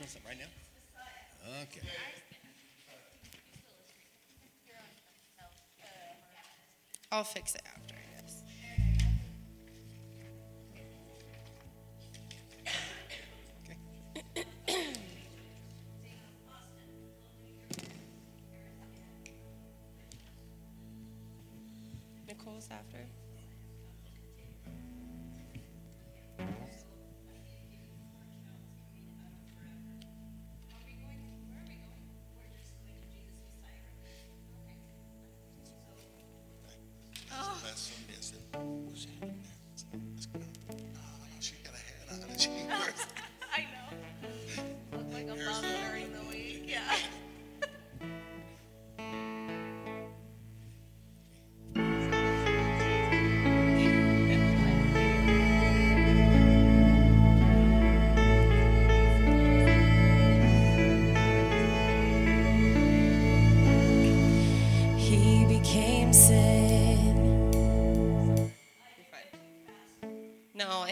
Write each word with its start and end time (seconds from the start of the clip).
right 0.00 0.38
now? 0.38 0.46
Okay. 1.62 1.80
I'll 7.12 7.22
fix 7.24 7.54
it 7.54 7.62
out. 7.66 7.83
som 37.76 38.06
minns 38.08 38.32
det. 38.32 38.58
Och 38.58 38.98
så, 38.98 39.08
ska, 40.22 40.38
ja, 40.38 41.26
jag 41.34 41.42
kikade 41.42 41.78
hela, 41.78 42.22
han 42.28 42.38
kikade. 42.38 43.13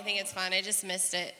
I 0.03 0.05
think 0.05 0.20
it's 0.20 0.33
fun. 0.33 0.53
I 0.53 0.61
just 0.62 0.83
missed 0.83 1.14
it. 1.14 1.33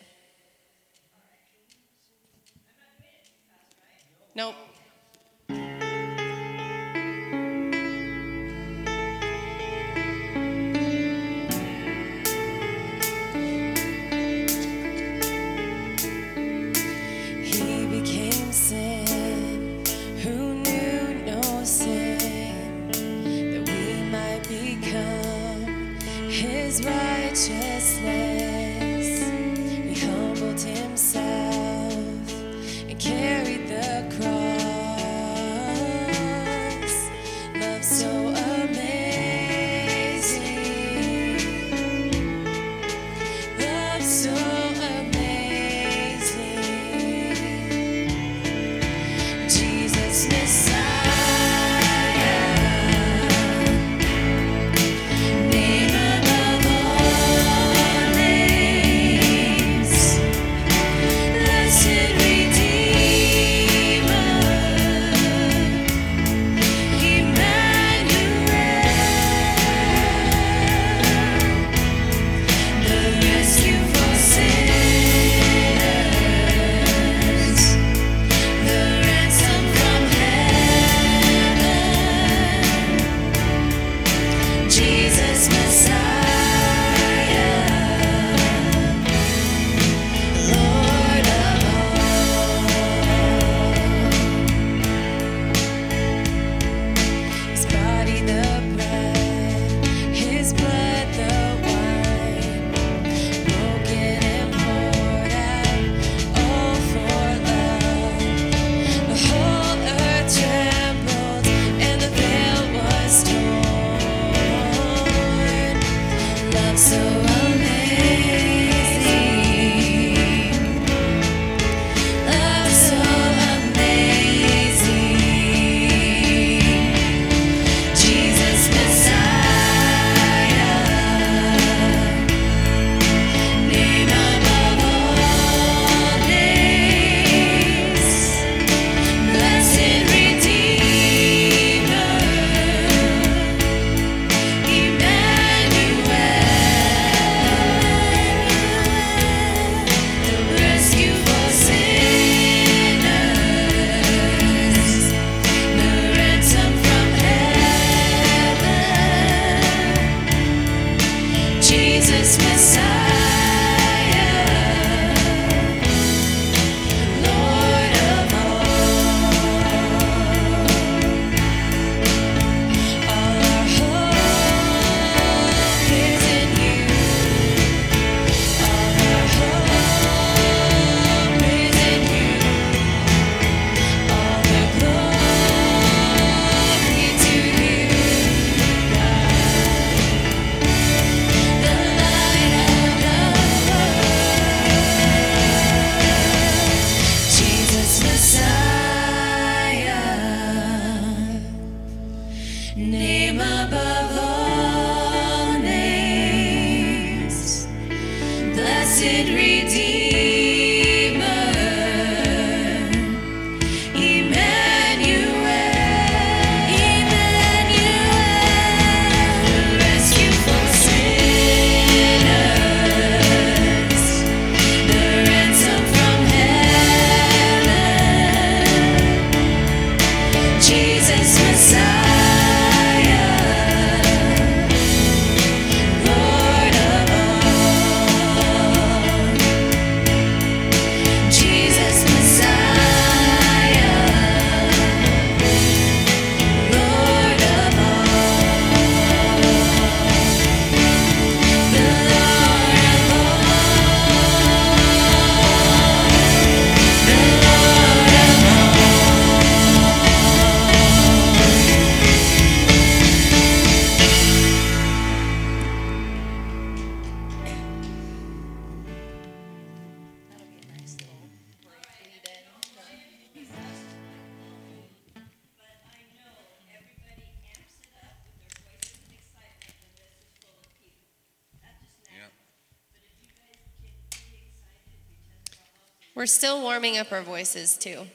warming 286.72 286.96
up 286.96 287.12
our 287.12 287.20
voices 287.20 287.76
too. 287.76 288.06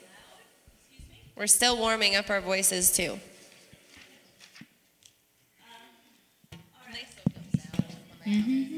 We're 1.36 1.46
still 1.46 1.78
warming 1.78 2.16
up 2.16 2.28
our 2.28 2.40
voices 2.40 2.90
too. 2.90 3.20
Mm-hmm. 8.26 8.77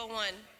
people 0.00 0.14
one. 0.14 0.59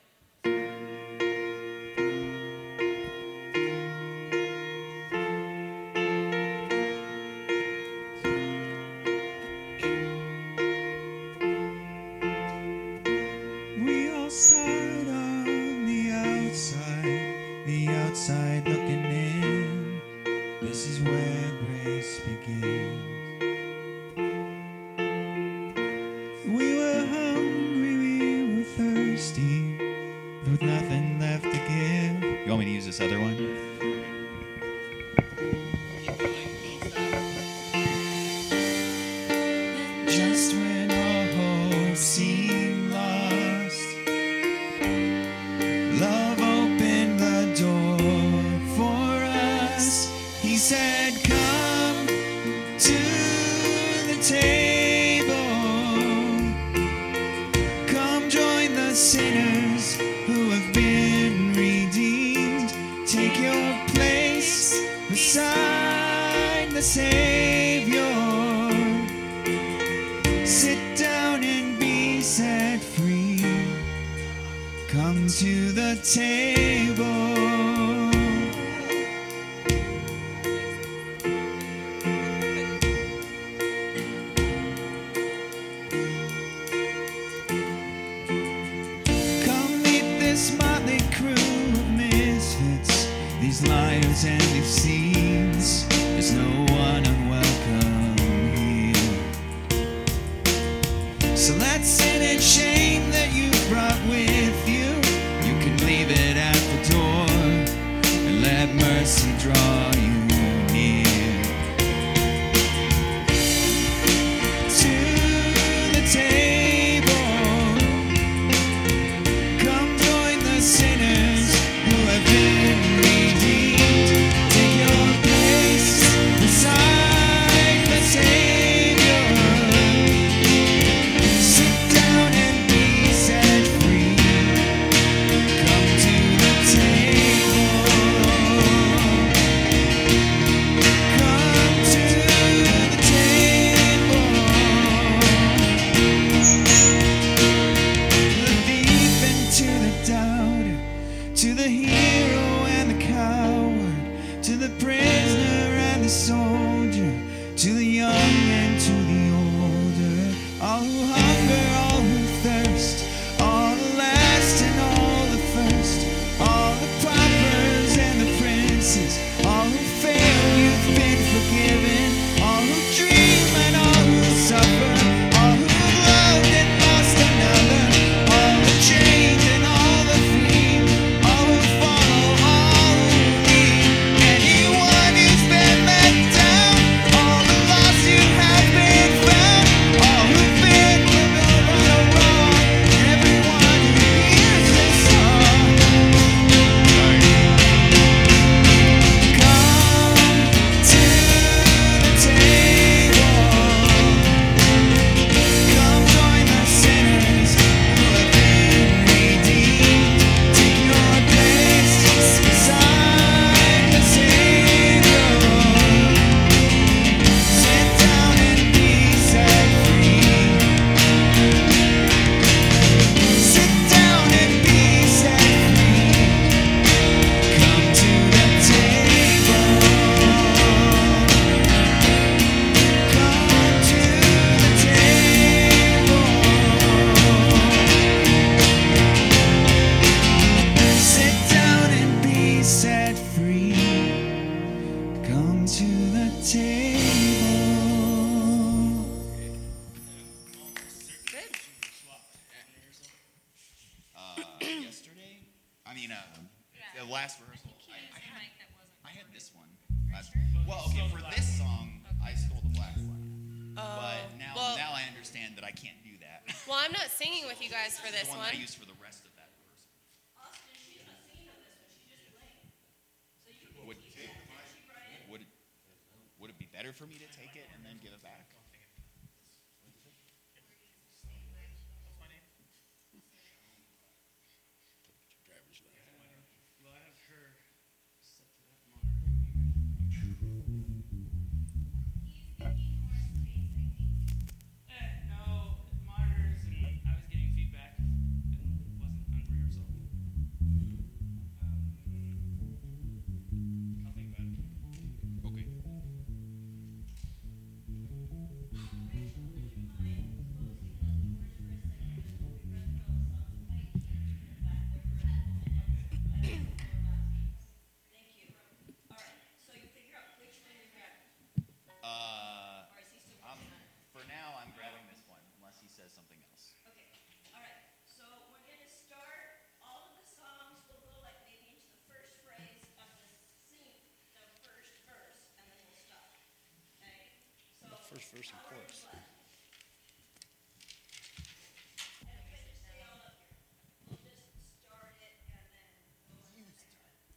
Christian 338.50 338.58
chorus. 338.66 339.06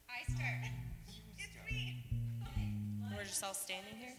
I 0.09 0.25
start. 0.33 0.73
It's 1.37 1.53
me. 1.69 2.01
We're 3.15 3.23
just 3.25 3.43
all 3.43 3.53
standing 3.53 3.93
here? 3.99 4.13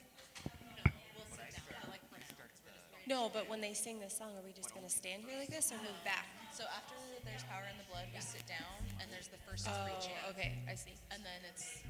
No, 3.07 3.31
but 3.33 3.51
when 3.51 3.61
they 3.61 3.75
sing 3.75 4.01
this 4.01 4.17
song, 4.17 4.29
are 4.39 4.47
we 4.47 4.53
just 4.53 4.73
going 4.73 4.87
to 4.87 4.93
stand 4.93 5.25
here 5.29 5.39
like 5.39 5.51
this 5.51 5.71
or 5.73 5.77
move 5.77 6.01
back? 6.05 6.27
So 6.53 6.65
after 6.75 6.95
there's 7.25 7.43
power 7.45 7.65
in 7.71 7.77
the 7.77 7.85
blood, 7.91 8.07
we 8.15 8.21
sit 8.21 8.47
down 8.47 8.81
and 9.01 9.11
there's 9.13 9.29
the 9.29 9.37
first 9.45 9.69
oh, 9.69 9.85
preaching. 9.85 10.17
okay, 10.31 10.63
I 10.71 10.75
see. 10.75 10.95
And 11.11 11.21
then 11.21 11.43
it's 11.51 11.83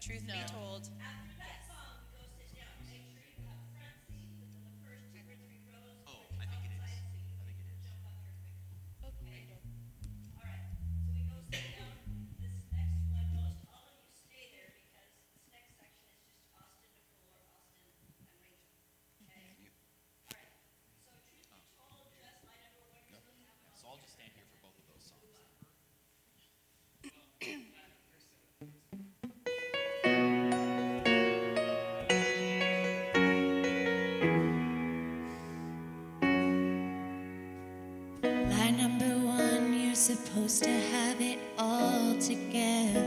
truth 0.00 0.24
no. 0.26 0.34
be 0.34 0.40
told. 0.50 0.88
supposed 40.48 40.64
to 40.64 40.70
have 40.70 41.20
it 41.20 41.38
all 41.58 42.16
together. 42.18 43.04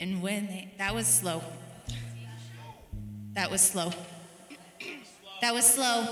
And 0.00 0.20
when 0.20 0.46
they, 0.48 0.72
that 0.78 0.94
was 0.94 1.06
slow. 1.06 1.42
That 3.34 3.50
was 3.50 3.60
slow. 3.60 3.92
That 5.42 5.54
was 5.54 5.64
slow. 5.64 6.06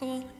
cool. 0.00 0.39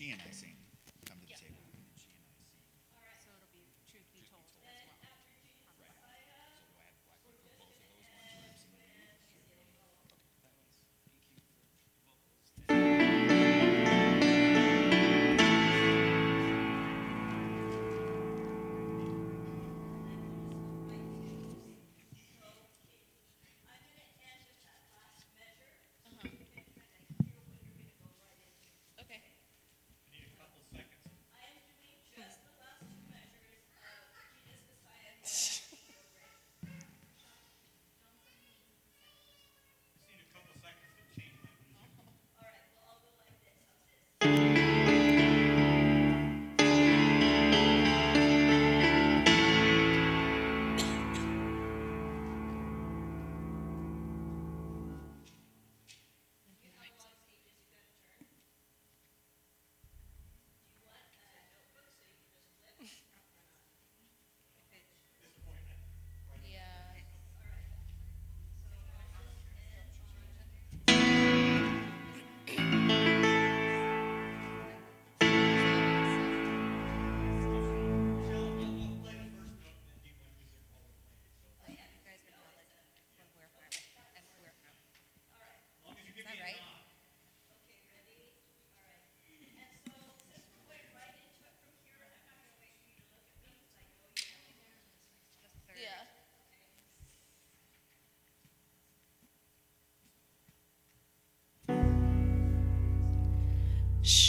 Sheehan, 0.00 0.18
I 0.26 0.32
think. 0.32 0.59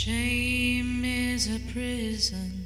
Shame 0.03 1.05
is 1.05 1.45
a 1.55 1.59
prison. 1.71 2.60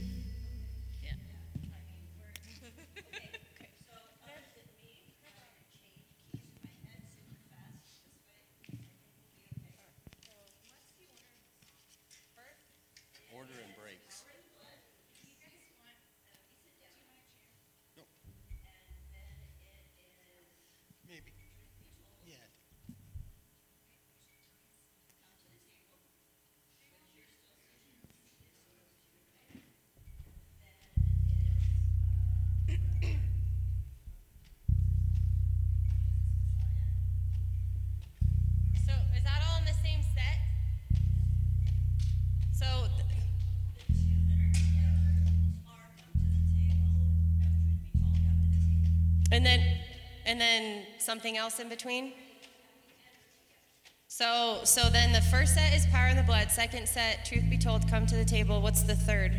And 49.36 49.45
then, 49.45 49.60
and 50.26 50.39
then 50.39 50.84
something 50.98 51.36
else 51.36 51.60
in 51.60 51.67
between? 51.67 52.13
So, 54.08 54.62
so 54.63 54.89
then 54.89 55.12
the 55.12 55.19
first 55.19 55.56
set 55.56 55.74
is 55.74 55.86
power 55.88 56.08
in 56.08 56.15
the 56.15 56.24
blood. 56.24 56.50
Second 56.50 56.88
set, 56.88 57.26
truth 57.26 57.43
be 57.50 57.58
told, 57.58 57.86
come 57.89 58.06
to 58.06 58.15
the 58.15 58.24
table. 58.24 58.62
What's 58.62 58.84
the 58.84 58.95
third? 58.95 59.34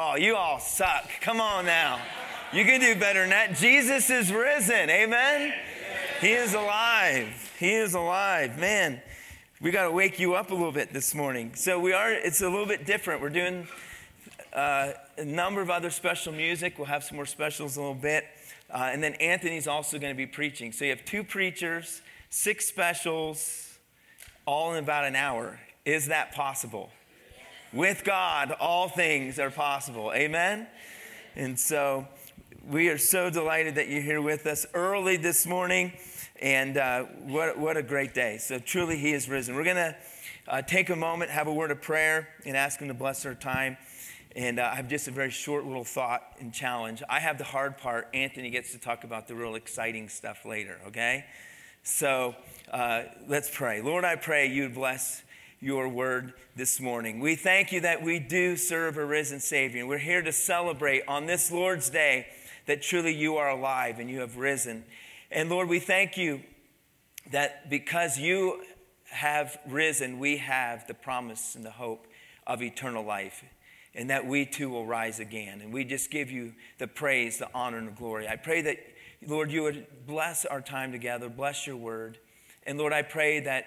Oh, 0.00 0.14
you 0.14 0.36
all 0.36 0.60
suck. 0.60 1.10
Come 1.22 1.40
on 1.40 1.66
now. 1.66 2.00
You 2.52 2.64
can 2.64 2.78
do 2.78 2.94
better 2.94 3.22
than 3.22 3.30
that. 3.30 3.56
Jesus 3.56 4.08
is 4.10 4.32
risen. 4.32 4.88
Amen. 4.88 5.52
He 6.20 6.30
is 6.30 6.54
alive. 6.54 7.52
He 7.58 7.72
is 7.74 7.94
alive. 7.94 8.60
Man, 8.60 9.02
we 9.60 9.72
got 9.72 9.86
to 9.86 9.90
wake 9.90 10.20
you 10.20 10.34
up 10.34 10.52
a 10.52 10.54
little 10.54 10.70
bit 10.70 10.92
this 10.92 11.16
morning. 11.16 11.56
So 11.56 11.80
we 11.80 11.94
are, 11.94 12.12
it's 12.12 12.42
a 12.42 12.48
little 12.48 12.64
bit 12.64 12.86
different. 12.86 13.20
We're 13.20 13.30
doing 13.30 13.66
uh, 14.52 14.92
a 15.16 15.24
number 15.24 15.60
of 15.60 15.68
other 15.68 15.90
special 15.90 16.32
music. 16.32 16.78
We'll 16.78 16.86
have 16.86 17.02
some 17.02 17.16
more 17.16 17.26
specials 17.26 17.76
in 17.76 17.82
a 17.82 17.86
little 17.88 18.00
bit. 18.00 18.24
Uh, 18.70 18.90
and 18.92 19.02
then 19.02 19.14
Anthony's 19.14 19.66
also 19.66 19.98
going 19.98 20.14
to 20.14 20.16
be 20.16 20.26
preaching. 20.26 20.70
So 20.70 20.84
you 20.84 20.90
have 20.90 21.04
two 21.04 21.24
preachers, 21.24 22.02
six 22.30 22.68
specials, 22.68 23.80
all 24.46 24.74
in 24.74 24.84
about 24.84 25.06
an 25.06 25.16
hour. 25.16 25.58
Is 25.84 26.06
that 26.06 26.30
possible? 26.30 26.92
With 27.72 28.02
God, 28.02 28.52
all 28.60 28.88
things 28.88 29.38
are 29.38 29.50
possible. 29.50 30.10
Amen? 30.14 30.66
And 31.36 31.60
so 31.60 32.08
we 32.66 32.88
are 32.88 32.96
so 32.96 33.28
delighted 33.28 33.74
that 33.74 33.90
you're 33.90 34.00
here 34.00 34.22
with 34.22 34.46
us 34.46 34.64
early 34.72 35.18
this 35.18 35.46
morning. 35.46 35.92
And 36.40 36.78
uh, 36.78 37.02
what, 37.02 37.58
what 37.58 37.76
a 37.76 37.82
great 37.82 38.14
day. 38.14 38.38
So 38.38 38.58
truly, 38.58 38.96
He 38.96 39.12
is 39.12 39.28
risen. 39.28 39.54
We're 39.54 39.64
going 39.64 39.76
to 39.76 39.96
uh, 40.46 40.62
take 40.62 40.88
a 40.88 40.96
moment, 40.96 41.30
have 41.30 41.46
a 41.46 41.52
word 41.52 41.70
of 41.70 41.82
prayer, 41.82 42.30
and 42.46 42.56
ask 42.56 42.80
Him 42.80 42.88
to 42.88 42.94
bless 42.94 43.26
our 43.26 43.34
time. 43.34 43.76
And 44.34 44.58
uh, 44.58 44.70
I 44.72 44.76
have 44.76 44.88
just 44.88 45.06
a 45.06 45.10
very 45.10 45.30
short 45.30 45.66
little 45.66 45.84
thought 45.84 46.22
and 46.40 46.54
challenge. 46.54 47.02
I 47.06 47.20
have 47.20 47.36
the 47.36 47.44
hard 47.44 47.76
part. 47.76 48.08
Anthony 48.14 48.48
gets 48.48 48.72
to 48.72 48.78
talk 48.78 49.04
about 49.04 49.28
the 49.28 49.34
real 49.34 49.56
exciting 49.56 50.08
stuff 50.08 50.46
later, 50.46 50.78
okay? 50.86 51.26
So 51.82 52.34
uh, 52.72 53.02
let's 53.26 53.50
pray. 53.54 53.82
Lord, 53.82 54.06
I 54.06 54.16
pray 54.16 54.46
you 54.46 54.70
bless 54.70 55.22
your 55.60 55.88
word 55.88 56.34
this 56.54 56.80
morning. 56.80 57.20
We 57.20 57.34
thank 57.34 57.72
you 57.72 57.80
that 57.80 58.02
we 58.02 58.18
do 58.18 58.56
serve 58.56 58.96
a 58.96 59.04
risen 59.04 59.40
Savior. 59.40 59.86
We're 59.86 59.98
here 59.98 60.22
to 60.22 60.32
celebrate 60.32 61.02
on 61.08 61.26
this 61.26 61.50
Lord's 61.50 61.90
Day 61.90 62.26
that 62.66 62.82
truly 62.82 63.14
you 63.14 63.36
are 63.36 63.50
alive 63.50 63.98
and 63.98 64.08
you 64.08 64.20
have 64.20 64.36
risen. 64.36 64.84
And 65.30 65.50
Lord, 65.50 65.68
we 65.68 65.80
thank 65.80 66.16
you 66.16 66.42
that 67.32 67.68
because 67.68 68.18
you 68.18 68.62
have 69.10 69.58
risen, 69.66 70.18
we 70.18 70.36
have 70.36 70.86
the 70.86 70.94
promise 70.94 71.54
and 71.54 71.64
the 71.64 71.70
hope 71.70 72.06
of 72.46 72.62
eternal 72.62 73.04
life 73.04 73.42
and 73.94 74.10
that 74.10 74.26
we 74.26 74.46
too 74.46 74.70
will 74.70 74.86
rise 74.86 75.18
again. 75.18 75.60
And 75.60 75.72
we 75.72 75.84
just 75.84 76.10
give 76.10 76.30
you 76.30 76.52
the 76.78 76.86
praise, 76.86 77.38
the 77.38 77.48
honor, 77.52 77.78
and 77.78 77.88
the 77.88 77.92
glory. 77.92 78.28
I 78.28 78.36
pray 78.36 78.62
that, 78.62 78.78
Lord, 79.26 79.50
you 79.50 79.62
would 79.62 79.86
bless 80.06 80.44
our 80.44 80.60
time 80.60 80.92
together, 80.92 81.28
bless 81.28 81.66
your 81.66 81.76
word. 81.76 82.18
And 82.64 82.78
Lord, 82.78 82.92
I 82.92 83.02
pray 83.02 83.40
that, 83.40 83.64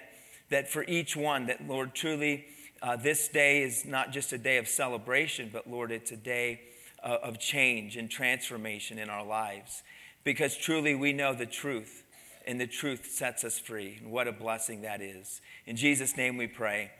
that 0.52 0.70
for 0.70 0.84
each 0.84 1.16
one, 1.16 1.46
that, 1.46 1.66
Lord, 1.66 1.94
truly 1.94 2.46
uh, 2.80 2.96
this 2.96 3.28
day 3.28 3.62
is 3.62 3.84
not 3.84 4.12
just 4.12 4.32
a 4.32 4.38
day 4.38 4.58
of 4.58 4.68
celebration, 4.68 5.50
but, 5.52 5.68
Lord, 5.68 5.90
it's 5.90 6.12
a 6.12 6.16
day 6.16 6.60
uh, 7.02 7.18
of 7.22 7.38
change 7.38 7.96
and 7.96 8.08
transformation 8.10 8.98
in 8.98 9.10
our 9.10 9.24
lives. 9.24 9.82
Because 10.24 10.56
truly 10.56 10.94
we 10.94 11.12
know 11.12 11.34
the 11.34 11.46
truth, 11.46 12.04
and 12.46 12.60
the 12.60 12.66
truth 12.66 13.10
sets 13.10 13.44
us 13.44 13.58
free. 13.58 13.98
And 14.00 14.12
what 14.12 14.28
a 14.28 14.32
blessing 14.32 14.82
that 14.82 15.00
is. 15.00 15.40
In 15.66 15.76
Jesus' 15.76 16.16
name 16.16 16.36
we 16.36 16.46
pray. 16.46 16.90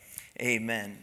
Amen. 0.41 0.99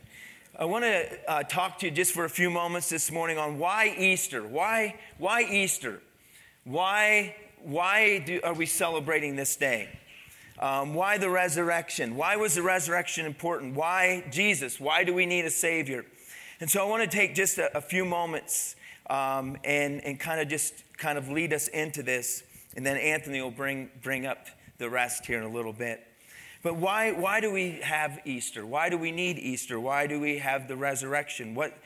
I 0.58 0.66
want 0.66 0.84
to 0.84 1.32
uh, 1.32 1.44
talk 1.44 1.80
to 1.80 1.86
you 1.86 1.92
just 1.92 2.12
for 2.12 2.26
a 2.26 2.30
few 2.30 2.50
moments 2.50 2.90
this 2.90 3.12
morning 3.12 3.38
on 3.38 3.60
why 3.60 3.96
Easter. 3.98 4.46
Why, 4.46 5.00
why 5.18 5.44
Easter? 5.44 6.02
Why, 6.64 7.36
why 7.62 8.20
do, 8.20 8.42
are 8.44 8.54
we 8.54 8.66
celebrating 8.66 9.36
this 9.36 9.56
day? 9.56 9.99
Um, 10.60 10.94
why 10.94 11.18
the 11.18 11.30
resurrection? 11.30 12.16
Why 12.16 12.36
was 12.36 12.56
the 12.56 12.62
resurrection 12.62 13.26
important? 13.26 13.76
Why 13.76 14.26
Jesus? 14.30 14.80
Why 14.80 15.06
do 15.06 15.14
we 15.14 15.26
need 15.26 15.46
a 15.46 15.50
Savior? 15.50 16.06
And 16.60 16.70
so 16.70 16.86
I 16.86 16.90
want 16.90 17.10
to 17.10 17.18
take 17.18 17.34
just 17.34 17.58
a, 17.58 17.78
a 17.78 17.82
few 17.82 18.04
moments 18.04 18.76
um, 19.10 19.58
and, 19.64 20.04
and 20.04 20.20
kind 20.20 20.42
of 20.42 20.50
just 20.50 20.84
kind 20.98 21.18
of 21.18 21.30
lead 21.30 21.54
us 21.54 21.70
into 21.70 22.04
this. 22.04 22.44
And 22.76 22.86
then 22.86 22.98
Anthony 22.98 23.42
will 23.42 23.52
bring, 23.52 23.90
bring 24.02 24.26
up 24.26 24.48
the 24.78 24.90
rest 24.90 25.26
here 25.26 25.38
in 25.38 25.46
a 25.46 25.50
little 25.50 25.74
bit. 25.74 26.06
But 26.62 26.76
why, 26.76 27.14
why 27.14 27.40
do 27.40 27.52
we 27.52 27.80
have 27.82 28.20
Easter? 28.26 28.66
Why 28.66 28.90
do 28.90 28.98
we 28.98 29.12
need 29.12 29.40
Easter? 29.40 29.80
Why 29.80 30.08
do 30.08 30.20
we 30.20 30.40
have 30.40 30.68
the 30.68 30.76
resurrection? 30.76 31.56
What, 31.56 31.78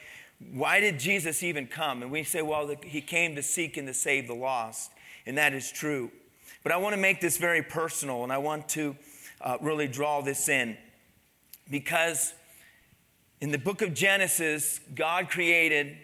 why 0.51 0.79
did 0.79 0.99
Jesus 0.99 1.43
even 1.43 1.67
come? 1.67 2.01
And 2.01 2.11
we 2.11 2.23
say, 2.23 2.41
well, 2.41 2.65
the, 2.65 2.77
he 2.83 3.01
came 3.01 3.35
to 3.35 3.43
seek 3.43 3.77
and 3.77 3.87
to 3.87 3.93
save 3.93 4.27
the 4.27 4.33
lost. 4.33 4.91
And 5.27 5.37
that 5.37 5.53
is 5.53 5.71
true. 5.71 6.11
But 6.63 6.71
I 6.71 6.77
want 6.77 6.95
to 6.95 7.01
make 7.01 7.21
this 7.21 7.37
very 7.37 7.61
personal 7.61 8.23
and 8.23 8.31
I 8.31 8.37
want 8.37 8.69
to 8.69 8.95
uh, 9.41 9.57
really 9.61 9.87
draw 9.87 10.21
this 10.21 10.47
in 10.49 10.77
because 11.69 12.33
in 13.41 13.51
the 13.51 13.57
book 13.57 13.81
of 13.81 13.93
Genesis, 13.93 14.79
God 14.95 15.29
created 15.29 15.97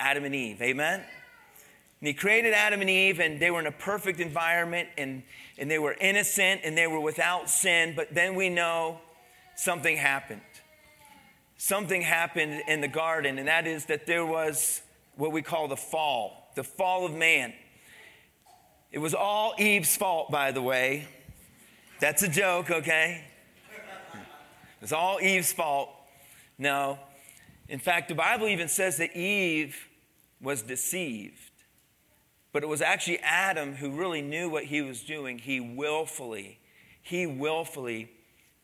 Adam 0.00 0.24
and 0.24 0.34
Eve. 0.34 0.62
Amen? 0.62 1.00
And 1.00 2.08
he 2.08 2.14
created 2.14 2.54
Adam 2.54 2.80
and 2.80 2.90
Eve, 2.90 3.20
and 3.20 3.38
they 3.38 3.50
were 3.50 3.60
in 3.60 3.66
a 3.66 3.72
perfect 3.72 4.18
environment, 4.18 4.88
and, 4.98 5.22
and 5.56 5.70
they 5.70 5.78
were 5.78 5.94
innocent, 6.00 6.62
and 6.64 6.76
they 6.76 6.88
were 6.88 6.98
without 6.98 7.48
sin. 7.48 7.92
But 7.94 8.12
then 8.12 8.34
we 8.34 8.48
know 8.48 8.98
something 9.54 9.96
happened. 9.96 10.40
Something 11.58 12.02
happened 12.02 12.62
in 12.66 12.80
the 12.80 12.88
garden, 12.88 13.38
and 13.38 13.46
that 13.46 13.68
is 13.68 13.84
that 13.84 14.06
there 14.06 14.26
was 14.26 14.82
what 15.14 15.30
we 15.30 15.42
call 15.42 15.68
the 15.68 15.76
fall, 15.76 16.50
the 16.56 16.64
fall 16.64 17.06
of 17.06 17.14
man. 17.14 17.52
It 18.92 18.98
was 18.98 19.14
all 19.14 19.54
Eve's 19.58 19.96
fault, 19.96 20.30
by 20.30 20.52
the 20.52 20.60
way. 20.60 21.08
That's 21.98 22.22
a 22.22 22.28
joke, 22.28 22.70
okay? 22.70 23.24
It's 24.82 24.92
all 24.92 25.18
Eve's 25.18 25.50
fault. 25.50 25.88
No. 26.58 26.98
In 27.68 27.78
fact, 27.78 28.10
the 28.10 28.14
Bible 28.14 28.48
even 28.48 28.68
says 28.68 28.98
that 28.98 29.16
Eve 29.16 29.88
was 30.42 30.60
deceived. 30.60 31.50
But 32.52 32.62
it 32.62 32.66
was 32.66 32.82
actually 32.82 33.18
Adam 33.20 33.76
who 33.76 33.92
really 33.92 34.20
knew 34.20 34.50
what 34.50 34.64
he 34.64 34.82
was 34.82 35.00
doing. 35.02 35.38
He 35.38 35.58
willfully, 35.58 36.58
he 37.00 37.26
willfully 37.26 38.10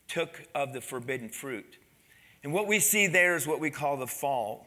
took 0.09 0.43
of 0.55 0.75
the 0.75 0.83
forbidden 0.83 1.31
fruit. 1.31 1.79
And 2.45 2.53
what 2.53 2.67
we 2.67 2.81
see 2.81 3.07
there 3.07 3.35
is 3.35 3.47
what 3.47 3.61
we 3.61 3.71
call 3.71 3.97
the 3.97 4.07
fall. 4.07 4.67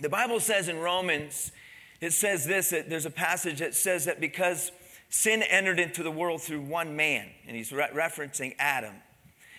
The 0.00 0.08
Bible 0.08 0.40
says 0.40 0.68
in 0.68 0.78
Romans, 0.78 1.52
it 2.00 2.12
says 2.12 2.46
this 2.46 2.70
there's 2.70 3.06
a 3.06 3.10
passage 3.10 3.58
that 3.58 3.74
says 3.74 4.06
that 4.06 4.20
because 4.20 4.72
sin 5.10 5.42
entered 5.42 5.78
into 5.78 6.02
the 6.02 6.10
world 6.10 6.42
through 6.42 6.62
one 6.62 6.96
man, 6.96 7.28
and 7.46 7.56
he's 7.56 7.72
re- 7.72 7.90
referencing 7.92 8.54
Adam. 8.58 8.94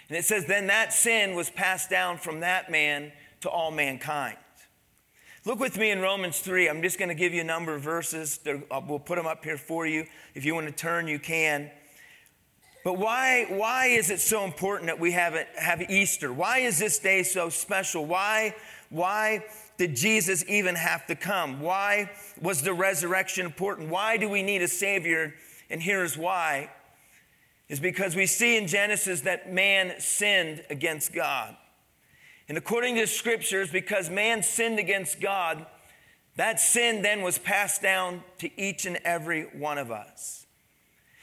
And 0.10 0.18
it 0.18 0.26
says, 0.26 0.46
then 0.46 0.68
that 0.68 0.92
sin 0.92 1.36
was 1.36 1.50
passed 1.50 1.90
down 1.90 2.18
from 2.18 2.42
that 2.42 2.70
man 2.70 3.14
to 3.42 3.50
all 3.50 3.72
mankind. 3.72 4.38
Look 5.46 5.60
with 5.60 5.78
me 5.78 5.90
in 5.90 6.02
Romans 6.02 6.40
3. 6.40 6.68
I'm 6.70 6.82
just 6.82 7.00
going 7.00 7.10
to 7.10 7.16
give 7.16 7.34
you 7.34 7.42
a 7.42 7.46
number 7.46 7.74
of 7.74 7.82
verses. 7.82 8.40
Uh, 8.46 8.82
we'll 8.88 9.00
put 9.00 9.16
them 9.16 9.26
up 9.26 9.44
here 9.44 9.58
for 9.58 9.88
you. 9.88 10.06
If 10.36 10.46
you 10.46 10.54
want 10.54 10.68
to 10.68 10.74
turn, 10.74 11.08
you 11.08 11.18
can. 11.18 11.72
But 12.84 12.98
why, 12.98 13.46
why 13.50 13.88
is 13.88 14.10
it 14.10 14.20
so 14.20 14.44
important 14.44 14.88
that 14.88 15.00
we 15.00 15.14
have, 15.14 15.34
have 15.56 15.82
Easter? 15.90 16.34
Why 16.34 16.60
is 16.60 16.78
this 16.78 17.00
day 17.00 17.24
so 17.24 17.50
special? 17.50 18.06
Why, 18.06 18.54
why 18.90 19.46
did 19.82 19.96
Jesus 19.96 20.46
even 20.48 20.76
have 20.76 21.08
to 21.08 21.16
come? 21.16 21.60
Why 21.60 22.12
was 22.40 22.62
the 22.62 22.72
resurrection 22.72 23.48
important? 23.48 23.90
Why 23.90 24.16
do 24.16 24.30
we 24.30 24.44
need 24.44 24.62
a 24.62 24.68
Savior? 24.68 25.34
And 25.72 25.82
here's 25.82 26.16
why 26.16 26.70
is 27.68 27.80
because 27.80 28.16
we 28.16 28.28
see 28.28 28.58
in 28.58 28.68
Genesis 28.68 29.22
that 29.22 29.52
man 29.52 30.00
sinned 30.00 30.64
against 30.70 31.14
God. 31.14 31.58
And 32.48 32.60
according 32.60 32.94
to 32.94 33.02
the 33.02 33.08
scriptures, 33.08 33.72
because 33.72 34.08
man 34.08 34.44
sinned 34.44 34.78
against 34.78 35.20
God, 35.20 35.66
that 36.36 36.60
sin 36.60 37.02
then 37.02 37.24
was 37.24 37.40
passed 37.40 37.82
down 37.82 38.24
to 38.38 38.62
each 38.62 38.86
and 38.86 38.98
every 38.98 39.46
one 39.46 39.80
of 39.80 39.90
us. 39.90 40.46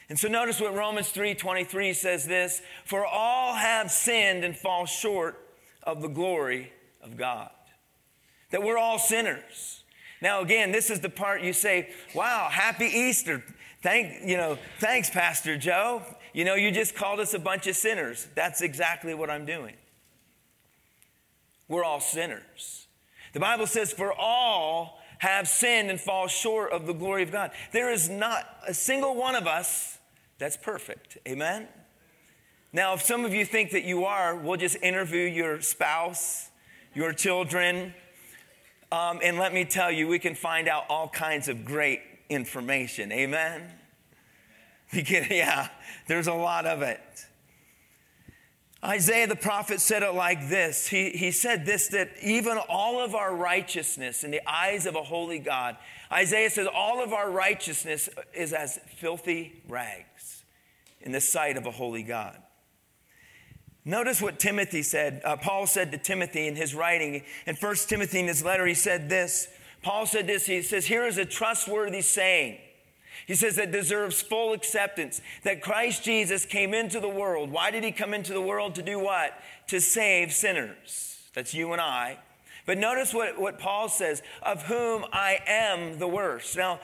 And 0.08 0.18
so 0.18 0.26
notice 0.26 0.60
what 0.60 0.74
Romans 0.74 1.12
3:23 1.12 1.94
says 1.94 2.26
this, 2.26 2.60
for 2.84 3.06
all 3.06 3.54
have 3.54 3.92
sinned 3.92 4.42
and 4.42 4.56
fall 4.56 4.84
short 4.84 5.48
of 5.84 6.02
the 6.02 6.08
glory 6.08 6.72
of 7.00 7.16
God. 7.16 7.50
That 8.50 8.62
we're 8.62 8.78
all 8.78 8.98
sinners. 8.98 9.82
Now 10.20 10.40
again, 10.40 10.72
this 10.72 10.90
is 10.90 11.00
the 11.00 11.10
part 11.10 11.42
you 11.42 11.52
say, 11.52 11.90
"Wow, 12.14 12.48
happy 12.50 12.86
Easter." 12.86 13.44
Thank, 13.80 14.26
you 14.26 14.36
know, 14.36 14.58
thanks 14.80 15.08
Pastor 15.08 15.56
Joe. 15.56 16.02
You 16.32 16.44
know, 16.44 16.56
you 16.56 16.70
just 16.70 16.94
called 16.94 17.20
us 17.20 17.34
a 17.34 17.38
bunch 17.38 17.66
of 17.66 17.76
sinners. 17.76 18.26
That's 18.34 18.60
exactly 18.60 19.14
what 19.14 19.30
I'm 19.30 19.46
doing. 19.46 19.76
We're 21.68 21.84
all 21.84 22.00
sinners. 22.00 22.86
The 23.34 23.40
Bible 23.40 23.66
says, 23.66 23.92
For 23.92 24.12
all 24.12 25.00
have 25.18 25.48
sinned 25.48 25.90
and 25.90 26.00
fall 26.00 26.28
short 26.28 26.72
of 26.72 26.86
the 26.86 26.92
glory 26.92 27.22
of 27.22 27.30
God. 27.30 27.50
There 27.72 27.90
is 27.92 28.08
not 28.08 28.44
a 28.66 28.74
single 28.74 29.14
one 29.14 29.34
of 29.34 29.46
us 29.46 29.98
that's 30.38 30.56
perfect. 30.56 31.18
Amen? 31.26 31.68
Now, 32.72 32.94
if 32.94 33.02
some 33.02 33.24
of 33.24 33.34
you 33.34 33.44
think 33.44 33.72
that 33.72 33.84
you 33.84 34.04
are, 34.04 34.36
we'll 34.36 34.56
just 34.56 34.76
interview 34.76 35.22
your 35.22 35.60
spouse, 35.60 36.50
your 36.94 37.12
children, 37.12 37.94
um, 38.90 39.20
and 39.22 39.38
let 39.38 39.52
me 39.52 39.64
tell 39.64 39.90
you, 39.90 40.08
we 40.08 40.18
can 40.18 40.34
find 40.34 40.68
out 40.68 40.84
all 40.88 41.08
kinds 41.08 41.48
of 41.48 41.64
great 41.64 42.00
information. 42.28 43.12
Amen? 43.12 43.62
Yeah, 44.90 45.68
there's 46.06 46.28
a 46.28 46.32
lot 46.32 46.64
of 46.64 46.80
it. 46.80 47.00
Isaiah 48.82 49.26
the 49.26 49.36
prophet 49.36 49.80
said 49.80 50.02
it 50.02 50.14
like 50.14 50.48
this. 50.48 50.86
He, 50.86 51.10
he 51.10 51.30
said 51.30 51.66
this 51.66 51.88
that 51.88 52.10
even 52.22 52.58
all 52.68 53.04
of 53.04 53.14
our 53.14 53.34
righteousness 53.34 54.24
in 54.24 54.30
the 54.30 54.40
eyes 54.48 54.86
of 54.86 54.94
a 54.94 55.02
holy 55.02 55.40
God, 55.40 55.76
Isaiah 56.12 56.48
says, 56.48 56.68
all 56.72 57.02
of 57.02 57.12
our 57.12 57.30
righteousness 57.30 58.08
is 58.32 58.52
as 58.52 58.78
filthy 58.96 59.62
rags 59.68 60.44
in 61.00 61.12
the 61.12 61.20
sight 61.20 61.56
of 61.56 61.66
a 61.66 61.70
holy 61.70 62.02
God. 62.02 62.40
Notice 63.88 64.20
what 64.20 64.38
Timothy 64.38 64.82
said. 64.82 65.22
Uh, 65.24 65.36
Paul 65.36 65.66
said 65.66 65.92
to 65.92 65.96
Timothy 65.96 66.46
in 66.46 66.56
his 66.56 66.74
writing. 66.74 67.22
In 67.46 67.56
1 67.56 67.74
Timothy, 67.86 68.20
in 68.20 68.26
his 68.26 68.44
letter, 68.44 68.66
he 68.66 68.74
said 68.74 69.08
this. 69.08 69.48
Paul 69.80 70.04
said 70.04 70.26
this. 70.26 70.44
He 70.44 70.60
says, 70.60 70.84
Here 70.84 71.06
is 71.06 71.16
a 71.16 71.24
trustworthy 71.24 72.02
saying. 72.02 72.58
He 73.26 73.34
says 73.34 73.56
that 73.56 73.72
deserves 73.72 74.20
full 74.20 74.52
acceptance 74.52 75.22
that 75.42 75.62
Christ 75.62 76.04
Jesus 76.04 76.44
came 76.44 76.74
into 76.74 77.00
the 77.00 77.08
world. 77.08 77.50
Why 77.50 77.70
did 77.70 77.82
he 77.82 77.90
come 77.90 78.12
into 78.12 78.34
the 78.34 78.42
world? 78.42 78.74
To 78.74 78.82
do 78.82 78.98
what? 78.98 79.32
To 79.68 79.80
save 79.80 80.34
sinners. 80.34 81.22
That's 81.32 81.54
you 81.54 81.72
and 81.72 81.80
I. 81.80 82.18
But 82.66 82.76
notice 82.76 83.14
what, 83.14 83.40
what 83.40 83.58
Paul 83.58 83.88
says, 83.88 84.22
of 84.42 84.64
whom 84.64 85.06
I 85.14 85.38
am 85.46 85.98
the 85.98 86.08
worst. 86.08 86.58
Now, 86.58 86.80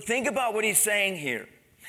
think 0.00 0.26
about 0.26 0.54
what 0.54 0.64
he's 0.64 0.80
saying 0.80 1.18
here. 1.18 1.46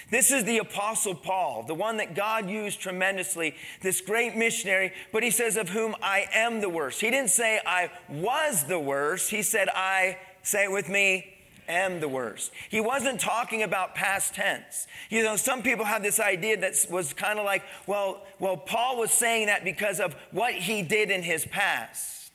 This 0.09 0.31
is 0.31 0.43
the 0.45 0.59
Apostle 0.59 1.15
Paul, 1.15 1.63
the 1.63 1.73
one 1.73 1.97
that 1.97 2.15
God 2.15 2.49
used 2.49 2.79
tremendously, 2.79 3.55
this 3.81 4.01
great 4.01 4.35
missionary, 4.35 4.93
but 5.11 5.23
he 5.23 5.31
says, 5.31 5.57
of 5.57 5.69
whom 5.69 5.95
I 6.01 6.27
am 6.33 6.61
the 6.61 6.69
worst. 6.69 7.01
He 7.01 7.09
didn't 7.09 7.29
say 7.29 7.59
I 7.65 7.91
was 8.09 8.63
the 8.65 8.79
worst. 8.79 9.29
He 9.29 9.41
said, 9.41 9.69
I, 9.73 10.17
say 10.43 10.65
it 10.65 10.71
with 10.71 10.89
me, 10.89 11.33
am 11.67 11.99
the 11.99 12.07
worst. 12.07 12.51
He 12.69 12.79
wasn't 12.79 13.19
talking 13.19 13.63
about 13.63 13.95
past 13.95 14.33
tense. 14.33 14.87
You 15.09 15.23
know, 15.23 15.35
some 15.35 15.61
people 15.61 15.85
have 15.85 16.03
this 16.03 16.19
idea 16.19 16.57
that 16.57 16.85
was 16.89 17.13
kind 17.13 17.39
of 17.39 17.45
like, 17.45 17.63
well, 17.85 18.25
well, 18.39 18.57
Paul 18.57 18.97
was 18.97 19.11
saying 19.11 19.47
that 19.47 19.63
because 19.63 19.99
of 19.99 20.15
what 20.31 20.53
he 20.53 20.81
did 20.81 21.11
in 21.11 21.23
his 21.23 21.45
past 21.45 22.26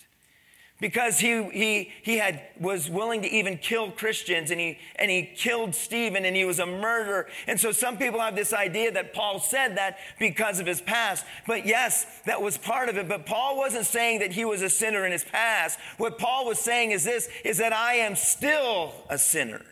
because 0.83 1.21
he, 1.21 1.49
he, 1.53 1.93
he 2.03 2.19
had, 2.19 2.43
was 2.59 2.91
willing 2.91 3.23
to 3.23 3.29
even 3.29 3.57
kill 3.57 3.93
Christians 3.93 4.51
and 4.51 4.59
he, 4.59 4.81
and 4.97 5.13
he 5.13 5.23
killed 5.23 5.77
Stephen 5.77 6.25
and 6.25 6.35
he 6.35 6.45
was 6.45 6.59
a 6.59 6.67
murderer. 6.67 7.29
And 7.47 7.61
so 7.61 7.71
some 7.71 7.97
people 7.97 8.19
have 8.19 8.35
this 8.35 8.53
idea 8.53 8.91
that 8.91 9.15
Paul 9.15 9.39
said 9.39 9.77
that 9.77 9.99
because 10.19 10.59
of 10.59 10.67
his 10.67 10.81
past. 10.81 11.25
But 11.47 11.67
yes, 11.67 12.05
that 12.27 12.43
was 12.43 12.59
part 12.59 12.89
of 12.89 12.97
it. 12.99 13.09
But 13.09 13.27
Paul 13.27 13.57
wasn't 13.57 13.87
saying 13.87 14.19
that 14.19 14.33
he 14.33 14.45
was 14.45 14.61
a 14.61 14.69
sinner 14.69 15.07
in 15.07 15.13
his 15.13 15.23
past. 15.23 15.79
What 15.99 16.19
Paul 16.19 16.47
was 16.47 16.59
saying 16.59 16.91
is 16.91 17.05
this, 17.05 17.29
is 17.45 17.59
that 17.59 17.73
I 17.73 17.95
am 17.95 18.17
still 18.17 18.93
a 19.09 19.19
sinner. 19.19 19.65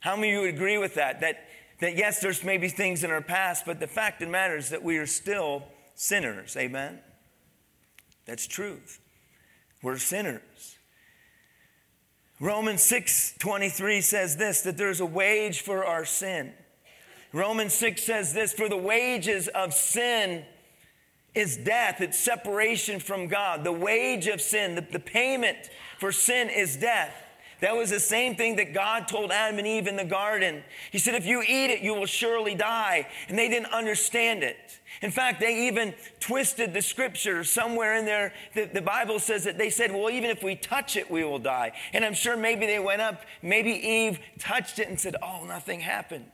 How 0.00 0.16
many 0.16 0.28
of 0.28 0.34
you 0.34 0.40
would 0.42 0.54
agree 0.54 0.76
with 0.76 0.96
that? 0.96 1.22
That, 1.22 1.38
that 1.80 1.96
yes, 1.96 2.20
there's 2.20 2.44
maybe 2.44 2.68
things 2.68 3.04
in 3.04 3.10
our 3.10 3.22
past, 3.22 3.64
but 3.64 3.80
the 3.80 3.86
fact 3.86 4.20
of 4.20 4.28
the 4.28 4.32
matter 4.32 4.58
is 4.58 4.68
that 4.68 4.82
we 4.82 4.98
are 4.98 5.06
still 5.06 5.62
sinners. 5.94 6.58
Amen? 6.58 6.98
That's 8.26 8.46
truth. 8.46 8.99
We're 9.82 9.98
sinners. 9.98 10.76
Romans 12.40 12.82
6 12.82 13.34
23 13.38 14.00
says 14.00 14.36
this 14.36 14.62
that 14.62 14.76
there's 14.76 15.00
a 15.00 15.06
wage 15.06 15.60
for 15.60 15.84
our 15.84 16.04
sin. 16.04 16.52
Romans 17.32 17.74
6 17.74 18.02
says 18.02 18.32
this 18.32 18.52
for 18.52 18.68
the 18.68 18.76
wages 18.76 19.48
of 19.48 19.72
sin 19.72 20.44
is 21.34 21.56
death, 21.56 22.00
it's 22.00 22.18
separation 22.18 22.98
from 22.98 23.28
God. 23.28 23.62
The 23.62 23.72
wage 23.72 24.26
of 24.26 24.40
sin, 24.40 24.74
the, 24.74 24.80
the 24.80 24.98
payment 24.98 25.58
for 25.98 26.10
sin 26.10 26.50
is 26.50 26.76
death. 26.76 27.14
That 27.60 27.76
was 27.76 27.90
the 27.90 28.00
same 28.00 28.34
thing 28.36 28.56
that 28.56 28.72
God 28.72 29.08
told 29.08 29.30
Adam 29.30 29.58
and 29.58 29.66
Eve 29.66 29.86
in 29.86 29.96
the 29.96 30.04
garden. 30.04 30.62
He 30.90 30.98
said, 30.98 31.14
If 31.14 31.26
you 31.26 31.42
eat 31.42 31.70
it, 31.70 31.80
you 31.80 31.94
will 31.94 32.06
surely 32.06 32.54
die. 32.54 33.06
And 33.28 33.38
they 33.38 33.48
didn't 33.48 33.72
understand 33.72 34.42
it. 34.42 34.80
In 35.02 35.10
fact, 35.10 35.40
they 35.40 35.68
even 35.68 35.94
twisted 36.18 36.74
the 36.74 36.82
scripture 36.82 37.42
somewhere 37.44 37.96
in 37.96 38.04
there. 38.04 38.34
The, 38.54 38.66
the, 38.66 38.82
Bible 38.82 39.18
says 39.18 39.44
that 39.44 39.56
they 39.56 39.70
said, 39.70 39.92
well, 39.92 40.10
even 40.10 40.28
if 40.28 40.42
we 40.42 40.56
touch 40.56 40.96
it, 40.96 41.10
we 41.10 41.24
will 41.24 41.38
die. 41.38 41.72
And 41.94 42.04
I'm 42.04 42.12
sure 42.12 42.36
maybe 42.36 42.66
they 42.66 42.78
went 42.78 43.00
up, 43.00 43.22
maybe 43.40 43.70
Eve 43.70 44.18
touched 44.38 44.78
it 44.78 44.88
and 44.88 45.00
said, 45.00 45.16
oh, 45.22 45.44
nothing 45.46 45.80
happened. 45.80 46.30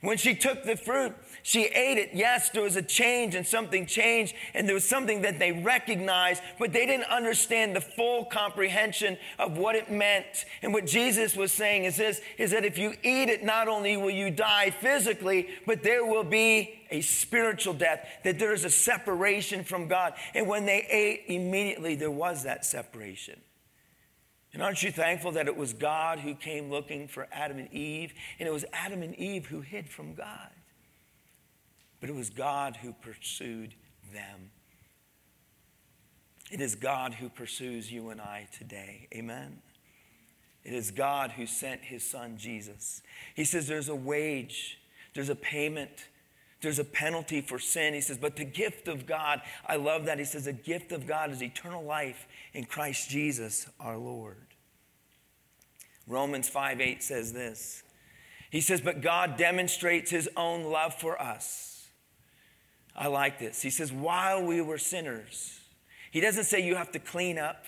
When 0.00 0.16
she 0.16 0.34
took 0.34 0.64
the 0.64 0.76
fruit, 0.76 1.14
she 1.42 1.64
ate 1.64 1.98
it. 1.98 2.10
Yes, 2.12 2.50
there 2.50 2.62
was 2.62 2.76
a 2.76 2.82
change 2.82 3.34
and 3.34 3.46
something 3.46 3.86
changed, 3.86 4.34
and 4.54 4.66
there 4.66 4.74
was 4.74 4.88
something 4.88 5.22
that 5.22 5.38
they 5.38 5.52
recognized, 5.52 6.42
but 6.58 6.72
they 6.72 6.86
didn't 6.86 7.10
understand 7.10 7.74
the 7.74 7.80
full 7.80 8.24
comprehension 8.24 9.16
of 9.38 9.56
what 9.56 9.74
it 9.74 9.90
meant. 9.90 10.44
And 10.62 10.72
what 10.74 10.86
Jesus 10.86 11.36
was 11.36 11.52
saying 11.52 11.84
is 11.84 11.96
this 11.96 12.20
is 12.38 12.50
that 12.50 12.64
if 12.64 12.78
you 12.78 12.94
eat 13.02 13.28
it, 13.28 13.44
not 13.44 13.68
only 13.68 13.96
will 13.96 14.10
you 14.10 14.30
die 14.30 14.70
physically, 14.70 15.48
but 15.66 15.82
there 15.82 16.04
will 16.04 16.24
be 16.24 16.82
a 16.90 17.00
spiritual 17.00 17.74
death, 17.74 18.06
that 18.24 18.38
there 18.38 18.52
is 18.52 18.64
a 18.64 18.70
separation 18.70 19.64
from 19.64 19.88
God. 19.88 20.14
And 20.34 20.46
when 20.46 20.66
they 20.66 20.86
ate, 20.90 21.24
immediately 21.26 21.94
there 21.94 22.10
was 22.10 22.44
that 22.44 22.64
separation. 22.64 23.40
And 24.56 24.62
aren't 24.62 24.82
you 24.82 24.90
thankful 24.90 25.32
that 25.32 25.48
it 25.48 25.56
was 25.58 25.74
God 25.74 26.20
who 26.20 26.34
came 26.34 26.70
looking 26.70 27.08
for 27.08 27.28
Adam 27.30 27.58
and 27.58 27.70
Eve? 27.74 28.14
And 28.38 28.48
it 28.48 28.52
was 28.52 28.64
Adam 28.72 29.02
and 29.02 29.14
Eve 29.16 29.44
who 29.44 29.60
hid 29.60 29.86
from 29.86 30.14
God. 30.14 30.48
But 32.00 32.08
it 32.08 32.14
was 32.14 32.30
God 32.30 32.76
who 32.76 32.94
pursued 32.94 33.74
them. 34.14 34.50
It 36.50 36.62
is 36.62 36.74
God 36.74 37.12
who 37.12 37.28
pursues 37.28 37.92
you 37.92 38.08
and 38.08 38.18
I 38.18 38.48
today. 38.50 39.08
Amen. 39.14 39.58
It 40.64 40.72
is 40.72 40.90
God 40.90 41.32
who 41.32 41.44
sent 41.44 41.82
his 41.82 42.02
son 42.02 42.38
Jesus. 42.38 43.02
He 43.34 43.44
says 43.44 43.68
there's 43.68 43.90
a 43.90 43.94
wage, 43.94 44.78
there's 45.14 45.28
a 45.28 45.36
payment, 45.36 46.06
there's 46.62 46.78
a 46.78 46.84
penalty 46.84 47.42
for 47.42 47.58
sin. 47.58 47.92
He 47.92 48.00
says, 48.00 48.16
but 48.16 48.36
the 48.36 48.46
gift 48.46 48.88
of 48.88 49.04
God, 49.04 49.42
I 49.66 49.76
love 49.76 50.06
that. 50.06 50.18
He 50.18 50.24
says, 50.24 50.46
the 50.46 50.54
gift 50.54 50.92
of 50.92 51.06
God 51.06 51.30
is 51.30 51.42
eternal 51.42 51.84
life 51.84 52.26
in 52.54 52.64
Christ 52.64 53.10
Jesus 53.10 53.66
our 53.78 53.98
Lord. 53.98 54.45
Romans 56.06 56.48
5 56.48 56.80
8 56.80 57.02
says 57.02 57.32
this. 57.32 57.82
He 58.50 58.60
says, 58.60 58.80
But 58.80 59.02
God 59.02 59.36
demonstrates 59.36 60.10
his 60.10 60.28
own 60.36 60.64
love 60.64 60.94
for 60.94 61.20
us. 61.20 61.88
I 62.94 63.08
like 63.08 63.38
this. 63.38 63.62
He 63.62 63.70
says, 63.70 63.92
While 63.92 64.44
we 64.44 64.60
were 64.60 64.78
sinners, 64.78 65.60
he 66.10 66.20
doesn't 66.20 66.44
say 66.44 66.60
you 66.60 66.76
have 66.76 66.92
to 66.92 66.98
clean 66.98 67.38
up 67.38 67.64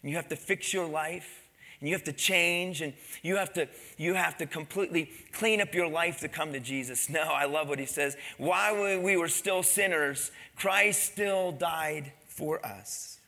and 0.00 0.10
you 0.10 0.16
have 0.16 0.28
to 0.28 0.36
fix 0.36 0.72
your 0.72 0.86
life 0.86 1.44
and 1.80 1.88
you 1.88 1.94
have 1.94 2.04
to 2.04 2.12
change 2.12 2.80
and 2.80 2.94
you 3.22 3.36
have 3.36 3.52
to 3.54 3.68
you 3.98 4.14
have 4.14 4.38
to 4.38 4.46
completely 4.46 5.10
clean 5.32 5.60
up 5.60 5.74
your 5.74 5.88
life 5.88 6.20
to 6.20 6.28
come 6.28 6.52
to 6.52 6.60
jesus 6.60 7.08
no 7.10 7.20
i 7.20 7.44
love 7.44 7.68
what 7.68 7.78
he 7.78 7.84
says 7.84 8.16
while 8.38 9.00
we 9.02 9.16
were 9.16 9.28
still 9.28 9.62
sinners 9.62 10.30
christ 10.56 11.02
still 11.02 11.52
died 11.52 12.12
for 12.26 12.64
us 12.64 13.18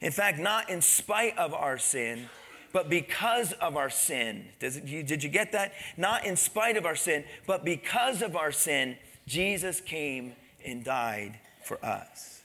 in 0.00 0.12
fact 0.12 0.38
not 0.38 0.68
in 0.68 0.80
spite 0.80 1.36
of 1.38 1.54
our 1.54 1.78
sin 1.78 2.28
but 2.72 2.88
because 2.88 3.52
of 3.52 3.76
our 3.76 3.90
sin. 3.90 4.46
Did 4.58 5.22
you 5.22 5.28
get 5.28 5.52
that? 5.52 5.72
Not 5.96 6.24
in 6.24 6.36
spite 6.36 6.76
of 6.76 6.86
our 6.86 6.96
sin, 6.96 7.24
but 7.46 7.64
because 7.64 8.22
of 8.22 8.36
our 8.36 8.52
sin, 8.52 8.96
Jesus 9.26 9.80
came 9.80 10.34
and 10.64 10.84
died 10.84 11.38
for 11.64 11.84
us. 11.84 12.42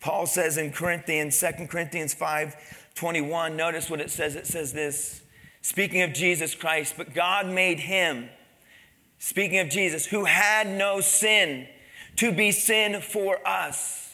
Paul 0.00 0.26
says 0.26 0.58
in 0.58 0.72
Corinthians, 0.72 1.38
2 1.40 1.66
Corinthians 1.66 2.14
5 2.14 2.84
21, 2.94 3.56
notice 3.56 3.88
what 3.88 4.00
it 4.00 4.10
says. 4.10 4.34
It 4.34 4.46
says 4.46 4.72
this 4.72 5.22
speaking 5.60 6.02
of 6.02 6.12
Jesus 6.12 6.54
Christ, 6.54 6.94
but 6.96 7.14
God 7.14 7.46
made 7.46 7.80
him, 7.80 8.28
speaking 9.18 9.58
of 9.58 9.68
Jesus, 9.68 10.06
who 10.06 10.24
had 10.24 10.66
no 10.66 11.00
sin, 11.00 11.68
to 12.16 12.32
be 12.32 12.50
sin 12.50 13.00
for 13.00 13.46
us 13.46 14.07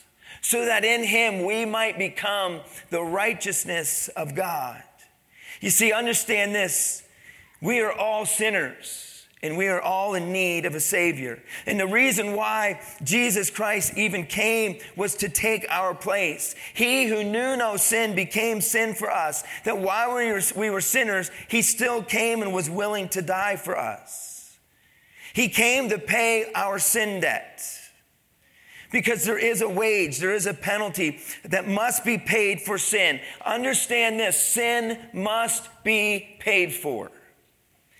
so 0.45 0.67
that 0.67 0.85
in 0.85 1.03
him 1.03 1.43
we 1.43 1.65
might 1.65 1.97
become 1.97 2.61
the 2.91 3.03
righteousness 3.03 4.09
of 4.09 4.35
God. 4.35 4.83
You 5.63 5.71
see, 5.71 5.91
understand 5.91 6.55
this. 6.55 7.03
We 7.63 7.81
are 7.81 7.91
all 7.91 8.27
sinners 8.27 9.27
and 9.43 9.57
we 9.57 9.69
are 9.69 9.81
all 9.81 10.13
in 10.13 10.33
need 10.33 10.67
of 10.67 10.75
a 10.75 10.81
Savior. 10.81 11.43
And 11.65 11.81
the 11.81 11.87
reason 11.87 12.35
why 12.35 12.83
Jesus 13.03 13.49
Christ 13.49 13.97
even 13.97 14.27
came 14.27 14.81
was 14.97 15.15
to 15.17 15.31
take 15.31 15.67
our 15.71 15.95
place. 15.95 16.55
He 16.75 17.07
who 17.07 17.25
knew 17.25 17.57
no 17.57 17.79
sin 17.79 18.15
became 18.15 18.61
sin 18.61 18.93
for 18.93 19.11
us, 19.11 19.45
that 19.65 19.79
while 19.79 20.15
we 20.15 20.31
were, 20.31 20.43
we 20.55 20.69
were 20.69 20.83
sinners, 20.83 21.31
He 21.49 21.63
still 21.63 22.03
came 22.03 22.43
and 22.43 22.53
was 22.53 22.69
willing 22.69 23.09
to 23.11 23.23
die 23.23 23.57
for 23.57 23.79
us. 23.79 24.59
He 25.33 25.49
came 25.49 25.89
to 25.89 25.99
pay 25.99 26.51
our 26.55 26.79
sin 26.79 27.21
debt 27.21 27.63
because 28.95 29.25
there 29.25 29.37
is 29.37 29.61
a 29.61 29.69
wage, 29.69 30.19
there 30.19 30.33
is 30.33 30.47
a 30.47 30.55
penalty 30.55 31.19
that 31.43 31.67
must 31.67 32.05
be 32.05 32.17
paid 32.17 32.61
for 32.61 32.79
sin. 32.79 33.19
Understand 33.45 34.21
this 34.21 34.39
sin 34.39 34.97
must 35.13 35.69
be 35.83 36.37
paid 36.39 36.73
for. 36.73 37.11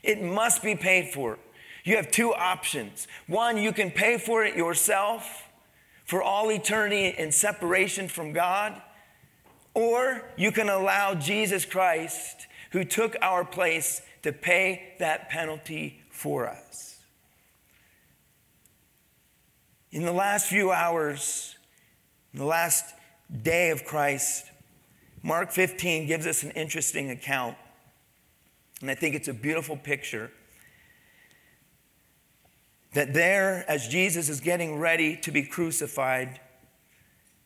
It 0.05 0.23
must 0.23 0.63
be 0.63 0.77
paid 0.77 1.13
for. 1.13 1.41
You 1.83 1.97
have 1.97 2.13
two 2.13 2.33
options. 2.33 3.09
One, 3.27 3.59
you 3.59 3.73
can 3.73 3.91
pay 3.91 4.19
for 4.19 4.45
it 4.45 4.55
yourself 4.55 5.43
for 6.05 6.23
all 6.23 6.53
eternity 6.53 7.13
in 7.19 7.33
separation 7.33 8.07
from 8.07 8.33
God, 8.33 8.81
or 9.75 10.23
you 10.37 10.53
can 10.53 10.69
allow 10.69 11.17
Jesus 11.17 11.65
Christ, 11.65 12.47
who 12.71 12.85
took 12.85 13.17
our 13.21 13.45
place, 13.45 14.01
to 14.23 14.33
pay 14.33 14.95
that 15.01 15.29
penalty 15.29 16.05
for 16.09 16.49
us. 16.49 16.94
In 19.95 20.03
the 20.03 20.13
last 20.13 20.49
few 20.49 20.73
hours, 20.73 21.55
in 22.33 22.41
the 22.41 22.45
last 22.45 22.97
day 23.45 23.71
of 23.71 23.85
Christ, 23.85 24.45
Mark 25.23 25.53
15 25.53 26.09
gives 26.09 26.27
us 26.27 26.43
an 26.43 26.51
interesting 26.51 27.11
account. 27.11 27.57
And 28.81 28.91
I 28.91 28.97
think 28.97 29.15
it's 29.15 29.29
a 29.29 29.33
beautiful 29.33 29.77
picture 29.77 30.33
that 32.95 33.15
there, 33.15 33.65
as 33.69 33.87
Jesus 33.87 34.29
is 34.29 34.41
getting 34.41 34.81
ready 34.81 35.17
to 35.19 35.31
be 35.31 35.45
crucified, 35.45 36.41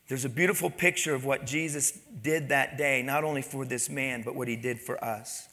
there's 0.09 0.25
a 0.25 0.31
beautiful 0.31 0.71
picture 0.71 1.15
of 1.15 1.27
what 1.27 1.45
Jesus 1.45 2.01
did 2.23 2.49
that 2.49 2.79
day, 2.79 3.03
not 3.03 3.25
only 3.25 3.43
for 3.43 3.67
this 3.67 3.91
man, 3.91 4.23
but 4.23 4.35
what 4.35 4.49
he 4.49 4.57
did 4.57 4.81
for 4.81 5.05
us. 5.05 5.51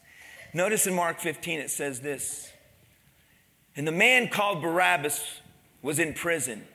Notice 0.54 0.86
in 0.86 0.94
Mark 0.94 1.20
15, 1.20 1.60
it 1.60 1.70
says 1.70 2.00
this 2.00 2.50
And 3.76 3.86
the 3.86 3.92
man 3.92 4.28
called 4.28 4.62
Barabbas 4.62 5.42
was 5.82 5.98
in 5.98 6.14
prison 6.14 6.66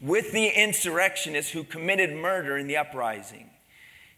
with 0.00 0.32
the 0.32 0.48
insurrectionists 0.48 1.52
who 1.52 1.64
committed 1.64 2.14
murder 2.14 2.56
in 2.56 2.66
the 2.66 2.76
uprising. 2.76 3.50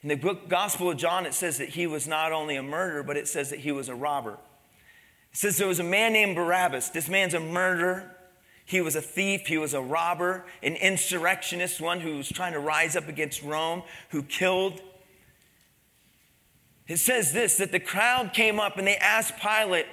In 0.03 0.09
the 0.09 0.15
book 0.15 0.49
Gospel 0.49 0.91
of 0.91 0.97
John, 0.97 1.27
it 1.27 1.35
says 1.35 1.59
that 1.59 1.71
he 1.71 1.87
was 1.87 2.07
not 2.07 2.33
only 2.33 2.57
a 2.57 2.63
murderer, 2.63 3.03
but 3.03 3.17
it 3.17 3.29
says 3.29 3.51
that 3.51 3.61
he 3.61 3.73
was 3.73 3.89
a 3.89 3.95
robber. 3.95 4.39
It 5.33 5.39
says 5.39 5.59
there 5.59 5.69
was 5.69 5.81
a 5.81 5.85
man 5.85 6.13
named 6.13 6.37
Barabbas. 6.37 6.91
This 6.91 7.09
man's 7.09 7.35
a 7.35 7.41
murderer. 7.41 8.17
He 8.65 8.81
was 8.81 8.97
a 8.97 9.03
thief. 9.03 9.47
He 9.47 9.59
was 9.59 9.75
a 9.75 9.81
robber, 9.81 10.45
an 10.63 10.75
insurrectionist, 10.75 11.81
one 11.81 12.01
who 12.01 12.17
was 12.17 12.29
trying 12.29 12.53
to 12.53 12.59
rise 12.59 12.97
up 12.97 13.09
against 13.09 13.43
Rome, 13.43 13.83
who 14.11 14.23
killed. 14.23 14.81
It 16.89 16.99
says 16.99 17.33
this 17.33 17.57
that 17.57 17.73
the 17.73 17.81
crowd 17.81 18.33
came 18.33 18.59
up 18.61 18.77
and 18.79 18.87
they 18.87 18.97
asked 18.97 19.35
Pilate 19.39 19.87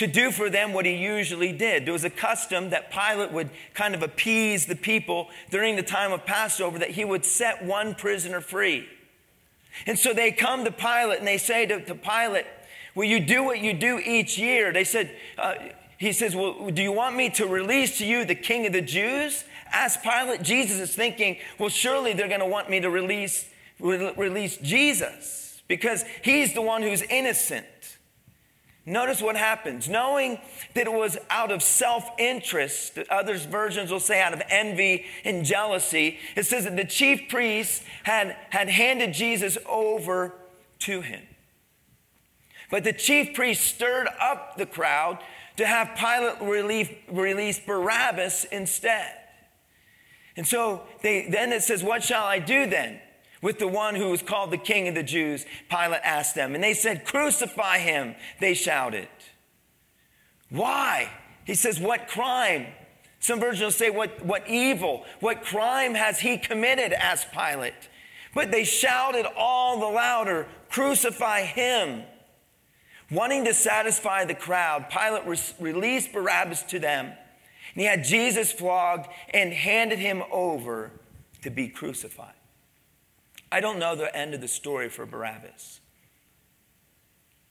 to 0.00 0.06
do 0.06 0.30
for 0.30 0.48
them 0.48 0.72
what 0.72 0.86
he 0.86 0.94
usually 0.94 1.52
did. 1.52 1.84
There 1.84 1.92
was 1.92 2.04
a 2.04 2.10
custom 2.10 2.70
that 2.70 2.90
Pilate 2.90 3.32
would 3.32 3.50
kind 3.74 3.94
of 3.94 4.02
appease 4.02 4.64
the 4.64 4.74
people 4.74 5.28
during 5.50 5.76
the 5.76 5.82
time 5.82 6.10
of 6.10 6.24
Passover 6.24 6.78
that 6.78 6.92
he 6.92 7.04
would 7.04 7.22
set 7.22 7.62
one 7.62 7.94
prisoner 7.94 8.40
free. 8.40 8.88
And 9.86 9.98
so 9.98 10.14
they 10.14 10.32
come 10.32 10.64
to 10.64 10.70
Pilate 10.72 11.18
and 11.18 11.28
they 11.28 11.36
say 11.36 11.66
to, 11.66 11.84
to 11.84 11.94
Pilate, 11.94 12.46
Will 12.94 13.04
you 13.04 13.20
do 13.20 13.44
what 13.44 13.60
you 13.60 13.74
do 13.74 13.98
each 13.98 14.38
year? 14.38 14.72
They 14.72 14.84
said, 14.84 15.14
uh, 15.36 15.56
He 15.98 16.12
says, 16.12 16.34
Well, 16.34 16.70
do 16.70 16.82
you 16.82 16.92
want 16.92 17.14
me 17.14 17.28
to 17.30 17.46
release 17.46 17.98
to 17.98 18.06
you 18.06 18.24
the 18.24 18.34
king 18.34 18.66
of 18.66 18.72
the 18.72 18.80
Jews? 18.80 19.44
Ask 19.70 20.02
Pilate. 20.02 20.42
Jesus 20.42 20.80
is 20.80 20.94
thinking, 20.94 21.36
Well, 21.58 21.68
surely 21.68 22.14
they're 22.14 22.26
going 22.26 22.40
to 22.40 22.46
want 22.46 22.70
me 22.70 22.80
to 22.80 22.88
release, 22.88 23.50
re- 23.78 24.14
release 24.16 24.56
Jesus 24.56 25.62
because 25.68 26.06
he's 26.22 26.54
the 26.54 26.62
one 26.62 26.80
who's 26.80 27.02
innocent. 27.02 27.66
Notice 28.86 29.20
what 29.20 29.36
happens. 29.36 29.88
Knowing 29.88 30.38
that 30.74 30.86
it 30.86 30.92
was 30.92 31.18
out 31.28 31.52
of 31.52 31.62
self 31.62 32.08
interest, 32.18 32.98
others 33.10 33.44
versions 33.44 33.90
will 33.90 34.00
say 34.00 34.20
out 34.20 34.32
of 34.32 34.42
envy 34.48 35.04
and 35.24 35.44
jealousy, 35.44 36.18
it 36.34 36.46
says 36.46 36.64
that 36.64 36.76
the 36.76 36.84
chief 36.84 37.28
priests 37.28 37.84
had, 38.04 38.36
had 38.50 38.68
handed 38.68 39.12
Jesus 39.12 39.58
over 39.68 40.34
to 40.80 41.02
him. 41.02 41.22
But 42.70 42.84
the 42.84 42.92
chief 42.92 43.34
priests 43.34 43.64
stirred 43.64 44.08
up 44.20 44.56
the 44.56 44.66
crowd 44.66 45.18
to 45.56 45.66
have 45.66 45.96
Pilate 45.96 46.40
relief, 46.40 46.90
release 47.10 47.60
Barabbas 47.60 48.44
instead. 48.44 49.14
And 50.36 50.46
so 50.46 50.82
they, 51.02 51.28
then 51.28 51.52
it 51.52 51.62
says, 51.62 51.82
What 51.82 52.02
shall 52.02 52.24
I 52.24 52.38
do 52.38 52.66
then? 52.66 53.00
With 53.42 53.58
the 53.58 53.68
one 53.68 53.94
who 53.94 54.10
was 54.10 54.22
called 54.22 54.50
the 54.50 54.58
King 54.58 54.88
of 54.88 54.94
the 54.94 55.02
Jews? 55.02 55.46
Pilate 55.68 56.00
asked 56.04 56.34
them. 56.34 56.54
And 56.54 56.62
they 56.62 56.74
said, 56.74 57.04
Crucify 57.04 57.78
him, 57.78 58.14
they 58.40 58.54
shouted. 58.54 59.08
Why? 60.50 61.10
He 61.44 61.54
says, 61.54 61.80
What 61.80 62.08
crime? 62.08 62.66
Some 63.20 63.40
versions 63.40 63.62
will 63.62 63.70
say, 63.70 63.90
What, 63.90 64.24
what 64.24 64.48
evil? 64.48 65.04
What 65.20 65.42
crime 65.42 65.94
has 65.94 66.20
he 66.20 66.38
committed? 66.38 66.92
asked 66.92 67.32
Pilate. 67.32 67.88
But 68.34 68.50
they 68.50 68.64
shouted 68.64 69.26
all 69.36 69.80
the 69.80 69.86
louder, 69.86 70.46
Crucify 70.68 71.42
him. 71.42 72.04
Wanting 73.10 73.44
to 73.46 73.54
satisfy 73.54 74.24
the 74.24 74.34
crowd, 74.34 74.88
Pilate 74.88 75.26
re- 75.26 75.38
released 75.58 76.12
Barabbas 76.12 76.62
to 76.64 76.78
them. 76.78 77.06
And 77.06 77.80
he 77.80 77.84
had 77.84 78.04
Jesus 78.04 78.52
flogged 78.52 79.08
and 79.34 79.52
handed 79.52 79.98
him 79.98 80.22
over 80.30 80.92
to 81.42 81.50
be 81.50 81.68
crucified. 81.68 82.34
I 83.52 83.60
don't 83.60 83.78
know 83.78 83.96
the 83.96 84.14
end 84.16 84.34
of 84.34 84.40
the 84.40 84.48
story 84.48 84.88
for 84.88 85.06
Barabbas. 85.06 85.80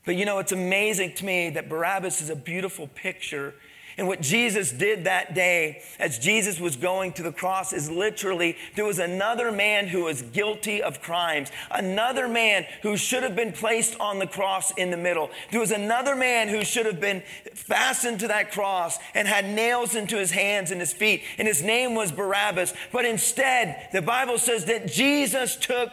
But 0.06 0.16
you 0.16 0.26
know, 0.26 0.40
it's 0.40 0.52
amazing 0.52 1.14
to 1.16 1.26
me 1.26 1.50
that 1.52 1.70
Barabbas 1.70 2.22
is 2.22 2.30
a 2.30 2.36
beautiful 2.36 2.88
picture. 2.88 3.54
And 4.00 4.08
what 4.08 4.22
Jesus 4.22 4.72
did 4.72 5.04
that 5.04 5.34
day 5.34 5.82
as 6.00 6.18
Jesus 6.20 6.58
was 6.58 6.78
going 6.78 7.12
to 7.14 7.22
the 7.22 7.34
cross 7.34 7.74
is 7.74 7.92
literally 7.92 8.56
there 8.78 8.86
was 8.86 8.98
another 8.98 9.52
man 9.52 9.88
who 9.88 10.06
was 10.06 10.22
guilty 10.22 10.82
of 10.82 11.02
crimes, 11.02 11.52
another 11.70 12.30
man 12.30 12.66
who 12.82 12.96
should 12.96 13.24
have 13.24 13.36
been 13.36 13.52
placed 13.52 14.00
on 14.00 14.18
the 14.18 14.26
cross 14.26 14.72
in 14.78 14.90
the 14.90 14.96
middle. 14.96 15.30
There 15.52 15.60
was 15.60 15.72
another 15.72 16.16
man 16.16 16.48
who 16.48 16.64
should 16.64 16.86
have 16.86 17.02
been 17.02 17.24
fastened 17.54 18.22
to 18.22 18.30
that 18.30 18.54
cross 18.54 18.98
and 19.14 19.28
had 19.28 19.44
nails 19.44 19.96
into 19.96 20.16
his 20.16 20.32
hands 20.32 20.72
and 20.72 20.80
his 20.80 20.94
feet, 20.94 21.22
and 21.38 21.46
his 21.46 21.62
name 21.62 21.94
was 21.94 22.10
Barabbas. 22.10 22.74
But 22.94 23.04
instead, 23.04 23.90
the 23.92 24.02
Bible 24.02 24.38
says 24.38 24.64
that 24.64 24.88
Jesus 24.88 25.58
took 25.58 25.92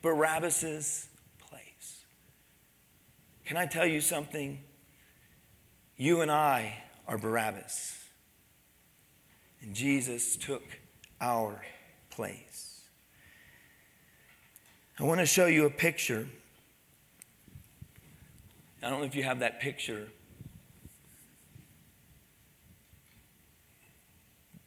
Barabbas's 0.00 1.08
place. 1.40 2.06
Can 3.44 3.58
I 3.58 3.66
tell 3.66 3.86
you 3.86 4.00
something? 4.00 4.60
You 5.98 6.22
and 6.22 6.30
I 6.30 6.83
are 7.06 7.18
Barabbas. 7.18 7.98
And 9.60 9.74
Jesus 9.74 10.36
took 10.36 10.62
our 11.20 11.62
place. 12.10 12.82
I 14.98 15.02
want 15.02 15.20
to 15.20 15.26
show 15.26 15.46
you 15.46 15.66
a 15.66 15.70
picture. 15.70 16.26
I 18.82 18.90
don't 18.90 19.00
know 19.00 19.06
if 19.06 19.14
you 19.14 19.22
have 19.22 19.40
that 19.40 19.60
picture. 19.60 20.08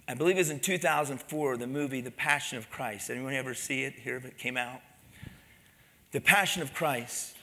I 0.08 0.14
believe 0.14 0.38
it 0.38 0.40
was 0.40 0.50
in 0.50 0.60
2004, 0.60 1.58
the 1.58 1.68
movie 1.68 2.02
The 2.02 2.12
Passion 2.12 2.58
of 2.58 2.70
Christ. 2.70 3.10
Anyone 3.10 3.34
ever 3.34 3.54
see 3.54 3.84
it, 3.84 3.94
hear 3.94 4.16
if 4.16 4.26
it 4.26 4.38
came 4.38 4.58
out? 4.58 4.82
The 6.12 6.22
Passion 6.22 6.62
of 6.62 6.74
Christ. 6.74 7.36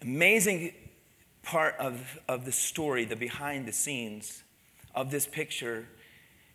Amazing 0.00 0.72
part 1.42 1.74
of, 1.78 2.18
of 2.28 2.44
the 2.44 2.52
story, 2.52 3.04
the 3.04 3.16
behind 3.16 3.66
the 3.66 3.72
scenes 3.72 4.42
of 4.94 5.10
this 5.10 5.26
picture, 5.26 5.86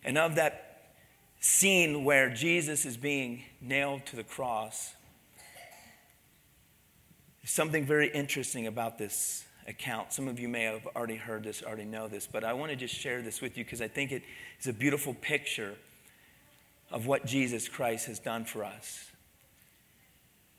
and 0.04 0.18
of 0.18 0.36
that 0.36 0.92
scene 1.40 2.04
where 2.04 2.30
Jesus 2.30 2.86
is 2.86 2.98
being 2.98 3.44
nailed 3.62 4.06
to 4.08 4.16
the 4.16 4.24
cross. 4.24 4.94
Something 7.44 7.86
very 7.86 8.10
interesting 8.10 8.68
about 8.68 8.98
this 8.98 9.46
account. 9.68 10.14
Some 10.14 10.28
of 10.28 10.40
you 10.40 10.48
may 10.48 10.64
have 10.64 10.86
already 10.96 11.16
heard 11.16 11.44
this, 11.44 11.64
already 11.64 11.86
know 11.86 12.08
this, 12.08 12.28
but 12.30 12.44
I 12.44 12.54
want 12.54 12.72
to 12.72 12.76
just 12.76 12.96
share 12.96 13.22
this 13.22 13.42
with 13.42 13.58
you 13.58 13.64
because 13.64 13.82
I 13.82 13.88
think 13.88 14.12
it 14.12 14.24
is 14.60 14.68
a 14.68 14.74
beautiful 14.74 15.14
picture 15.14 15.76
of 16.92 17.06
what 17.06 17.26
Jesus 17.26 17.68
Christ 17.68 18.08
has 18.08 18.20
done 18.20 18.46
for 18.46 18.64
us. 18.64 19.12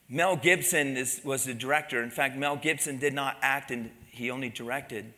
Mel 0.08 0.36
Gibson 0.36 0.96
is, 0.96 1.20
was 1.24 1.44
the 1.44 1.54
director. 1.54 2.02
In 2.02 2.10
fact, 2.10 2.36
Mel 2.36 2.56
Gibson 2.56 2.98
did 2.98 3.12
not 3.12 3.36
act 3.42 3.70
in 3.70 3.90
he 4.18 4.30
only 4.30 4.50
directed. 4.50 5.14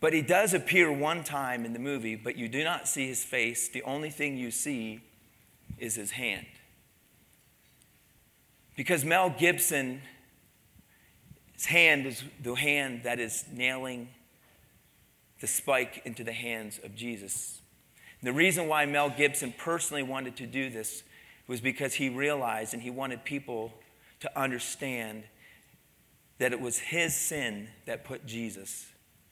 But 0.00 0.12
he 0.12 0.20
does 0.20 0.52
appear 0.52 0.92
one 0.92 1.22
time 1.22 1.64
in 1.64 1.72
the 1.72 1.78
movie, 1.78 2.16
but 2.16 2.36
you 2.36 2.48
do 2.48 2.64
not 2.64 2.88
see 2.88 3.06
his 3.06 3.24
face. 3.24 3.68
The 3.68 3.82
only 3.84 4.10
thing 4.10 4.36
you 4.36 4.50
see 4.50 5.00
is 5.78 5.94
his 5.94 6.10
hand. 6.10 6.46
Because 8.76 9.04
Mel 9.04 9.30
Gibson, 9.30 10.02
his 11.52 11.66
hand 11.66 12.06
is 12.06 12.24
the 12.42 12.54
hand 12.54 13.04
that 13.04 13.20
is 13.20 13.44
nailing 13.52 14.08
the 15.40 15.46
spike 15.46 16.02
into 16.04 16.24
the 16.24 16.32
hands 16.32 16.80
of 16.82 16.96
Jesus. 16.96 17.60
And 18.20 18.26
the 18.26 18.32
reason 18.32 18.66
why 18.66 18.86
Mel 18.86 19.10
Gibson 19.10 19.54
personally 19.56 20.02
wanted 20.02 20.36
to 20.36 20.46
do 20.46 20.68
this 20.68 21.04
was 21.46 21.60
because 21.60 21.94
he 21.94 22.08
realized 22.08 22.74
and 22.74 22.82
he 22.82 22.90
wanted 22.90 23.24
people 23.24 23.72
to 24.20 24.38
understand 24.38 25.24
that 26.42 26.52
it 26.52 26.60
was 26.60 26.76
his 26.76 27.14
sin 27.14 27.68
that 27.86 28.04
put 28.04 28.26
Jesus 28.26 28.88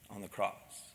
on 0.09 0.21
the 0.21 0.29
cross. 0.29 0.93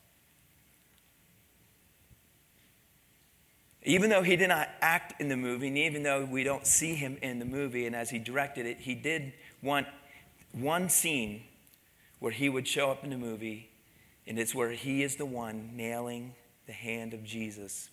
Even 3.82 4.08
though 4.08 4.22
he 4.22 4.34
did 4.34 4.48
not 4.48 4.70
act 4.80 5.20
in 5.20 5.28
the 5.28 5.36
movie, 5.36 5.68
and 5.68 5.76
even 5.76 6.02
though 6.04 6.24
we 6.24 6.42
don't 6.42 6.66
see 6.66 6.94
him 6.94 7.18
in 7.20 7.38
the 7.38 7.44
movie, 7.44 7.84
and 7.84 7.94
as 7.94 8.08
he 8.08 8.18
directed 8.18 8.64
it, 8.64 8.78
he 8.80 8.94
did 8.94 9.34
want 9.62 9.86
one 10.52 10.88
scene 10.88 11.42
where 12.18 12.32
he 12.32 12.48
would 12.48 12.66
show 12.66 12.90
up 12.90 13.04
in 13.04 13.10
the 13.10 13.18
movie, 13.18 13.68
and 14.26 14.38
it's 14.38 14.54
where 14.54 14.70
he 14.70 15.02
is 15.02 15.16
the 15.16 15.26
one 15.26 15.72
nailing 15.74 16.34
the 16.66 16.72
hand 16.72 17.12
of 17.12 17.24
Jesus 17.24 17.90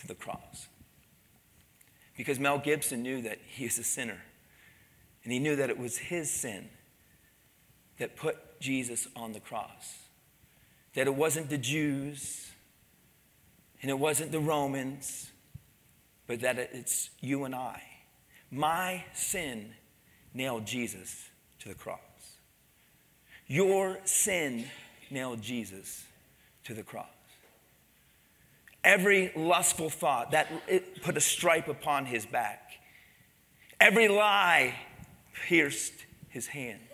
to 0.00 0.08
the 0.08 0.14
cross. 0.16 0.66
Because 2.16 2.40
Mel 2.40 2.58
Gibson 2.58 3.00
knew 3.00 3.22
that 3.22 3.38
he 3.46 3.64
is 3.64 3.78
a 3.78 3.84
sinner, 3.84 4.22
and 5.22 5.32
he 5.32 5.38
knew 5.38 5.54
that 5.54 5.70
it 5.70 5.78
was 5.78 5.98
his 5.98 6.28
sin 6.28 6.68
that 7.98 8.16
put 8.16 8.60
Jesus 8.60 9.08
on 9.14 9.32
the 9.32 9.40
cross. 9.40 9.98
that 10.94 11.06
it 11.06 11.14
wasn't 11.14 11.48
the 11.48 11.58
Jews 11.58 12.50
and 13.82 13.90
it 13.90 13.98
wasn't 13.98 14.32
the 14.32 14.40
Romans, 14.40 15.30
but 16.26 16.40
that 16.40 16.58
it's 16.58 17.10
you 17.20 17.44
and 17.44 17.54
I. 17.54 17.80
My 18.50 19.04
sin 19.14 19.74
nailed 20.34 20.66
Jesus 20.66 21.28
to 21.60 21.68
the 21.68 21.74
cross. 21.76 22.00
Your 23.46 23.98
sin 24.04 24.64
nailed 25.10 25.40
Jesus 25.40 26.04
to 26.64 26.74
the 26.74 26.82
cross. 26.82 27.06
Every 28.82 29.30
lustful 29.36 29.90
thought 29.90 30.32
that 30.32 30.50
put 31.02 31.16
a 31.16 31.20
stripe 31.20 31.68
upon 31.68 32.06
his 32.06 32.26
back. 32.26 32.72
Every 33.78 34.08
lie 34.08 34.74
pierced 35.46 35.94
his 36.28 36.48
hands. 36.48 36.87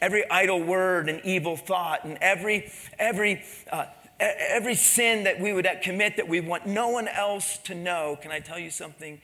Every 0.00 0.28
idle 0.30 0.62
word 0.62 1.08
and 1.08 1.20
evil 1.24 1.56
thought 1.56 2.04
and 2.04 2.16
every 2.20 2.70
every 2.98 3.42
uh, 3.70 3.86
every 4.18 4.74
sin 4.74 5.24
that 5.24 5.40
we 5.40 5.52
would 5.52 5.68
commit 5.82 6.16
that 6.16 6.28
we 6.28 6.40
want 6.40 6.66
no 6.66 6.88
one 6.88 7.08
else 7.08 7.58
to 7.64 7.74
know. 7.74 8.18
Can 8.20 8.30
I 8.30 8.40
tell 8.40 8.58
you 8.58 8.70
something? 8.70 9.20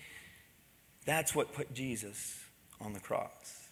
That's 1.05 1.35
what 1.35 1.53
put 1.53 1.73
Jesus 1.73 2.41
on 2.81 2.93
the 2.93 3.01
cross. 3.01 3.69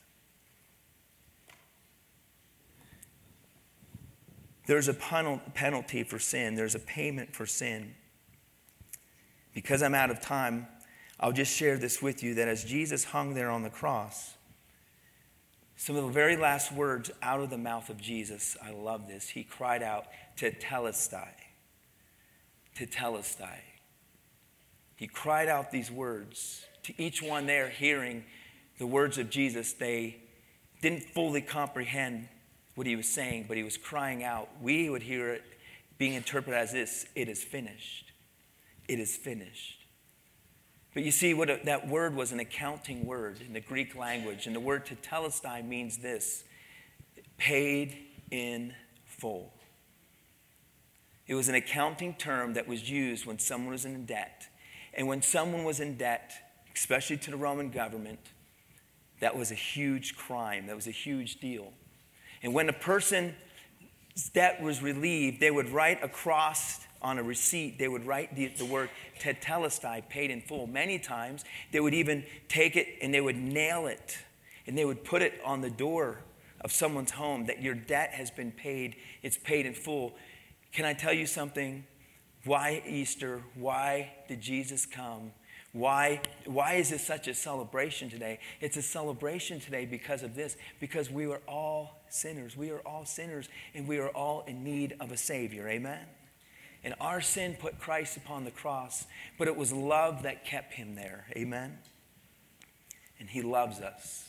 There's 4.66 4.88
a 4.88 4.94
penalty 4.94 6.04
for 6.04 6.18
sin, 6.18 6.54
there's 6.54 6.74
a 6.74 6.80
payment 6.80 7.34
for 7.34 7.44
sin. 7.44 7.94
Because 9.52 9.82
I'm 9.82 9.94
out 9.94 10.10
of 10.10 10.20
time, 10.20 10.66
I'll 11.20 11.32
just 11.32 11.54
share 11.54 11.78
this 11.78 12.02
with 12.02 12.22
you 12.22 12.34
that 12.34 12.48
as 12.48 12.64
Jesus 12.64 13.04
hung 13.04 13.34
there 13.34 13.50
on 13.50 13.62
the 13.62 13.70
cross, 13.70 14.33
some 15.84 15.96
of 15.96 16.04
the 16.04 16.12
very 16.12 16.34
last 16.34 16.72
words 16.72 17.10
out 17.20 17.40
of 17.40 17.50
the 17.50 17.58
mouth 17.58 17.90
of 17.90 18.00
Jesus, 18.00 18.56
I 18.64 18.70
love 18.70 19.06
this. 19.06 19.28
He 19.28 19.44
cried 19.44 19.82
out, 19.82 20.06
Tetelestai. 20.34 21.28
Tetelestai. 22.74 23.58
He 24.96 25.06
cried 25.06 25.46
out 25.46 25.70
these 25.70 25.90
words 25.90 26.64
to 26.84 26.94
each 26.98 27.20
one 27.20 27.44
there 27.44 27.68
hearing 27.68 28.24
the 28.78 28.86
words 28.86 29.18
of 29.18 29.28
Jesus. 29.28 29.74
They 29.74 30.22
didn't 30.80 31.02
fully 31.02 31.42
comprehend 31.42 32.28
what 32.76 32.86
he 32.86 32.96
was 32.96 33.06
saying, 33.06 33.44
but 33.46 33.58
he 33.58 33.62
was 33.62 33.76
crying 33.76 34.24
out. 34.24 34.48
We 34.62 34.88
would 34.88 35.02
hear 35.02 35.34
it 35.34 35.42
being 35.98 36.14
interpreted 36.14 36.58
as 36.58 36.72
this 36.72 37.04
it 37.14 37.28
is 37.28 37.44
finished. 37.44 38.10
It 38.88 39.00
is 39.00 39.14
finished. 39.14 39.83
But 40.94 41.02
you 41.02 41.10
see, 41.10 41.34
what 41.34 41.50
a, 41.50 41.60
that 41.64 41.88
word 41.88 42.14
was 42.14 42.30
an 42.30 42.38
accounting 42.38 43.04
word 43.04 43.40
in 43.44 43.52
the 43.52 43.60
Greek 43.60 43.96
language, 43.96 44.46
and 44.46 44.54
the 44.54 44.60
word 44.60 44.86
tetelestai 44.86 45.66
means 45.66 45.98
this 45.98 46.44
paid 47.36 47.96
in 48.30 48.74
full. 49.04 49.52
It 51.26 51.34
was 51.34 51.48
an 51.48 51.56
accounting 51.56 52.14
term 52.14 52.54
that 52.54 52.68
was 52.68 52.88
used 52.88 53.26
when 53.26 53.38
someone 53.38 53.72
was 53.72 53.84
in 53.84 54.06
debt. 54.06 54.46
And 54.92 55.08
when 55.08 55.22
someone 55.22 55.64
was 55.64 55.80
in 55.80 55.96
debt, 55.96 56.32
especially 56.74 57.16
to 57.18 57.30
the 57.30 57.36
Roman 57.36 57.70
government, 57.70 58.20
that 59.20 59.36
was 59.36 59.50
a 59.50 59.56
huge 59.56 60.16
crime. 60.16 60.66
That 60.66 60.76
was 60.76 60.86
a 60.86 60.92
huge 60.92 61.40
deal. 61.40 61.72
And 62.42 62.52
when 62.52 62.68
a 62.68 62.72
person's 62.72 63.34
debt 64.32 64.60
was 64.62 64.82
relieved, 64.82 65.40
they 65.40 65.50
would 65.50 65.70
write 65.70 66.04
across 66.04 66.80
on 67.04 67.18
a 67.18 67.22
receipt, 67.22 67.78
they 67.78 67.86
would 67.86 68.06
write 68.06 68.34
the, 68.34 68.48
the 68.48 68.64
word 68.64 68.90
tetelestai, 69.20 70.08
paid 70.08 70.30
in 70.30 70.40
full. 70.40 70.66
Many 70.66 70.98
times, 70.98 71.44
they 71.70 71.78
would 71.78 71.94
even 71.94 72.24
take 72.48 72.74
it 72.74 72.88
and 73.00 73.14
they 73.14 73.20
would 73.20 73.36
nail 73.36 73.86
it 73.86 74.18
and 74.66 74.76
they 74.76 74.84
would 74.84 75.04
put 75.04 75.22
it 75.22 75.34
on 75.44 75.60
the 75.60 75.70
door 75.70 76.18
of 76.62 76.72
someone's 76.72 77.10
home 77.12 77.46
that 77.46 77.62
your 77.62 77.74
debt 77.74 78.10
has 78.10 78.30
been 78.30 78.50
paid, 78.50 78.96
it's 79.22 79.36
paid 79.36 79.66
in 79.66 79.74
full. 79.74 80.14
Can 80.72 80.86
I 80.86 80.94
tell 80.94 81.12
you 81.12 81.26
something? 81.26 81.84
Why 82.44 82.82
Easter? 82.86 83.42
Why 83.54 84.12
did 84.26 84.40
Jesus 84.40 84.86
come? 84.86 85.32
Why, 85.72 86.20
why 86.46 86.74
is 86.74 86.90
this 86.90 87.04
such 87.04 87.26
a 87.26 87.34
celebration 87.34 88.08
today? 88.08 88.38
It's 88.60 88.76
a 88.76 88.82
celebration 88.82 89.60
today 89.60 89.86
because 89.86 90.22
of 90.22 90.36
this, 90.36 90.56
because 90.78 91.10
we 91.10 91.26
are 91.26 91.40
all 91.48 92.00
sinners. 92.08 92.56
We 92.56 92.70
are 92.70 92.78
all 92.80 93.04
sinners, 93.04 93.48
and 93.74 93.88
we 93.88 93.98
are 93.98 94.08
all 94.10 94.44
in 94.46 94.62
need 94.62 94.96
of 95.00 95.10
a 95.10 95.16
Savior. 95.16 95.68
Amen? 95.68 96.06
And 96.84 96.94
our 97.00 97.20
sin 97.20 97.56
put 97.58 97.80
Christ 97.80 98.16
upon 98.16 98.44
the 98.44 98.50
cross, 98.50 99.06
but 99.38 99.48
it 99.48 99.56
was 99.56 99.72
love 99.72 100.22
that 100.22 100.44
kept 100.44 100.74
him 100.74 100.94
there. 100.94 101.26
Amen? 101.34 101.78
And 103.18 103.30
he 103.30 103.40
loves 103.40 103.80
us. 103.80 104.28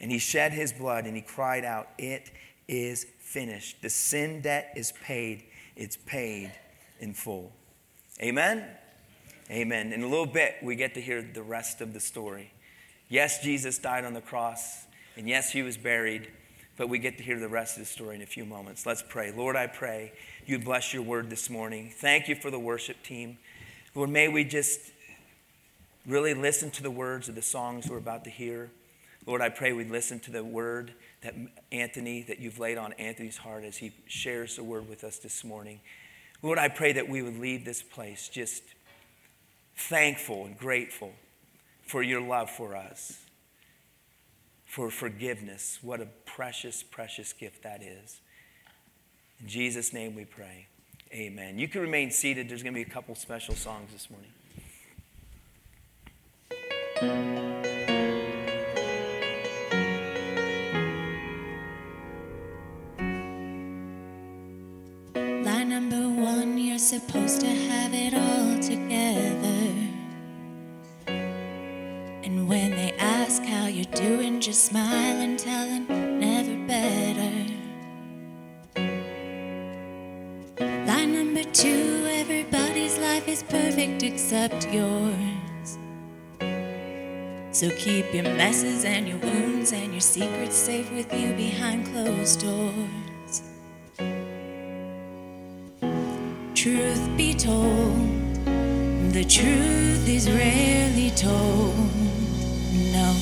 And 0.00 0.10
he 0.10 0.18
shed 0.18 0.52
his 0.52 0.72
blood 0.72 1.06
and 1.06 1.14
he 1.14 1.22
cried 1.22 1.64
out, 1.64 1.88
It 1.96 2.32
is 2.66 3.06
finished. 3.20 3.82
The 3.82 3.90
sin 3.90 4.40
debt 4.40 4.72
is 4.76 4.92
paid, 5.04 5.44
it's 5.76 5.96
paid 5.96 6.52
in 6.98 7.14
full. 7.14 7.52
Amen? 8.20 8.64
Amen. 9.50 9.92
In 9.92 10.02
a 10.02 10.08
little 10.08 10.26
bit, 10.26 10.56
we 10.62 10.74
get 10.74 10.94
to 10.94 11.00
hear 11.00 11.22
the 11.22 11.42
rest 11.42 11.80
of 11.80 11.92
the 11.92 12.00
story. 12.00 12.50
Yes, 13.08 13.42
Jesus 13.42 13.78
died 13.78 14.04
on 14.04 14.14
the 14.14 14.20
cross, 14.20 14.86
and 15.16 15.28
yes, 15.28 15.52
he 15.52 15.62
was 15.62 15.76
buried, 15.76 16.28
but 16.76 16.88
we 16.88 16.98
get 16.98 17.18
to 17.18 17.22
hear 17.22 17.38
the 17.38 17.48
rest 17.48 17.76
of 17.76 17.82
the 17.82 17.88
story 17.88 18.16
in 18.16 18.22
a 18.22 18.26
few 18.26 18.44
moments. 18.44 18.86
Let's 18.86 19.02
pray. 19.02 19.30
Lord, 19.30 19.54
I 19.54 19.66
pray 19.66 20.12
you 20.46 20.58
bless 20.58 20.92
your 20.92 21.02
word 21.02 21.30
this 21.30 21.48
morning. 21.48 21.90
Thank 21.94 22.28
you 22.28 22.34
for 22.34 22.50
the 22.50 22.58
worship 22.58 23.02
team. 23.02 23.38
Lord, 23.94 24.10
may 24.10 24.28
we 24.28 24.44
just 24.44 24.92
really 26.06 26.34
listen 26.34 26.70
to 26.72 26.82
the 26.82 26.90
words 26.90 27.28
of 27.28 27.34
the 27.34 27.42
songs 27.42 27.88
we're 27.88 27.96
about 27.96 28.24
to 28.24 28.30
hear. 28.30 28.70
Lord, 29.26 29.40
I 29.40 29.48
pray 29.48 29.72
we 29.72 29.84
listen 29.84 30.20
to 30.20 30.30
the 30.30 30.44
word 30.44 30.92
that 31.22 31.34
Anthony, 31.72 32.22
that 32.24 32.40
you've 32.40 32.58
laid 32.58 32.76
on 32.76 32.92
Anthony's 32.94 33.38
heart 33.38 33.64
as 33.64 33.78
he 33.78 33.92
shares 34.06 34.56
the 34.56 34.64
word 34.64 34.86
with 34.86 35.02
us 35.02 35.18
this 35.18 35.44
morning. 35.44 35.80
Lord, 36.42 36.58
I 36.58 36.68
pray 36.68 36.92
that 36.92 37.08
we 37.08 37.22
would 37.22 37.38
leave 37.38 37.64
this 37.64 37.82
place 37.82 38.28
just 38.28 38.62
thankful 39.76 40.44
and 40.44 40.58
grateful 40.58 41.12
for 41.86 42.02
your 42.02 42.20
love 42.20 42.50
for 42.50 42.76
us, 42.76 43.18
for 44.66 44.90
forgiveness. 44.90 45.78
What 45.80 46.02
a 46.02 46.08
precious, 46.26 46.82
precious 46.82 47.32
gift 47.32 47.62
that 47.62 47.82
is. 47.82 48.20
In 49.40 49.48
Jesus' 49.48 49.92
name 49.92 50.14
we 50.14 50.24
pray. 50.24 50.66
Amen. 51.12 51.58
You 51.58 51.68
can 51.68 51.80
remain 51.80 52.10
seated. 52.10 52.48
There's 52.48 52.62
going 52.62 52.74
to 52.74 52.78
be 52.78 52.82
a 52.82 52.92
couple 52.92 53.14
special 53.14 53.54
songs 53.54 53.92
this 53.92 54.08
morning. 54.10 54.30
Line 65.44 65.68
number 65.68 66.08
one, 66.20 66.58
you're 66.58 66.78
supposed 66.78 67.40
to 67.42 67.46
have 67.46 67.92
it 67.94 68.14
all 68.14 68.58
together. 68.60 69.72
And 72.24 72.48
when 72.48 72.70
they 72.70 72.92
ask 72.98 73.42
how 73.44 73.66
you're 73.66 73.84
doing, 73.84 74.40
just 74.40 74.64
smile 74.64 75.20
and 75.20 75.38
tell 75.38 75.66
them 75.66 76.18
never 76.18 76.56
better. 76.66 77.63
Two, 81.54 82.04
everybody's 82.10 82.98
life 82.98 83.28
is 83.28 83.44
perfect 83.44 84.02
except 84.02 84.66
yours. 84.72 85.78
So 87.52 87.70
keep 87.76 88.12
your 88.12 88.24
messes 88.24 88.84
and 88.84 89.06
your 89.06 89.18
wounds 89.18 89.72
and 89.72 89.92
your 89.92 90.00
secrets 90.00 90.56
safe 90.56 90.90
with 90.90 91.12
you 91.14 91.32
behind 91.34 91.86
closed 91.86 92.40
doors. 92.40 93.42
Truth 96.56 97.16
be 97.16 97.32
told, 97.34 98.10
the 99.12 99.24
truth 99.24 100.08
is 100.08 100.28
rarely 100.28 101.10
told. 101.10 101.76
No, 102.92 103.14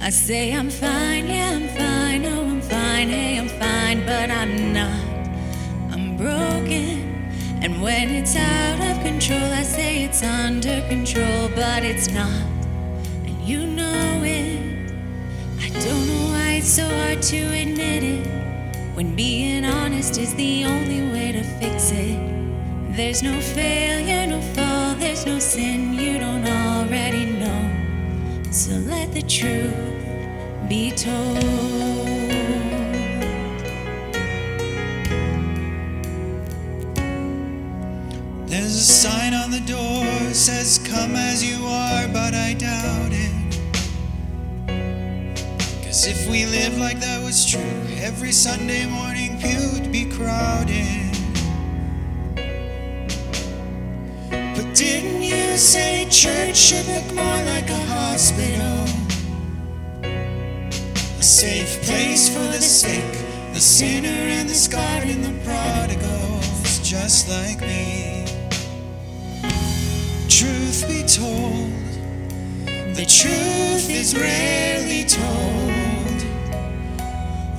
I 0.00 0.08
say 0.08 0.54
I'm 0.54 0.70
fine, 0.70 1.26
yeah, 1.26 1.50
I'm 1.50 1.68
fine, 1.68 2.24
oh, 2.24 2.48
I'm 2.48 2.62
fine, 2.62 3.10
hey, 3.10 3.38
I'm 3.38 3.48
fine, 3.48 4.06
but 4.06 4.30
I'm 4.30 4.72
not. 4.72 5.04
I'm 5.92 6.16
broken, 6.16 6.95
and 7.62 7.82
when 7.82 8.10
it's 8.10 8.36
out 8.36 8.80
of 8.90 9.02
control, 9.02 9.52
I 9.52 9.62
say 9.62 10.04
it's 10.04 10.22
under 10.22 10.80
control, 10.88 11.48
but 11.54 11.82
it's 11.84 12.08
not, 12.08 12.46
and 13.24 13.42
you 13.42 13.66
know 13.66 14.22
it. 14.22 14.92
I 15.60 15.68
don't 15.70 16.06
know 16.06 16.32
why 16.32 16.58
it's 16.58 16.68
so 16.68 16.86
hard 16.86 17.22
to 17.22 17.36
admit 17.36 18.02
it. 18.02 18.26
When 18.94 19.14
being 19.14 19.64
honest 19.64 20.18
is 20.18 20.34
the 20.34 20.64
only 20.64 21.02
way 21.12 21.32
to 21.32 21.42
fix 21.60 21.90
it. 21.92 22.18
There's 22.96 23.22
no 23.22 23.38
failure, 23.40 24.26
no 24.26 24.40
fall, 24.54 24.94
there's 24.94 25.26
no 25.26 25.38
sin 25.38 25.92
you 25.92 26.18
don't 26.18 26.46
already 26.46 27.26
know. 27.26 28.50
So 28.50 28.72
let 28.72 29.12
the 29.12 29.20
truth 29.20 29.74
be 30.68 30.92
told. 30.92 32.15
Says, 40.46 40.78
Come 40.78 41.16
as 41.16 41.42
you 41.42 41.56
are, 41.66 42.06
but 42.06 42.32
I 42.32 42.54
doubt 42.54 43.10
it. 43.10 43.58
As 45.88 46.06
if 46.06 46.30
we 46.30 46.46
lived 46.46 46.78
like 46.78 47.00
that 47.00 47.20
was 47.20 47.44
true, 47.50 47.82
every 47.98 48.30
Sunday 48.30 48.86
morning 48.86 49.40
pew 49.40 49.58
would 49.72 49.90
be 49.90 50.04
crowded. 50.04 51.10
But 54.30 54.72
didn't 54.76 55.22
you 55.22 55.56
say 55.56 56.06
church 56.10 56.54
should 56.54 56.86
look 56.94 57.12
more 57.12 57.42
like 57.52 57.68
a 57.68 57.82
hospital? 57.96 58.86
A 61.18 61.24
safe 61.24 61.82
place 61.82 62.28
for 62.28 62.46
the 62.54 62.62
sick, 62.62 63.10
the 63.52 63.58
sinner 63.58 64.22
and 64.38 64.48
the 64.48 64.54
scarred 64.54 65.08
and 65.08 65.24
the 65.24 65.34
prodigals, 65.44 66.78
just 66.88 67.28
like 67.28 67.60
me. 67.62 68.15
Told, 71.06 71.70
the 72.96 73.06
truth 73.06 73.88
is 73.88 74.16
rarely 74.16 75.04
told. 75.04 76.26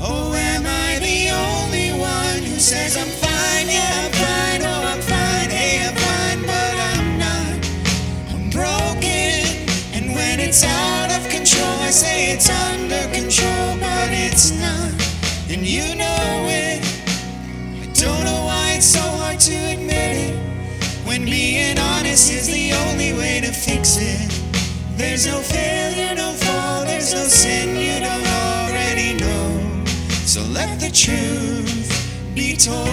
Oh, 0.02 0.34
am 0.36 0.66
I 0.66 1.00
the 1.00 1.30
only 1.32 1.98
one 1.98 2.44
who 2.44 2.60
says 2.60 2.98
I'm 2.98 3.27
way 23.96 24.18
to 24.18 24.28
fix 24.28 24.34
it. 24.36 24.98
There's 24.98 25.26
no 25.28 25.40
failure, 25.40 26.16
no 26.16 26.32
fall, 26.34 26.86
there's 26.86 27.14
no 27.14 27.24
sin 27.26 27.76
you 27.76 28.00
don't 28.00 28.28
already 28.28 29.14
know. 29.14 29.86
So 30.26 30.42
let 30.42 30.80
the 30.80 30.90
truth 30.92 32.34
be 32.36 32.56
told. 32.56 32.88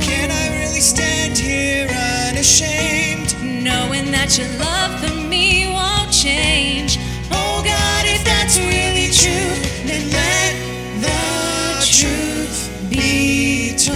Can 0.00 0.30
I 0.30 0.58
really 0.58 0.80
stand 0.80 1.38
here 1.38 1.88
unashamed? 2.28 3.34
Knowing 3.42 4.10
that 4.10 4.36
your 4.38 4.48
love 4.58 5.00
for 5.00 5.14
me 5.14 5.70
won't 5.72 6.12
change. 6.12 6.98
Oh 7.30 7.62
God, 7.64 8.04
if 8.06 8.24
that's 8.24 8.58
really 8.58 9.10
true, 9.12 9.54
Then 9.86 10.10
let 10.10 10.54
the 11.00 11.86
truth 11.86 12.70
be 12.90 13.74
told. 13.76 13.92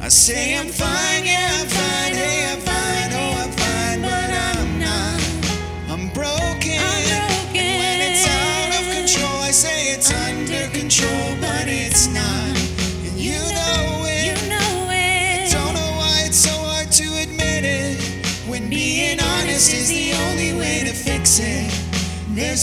I 0.00 0.08
say 0.08 0.56
I'm 0.58 0.69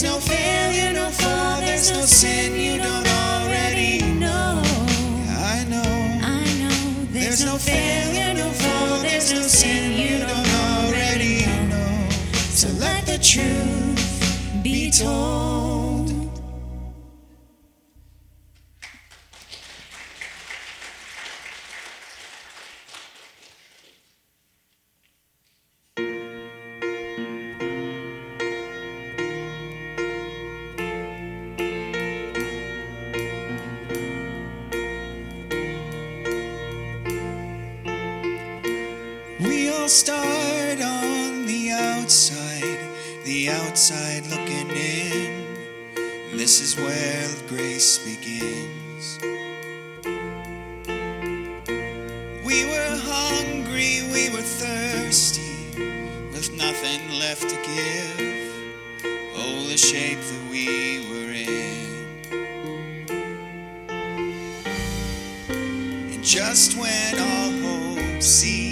There's 0.00 0.14
no 0.14 0.20
failure, 0.20 0.92
no 0.92 1.10
fall, 1.10 1.60
there's 1.60 1.90
no 1.90 2.02
sin 2.02 2.54
you 2.54 2.78
don't 2.78 3.08
already 3.08 4.00
know. 4.12 4.62
I 5.26 5.66
know. 5.68 6.20
I 6.22 6.44
know 6.60 7.06
There's 7.10 7.44
no 7.44 7.58
failure, 7.58 8.32
no 8.32 8.48
fall, 8.48 9.00
there's 9.00 9.32
no 9.32 9.42
sin 9.42 9.98
you 9.98 10.18
don't 10.20 10.54
already 10.86 11.46
know. 11.66 12.08
So 12.30 12.68
let 12.78 13.06
the 13.06 13.18
truth 13.18 14.62
be 14.62 14.92
told. 14.92 15.67
Outside 43.78 44.26
looking 44.26 44.70
in. 44.70 45.46
This 46.36 46.60
is 46.60 46.74
where 46.76 47.28
grace 47.46 47.98
begins. 47.98 49.20
We 52.44 52.64
were 52.64 52.96
hungry, 53.06 54.02
we 54.12 54.30
were 54.30 54.42
thirsty, 54.42 55.76
with 56.32 56.50
nothing 56.56 57.20
left 57.20 57.48
to 57.48 57.54
give. 57.54 58.52
Oh, 59.36 59.68
the 59.68 59.76
shape 59.76 60.18
that 60.18 60.50
we 60.50 61.06
were 61.08 61.30
in. 61.30 62.26
And 66.12 66.24
just 66.24 66.76
when 66.76 67.20
all 67.20 67.52
hope 67.62 68.22
seemed 68.22 68.67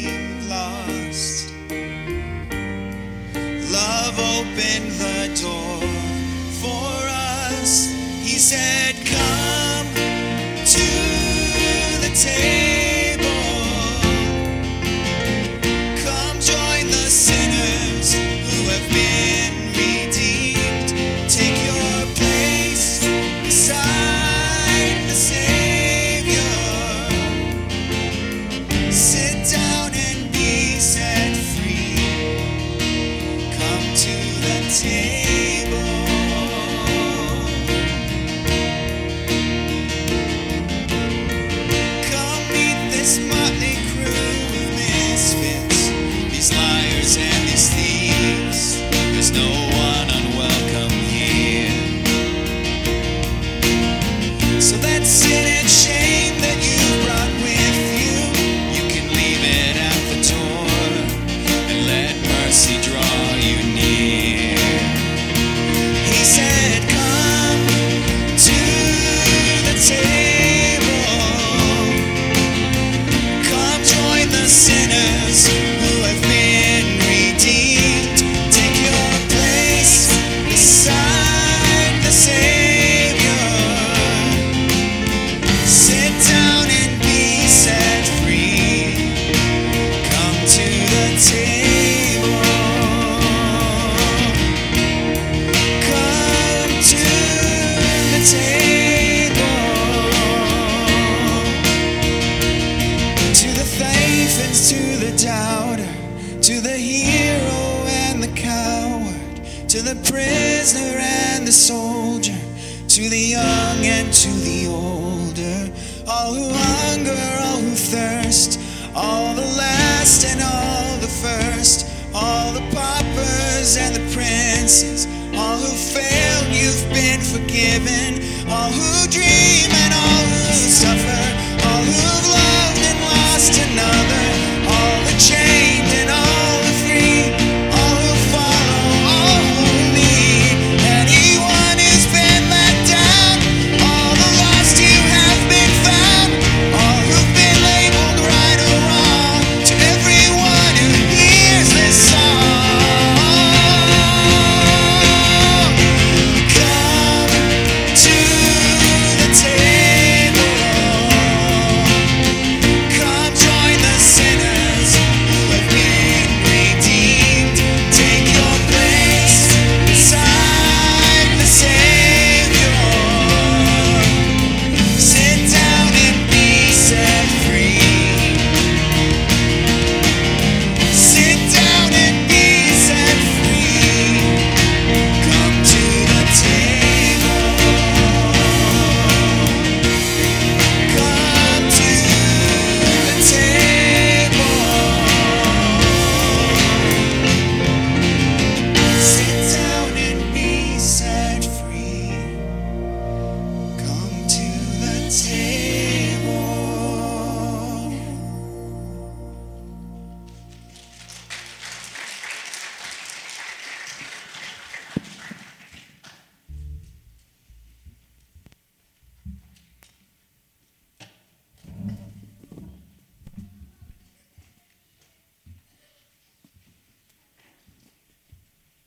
love 4.17 4.47
opened 4.47 4.93
the 4.93 5.41
door 5.41 5.81
for 6.61 7.09
us. 7.09 7.93
He 8.23 8.39
said, 8.39 8.95
Come 9.07 9.87
to 10.65 10.87
the 12.01 12.15
table. 12.15 12.66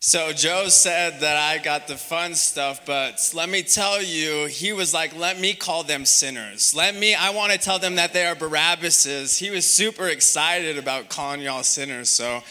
So 0.10 0.34
Joe 0.34 0.70
said 0.70 1.20
that 1.20 1.38
I 1.38 1.60
got 1.60 1.88
the 1.88 1.96
fun 1.96 2.34
stuff, 2.34 2.84
but 2.84 3.30
let 3.36 3.48
me 3.48 3.62
tell 3.62 4.02
you, 4.02 4.48
he 4.48 4.74
was 4.74 4.92
like, 4.92 5.16
let 5.16 5.40
me 5.40 5.54
call 5.54 5.84
them 5.84 6.04
sinners. 6.04 6.74
Let 6.74 6.96
me, 6.96 7.14
I 7.14 7.30
want 7.30 7.52
to 7.52 7.60
tell 7.60 7.78
them 7.78 7.98
that 7.98 8.12
they 8.12 8.26
are 8.26 8.34
Barabbases. 8.34 9.38
He 9.38 9.52
was 9.52 9.70
super 9.70 10.08
excited 10.08 10.80
about 10.80 11.10
calling 11.10 11.42
y'all 11.42 11.62
sinners. 11.62 12.10
So 12.10 12.42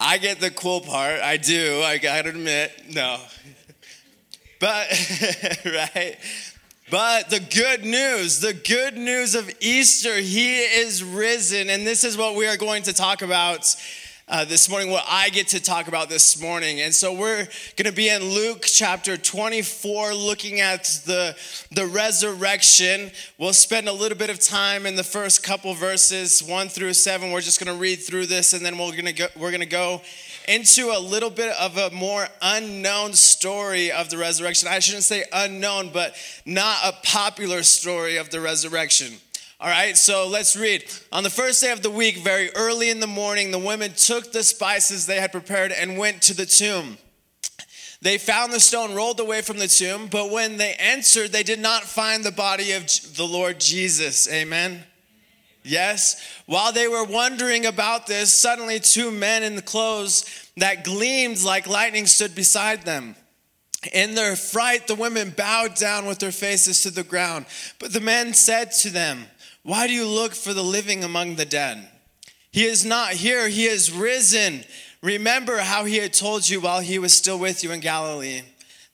I 0.00 0.18
get 0.18 0.38
the 0.38 0.52
cool 0.52 0.80
part. 0.82 1.20
I 1.20 1.36
do, 1.36 1.82
I 1.84 1.98
gotta 1.98 2.28
admit. 2.28 2.70
No. 2.88 3.18
But, 4.60 4.86
right? 5.64 6.16
But 6.88 7.30
the 7.30 7.40
good 7.40 7.84
news, 7.84 8.38
the 8.38 8.54
good 8.54 8.96
news 8.96 9.34
of 9.34 9.50
Easter, 9.58 10.14
he 10.14 10.60
is 10.60 11.02
risen. 11.02 11.68
And 11.68 11.84
this 11.84 12.04
is 12.04 12.16
what 12.16 12.36
we 12.36 12.46
are 12.46 12.56
going 12.56 12.84
to 12.84 12.92
talk 12.92 13.22
about 13.22 13.74
uh, 14.32 14.46
this 14.46 14.70
morning, 14.70 14.90
what 14.90 15.04
I 15.06 15.28
get 15.28 15.48
to 15.48 15.60
talk 15.60 15.88
about 15.88 16.08
this 16.08 16.40
morning. 16.40 16.80
And 16.80 16.94
so 16.94 17.12
we're 17.12 17.46
going 17.76 17.84
to 17.84 17.92
be 17.92 18.08
in 18.08 18.22
Luke 18.22 18.64
chapter 18.64 19.18
24, 19.18 20.14
looking 20.14 20.60
at 20.60 20.84
the, 21.04 21.36
the 21.70 21.86
resurrection. 21.86 23.10
We'll 23.36 23.52
spend 23.52 23.88
a 23.88 23.92
little 23.92 24.16
bit 24.16 24.30
of 24.30 24.40
time 24.40 24.86
in 24.86 24.96
the 24.96 25.04
first 25.04 25.42
couple 25.42 25.74
verses, 25.74 26.42
one 26.42 26.70
through 26.70 26.94
seven. 26.94 27.30
We're 27.30 27.42
just 27.42 27.62
going 27.62 27.76
to 27.76 27.78
read 27.78 27.96
through 27.96 28.24
this, 28.24 28.54
and 28.54 28.64
then 28.64 28.78
we're 28.78 28.92
going 28.92 29.04
to 29.04 29.12
go, 29.12 29.26
we're 29.36 29.50
going 29.50 29.60
to 29.60 29.66
go 29.66 30.00
into 30.48 30.92
a 30.96 30.98
little 30.98 31.28
bit 31.28 31.54
of 31.60 31.76
a 31.76 31.90
more 31.90 32.26
unknown 32.40 33.12
story 33.12 33.92
of 33.92 34.08
the 34.08 34.16
resurrection. 34.16 34.66
I 34.66 34.78
shouldn't 34.78 35.04
say 35.04 35.24
unknown, 35.30 35.90
but 35.92 36.16
not 36.46 36.78
a 36.82 36.94
popular 37.04 37.62
story 37.62 38.16
of 38.16 38.30
the 38.30 38.40
resurrection. 38.40 39.12
All 39.62 39.68
right, 39.68 39.96
so 39.96 40.26
let's 40.26 40.56
read. 40.56 40.84
On 41.12 41.22
the 41.22 41.30
first 41.30 41.62
day 41.62 41.70
of 41.70 41.82
the 41.82 41.90
week, 41.90 42.16
very 42.18 42.50
early 42.56 42.90
in 42.90 42.98
the 42.98 43.06
morning, 43.06 43.52
the 43.52 43.60
women 43.60 43.92
took 43.92 44.32
the 44.32 44.42
spices 44.42 45.06
they 45.06 45.20
had 45.20 45.30
prepared 45.30 45.70
and 45.70 45.96
went 45.96 46.20
to 46.22 46.34
the 46.34 46.46
tomb. 46.46 46.98
They 48.00 48.18
found 48.18 48.52
the 48.52 48.58
stone 48.58 48.92
rolled 48.92 49.20
away 49.20 49.40
from 49.40 49.58
the 49.58 49.68
tomb, 49.68 50.08
but 50.08 50.32
when 50.32 50.56
they 50.56 50.74
entered, 50.80 51.30
they 51.30 51.44
did 51.44 51.60
not 51.60 51.84
find 51.84 52.24
the 52.24 52.32
body 52.32 52.72
of 52.72 52.88
the 53.16 53.24
Lord 53.24 53.60
Jesus. 53.60 54.28
Amen. 54.32 54.82
Yes. 55.62 56.20
While 56.46 56.72
they 56.72 56.88
were 56.88 57.04
wondering 57.04 57.64
about 57.64 58.08
this, 58.08 58.36
suddenly 58.36 58.80
two 58.80 59.12
men 59.12 59.44
in 59.44 59.54
the 59.54 59.62
clothes 59.62 60.24
that 60.56 60.82
gleamed 60.82 61.40
like 61.44 61.68
lightning 61.68 62.06
stood 62.06 62.34
beside 62.34 62.82
them. 62.82 63.14
In 63.92 64.14
their 64.14 64.36
fright, 64.36 64.86
the 64.86 64.94
women 64.94 65.30
bowed 65.30 65.74
down 65.74 66.06
with 66.06 66.20
their 66.20 66.32
faces 66.32 66.82
to 66.82 66.90
the 66.90 67.02
ground. 67.02 67.46
But 67.78 67.92
the 67.92 68.00
men 68.00 68.32
said 68.32 68.70
to 68.80 68.90
them, 68.90 69.26
Why 69.62 69.86
do 69.86 69.92
you 69.92 70.06
look 70.06 70.34
for 70.34 70.52
the 70.52 70.62
living 70.62 71.04
among 71.04 71.36
the 71.36 71.44
dead? 71.44 71.88
He 72.50 72.64
is 72.64 72.84
not 72.84 73.12
here, 73.12 73.48
he 73.48 73.64
is 73.64 73.92
risen. 73.92 74.64
Remember 75.02 75.58
how 75.58 75.84
he 75.84 75.96
had 75.96 76.12
told 76.12 76.48
you 76.48 76.60
while 76.60 76.80
he 76.80 76.98
was 76.98 77.12
still 77.12 77.38
with 77.38 77.64
you 77.64 77.72
in 77.72 77.80
Galilee. 77.80 78.42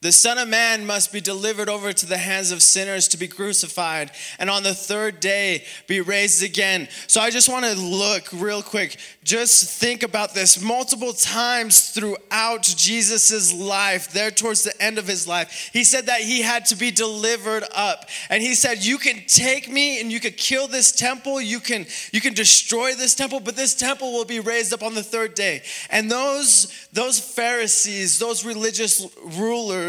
The 0.01 0.13
Son 0.13 0.39
of 0.39 0.47
Man 0.47 0.87
must 0.87 1.13
be 1.13 1.21
delivered 1.21 1.69
over 1.69 1.93
to 1.93 2.07
the 2.07 2.19
hands 2.19 2.53
of 2.53 2.63
sinners 2.63 3.09
to 3.09 3.17
be 3.17 3.27
crucified, 3.27 4.13
and 4.39 4.49
on 4.49 4.63
the 4.63 4.73
third 4.73 5.19
day 5.19 5.65
be 5.89 6.01
raised 6.01 6.41
again. 6.41 6.87
So 7.09 7.21
I 7.21 7.31
just 7.31 7.49
want 7.49 7.65
to 7.65 7.75
look 7.75 8.29
real 8.33 8.63
quick. 8.63 8.97
Just 9.25 9.81
think 9.81 10.05
about 10.05 10.35
this 10.35 10.63
multiple 10.63 11.13
times 11.13 11.91
throughout 11.91 12.63
Jesus' 12.63 13.53
life, 13.53 14.13
there 14.13 14.31
towards 14.31 14.63
the 14.63 14.81
end 14.81 14.99
of 14.99 15.09
his 15.09 15.27
life. 15.27 15.71
He 15.73 15.83
said 15.83 16.07
that 16.07 16.21
he 16.21 16.43
had 16.43 16.67
to 16.67 16.77
be 16.77 16.93
delivered 16.93 17.65
up. 17.75 18.05
And 18.31 18.41
he 18.41 18.55
said, 18.55 18.85
You 18.85 18.99
can 18.99 19.25
take 19.27 19.69
me 19.69 20.01
and 20.01 20.13
you 20.13 20.21
can 20.21 20.33
kill 20.35 20.69
this 20.69 20.93
temple, 20.93 21.41
you 21.41 21.59
can, 21.59 21.87
you 22.13 22.21
can 22.21 22.35
destroy 22.35 22.95
this 22.95 23.17
temple, 23.17 23.41
but 23.41 23.57
this 23.57 23.75
temple 23.75 24.13
will 24.13 24.25
be 24.25 24.39
raised 24.39 24.73
up 24.73 24.85
on 24.85 24.95
the 24.95 25.03
third 25.03 25.35
day. 25.35 25.63
And 25.91 26.09
those, 26.09 26.89
those 26.93 27.19
Pharisees, 27.19 28.21
those 28.21 28.45
religious 28.45 29.05
rulers, 29.37 29.88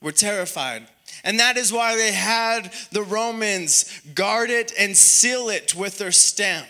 were 0.00 0.12
terrified. 0.12 0.86
And 1.24 1.40
that 1.40 1.56
is 1.56 1.72
why 1.72 1.96
they 1.96 2.12
had 2.12 2.72
the 2.92 3.02
Romans 3.02 4.00
guard 4.14 4.50
it 4.50 4.72
and 4.78 4.96
seal 4.96 5.48
it 5.48 5.74
with 5.74 5.98
their 5.98 6.12
stamp. 6.12 6.66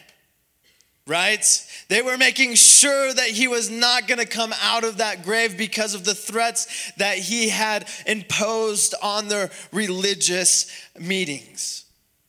Right? 1.07 1.45
They 1.89 2.03
were 2.03 2.19
making 2.19 2.55
sure 2.55 3.15
that 3.15 3.29
he 3.29 3.49
was 3.49 3.71
not 3.71 4.07
going 4.07 4.19
to 4.19 4.27
come 4.27 4.53
out 4.63 4.85
of 4.85 4.99
that 4.99 5.23
grave 5.23 5.57
because 5.57 5.95
of 5.95 6.05
the 6.05 6.15
threats 6.15 6.93
that 6.99 7.17
he 7.17 7.49
had 7.49 7.89
imposed 8.07 8.95
on 9.03 9.29
their 9.29 9.51
religious 9.73 10.71
meetings. 10.99 11.87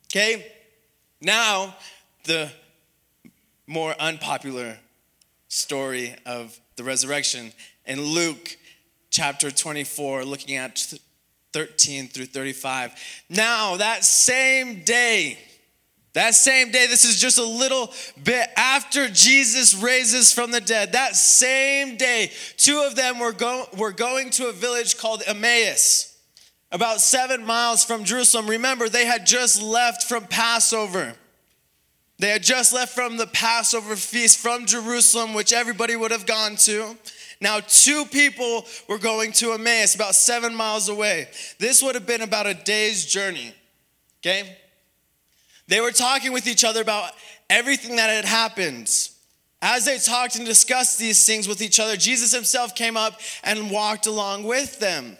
Okay? 0.08 0.50
Now, 1.22 1.76
the 2.24 2.52
more 3.68 3.96
unpopular 4.00 4.78
story 5.50 6.16
of 6.26 6.60
the 6.78 6.84
resurrection. 6.84 7.52
In 7.86 8.02
Luke 8.02 8.58
chapter 9.10 9.52
24, 9.52 10.26
looking 10.26 10.56
at 10.56 10.94
13 11.54 12.08
through 12.08 12.26
35. 12.26 12.94
Now, 13.30 13.78
that 13.78 14.04
same 14.04 14.84
day, 14.84 15.38
that 16.14 16.34
same 16.34 16.72
day, 16.72 16.88
this 16.88 17.06
is 17.06 17.20
just 17.20 17.38
a 17.38 17.44
little 17.44 17.94
bit 18.24 18.50
after 18.58 19.08
Jesus 19.08 19.76
raises 19.76 20.34
from 20.34 20.52
the 20.52 20.62
dead. 20.62 20.94
That 20.94 21.16
same 21.16 21.98
day, 21.98 22.32
two 22.58 22.84
of 22.86 22.96
them 22.96 23.20
were, 23.20 23.32
go, 23.32 23.66
were 23.78 23.92
going 23.92 24.32
to 24.32 24.48
a 24.48 24.52
village 24.52 24.98
called 24.98 25.22
Emmaus, 25.26 26.18
about 26.72 27.02
seven 27.02 27.46
miles 27.46 27.84
from 27.84 28.04
Jerusalem. 28.04 28.48
Remember, 28.48 28.90
they 28.90 29.06
had 29.06 29.26
just 29.26 29.62
left 29.62 30.04
from 30.04 30.26
Passover. 30.26 31.16
They 32.20 32.30
had 32.30 32.44
just 32.44 32.74
left 32.74 32.94
from 32.94 33.16
the 33.16 33.28
Passover 33.28 33.96
feast 33.96 34.40
from 34.40 34.66
Jerusalem, 34.66 35.34
which 35.34 35.54
everybody 35.54 35.96
would 35.96 36.12
have 36.12 36.26
gone 36.26 36.58
to. 36.58 36.98
Now, 37.40 37.62
two 37.62 38.04
people 38.06 38.66
were 38.90 38.98
going 38.98 39.32
to 39.34 39.54
Emmaus, 39.54 39.96
about 39.96 40.16
seven 40.16 40.54
miles 40.54 40.90
away. 40.90 41.30
This 41.58 41.82
would 41.82 41.96
have 41.96 42.06
been 42.06 42.22
about 42.22 42.46
a 42.46 42.54
day's 42.54 43.06
journey, 43.06 43.54
okay? 44.20 44.58
They 45.70 45.80
were 45.80 45.92
talking 45.92 46.34
with 46.34 46.48
each 46.48 46.66
other 46.66 46.82
about 46.82 47.12
everything 47.50 47.96
that 47.96 48.10
had 48.10 48.26
happened. 48.26 48.92
As 49.62 49.86
they 49.86 49.98
talked 49.98 50.36
and 50.36 50.46
discussed 50.46 51.00
these 51.00 51.26
things 51.26 51.48
with 51.48 51.62
each 51.62 51.80
other, 51.80 51.96
Jesus 51.96 52.34
himself 52.34 52.76
came 52.76 52.98
up 52.98 53.20
and 53.46 53.72
walked 53.72 54.08
along 54.08 54.44
with 54.44 54.80
them. 54.80 55.18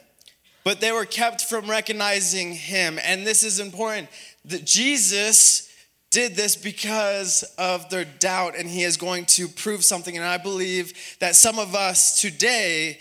But 0.66 0.82
they 0.82 0.92
were 0.92 1.06
kept 1.06 1.44
from 1.46 1.70
recognizing 1.70 2.54
him. 2.54 3.00
And 3.04 3.26
this 3.26 3.44
is 3.44 3.62
important 3.62 4.10
that 4.44 4.66
Jesus 4.66 5.69
did 6.12 6.36
this 6.36 6.56
because 6.56 7.44
of 7.58 7.90
their 7.90 8.06
doubt, 8.06 8.56
and 8.58 8.68
he 8.68 8.84
is 8.84 8.98
going 8.98 9.26
to 9.26 9.48
prove 9.48 9.84
something. 9.84 10.18
And 10.18 10.26
I 10.26 10.38
believe 10.38 10.94
that 11.20 11.36
some 11.36 11.60
of 11.60 11.76
us 11.76 12.20
today 12.20 12.98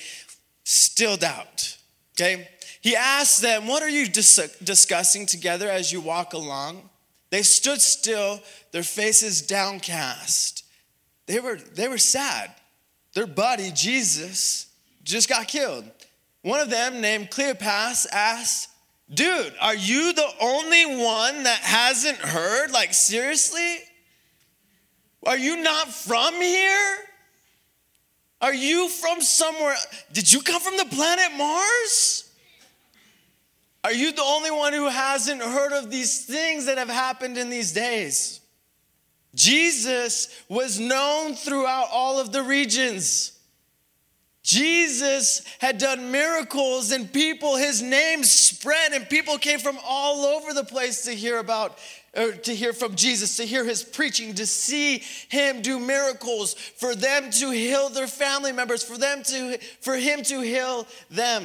still 0.64 1.16
doubt. 1.16 1.78
Okay? 2.14 2.48
He 2.80 2.94
asked 2.94 3.40
them, 3.40 3.66
What 3.66 3.82
are 3.82 3.88
you 3.88 4.06
dis- 4.06 4.56
discussing 4.62 5.26
together 5.26 5.68
as 5.68 5.92
you 5.92 6.00
walk 6.00 6.34
along? 6.34 6.88
They 7.30 7.42
stood 7.42 7.80
still, 7.80 8.40
their 8.72 8.82
faces 8.82 9.42
downcast. 9.42 10.64
They 11.26 11.40
were, 11.40 11.56
they 11.56 11.88
were 11.88 11.98
sad. 11.98 12.50
Their 13.14 13.26
buddy, 13.26 13.70
Jesus, 13.72 14.66
just 15.02 15.28
got 15.28 15.48
killed. 15.48 15.84
One 16.42 16.60
of 16.60 16.70
them, 16.70 17.00
named 17.00 17.30
Cleopas, 17.30 18.06
asked, 18.12 18.67
Dude, 19.12 19.54
are 19.60 19.74
you 19.74 20.12
the 20.12 20.30
only 20.40 20.84
one 20.84 21.44
that 21.44 21.60
hasn't 21.60 22.18
heard? 22.18 22.70
Like, 22.70 22.92
seriously? 22.92 23.78
Are 25.26 25.38
you 25.38 25.62
not 25.62 25.88
from 25.88 26.34
here? 26.34 26.96
Are 28.40 28.54
you 28.54 28.88
from 28.88 29.20
somewhere? 29.20 29.76
Did 30.12 30.32
you 30.32 30.40
come 30.42 30.60
from 30.60 30.76
the 30.76 30.84
planet 30.84 31.36
Mars? 31.36 32.30
Are 33.82 33.92
you 33.92 34.12
the 34.12 34.22
only 34.22 34.50
one 34.50 34.72
who 34.72 34.88
hasn't 34.88 35.40
heard 35.40 35.72
of 35.72 35.90
these 35.90 36.24
things 36.26 36.66
that 36.66 36.78
have 36.78 36.88
happened 36.88 37.38
in 37.38 37.48
these 37.48 37.72
days? 37.72 38.40
Jesus 39.34 40.28
was 40.48 40.78
known 40.78 41.34
throughout 41.34 41.88
all 41.90 42.18
of 42.18 42.32
the 42.32 42.42
regions. 42.42 43.37
Jesus 44.48 45.42
had 45.58 45.76
done 45.76 46.10
miracles 46.10 46.90
and 46.90 47.12
people, 47.12 47.56
his 47.56 47.82
name 47.82 48.24
spread, 48.24 48.92
and 48.92 49.06
people 49.06 49.36
came 49.36 49.58
from 49.58 49.76
all 49.84 50.24
over 50.24 50.54
the 50.54 50.64
place 50.64 51.02
to 51.02 51.10
hear 51.10 51.36
about, 51.36 51.78
or 52.16 52.32
to 52.32 52.54
hear 52.54 52.72
from 52.72 52.94
Jesus, 52.94 53.36
to 53.36 53.44
hear 53.44 53.62
his 53.62 53.82
preaching, 53.82 54.32
to 54.36 54.46
see 54.46 55.00
him 55.28 55.60
do 55.60 55.78
miracles, 55.78 56.54
for 56.54 56.94
them 56.94 57.30
to 57.30 57.50
heal 57.50 57.90
their 57.90 58.06
family 58.06 58.52
members, 58.52 58.82
for 58.82 58.96
them 58.96 59.22
to, 59.24 59.58
for 59.82 59.96
him 59.96 60.22
to 60.22 60.40
heal 60.40 60.86
them. 61.10 61.44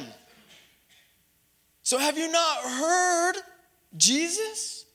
So 1.82 1.98
have 1.98 2.16
you 2.16 2.32
not 2.32 2.58
heard 2.62 3.34
Jesus? 3.98 4.86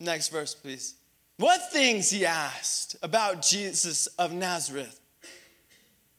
Next 0.00 0.30
verse, 0.30 0.52
please. 0.52 0.96
What 1.36 1.70
things, 1.70 2.10
he 2.10 2.26
asked, 2.26 2.96
about 3.04 3.40
Jesus 3.40 4.08
of 4.18 4.32
Nazareth? 4.32 4.98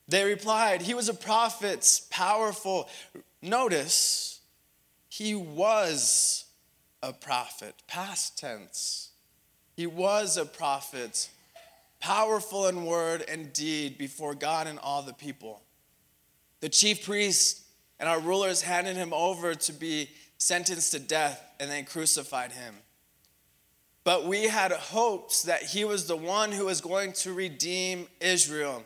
They 0.08 0.24
replied, 0.24 0.82
He 0.82 0.94
was 0.94 1.10
a 1.10 1.14
prophet, 1.14 2.02
powerful. 2.10 2.90
Notice, 3.42 4.40
he 5.10 5.36
was 5.36 6.46
a 7.02 7.14
prophet, 7.14 7.76
past 7.88 8.38
tense. 8.38 9.12
He 9.76 9.88
was 9.88 10.38
a 10.38 10.46
prophet, 10.46 11.30
powerful 12.00 12.68
in 12.68 12.86
word 12.86 13.24
and 13.28 13.52
deed 13.52 13.98
before 13.98 14.36
God 14.36 14.68
and 14.68 14.80
all 14.80 15.02
the 15.02 15.14
people. 15.14 15.64
The 16.62 16.70
chief 16.70 17.06
priests 17.06 17.64
and 18.00 18.08
our 18.08 18.20
rulers 18.20 18.62
handed 18.62 18.96
him 18.96 19.14
over 19.14 19.54
to 19.54 19.74
be 19.74 20.10
sentenced 20.38 20.92
to 20.92 21.00
death 21.00 21.42
and 21.60 21.70
they 21.70 21.84
crucified 21.84 22.52
him. 22.52 22.76
But 24.04 24.26
we 24.26 24.44
had 24.44 24.72
hopes 24.72 25.44
that 25.44 25.64
he 25.64 25.84
was 25.84 26.08
the 26.08 26.16
one 26.16 26.52
who 26.52 26.66
was 26.66 26.80
going 26.80 27.14
to 27.14 27.34
redeem 27.34 28.08
Israel. 28.22 28.84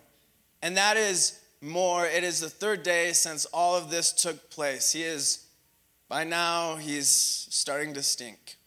And 0.62 0.76
that 0.78 0.97
is 0.97 1.39
more. 1.62 2.05
It 2.05 2.24
is 2.24 2.39
the 2.39 2.49
third 2.49 2.84
day 2.84 3.14
since 3.14 3.45
all 3.45 3.76
of 3.76 3.89
this 3.89 4.12
took 4.12 4.49
place. 4.49 4.91
He 4.91 5.03
is, 5.03 5.45
by 6.07 6.24
now, 6.24 6.76
he's 6.76 7.10
starting 7.10 7.93
to 7.93 8.03
stink. 8.03 8.57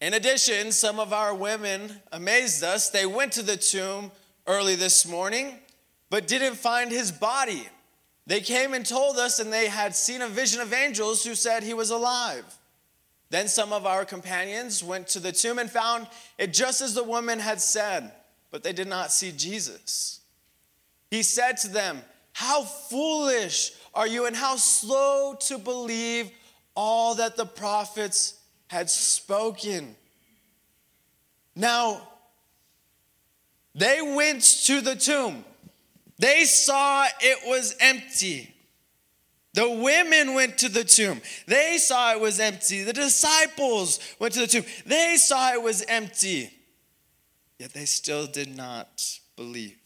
In 0.00 0.14
addition, 0.14 0.72
some 0.72 1.00
of 1.00 1.12
our 1.12 1.34
women 1.34 2.00
amazed 2.12 2.62
us. 2.62 2.90
They 2.90 3.06
went 3.06 3.32
to 3.32 3.42
the 3.42 3.56
tomb 3.56 4.10
early 4.46 4.74
this 4.74 5.06
morning, 5.06 5.58
but 6.10 6.28
didn't 6.28 6.56
find 6.56 6.90
his 6.90 7.10
body. 7.10 7.66
They 8.26 8.40
came 8.40 8.74
and 8.74 8.84
told 8.84 9.16
us, 9.16 9.38
and 9.38 9.52
they 9.52 9.68
had 9.68 9.96
seen 9.96 10.20
a 10.20 10.28
vision 10.28 10.60
of 10.60 10.72
angels 10.72 11.24
who 11.24 11.34
said 11.34 11.62
he 11.62 11.74
was 11.74 11.90
alive. 11.90 12.44
Then 13.30 13.48
some 13.48 13.72
of 13.72 13.86
our 13.86 14.04
companions 14.04 14.84
went 14.84 15.08
to 15.08 15.20
the 15.20 15.32
tomb 15.32 15.58
and 15.58 15.70
found 15.70 16.06
it 16.38 16.52
just 16.52 16.80
as 16.80 16.94
the 16.94 17.04
woman 17.04 17.38
had 17.38 17.60
said, 17.60 18.12
but 18.50 18.62
they 18.62 18.72
did 18.72 18.88
not 18.88 19.12
see 19.12 19.32
Jesus. 19.32 20.20
He 21.10 21.22
said 21.22 21.56
to 21.58 21.68
them, 21.68 22.02
How 22.32 22.62
foolish 22.62 23.72
are 23.94 24.06
you, 24.06 24.26
and 24.26 24.36
how 24.36 24.56
slow 24.56 25.36
to 25.40 25.58
believe 25.58 26.30
all 26.74 27.14
that 27.16 27.36
the 27.36 27.46
prophets 27.46 28.38
had 28.68 28.90
spoken. 28.90 29.96
Now, 31.54 32.06
they 33.74 34.00
went 34.02 34.42
to 34.66 34.80
the 34.80 34.94
tomb. 34.94 35.44
They 36.18 36.44
saw 36.44 37.06
it 37.20 37.38
was 37.46 37.74
empty. 37.80 38.54
The 39.54 39.70
women 39.70 40.34
went 40.34 40.58
to 40.58 40.68
the 40.68 40.84
tomb. 40.84 41.22
They 41.46 41.78
saw 41.78 42.12
it 42.12 42.20
was 42.20 42.38
empty. 42.40 42.82
The 42.82 42.92
disciples 42.92 44.00
went 44.18 44.34
to 44.34 44.40
the 44.40 44.46
tomb. 44.46 44.64
They 44.84 45.16
saw 45.16 45.52
it 45.54 45.62
was 45.62 45.82
empty. 45.88 46.50
Yet 47.58 47.72
they 47.72 47.86
still 47.86 48.26
did 48.26 48.54
not 48.54 49.18
believe. 49.34 49.78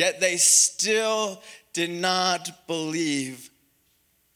Yet 0.00 0.18
they 0.18 0.38
still 0.38 1.42
did 1.74 1.90
not 1.90 2.66
believe 2.66 3.50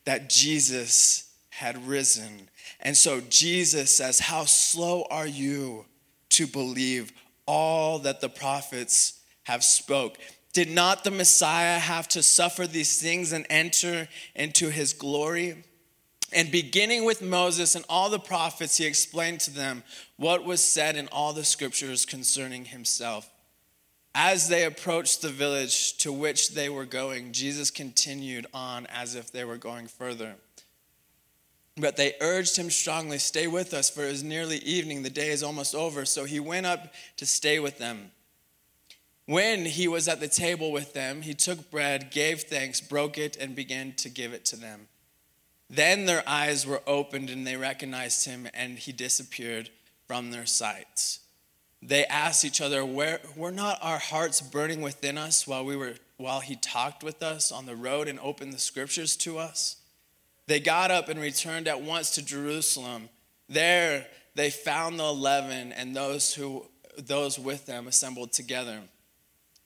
that 0.05 0.29
Jesus 0.29 1.33
had 1.49 1.87
risen. 1.87 2.51
And 2.81 2.95
so 2.95 3.23
Jesus 3.31 3.91
says, 3.91 4.21
How 4.21 4.45
slow 4.45 5.07
are 5.11 5.27
you 5.27 5.87
to 6.33 6.47
believe 6.47 7.15
all 7.47 7.99
that 8.01 8.21
the 8.21 8.29
prophets 8.29 9.21
have 9.45 9.65
spoke? 9.65 10.19
Did 10.53 10.71
not 10.71 11.03
the 11.03 11.11
Messiah 11.11 11.79
have 11.79 12.09
to 12.09 12.23
suffer 12.23 12.67
these 12.67 13.01
things 13.01 13.33
and 13.33 13.47
enter 13.49 14.07
into 14.35 14.69
his 14.69 14.93
glory? 14.93 15.65
And 16.31 16.53
beginning 16.53 17.07
with 17.07 17.23
Moses 17.23 17.75
and 17.75 17.87
all 17.89 18.11
the 18.11 18.19
prophets, 18.19 18.77
he 18.77 18.85
explained 18.85 19.41
to 19.41 19.51
them 19.51 19.83
what 20.19 20.45
was 20.45 20.63
said 20.63 20.97
in 20.97 21.09
all 21.09 21.33
the 21.33 21.43
scriptures 21.43 22.05
concerning 22.05 22.67
himself. 22.67 23.31
As 24.15 24.49
they 24.49 24.65
approached 24.65 25.23
the 25.23 25.29
village 25.29 25.97
to 25.99 26.13
which 26.13 26.51
they 26.51 26.69
were 26.69 26.85
going, 26.85 27.33
Jesus 27.33 27.71
continued 27.71 28.47
on 28.55 28.87
as 28.87 29.17
if 29.17 29.33
they 29.33 29.45
were 29.45 29.57
going 29.57 29.89
further. 29.89 30.35
But 31.77 31.97
they 31.97 32.15
urged 32.21 32.57
him 32.57 32.71
strongly, 32.71 33.19
Stay 33.19 33.49
with 33.49 33.75
us, 33.75 33.91
for 33.91 34.03
it 34.03 34.13
is 34.13 34.23
nearly 34.23 34.59
evening. 34.59 35.03
The 35.03 35.11
day 35.11 35.31
is 35.31 35.43
almost 35.43 35.75
over. 35.75 36.05
So 36.05 36.25
he 36.25 36.39
went 36.39 36.67
up 36.67 36.95
to 37.17 37.27
stay 37.27 37.59
with 37.59 37.79
them. 37.79 38.13
When 39.27 39.65
he 39.65 39.89
was 39.89 40.07
at 40.07 40.21
the 40.21 40.29
table 40.29 40.71
with 40.71 40.93
them, 40.93 41.23
he 41.23 41.35
took 41.35 41.71
bread, 41.71 42.11
gave 42.11 42.43
thanks, 42.43 42.81
broke 42.81 43.19
it, 43.19 43.37
and 43.37 43.57
began 43.57 43.95
to 43.95 44.09
give 44.09 44.33
it 44.33 44.45
to 44.47 44.57
them. 44.57 44.87
Then 45.69 46.05
their 46.05 46.23
eyes 46.27 46.67
were 46.67 46.83
opened 46.87 47.31
and 47.31 47.47
they 47.47 47.57
recognized 47.57 48.27
him, 48.27 48.47
and 48.55 48.79
he 48.79 48.93
disappeared 48.93 49.71
from 50.07 50.31
their 50.31 50.47
sight. 50.47 51.19
They 51.87 52.07
asked 52.07 52.47
each 52.47 52.63
other, 52.63 52.83
Where, 52.83 53.21
Were 53.37 53.53
not 53.53 53.79
our 53.83 53.99
hearts 53.99 54.41
burning 54.41 54.81
within 54.81 55.19
us 55.19 55.47
while, 55.47 55.65
we 55.65 55.77
were, 55.77 55.95
while 56.17 56.41
he 56.41 56.57
talked 56.57 57.05
with 57.05 57.23
us 57.23 57.53
on 57.53 57.67
the 57.67 57.77
road 57.77 58.09
and 58.09 58.19
opened 58.21 58.55
the 58.55 58.59
scriptures 58.59 59.17
to 59.19 59.39
us? 59.39 59.77
They 60.47 60.61
got 60.61 60.91
up 60.91 61.11
and 61.11 61.21
returned 61.21 61.69
at 61.69 61.83
once 61.83 62.13
to 62.13 62.25
Jerusalem. 62.25 63.11
There 63.51 64.07
they 64.35 64.49
found 64.49 64.99
the 64.99 65.05
eleven 65.05 65.73
and 65.73 65.95
those, 65.95 66.35
who, 66.35 66.67
those 66.97 67.39
with 67.39 67.67
them 67.67 67.87
assembled 67.87 68.33
together 68.33 68.81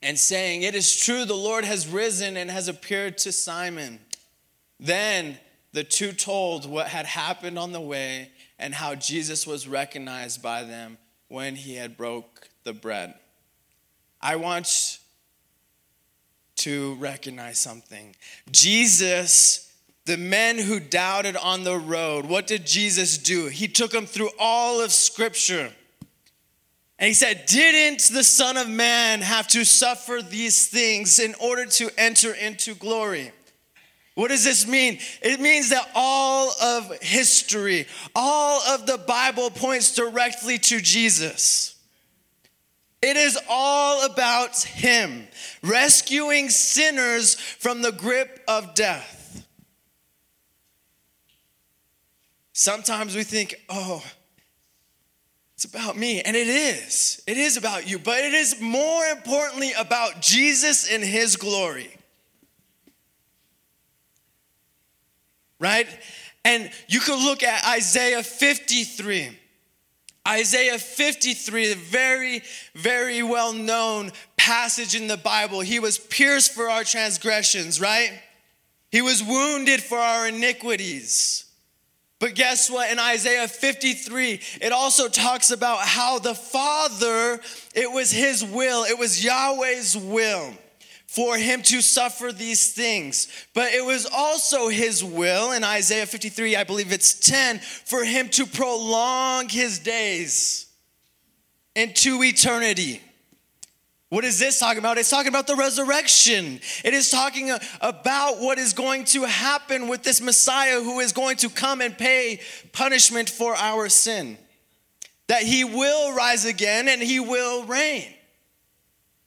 and 0.01 0.19
saying, 0.19 0.63
It 0.63 0.75
is 0.75 0.93
true, 0.97 1.23
the 1.23 1.33
Lord 1.33 1.63
has 1.63 1.87
risen 1.87 2.35
and 2.35 2.51
has 2.51 2.67
appeared 2.67 3.17
to 3.19 3.31
Simon. 3.31 3.99
Then 4.77 5.37
the 5.71 5.85
two 5.85 6.11
told 6.11 6.69
what 6.69 6.87
had 6.87 7.05
happened 7.05 7.57
on 7.57 7.71
the 7.71 7.81
way 7.81 8.31
and 8.57 8.73
how 8.73 8.95
Jesus 8.95 9.47
was 9.47 9.69
recognized 9.69 10.41
by 10.41 10.63
them 10.63 10.97
when 11.29 11.55
he 11.55 11.75
had 11.75 11.95
broke 11.95 12.49
the 12.63 12.73
bread. 12.73 13.13
I 14.21 14.35
want 14.35 14.99
to 16.57 16.95
recognize 16.95 17.57
something. 17.57 18.15
Jesus, 18.51 19.73
the 20.05 20.17
men 20.17 20.57
who 20.57 20.79
doubted 20.79 21.37
on 21.37 21.63
the 21.63 21.77
road, 21.77 22.25
what 22.25 22.47
did 22.47 22.65
Jesus 22.65 23.17
do? 23.17 23.47
He 23.47 23.67
took 23.67 23.91
them 23.91 24.05
through 24.05 24.31
all 24.37 24.81
of 24.81 24.91
Scripture. 24.91 25.71
And 26.97 27.07
he 27.07 27.13
said, 27.13 27.45
Didn't 27.45 28.09
the 28.09 28.25
Son 28.25 28.57
of 28.57 28.67
Man 28.67 29.21
have 29.21 29.47
to 29.49 29.63
suffer 29.63 30.19
these 30.21 30.67
things 30.67 31.19
in 31.19 31.33
order 31.35 31.65
to 31.65 31.89
enter 31.97 32.33
into 32.33 32.75
glory? 32.75 33.31
What 34.19 34.31
does 34.31 34.43
this 34.43 34.67
mean? 34.67 34.99
It 35.21 35.39
means 35.39 35.69
that 35.69 35.89
all 35.95 36.51
of 36.61 36.91
history, 37.01 37.87
all 38.13 38.59
of 38.63 38.85
the 38.85 38.97
Bible 38.97 39.49
points 39.49 39.95
directly 39.95 40.57
to 40.57 40.81
Jesus. 40.81 41.77
It 43.01 43.15
is 43.15 43.39
all 43.49 44.05
about 44.05 44.61
Him, 44.61 45.25
rescuing 45.63 46.49
sinners 46.49 47.35
from 47.35 47.81
the 47.81 47.93
grip 47.93 48.41
of 48.45 48.73
death. 48.73 49.47
Sometimes 52.51 53.15
we 53.15 53.23
think, 53.23 53.55
oh, 53.69 54.03
it's 55.55 55.63
about 55.63 55.95
me. 55.95 56.21
And 56.23 56.35
it 56.35 56.49
is. 56.49 57.23
It 57.25 57.37
is 57.37 57.55
about 57.55 57.89
you. 57.89 57.97
But 57.97 58.19
it 58.19 58.33
is 58.33 58.59
more 58.59 59.05
importantly 59.05 59.71
about 59.79 60.21
Jesus 60.21 60.91
and 60.91 61.01
His 61.01 61.37
glory. 61.37 61.98
Right? 65.59 65.87
And 66.45 66.71
you 66.87 66.99
could 66.99 67.23
look 67.23 67.43
at 67.43 67.65
Isaiah 67.65 68.23
53. 68.23 69.37
Isaiah 70.27 70.77
53, 70.77 71.71
a 71.71 71.75
very, 71.75 72.41
very 72.75 73.23
well 73.23 73.53
known 73.53 74.11
passage 74.37 74.95
in 74.95 75.07
the 75.07 75.17
Bible. 75.17 75.59
He 75.61 75.79
was 75.79 75.97
pierced 75.97 76.53
for 76.53 76.69
our 76.69 76.83
transgressions, 76.83 77.81
right? 77.81 78.11
He 78.91 79.01
was 79.01 79.23
wounded 79.23 79.81
for 79.81 79.97
our 79.97 80.27
iniquities. 80.27 81.45
But 82.19 82.35
guess 82.35 82.69
what? 82.69 82.91
In 82.91 82.99
Isaiah 82.99 83.47
53, 83.47 84.41
it 84.61 84.71
also 84.71 85.07
talks 85.07 85.51
about 85.51 85.79
how 85.79 86.19
the 86.19 86.35
Father, 86.35 87.39
it 87.73 87.91
was 87.91 88.11
His 88.11 88.43
will, 88.43 88.83
it 88.83 88.99
was 88.99 89.23
Yahweh's 89.23 89.95
will 89.97 90.53
for 91.09 91.37
him 91.37 91.63
to 91.63 91.81
suffer 91.81 92.31
these 92.31 92.71
things. 92.71 93.27
But 93.55 93.73
it 93.73 93.83
was 93.83 94.05
also 94.05 94.67
his 94.67 95.03
will 95.03 95.53
in 95.53 95.63
Isaiah 95.63 96.05
53, 96.05 96.55
I 96.55 96.63
believe 96.63 96.91
it's 96.91 97.15
10, 97.15 97.57
for 97.57 98.03
him 98.03 98.29
to 98.29 98.45
prolong 98.45 99.49
his 99.49 99.79
days 99.79 100.67
into 101.75 102.21
eternity. 102.21 103.01
What 104.09 104.23
is 104.23 104.37
this 104.37 104.59
talking 104.59 104.77
about? 104.77 104.99
It's 104.99 105.09
talking 105.09 105.29
about 105.29 105.47
the 105.47 105.55
resurrection. 105.55 106.59
It 106.85 106.93
is 106.93 107.09
talking 107.09 107.49
uh, 107.49 107.57
about 107.81 108.37
what 108.39 108.59
is 108.59 108.73
going 108.73 109.05
to 109.05 109.23
happen 109.23 109.87
with 109.87 110.03
this 110.03 110.21
Messiah 110.21 110.79
who 110.79 110.99
is 110.99 111.11
going 111.11 111.37
to 111.37 111.49
come 111.49 111.81
and 111.81 111.97
pay 111.97 112.39
punishment 112.71 113.31
for 113.31 113.55
our 113.55 113.89
sin. 113.89 114.37
That 115.27 115.41
he 115.41 115.63
will 115.63 116.13
rise 116.13 116.45
again 116.45 116.87
and 116.87 117.01
he 117.01 117.19
will 117.19 117.65
reign. 117.65 118.13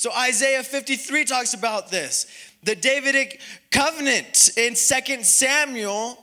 So 0.03 0.11
Isaiah 0.19 0.65
53 0.65 1.25
talks 1.27 1.55
about 1.55 1.89
this. 1.89 2.27
The 2.65 2.75
Davidic 2.75 3.41
covenant 3.71 4.51
in 4.57 4.75
2 4.75 5.23
Samuel 5.23 6.19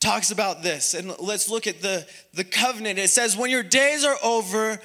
talks 0.00 0.32
about 0.32 0.64
this. 0.64 0.94
And 0.94 1.16
let's 1.20 1.48
look 1.48 1.68
at 1.68 1.80
the, 1.80 2.08
the 2.32 2.42
covenant. 2.42 2.98
It 2.98 3.10
says, 3.10 3.36
When 3.36 3.52
your 3.52 3.62
days 3.62 4.04
are 4.04 4.16
over 4.20 4.80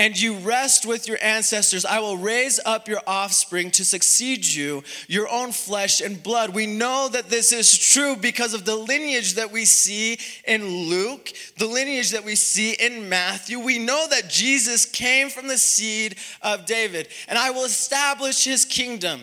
and 0.00 0.18
you 0.18 0.38
rest 0.38 0.86
with 0.86 1.06
your 1.06 1.18
ancestors, 1.22 1.84
I 1.84 1.98
will 1.98 2.16
raise 2.16 2.58
up 2.64 2.88
your 2.88 3.02
offspring 3.06 3.70
to 3.72 3.84
succeed 3.84 4.46
you, 4.46 4.82
your 5.08 5.28
own 5.28 5.52
flesh 5.52 6.00
and 6.00 6.22
blood. 6.22 6.54
We 6.54 6.66
know 6.66 7.10
that 7.12 7.28
this 7.28 7.52
is 7.52 7.76
true 7.76 8.16
because 8.16 8.54
of 8.54 8.64
the 8.64 8.76
lineage 8.76 9.34
that 9.34 9.52
we 9.52 9.66
see 9.66 10.18
in 10.46 10.64
Luke, 10.88 11.30
the 11.58 11.66
lineage 11.66 12.12
that 12.12 12.24
we 12.24 12.34
see 12.34 12.72
in 12.72 13.10
Matthew. 13.10 13.60
We 13.60 13.78
know 13.78 14.06
that 14.08 14.30
Jesus 14.30 14.86
came 14.86 15.28
from 15.28 15.48
the 15.48 15.58
seed 15.58 16.16
of 16.40 16.64
David, 16.64 17.08
and 17.28 17.38
I 17.38 17.50
will 17.50 17.66
establish 17.66 18.42
his 18.42 18.64
kingdom. 18.64 19.20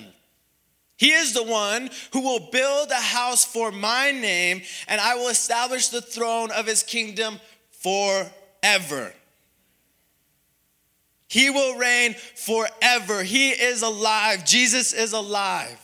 He 0.98 1.12
is 1.12 1.34
the 1.34 1.42
one 1.44 1.90
who 2.14 2.22
will 2.22 2.52
build 2.52 2.92
a 2.92 3.02
house 3.02 3.44
for 3.44 3.72
my 3.72 4.12
name, 4.12 4.62
and 4.88 5.02
I 5.02 5.16
will 5.16 5.30
establish 5.30 5.88
the 5.88 6.02
throne 6.02 6.52
of 6.52 6.68
his 6.68 6.84
kingdom 6.84 7.40
forever. 7.72 9.16
He 11.28 11.50
will 11.50 11.78
reign 11.78 12.16
forever. 12.36 13.24
He 13.24 13.50
is 13.50 13.82
alive. 13.82 14.46
Jesus 14.46 14.94
is 14.94 15.14
alive. 15.14 15.80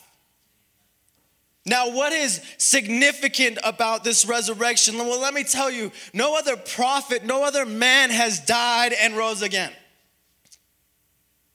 Now, 1.66 1.90
what 1.90 2.12
is 2.12 2.42
significant 2.58 3.58
about 3.64 4.04
this 4.04 4.26
resurrection? 4.26 4.98
Well, 4.98 5.20
let 5.20 5.32
me 5.32 5.44
tell 5.44 5.70
you 5.70 5.92
no 6.12 6.36
other 6.36 6.56
prophet, 6.56 7.24
no 7.24 7.42
other 7.42 7.64
man 7.64 8.10
has 8.10 8.40
died 8.40 8.92
and 8.92 9.16
rose 9.16 9.40
again. 9.40 9.72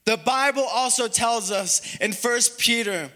The 0.04 0.16
Bible 0.16 0.64
also 0.64 1.06
tells 1.06 1.52
us 1.52 1.96
in 2.00 2.12
1 2.12 2.40
Peter 2.58 3.10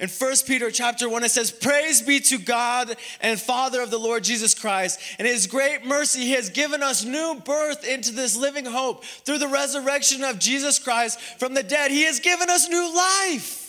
in 0.00 0.08
1 0.08 0.34
Peter 0.46 0.72
chapter 0.72 1.08
1, 1.08 1.22
it 1.22 1.30
says, 1.30 1.52
Praise 1.52 2.02
be 2.02 2.18
to 2.18 2.38
God 2.38 2.96
and 3.20 3.40
Father 3.40 3.80
of 3.80 3.90
the 3.90 3.98
Lord 3.98 4.24
Jesus 4.24 4.52
Christ. 4.52 5.00
In 5.20 5.26
his 5.26 5.46
great 5.46 5.84
mercy, 5.86 6.20
he 6.20 6.32
has 6.32 6.50
given 6.50 6.82
us 6.82 7.04
new 7.04 7.40
birth 7.44 7.86
into 7.86 8.10
this 8.12 8.36
living 8.36 8.64
hope 8.64 9.04
through 9.04 9.38
the 9.38 9.48
resurrection 9.48 10.24
of 10.24 10.40
Jesus 10.40 10.80
Christ 10.80 11.20
from 11.38 11.54
the 11.54 11.62
dead. 11.62 11.92
He 11.92 12.04
has 12.04 12.18
given 12.18 12.50
us 12.50 12.68
new 12.68 12.94
life. 12.94 13.63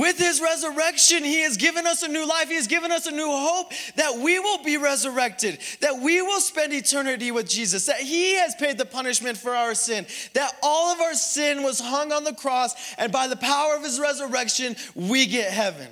With 0.00 0.16
his 0.16 0.40
resurrection, 0.40 1.24
he 1.24 1.42
has 1.42 1.58
given 1.58 1.86
us 1.86 2.02
a 2.02 2.08
new 2.08 2.26
life. 2.26 2.48
He 2.48 2.54
has 2.54 2.66
given 2.66 2.90
us 2.90 3.04
a 3.04 3.10
new 3.10 3.28
hope 3.28 3.70
that 3.96 4.16
we 4.16 4.38
will 4.38 4.64
be 4.64 4.78
resurrected, 4.78 5.58
that 5.80 6.00
we 6.00 6.22
will 6.22 6.40
spend 6.40 6.72
eternity 6.72 7.30
with 7.30 7.46
Jesus, 7.46 7.84
that 7.84 8.00
he 8.00 8.36
has 8.36 8.54
paid 8.54 8.78
the 8.78 8.86
punishment 8.86 9.36
for 9.36 9.54
our 9.54 9.74
sin, 9.74 10.06
that 10.32 10.56
all 10.62 10.90
of 10.90 11.00
our 11.00 11.12
sin 11.12 11.62
was 11.62 11.80
hung 11.80 12.12
on 12.12 12.24
the 12.24 12.32
cross, 12.32 12.94
and 12.96 13.12
by 13.12 13.26
the 13.26 13.36
power 13.36 13.76
of 13.76 13.82
his 13.82 14.00
resurrection, 14.00 14.74
we 14.94 15.26
get 15.26 15.52
heaven. 15.52 15.88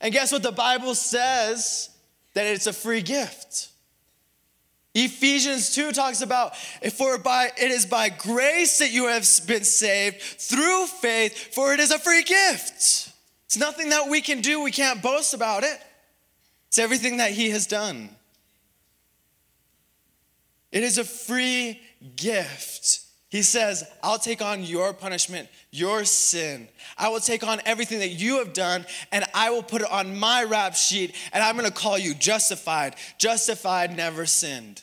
And 0.00 0.12
guess 0.12 0.32
what 0.32 0.42
the 0.42 0.50
Bible 0.50 0.96
says? 0.96 1.90
That 2.34 2.46
it's 2.46 2.66
a 2.66 2.72
free 2.72 3.02
gift. 3.02 3.68
Ephesians 4.98 5.74
2 5.74 5.92
talks 5.92 6.22
about 6.22 6.56
for 6.56 7.18
by 7.18 7.50
it 7.58 7.70
is 7.70 7.84
by 7.84 8.08
grace 8.08 8.78
that 8.78 8.90
you 8.90 9.08
have 9.08 9.28
been 9.46 9.62
saved 9.62 10.22
through 10.22 10.86
faith 10.86 11.54
for 11.54 11.74
it 11.74 11.80
is 11.80 11.90
a 11.90 11.98
free 11.98 12.22
gift. 12.22 13.12
It's 13.44 13.58
nothing 13.58 13.90
that 13.90 14.08
we 14.08 14.22
can 14.22 14.40
do, 14.40 14.62
we 14.62 14.70
can't 14.70 15.02
boast 15.02 15.34
about 15.34 15.64
it. 15.64 15.78
It's 16.68 16.78
everything 16.78 17.18
that 17.18 17.32
he 17.32 17.50
has 17.50 17.66
done. 17.66 18.08
It 20.72 20.82
is 20.82 20.96
a 20.96 21.04
free 21.04 21.78
gift. 22.16 23.00
He 23.28 23.42
says, 23.42 23.84
I'll 24.02 24.18
take 24.18 24.40
on 24.40 24.64
your 24.64 24.94
punishment, 24.94 25.50
your 25.70 26.06
sin. 26.06 26.68
I 26.96 27.10
will 27.10 27.20
take 27.20 27.46
on 27.46 27.60
everything 27.66 27.98
that 27.98 28.08
you 28.08 28.38
have 28.38 28.54
done 28.54 28.86
and 29.12 29.26
I 29.34 29.50
will 29.50 29.62
put 29.62 29.82
it 29.82 29.90
on 29.90 30.18
my 30.18 30.44
rap 30.44 30.74
sheet 30.74 31.14
and 31.34 31.44
I'm 31.44 31.54
gonna 31.54 31.70
call 31.70 31.98
you 31.98 32.14
justified. 32.14 32.96
Justified, 33.18 33.94
never 33.94 34.24
sinned. 34.24 34.82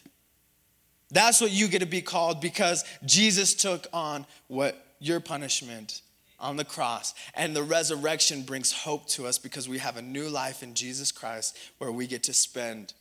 That's 1.14 1.40
what 1.40 1.52
you 1.52 1.68
get 1.68 1.80
to 1.80 1.86
be 1.86 2.02
called 2.02 2.42
because 2.42 2.84
Jesus 3.06 3.54
took 3.54 3.88
on 3.94 4.26
what 4.48 4.76
your 5.00 5.20
punishment 5.20 6.02
on 6.40 6.58
the 6.58 6.66
cross. 6.66 7.14
And 7.36 7.56
the 7.56 7.64
resurrection 7.64 8.42
brings 8.42 8.72
hope 8.72 9.08
to 9.10 9.28
us 9.28 9.38
because 9.38 9.70
we 9.70 9.78
have 9.78 9.96
a 9.96 10.02
new 10.02 10.28
life 10.28 10.64
in 10.64 10.74
Jesus 10.74 11.12
Christ 11.12 11.58
where 11.78 11.92
we 11.92 12.08
get 12.08 12.24
to 12.24 12.34
spend 12.34 12.94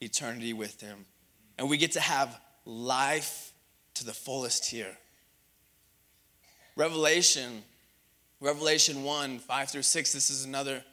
eternity 0.00 0.52
with 0.52 0.80
Him. 0.80 1.04
And 1.58 1.68
we 1.68 1.76
get 1.76 1.92
to 1.92 2.00
have 2.00 2.40
life 2.64 3.52
to 3.94 4.04
the 4.04 4.12
fullest 4.12 4.70
here. 4.70 4.96
Revelation, 6.76 7.64
Revelation 8.40 9.02
1, 9.02 9.40
5 9.40 9.68
through 9.68 9.82
6, 9.82 10.12
this 10.12 10.30
is 10.30 10.44
another, 10.44 10.84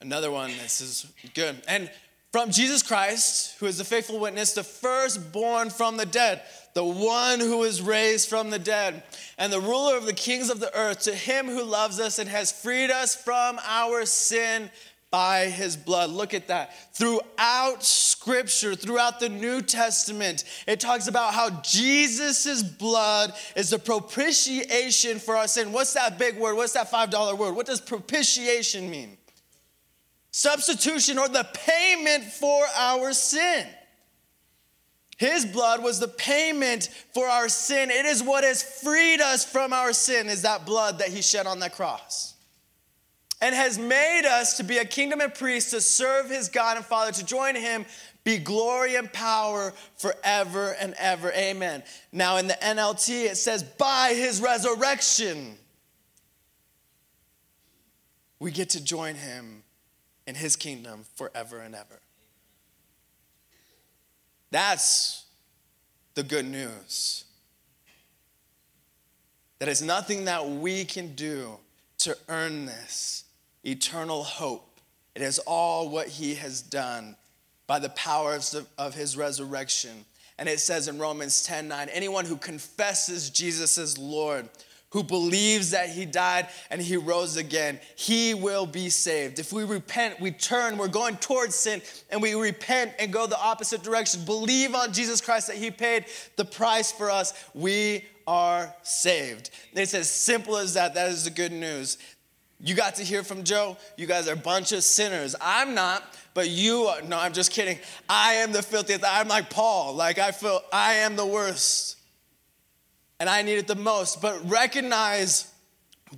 another 0.00 0.30
one. 0.30 0.52
This 0.62 0.80
is 0.80 1.12
good. 1.34 1.60
And 1.66 1.90
from 2.36 2.50
Jesus 2.50 2.82
Christ, 2.82 3.56
who 3.60 3.64
is 3.64 3.78
the 3.78 3.84
faithful 3.84 4.18
witness, 4.18 4.52
the 4.52 4.62
firstborn 4.62 5.70
from 5.70 5.96
the 5.96 6.04
dead, 6.04 6.42
the 6.74 6.84
one 6.84 7.40
who 7.40 7.62
is 7.62 7.80
raised 7.80 8.28
from 8.28 8.50
the 8.50 8.58
dead, 8.58 9.02
and 9.38 9.50
the 9.50 9.58
ruler 9.58 9.96
of 9.96 10.04
the 10.04 10.12
kings 10.12 10.50
of 10.50 10.60
the 10.60 10.78
earth, 10.78 11.00
to 11.04 11.14
him 11.14 11.46
who 11.46 11.62
loves 11.62 11.98
us 11.98 12.18
and 12.18 12.28
has 12.28 12.52
freed 12.52 12.90
us 12.90 13.16
from 13.16 13.58
our 13.66 14.04
sin 14.04 14.68
by 15.10 15.46
his 15.46 15.78
blood. 15.78 16.10
Look 16.10 16.34
at 16.34 16.48
that. 16.48 16.94
Throughout 16.94 17.82
scripture, 17.82 18.74
throughout 18.74 19.18
the 19.18 19.30
New 19.30 19.62
Testament, 19.62 20.44
it 20.68 20.78
talks 20.78 21.08
about 21.08 21.32
how 21.32 21.62
Jesus' 21.62 22.62
blood 22.62 23.32
is 23.56 23.70
the 23.70 23.78
propitiation 23.78 25.20
for 25.20 25.38
our 25.38 25.48
sin. 25.48 25.72
What's 25.72 25.94
that 25.94 26.18
big 26.18 26.36
word? 26.36 26.56
What's 26.56 26.74
that 26.74 26.90
$5 26.90 27.38
word? 27.38 27.56
What 27.56 27.64
does 27.64 27.80
propitiation 27.80 28.90
mean? 28.90 29.16
Substitution 30.36 31.18
or 31.18 31.30
the 31.30 31.48
payment 31.54 32.22
for 32.22 32.66
our 32.76 33.14
sin. 33.14 33.66
His 35.16 35.46
blood 35.46 35.82
was 35.82 35.98
the 35.98 36.08
payment 36.08 36.90
for 37.14 37.26
our 37.26 37.48
sin. 37.48 37.90
It 37.90 38.04
is 38.04 38.22
what 38.22 38.44
has 38.44 38.62
freed 38.62 39.22
us 39.22 39.50
from 39.50 39.72
our 39.72 39.94
sin, 39.94 40.28
is 40.28 40.42
that 40.42 40.66
blood 40.66 40.98
that 40.98 41.08
he 41.08 41.22
shed 41.22 41.46
on 41.46 41.58
the 41.58 41.70
cross. 41.70 42.34
And 43.40 43.54
has 43.54 43.78
made 43.78 44.26
us 44.26 44.58
to 44.58 44.62
be 44.62 44.76
a 44.76 44.84
kingdom 44.84 45.22
and 45.22 45.32
priest 45.32 45.70
to 45.70 45.80
serve 45.80 46.28
his 46.28 46.50
God 46.50 46.76
and 46.76 46.84
Father, 46.84 47.12
to 47.12 47.24
join 47.24 47.54
him, 47.54 47.86
be 48.22 48.36
glory 48.36 48.96
and 48.96 49.10
power 49.10 49.72
forever 49.96 50.76
and 50.78 50.94
ever. 50.98 51.32
Amen. 51.32 51.82
Now 52.12 52.36
in 52.36 52.46
the 52.46 52.58
NLT, 52.60 53.24
it 53.24 53.38
says, 53.38 53.62
by 53.62 54.12
his 54.14 54.42
resurrection, 54.42 55.56
we 58.38 58.50
get 58.50 58.70
to 58.70 58.84
join 58.84 59.14
him 59.14 59.62
in 60.26 60.34
his 60.34 60.56
kingdom 60.56 61.04
forever 61.14 61.60
and 61.60 61.74
ever. 61.74 62.00
That's 64.50 65.26
the 66.14 66.22
good 66.22 66.46
news. 66.46 67.24
That 69.58 69.68
it's 69.68 69.82
nothing 69.82 70.26
that 70.26 70.48
we 70.48 70.84
can 70.84 71.14
do 71.14 71.58
to 71.98 72.16
earn 72.28 72.66
this 72.66 73.24
eternal 73.64 74.22
hope. 74.22 74.80
It 75.14 75.22
is 75.22 75.38
all 75.40 75.88
what 75.88 76.08
he 76.08 76.34
has 76.34 76.60
done 76.60 77.16
by 77.66 77.78
the 77.78 77.88
powers 77.90 78.54
of, 78.54 78.68
of 78.78 78.94
his 78.94 79.16
resurrection. 79.16 80.04
And 80.38 80.48
it 80.48 80.60
says 80.60 80.88
in 80.88 80.98
Romans 80.98 81.42
10 81.44 81.68
9, 81.68 81.88
anyone 81.90 82.26
who 82.26 82.36
confesses 82.36 83.30
Jesus 83.30 83.78
as 83.78 83.96
Lord, 83.96 84.48
who 84.90 85.02
believes 85.02 85.72
that 85.72 85.88
he 85.88 86.04
died 86.04 86.48
and 86.70 86.80
he 86.80 86.96
rose 86.96 87.36
again, 87.36 87.80
he 87.96 88.34
will 88.34 88.66
be 88.66 88.88
saved. 88.88 89.38
If 89.38 89.52
we 89.52 89.64
repent, 89.64 90.20
we 90.20 90.30
turn, 90.30 90.78
we're 90.78 90.88
going 90.88 91.16
towards 91.16 91.54
sin, 91.54 91.82
and 92.10 92.22
we 92.22 92.34
repent 92.34 92.92
and 92.98 93.12
go 93.12 93.26
the 93.26 93.38
opposite 93.38 93.82
direction, 93.82 94.24
believe 94.24 94.74
on 94.74 94.92
Jesus 94.92 95.20
Christ 95.20 95.48
that 95.48 95.56
he 95.56 95.70
paid 95.70 96.06
the 96.36 96.44
price 96.44 96.92
for 96.92 97.10
us, 97.10 97.32
we 97.54 98.04
are 98.26 98.74
saved. 98.82 99.50
It's 99.72 99.94
as 99.94 100.10
simple 100.10 100.56
as 100.56 100.74
that. 100.74 100.94
That 100.94 101.10
is 101.10 101.24
the 101.24 101.30
good 101.30 101.52
news. 101.52 101.98
You 102.60 102.74
got 102.74 102.94
to 102.96 103.04
hear 103.04 103.22
from 103.22 103.44
Joe. 103.44 103.76
You 103.96 104.06
guys 104.06 104.28
are 104.28 104.32
a 104.32 104.36
bunch 104.36 104.72
of 104.72 104.82
sinners. 104.82 105.36
I'm 105.40 105.74
not, 105.74 106.02
but 106.32 106.48
you 106.48 106.84
are. 106.84 107.02
No, 107.02 107.18
I'm 107.18 107.32
just 107.32 107.52
kidding. 107.52 107.78
I 108.08 108.34
am 108.34 108.52
the 108.52 108.62
filthiest. 108.62 109.04
I'm 109.06 109.28
like 109.28 109.50
Paul. 109.50 109.94
Like 109.94 110.18
I 110.18 110.30
feel 110.32 110.62
I 110.72 110.94
am 110.94 111.16
the 111.16 111.26
worst. 111.26 111.95
And 113.18 113.28
I 113.28 113.42
need 113.42 113.58
it 113.58 113.66
the 113.66 113.74
most. 113.74 114.20
But 114.20 114.48
recognize 114.48 115.52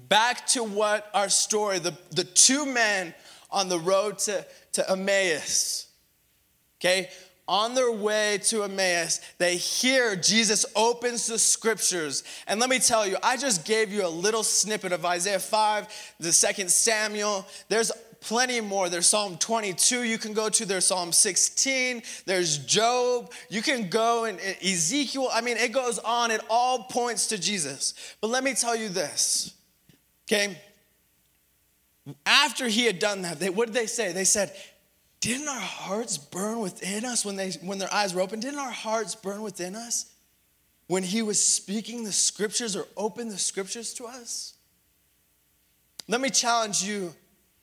back 0.09 0.47
to 0.49 0.65
what 0.65 1.09
our 1.15 1.29
story, 1.29 1.79
the, 1.79 1.97
the 2.11 2.25
two 2.25 2.67
men 2.67 3.15
on 3.51 3.69
the 3.69 3.79
road 3.79 4.19
to, 4.21 4.45
to 4.73 4.91
Emmaus. 4.91 5.87
Okay? 6.81 7.09
on 7.49 7.75
their 7.75 7.91
way 7.91 8.39
to 8.43 8.63
Emmaus, 8.63 9.21
they 9.39 9.57
hear 9.57 10.15
Jesus 10.15 10.67
opens 10.77 11.27
the 11.27 11.39
scriptures. 11.39 12.23
And 12.47 12.61
let 12.61 12.69
me 12.69 12.79
tell 12.79 13.07
you, 13.07 13.17
I 13.23 13.39
just 13.39 13.65
gave 13.65 13.91
you 13.91 14.07
a 14.07 14.09
little 14.09 14.43
snippet 14.43 14.93
of 14.93 15.07
Isaiah 15.07 15.39
5, 15.39 16.15
the 16.21 16.33
second 16.33 16.71
Samuel. 16.71 17.47
There's 17.71 17.91
plenty 18.21 18.61
more. 18.61 18.89
There's 18.89 19.07
Psalm 19.07 19.37
22 19.39 20.03
you 20.05 20.19
can 20.19 20.33
go 20.33 20.49
to, 20.49 20.67
there's 20.67 20.87
Psalm 20.87 21.13
16, 21.13 22.03
there's 22.27 22.59
Job. 22.59 23.33
You 23.49 23.63
can 23.63 23.89
go 23.89 24.25
and 24.25 24.39
Ezekiel. 24.63 25.29
I 25.33 25.41
mean, 25.41 25.57
it 25.57 25.73
goes 25.73 25.99
on, 25.99 26.31
it 26.31 26.41
all 26.51 26.85
points 26.85 27.29
to 27.29 27.39
Jesus. 27.39 27.95
But 28.21 28.29
let 28.29 28.45
me 28.45 28.55
tell 28.55 28.77
you 28.77 28.89
this, 28.89 29.55
okay? 30.27 30.59
After 32.25 32.69
he 32.69 32.85
had 32.85 32.99
done 32.99 33.23
that, 33.23 33.39
they, 33.39 33.51
what 33.51 33.67
did 33.67 33.75
they 33.75 33.87
say? 33.87 34.13
They 34.13 34.25
said, 34.25 34.53
didn't 35.21 35.49
our 35.49 35.61
hearts 35.61 36.17
burn 36.17 36.61
within 36.61 37.05
us 37.05 37.25
when, 37.25 37.37
they, 37.37 37.51
when 37.63 37.79
their 37.79 37.93
eyes 37.93 38.15
were 38.15 38.21
open? 38.21 38.41
Didn't 38.41 38.61
our 38.61 38.71
hearts 38.71 39.15
burn 39.15 39.43
within 39.43 39.75
us 39.75 40.07
when 40.87 41.03
he 41.03 41.23
was 41.23 41.43
speaking 41.43 42.05
the 42.05 42.13
scriptures 42.13 42.77
or 42.77 42.87
opened 42.97 43.31
the 43.31 43.39
scriptures 43.39 43.93
to 43.95 44.07
us? 44.07 44.55
Let 46.07 46.21
me 46.21 46.31
challenge 46.31 46.83
you 46.83 47.15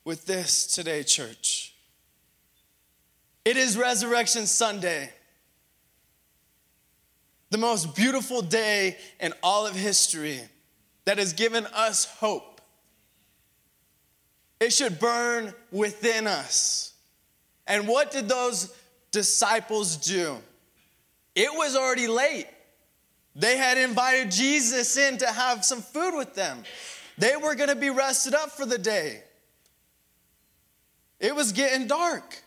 with 0.06 0.24
this 0.24 0.68
today, 0.68 1.02
church. 1.02 1.74
It 3.44 3.56
is 3.56 3.76
Resurrection 3.76 4.46
Sunday, 4.46 5.10
the 7.50 7.58
most 7.58 7.96
beautiful 7.96 8.40
day 8.40 8.96
in 9.18 9.34
all 9.42 9.66
of 9.66 9.74
history 9.74 10.40
that 11.06 11.18
has 11.18 11.32
given 11.32 11.66
us 11.74 12.04
hope. 12.04 12.60
It 14.60 14.72
should 14.72 15.00
burn 15.00 15.52
within 15.72 16.28
us. 16.28 16.94
And 17.66 17.88
what 17.88 18.12
did 18.12 18.28
those 18.28 18.72
disciples 19.10 19.96
do? 19.96 20.36
It 21.34 21.50
was 21.52 21.74
already 21.74 22.06
late. 22.06 22.46
They 23.34 23.56
had 23.56 23.76
invited 23.76 24.30
Jesus 24.30 24.96
in 24.96 25.18
to 25.18 25.26
have 25.26 25.64
some 25.64 25.82
food 25.82 26.16
with 26.16 26.36
them. 26.36 26.62
They 27.18 27.34
were 27.36 27.56
going 27.56 27.70
to 27.70 27.74
be 27.74 27.90
rested 27.90 28.34
up 28.34 28.52
for 28.52 28.66
the 28.66 28.78
day. 28.78 29.24
It 31.18 31.34
was 31.34 31.52
getting 31.52 31.86
dark. 31.86 32.42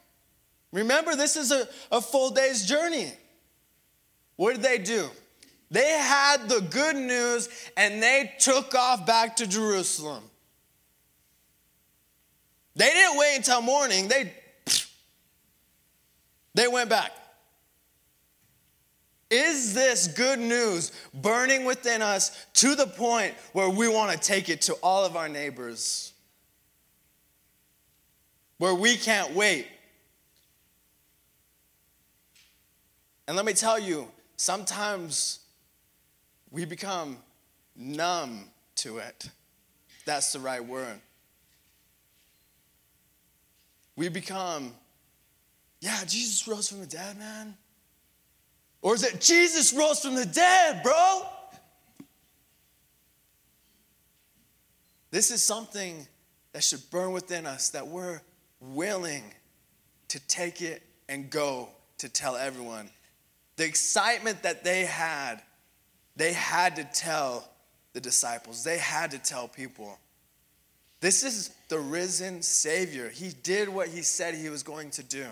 Remember, 0.71 1.15
this 1.15 1.35
is 1.35 1.51
a, 1.51 1.67
a 1.91 2.01
full 2.01 2.29
day's 2.29 2.65
journey. 2.65 3.11
What 4.35 4.53
did 4.53 4.61
they 4.61 4.77
do? 4.77 5.09
They 5.71 5.89
had 5.89 6.49
the 6.49 6.61
good 6.61 6.95
news 6.95 7.49
and 7.77 8.01
they 8.01 8.33
took 8.39 8.73
off 8.75 9.05
back 9.05 9.35
to 9.37 9.47
Jerusalem. 9.47 10.23
They 12.75 12.89
didn't 12.89 13.17
wait 13.17 13.35
until 13.37 13.61
morning. 13.61 14.07
They 14.07 14.33
they 16.53 16.67
went 16.67 16.89
back. 16.89 17.11
Is 19.29 19.75
this 19.75 20.07
good 20.07 20.39
news 20.39 20.91
burning 21.13 21.65
within 21.65 22.01
us 22.01 22.45
to 22.55 22.73
the 22.73 22.87
point 22.87 23.35
where 23.53 23.69
we 23.69 23.87
want 23.87 24.11
to 24.11 24.17
take 24.17 24.49
it 24.49 24.61
to 24.63 24.73
all 24.75 25.05
of 25.05 25.15
our 25.15 25.29
neighbors? 25.29 26.13
Where 28.59 28.75
we 28.75 28.95
can't 28.95 29.33
wait. 29.33 29.67
And 33.27 33.35
let 33.35 33.45
me 33.45 33.53
tell 33.53 33.79
you, 33.79 34.07
sometimes 34.37 35.39
we 36.51 36.65
become 36.65 37.17
numb 37.75 38.45
to 38.75 38.99
it. 38.99 39.29
That's 40.05 40.31
the 40.33 40.39
right 40.39 40.63
word. 40.63 40.99
We 43.95 44.09
become 44.09 44.73
yeah, 45.81 46.03
Jesus 46.05 46.47
rose 46.47 46.69
from 46.69 46.81
the 46.81 46.85
dead, 46.85 47.17
man. 47.17 47.55
Or 48.81 48.95
is 48.95 49.03
it 49.03 49.21
Jesus 49.21 49.73
rose 49.73 49.99
from 49.99 50.15
the 50.15 50.25
dead, 50.25 50.83
bro? 50.83 51.21
This 55.11 55.31
is 55.31 55.41
something 55.41 56.05
that 56.53 56.63
should 56.63 56.81
burn 56.91 57.11
within 57.11 57.45
us 57.45 57.69
that 57.69 57.87
we're 57.87 58.21
willing 58.59 59.23
to 60.09 60.19
take 60.27 60.61
it 60.61 60.81
and 61.07 61.29
go 61.29 61.69
to 61.99 62.09
tell 62.09 62.35
everyone. 62.35 62.89
The 63.57 63.65
excitement 63.65 64.43
that 64.43 64.63
they 64.63 64.85
had, 64.85 65.41
they 66.15 66.33
had 66.33 66.75
to 66.77 66.83
tell 66.83 67.49
the 67.93 68.01
disciples, 68.01 68.63
they 68.63 68.77
had 68.77 69.11
to 69.11 69.19
tell 69.19 69.47
people. 69.47 69.97
This 71.01 71.23
is 71.23 71.51
the 71.69 71.79
risen 71.79 72.41
Savior. 72.41 73.09
He 73.09 73.29
did 73.43 73.69
what 73.69 73.87
he 73.87 74.01
said 74.01 74.35
he 74.35 74.49
was 74.49 74.63
going 74.63 74.91
to 74.91 75.03
do. 75.03 75.25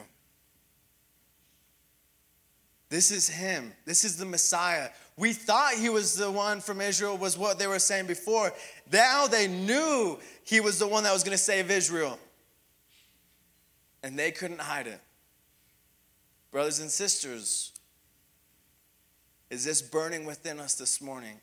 This 2.90 3.12
is 3.12 3.28
him. 3.28 3.74
This 3.86 4.06
is 4.06 4.16
the 4.16 4.26
Messiah. 4.26 4.90
We 5.18 5.34
thought 5.34 5.74
he 5.74 5.90
was 5.90 6.16
the 6.16 6.32
one 6.32 6.62
from 6.62 6.80
Israel, 6.80 7.18
was 7.18 7.38
what 7.38 7.60
they 7.60 7.68
were 7.68 7.80
saying 7.80 8.08
before. 8.08 8.54
Now 8.92 9.28
they 9.28 9.48
knew 9.48 10.18
he 10.46 10.62
was 10.62 10.80
the 10.80 10.88
one 10.88 11.04
that 11.04 11.12
was 11.12 11.24
going 11.24 11.36
to 11.36 11.44
save 11.44 11.70
Israel. 11.70 12.18
And 14.04 14.18
they 14.18 14.32
couldn't 14.32 14.62
hide 14.62 14.88
it. 14.88 15.02
Brothers 16.52 16.80
and 16.80 16.90
sisters, 16.90 17.74
is 19.50 19.64
this 19.66 19.82
burning 19.82 20.26
within 20.26 20.60
us 20.60 20.76
this 20.76 21.02
morning? 21.02 21.40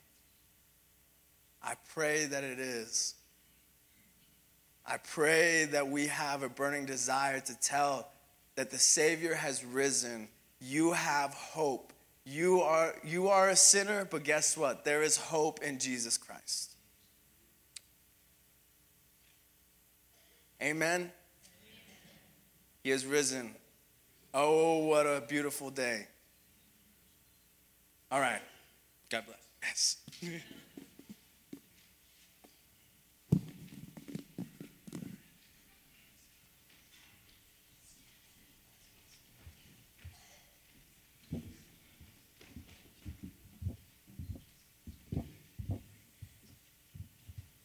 I 1.63 1.75
pray 1.95 2.27
that 2.27 2.45
it 2.45 2.59
is. 2.59 3.15
I 4.87 4.99
pray 4.99 5.65
that 5.67 5.89
we 5.89 6.09
have 6.09 6.43
a 6.43 6.49
burning 6.49 6.85
desire 6.85 7.41
to 7.41 7.61
tell 7.61 8.09
that 8.55 8.71
the 8.71 8.79
Savior 8.79 9.35
has 9.35 9.65
risen 9.65 10.29
you 10.61 10.93
have 10.93 11.35
hope. 11.35 11.93
You 12.25 12.63
are, 12.63 12.95
you 13.05 13.29
are 13.29 13.51
a 13.51 13.57
sinner, 13.57 14.07
but 14.07 14.25
guess 14.25 14.57
what? 14.57 14.85
There 14.85 15.03
is 15.03 15.19
hope 15.19 15.63
in 15.63 15.79
Jesus 15.79 16.17
Christ. 16.17 16.73
Amen? 20.63 21.13
He 22.85 22.91
is 22.91 23.07
risen. 23.07 23.55
Oh, 24.35 24.85
what 24.85 25.07
a 25.07 25.23
beautiful 25.27 25.71
day. 25.71 26.07
All 28.11 28.21
right. 28.21 28.43
God 29.09 29.25
bless. 29.27 29.97
Yes. 30.21 30.43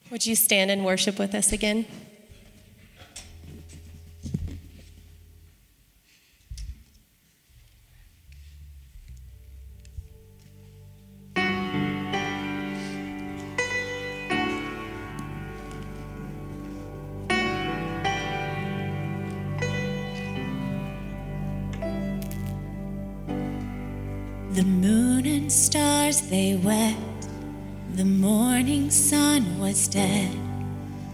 Would 0.09 0.25
you 0.25 0.35
stand 0.35 0.71
and 0.71 0.85
worship 0.85 1.19
with 1.19 1.35
us 1.35 1.51
again? 1.51 1.85
They 26.29 26.55
wept, 26.55 27.27
The 27.95 28.05
morning 28.05 28.91
sun 28.91 29.59
was 29.59 29.87
dead. 29.87 30.31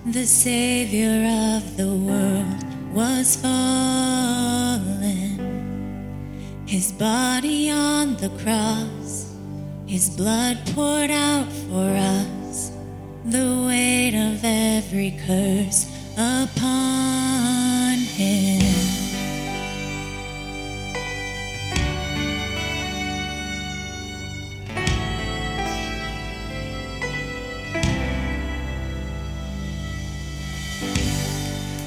The 0.05 0.25
Savior 0.25 1.55
of 1.55 1.77
the 1.77 1.95
world 1.95 2.63
was 2.93 3.37
fallen. 3.37 3.55
His 6.67 6.91
body 6.91 7.71
on 7.71 8.17
the 8.17 8.29
cross, 8.43 9.33
His 9.87 10.09
blood 10.09 10.57
poured 10.75 11.11
out 11.11 11.51
for 11.69 11.89
us. 11.95 12.71
The 13.23 13.63
weight 13.67 14.15
of 14.15 14.43
every 14.43 15.17
curse 15.25 15.85
upon 16.17 17.99
Him. 17.99 18.74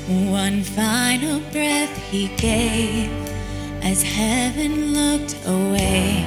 One 0.09 0.63
final 0.63 1.41
breath 1.53 1.95
he 2.11 2.29
gave 2.39 3.11
as 3.83 4.03
heaven 4.03 4.95
looked 4.95 5.37
away. 5.47 6.25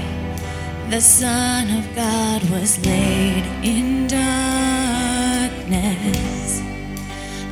The 0.91 1.02
Son 1.02 1.68
of 1.80 1.95
God 1.95 2.48
was 2.52 2.78
laid 2.86 3.44
in 3.64 4.06
darkness. 4.06 4.22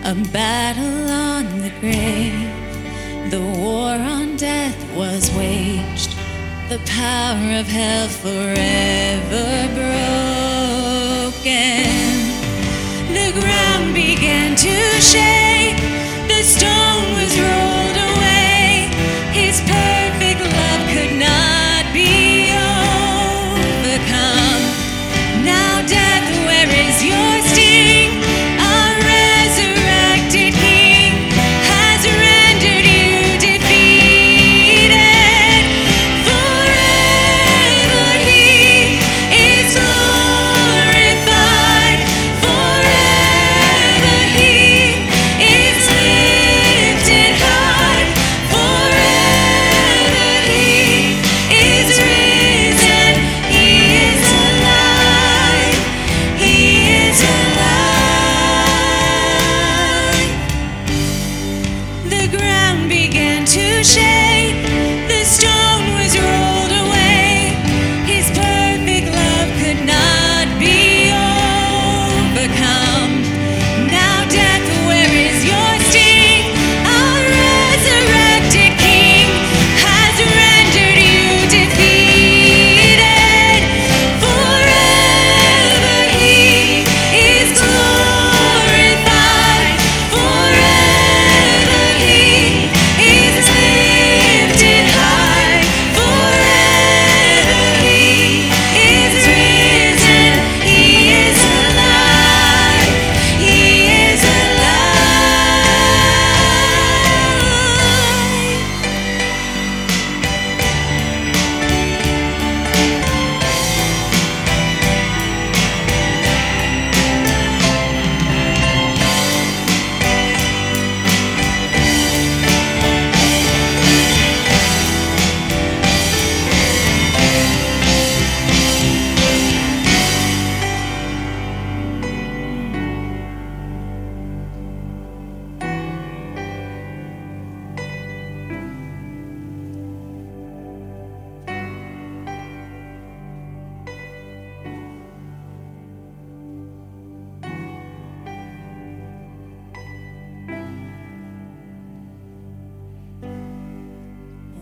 A 0.05 0.13
battle 0.31 1.09
on 1.09 1.61
the 1.61 1.71
grave, 1.79 2.47
the 3.31 3.41
war 3.41 3.95
on 3.95 4.37
death 4.37 4.77
was 4.95 5.31
waged. 5.35 6.15
The 6.69 6.77
power 6.85 7.59
of 7.59 7.65
hell 7.65 8.07
forever 8.07 9.67
broken. 9.73 11.39
The 13.17 13.31
ground 13.39 13.95
began 13.95 14.55
to 14.55 15.01
shake, 15.01 15.79
stone 16.43 17.13
was 17.15 17.37
rolled 17.37 17.88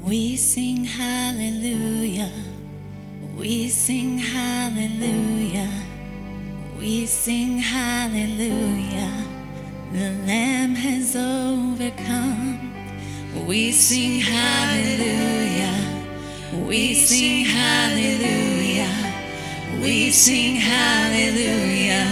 We 0.07 0.37
sing 0.37 0.85
hallelujah. 0.85 2.31
We 3.37 3.67
sing 3.67 4.17
hallelujah. 4.17 5.69
We 6.79 7.05
sing 7.05 7.57
hallelujah. 7.57 9.11
The 9.91 10.11
Lamb 10.25 10.75
has 10.75 11.13
overcome. 11.13 12.73
We 13.45 13.73
sing 13.73 14.21
hallelujah. 14.21 15.75
We 16.65 16.93
sing 16.93 17.43
hallelujah. 17.43 18.95
We 19.81 20.11
sing 20.11 20.55
hallelujah. 20.55 22.07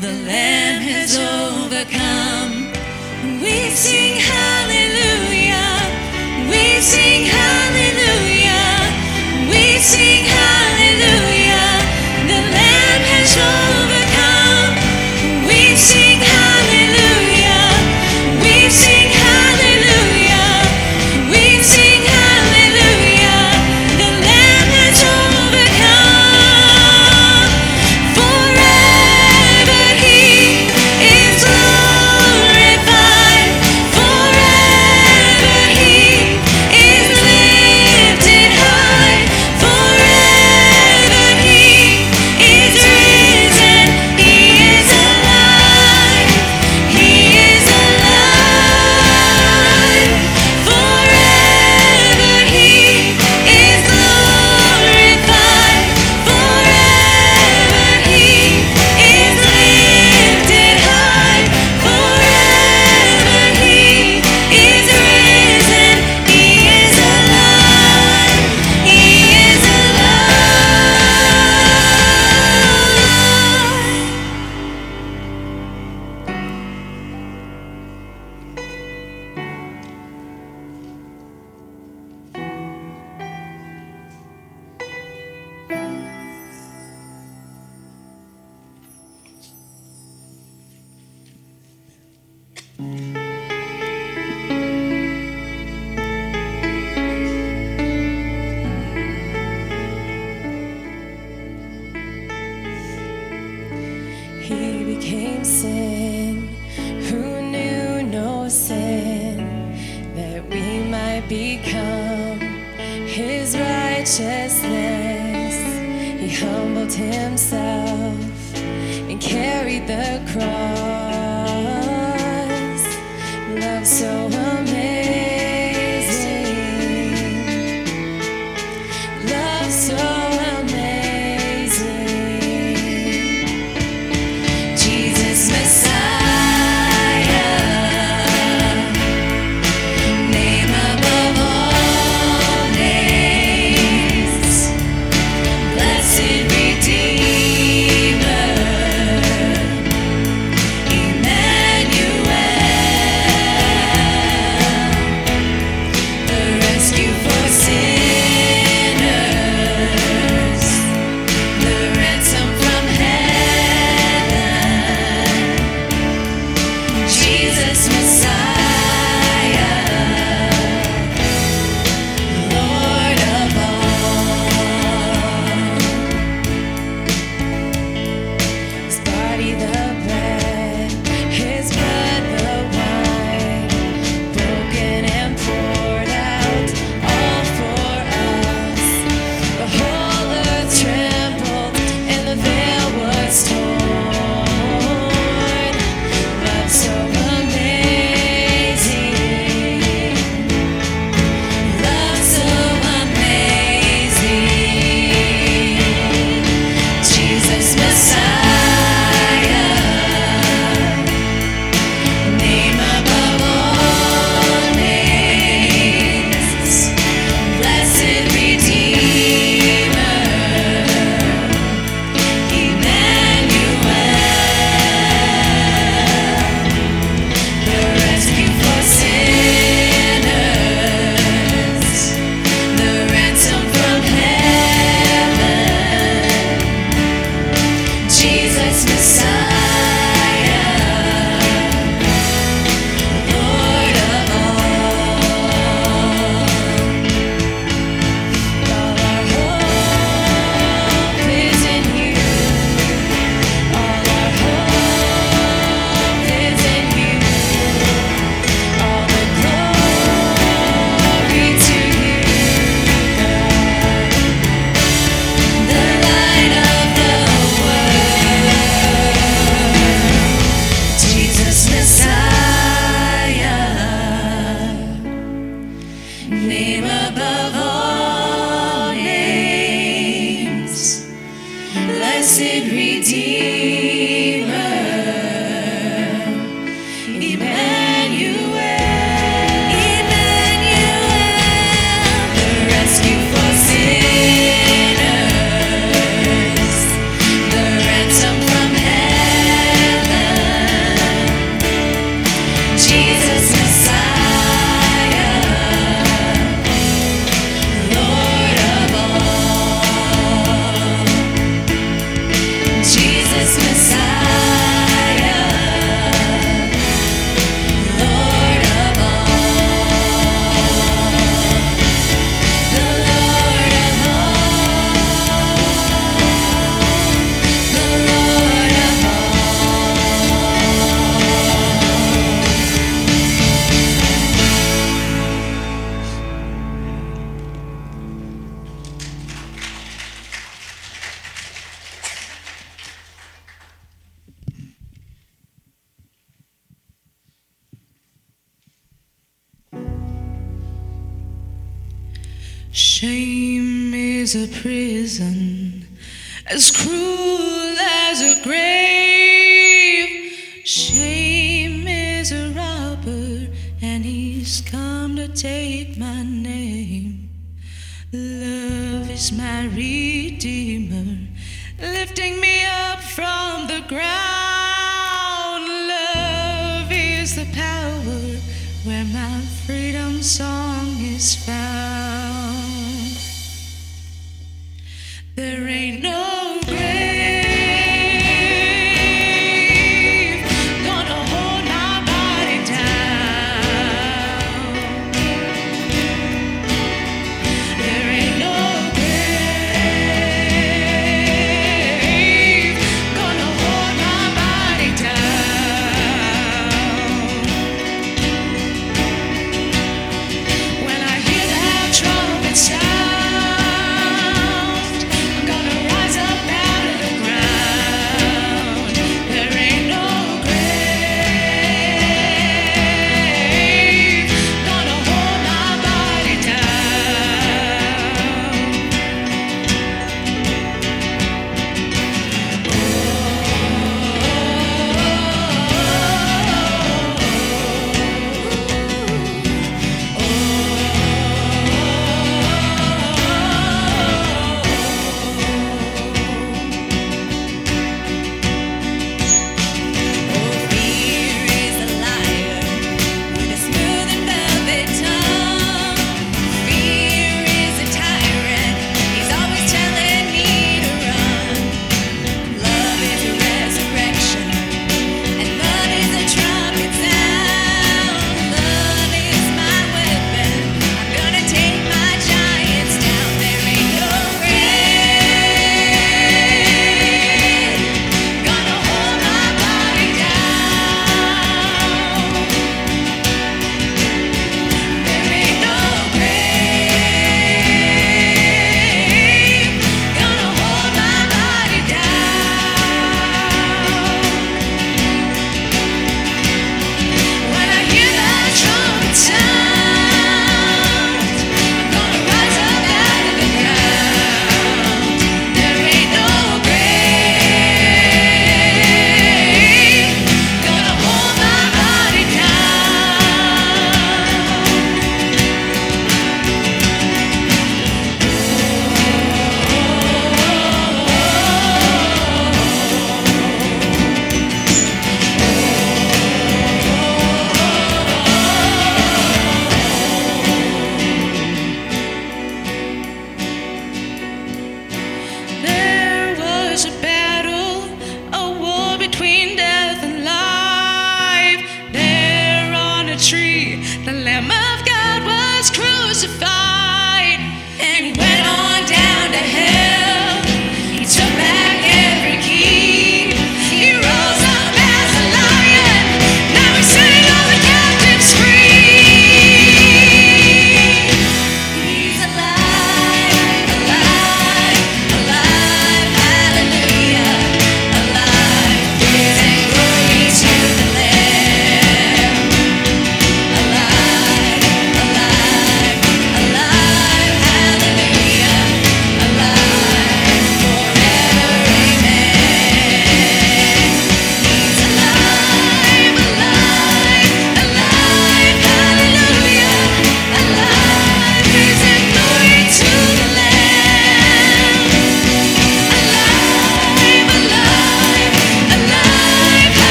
The 0.00 0.12
Lamb 0.30 0.80
has 0.80 1.18
overcome. 1.18 2.70
We 3.42 3.70
sing 3.70 4.14
hallelujah. 4.14 4.65
We 6.76 6.82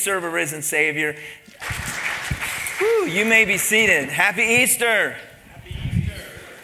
serve 0.00 0.24
a 0.24 0.30
risen 0.30 0.62
Savior. 0.62 1.14
Whew, 2.78 3.06
you 3.06 3.26
may 3.26 3.44
be 3.44 3.58
seated. 3.58 4.08
Happy 4.08 4.42
Easter. 4.42 5.16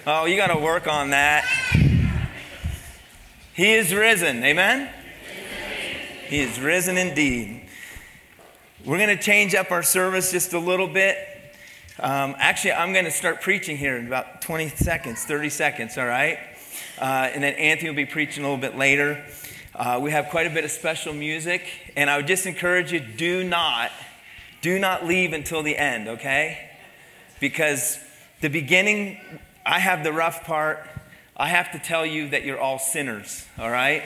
Oh, 0.06 0.24
you 0.24 0.36
got 0.36 0.48
to 0.48 0.58
work 0.58 0.86
on 0.86 1.10
that. 1.10 1.44
He 3.52 3.74
is 3.74 3.94
risen. 3.94 4.42
Amen? 4.42 4.90
He 6.28 6.40
is 6.40 6.58
risen 6.58 6.96
indeed. 6.96 7.68
We're 8.84 8.98
going 8.98 9.16
to 9.16 9.22
change 9.22 9.54
up 9.54 9.70
our 9.70 9.82
service 9.82 10.30
just 10.30 10.54
a 10.54 10.58
little 10.58 10.88
bit. 10.88 11.18
Um, 11.98 12.34
actually, 12.38 12.72
I'm 12.72 12.92
going 12.92 13.04
to 13.04 13.10
start 13.10 13.42
preaching 13.42 13.76
here 13.76 13.96
in 13.96 14.06
about 14.06 14.42
20 14.42 14.68
seconds, 14.68 15.24
30 15.24 15.50
seconds, 15.50 15.98
all 15.98 16.06
right? 16.06 16.38
Uh, 16.98 17.30
and 17.34 17.42
then 17.42 17.54
Anthony 17.54 17.90
will 17.90 17.96
be 17.96 18.06
preaching 18.06 18.44
a 18.44 18.46
little 18.46 18.60
bit 18.60 18.78
later. 18.78 19.24
Uh, 19.74 19.98
we 20.02 20.10
have 20.10 20.28
quite 20.28 20.46
a 20.46 20.50
bit 20.50 20.64
of 20.64 20.70
special 20.70 21.12
music, 21.12 21.62
and 21.97 22.10
I 22.10 22.18
would 22.18 22.27
just 22.27 22.47
encourage 22.47 22.93
you 22.93 23.01
do 23.01 23.43
not, 23.43 23.90
do 24.60 24.78
not 24.78 25.06
leave 25.06 25.32
until 25.32 25.62
the 25.62 25.77
end, 25.77 26.09
okay? 26.09 26.70
Because 27.40 27.98
the 28.43 28.48
beginning, 28.48 29.18
I 29.64 29.78
have 29.78 30.05
the 30.05 30.12
rough 30.12 30.44
part. 30.44 30.86
I 31.36 31.48
have 31.48 31.73
to 31.73 31.78
tell 31.78 32.06
you 32.06 32.28
that 32.28 32.44
you're 32.44 32.60
all 32.60 32.78
sinners, 32.78 33.47
all 33.59 33.70
right? 33.70 34.02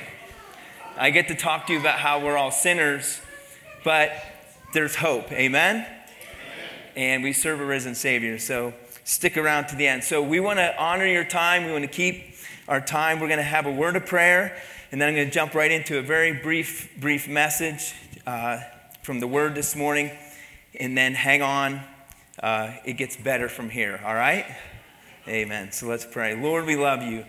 I 0.97 1.11
get 1.11 1.29
to 1.29 1.35
talk 1.35 1.67
to 1.67 1.73
you 1.73 1.81
about 1.81 1.99
how 1.99 2.25
we're 2.25 2.37
all 2.37 2.51
sinners, 2.51 3.21
but 3.85 4.13
there's 4.73 4.95
hope, 4.95 5.31
amen? 5.33 5.87
And 6.97 7.23
we 7.23 7.33
serve 7.33 7.61
a 7.61 7.65
risen 7.65 7.95
Savior, 7.95 8.39
so 8.39 8.73
stick 9.05 9.37
around 9.37 9.67
to 9.69 9.77
the 9.77 9.87
end. 9.87 10.05
So 10.05 10.23
we 10.23 10.39
want 10.41 10.59
to 10.59 10.77
honor 10.81 11.07
your 11.07 11.25
time. 11.25 11.65
We 11.67 11.73
want 11.73 11.85
to 11.85 11.91
keep 11.91 12.37
our 12.69 12.81
time. 12.81 13.19
We're 13.19 13.29
going 13.29 13.39
to 13.39 13.45
have 13.45 13.67
a 13.67 13.73
word 13.73 13.97
of 13.97 14.07
prayer, 14.07 14.57
and 14.91 15.01
then 15.01 15.09
I'm 15.09 15.15
going 15.15 15.29
to 15.29 15.33
jump 15.33 15.55
right 15.55 15.71
into 15.71 15.99
a 15.99 16.03
very 16.03 16.33
brief, 16.33 16.91
brief 16.99 17.29
message 17.29 17.95
uh, 18.27 18.61
from 19.03 19.21
the 19.21 19.29
Word 19.29 19.55
this 19.55 19.77
morning, 19.77 20.11
and 20.79 20.99
then 20.99 21.15
hang 21.15 21.43
on. 21.43 21.81
Uh, 22.43 22.73
it 22.85 22.95
gets 22.95 23.17
better 23.17 23.49
from 23.49 23.71
here, 23.71 24.01
all 24.05 24.15
right? 24.15 24.47
Amen. 25.29 25.71
So 25.71 25.87
let's 25.87 26.05
pray. 26.05 26.35
Lord, 26.35 26.67
we 26.67 26.75
love 26.75 27.03
you. 27.03 27.25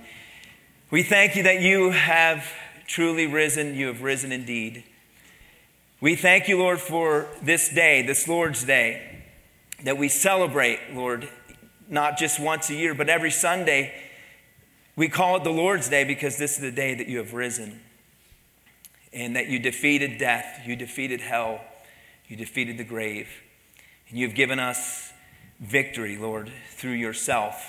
We 0.89 1.03
thank 1.03 1.35
you 1.35 1.43
that 1.43 1.61
you 1.61 1.91
have 1.91 2.51
truly 2.87 3.27
risen. 3.27 3.75
You 3.75 3.87
have 3.87 4.01
risen 4.01 4.31
indeed. 4.31 4.83
We 5.99 6.15
thank 6.15 6.47
you, 6.47 6.57
Lord, 6.57 6.79
for 6.79 7.27
this 7.43 7.69
day, 7.69 8.01
this 8.01 8.27
Lord's 8.27 8.63
Day, 8.63 9.23
that 9.83 9.99
we 9.99 10.07
celebrate, 10.07 10.79
Lord, 10.93 11.29
not 11.87 12.17
just 12.17 12.39
once 12.39 12.71
a 12.71 12.75
year, 12.75 12.95
but 12.95 13.07
every 13.07 13.29
Sunday. 13.29 13.93
We 15.01 15.09
call 15.09 15.35
it 15.35 15.43
the 15.43 15.49
Lord's 15.49 15.89
Day 15.89 16.03
because 16.03 16.37
this 16.37 16.57
is 16.57 16.59
the 16.59 16.71
day 16.71 16.93
that 16.93 17.07
you 17.07 17.17
have 17.17 17.33
risen 17.33 17.79
and 19.11 19.35
that 19.35 19.47
you 19.47 19.57
defeated 19.57 20.19
death, 20.19 20.61
you 20.63 20.75
defeated 20.75 21.21
hell, 21.21 21.59
you 22.27 22.35
defeated 22.35 22.77
the 22.77 22.83
grave, 22.83 23.27
and 24.09 24.19
you've 24.19 24.35
given 24.35 24.59
us 24.59 25.11
victory, 25.59 26.17
Lord, 26.17 26.51
through 26.69 26.91
yourself 26.91 27.67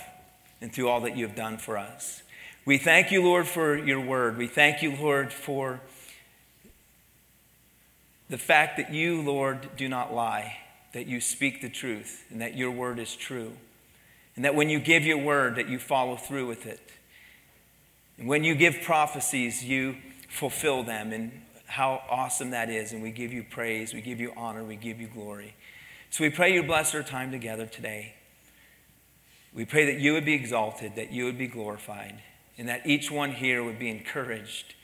and 0.61 0.71
through 0.71 0.91
all 0.91 1.01
that 1.01 1.17
you 1.17 1.27
have 1.27 1.35
done 1.35 1.57
for 1.57 1.79
us. 1.79 2.23
We 2.67 2.77
thank 2.77 3.11
you, 3.11 3.23
Lord, 3.25 3.49
for 3.49 3.79
your 3.79 4.03
word. 4.03 4.37
We 4.37 4.47
thank 4.47 4.83
you, 4.83 4.95
Lord, 4.95 5.33
for 5.33 5.81
the 8.29 8.37
fact 8.37 8.77
that 8.77 8.93
you, 8.93 9.23
Lord, 9.23 9.71
do 9.79 9.89
not 9.89 10.13
lie, 10.13 10.59
that 10.93 11.07
you 11.07 11.19
speak 11.19 11.63
the 11.63 11.71
truth, 11.71 12.27
and 12.29 12.43
that 12.43 12.59
your 12.59 12.71
word 12.71 12.99
is 12.99 13.17
true. 13.17 13.53
And 14.37 14.45
that 14.45 14.55
when 14.55 14.69
you 14.69 14.79
give 14.79 15.07
your 15.07 15.17
word, 15.17 15.57
that 15.57 15.71
you 15.71 15.79
follow 15.79 16.17
through 16.17 16.47
with 16.47 16.67
it. 16.67 16.91
And 18.19 18.29
when 18.29 18.45
you 18.45 18.55
give 18.55 18.83
prophecies, 18.83 19.65
you 19.65 19.97
fulfill 20.29 20.83
them. 20.83 21.13
And 21.13 21.43
how 21.73 22.03
awesome 22.11 22.51
that 22.51 22.69
is. 22.69 22.93
And 22.93 23.03
we 23.03 23.11
give 23.11 23.33
you 23.33 23.43
praise, 23.43 23.95
we 23.95 24.03
give 24.03 24.21
you 24.21 24.33
honor, 24.37 24.63
we 24.63 24.77
give 24.77 25.01
you 25.01 25.07
glory. 25.07 25.55
So 26.11 26.23
we 26.23 26.29
pray 26.29 26.53
you 26.53 26.63
bless 26.63 26.95
our 26.95 27.03
time 27.03 27.31
together 27.31 27.65
today. 27.65 28.15
We 29.55 29.65
pray 29.65 29.87
that 29.87 29.99
you 29.99 30.13
would 30.13 30.27
be 30.27 30.35
exalted, 30.35 30.97
that 30.97 31.13
you 31.13 31.25
would 31.25 31.39
be 31.39 31.47
glorified, 31.47 32.21
and 32.59 32.69
that 32.69 32.87
each 32.87 33.11
one 33.11 33.33
here 33.33 33.65
would 33.65 33.79
be 33.79 33.89
encouraged 33.89 34.75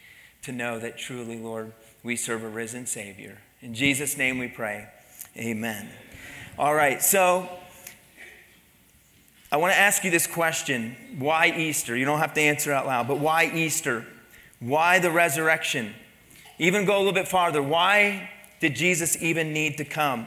to 0.43 0.53
know 0.53 0.79
that 0.79 0.97
truly, 0.97 1.39
Lord, 1.39 1.75
we 2.03 2.17
serve 2.17 2.43
a 2.43 2.49
risen 2.49 2.87
Savior. 2.87 3.37
In 3.61 3.75
Jesus' 3.75 4.17
name 4.17 4.39
we 4.39 4.49
pray. 4.49 4.89
Amen. 5.37 5.91
All 6.59 6.75
right, 6.75 7.03
so 7.03 7.51
I 9.51 9.57
want 9.57 9.73
to 9.73 9.79
ask 9.79 10.05
you 10.05 10.11
this 10.11 10.27
question 10.27 10.97
why 11.19 11.49
Easter? 11.49 11.97
You 11.97 12.05
don't 12.05 12.19
have 12.19 12.35
to 12.35 12.41
answer 12.41 12.73
out 12.73 12.87
loud, 12.87 13.09
but 13.09 13.19
why 13.19 13.47
Easter? 13.47 14.07
Why 14.61 14.99
the 14.99 15.11
resurrection? 15.11 15.95
Even 16.59 16.85
go 16.85 16.97
a 16.97 16.99
little 16.99 17.13
bit 17.13 17.29
farther. 17.29 17.63
Why 17.63 18.31
did 18.61 18.75
Jesus 18.75 19.17
even 19.23 19.53
need 19.53 19.77
to 19.79 19.85
come? 19.85 20.27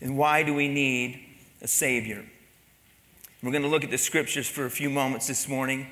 And 0.00 0.16
why 0.16 0.42
do 0.42 0.54
we 0.54 0.68
need 0.68 1.20
a 1.60 1.66
Savior? 1.66 2.24
We're 3.42 3.50
going 3.50 3.62
to 3.62 3.68
look 3.68 3.84
at 3.84 3.90
the 3.90 3.98
scriptures 3.98 4.48
for 4.48 4.64
a 4.64 4.70
few 4.70 4.88
moments 4.88 5.26
this 5.26 5.48
morning. 5.48 5.88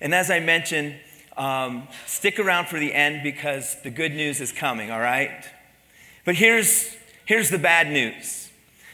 And 0.00 0.14
as 0.14 0.30
I 0.30 0.38
mentioned, 0.40 0.94
um, 1.36 1.88
stick 2.06 2.38
around 2.38 2.68
for 2.68 2.78
the 2.78 2.92
end 2.92 3.22
because 3.22 3.76
the 3.82 3.90
good 3.90 4.12
news 4.12 4.40
is 4.40 4.52
coming, 4.52 4.90
all 4.90 5.00
right? 5.00 5.44
But 6.24 6.36
here's, 6.36 6.94
here's 7.24 7.50
the 7.50 7.58
bad 7.58 7.88
news 7.88 8.41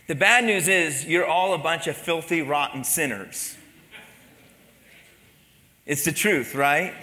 the 0.08 0.14
bad 0.14 0.44
news 0.44 0.66
is 0.66 1.04
you're 1.04 1.26
all 1.26 1.54
a 1.54 1.58
bunch 1.58 1.86
of 1.86 1.96
filthy, 1.96 2.42
rotten 2.42 2.82
sinners. 2.82 3.56
It's 5.86 6.04
the 6.04 6.12
truth, 6.12 6.54
right? 6.54 6.94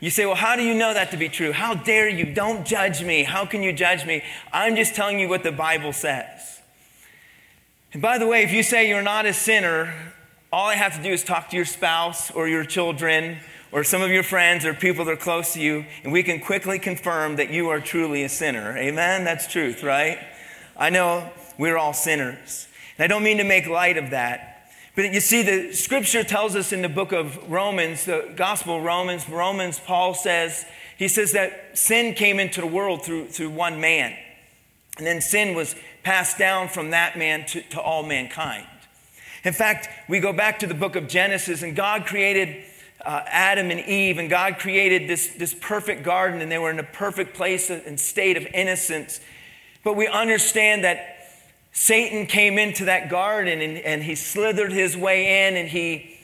You 0.00 0.10
say, 0.10 0.26
well, 0.26 0.34
how 0.34 0.54
do 0.54 0.62
you 0.62 0.74
know 0.74 0.92
that 0.92 1.12
to 1.12 1.16
be 1.16 1.28
true? 1.28 1.52
How 1.52 1.74
dare 1.74 2.08
you? 2.08 2.34
Don't 2.34 2.66
judge 2.66 3.02
me. 3.02 3.22
How 3.22 3.46
can 3.46 3.62
you 3.62 3.72
judge 3.72 4.04
me? 4.04 4.22
I'm 4.52 4.76
just 4.76 4.94
telling 4.94 5.18
you 5.18 5.28
what 5.28 5.42
the 5.42 5.52
Bible 5.52 5.92
says. 5.92 6.60
And 7.92 8.02
by 8.02 8.18
the 8.18 8.26
way, 8.26 8.42
if 8.42 8.52
you 8.52 8.62
say 8.62 8.88
you're 8.88 9.02
not 9.02 9.24
a 9.24 9.32
sinner, 9.32 9.94
all 10.52 10.66
I 10.66 10.74
have 10.74 10.96
to 10.96 11.02
do 11.02 11.10
is 11.10 11.24
talk 11.24 11.48
to 11.50 11.56
your 11.56 11.64
spouse 11.64 12.30
or 12.30 12.48
your 12.48 12.64
children 12.64 13.38
or 13.72 13.82
some 13.82 14.02
of 14.02 14.10
your 14.10 14.22
friends 14.22 14.64
or 14.64 14.74
people 14.74 15.04
that 15.04 15.12
are 15.12 15.16
close 15.16 15.54
to 15.54 15.60
you, 15.60 15.84
and 16.02 16.12
we 16.12 16.22
can 16.22 16.40
quickly 16.40 16.78
confirm 16.78 17.36
that 17.36 17.50
you 17.50 17.68
are 17.70 17.80
truly 17.80 18.24
a 18.24 18.28
sinner. 18.28 18.76
Amen? 18.76 19.24
That's 19.24 19.46
truth, 19.46 19.82
right? 19.82 20.18
I 20.76 20.90
know 20.90 21.30
we're 21.58 21.76
all 21.76 21.92
sinners. 21.92 22.68
And 22.98 23.04
I 23.04 23.06
don't 23.06 23.22
mean 23.22 23.38
to 23.38 23.44
make 23.44 23.66
light 23.66 23.96
of 23.96 24.10
that. 24.10 24.70
But 24.94 25.12
you 25.12 25.20
see, 25.20 25.42
the 25.42 25.72
scripture 25.72 26.22
tells 26.22 26.54
us 26.54 26.72
in 26.72 26.82
the 26.82 26.88
book 26.88 27.12
of 27.12 27.50
Romans, 27.50 28.04
the 28.04 28.32
gospel 28.36 28.78
of 28.78 28.84
Romans, 28.84 29.28
Romans, 29.28 29.80
Paul 29.80 30.14
says, 30.14 30.64
he 30.96 31.08
says 31.08 31.32
that 31.32 31.76
sin 31.76 32.14
came 32.14 32.38
into 32.38 32.60
the 32.60 32.66
world 32.66 33.04
through, 33.04 33.26
through 33.26 33.50
one 33.50 33.80
man. 33.80 34.16
And 34.96 35.06
then 35.06 35.20
sin 35.20 35.56
was 35.56 35.74
passed 36.04 36.38
down 36.38 36.68
from 36.68 36.90
that 36.90 37.18
man 37.18 37.44
to, 37.46 37.62
to 37.70 37.80
all 37.80 38.04
mankind. 38.04 38.66
In 39.42 39.52
fact, 39.52 39.88
we 40.08 40.20
go 40.20 40.32
back 40.32 40.60
to 40.60 40.66
the 40.66 40.74
book 40.74 40.94
of 40.94 41.08
Genesis, 41.08 41.62
and 41.62 41.74
God 41.74 42.06
created 42.06 42.64
uh, 43.04 43.22
Adam 43.26 43.70
and 43.70 43.80
Eve, 43.80 44.18
and 44.18 44.30
God 44.30 44.58
created 44.58 45.08
this, 45.08 45.34
this 45.34 45.54
perfect 45.54 46.04
garden, 46.04 46.40
and 46.40 46.50
they 46.50 46.58
were 46.58 46.70
in 46.70 46.78
a 46.78 46.84
perfect 46.84 47.34
place 47.34 47.68
and 47.68 47.98
state 47.98 48.36
of 48.36 48.46
innocence. 48.54 49.20
But 49.82 49.96
we 49.96 50.06
understand 50.06 50.84
that 50.84 51.13
Satan 51.74 52.26
came 52.26 52.56
into 52.56 52.84
that 52.84 53.10
garden 53.10 53.60
and, 53.60 53.76
and 53.78 54.02
he 54.04 54.14
slithered 54.14 54.72
his 54.72 54.96
way 54.96 55.46
in 55.46 55.56
and 55.56 55.68
he 55.68 56.18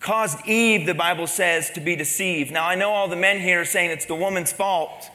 caused 0.00 0.46
Eve, 0.48 0.86
the 0.86 0.94
Bible 0.94 1.26
says, 1.26 1.70
to 1.70 1.80
be 1.80 1.94
deceived. 1.94 2.50
Now, 2.50 2.66
I 2.66 2.74
know 2.74 2.90
all 2.90 3.06
the 3.06 3.16
men 3.16 3.38
here 3.38 3.60
are 3.60 3.64
saying 3.66 3.90
it's 3.90 4.06
the 4.06 4.14
woman's 4.14 4.50
fault. 4.50 5.10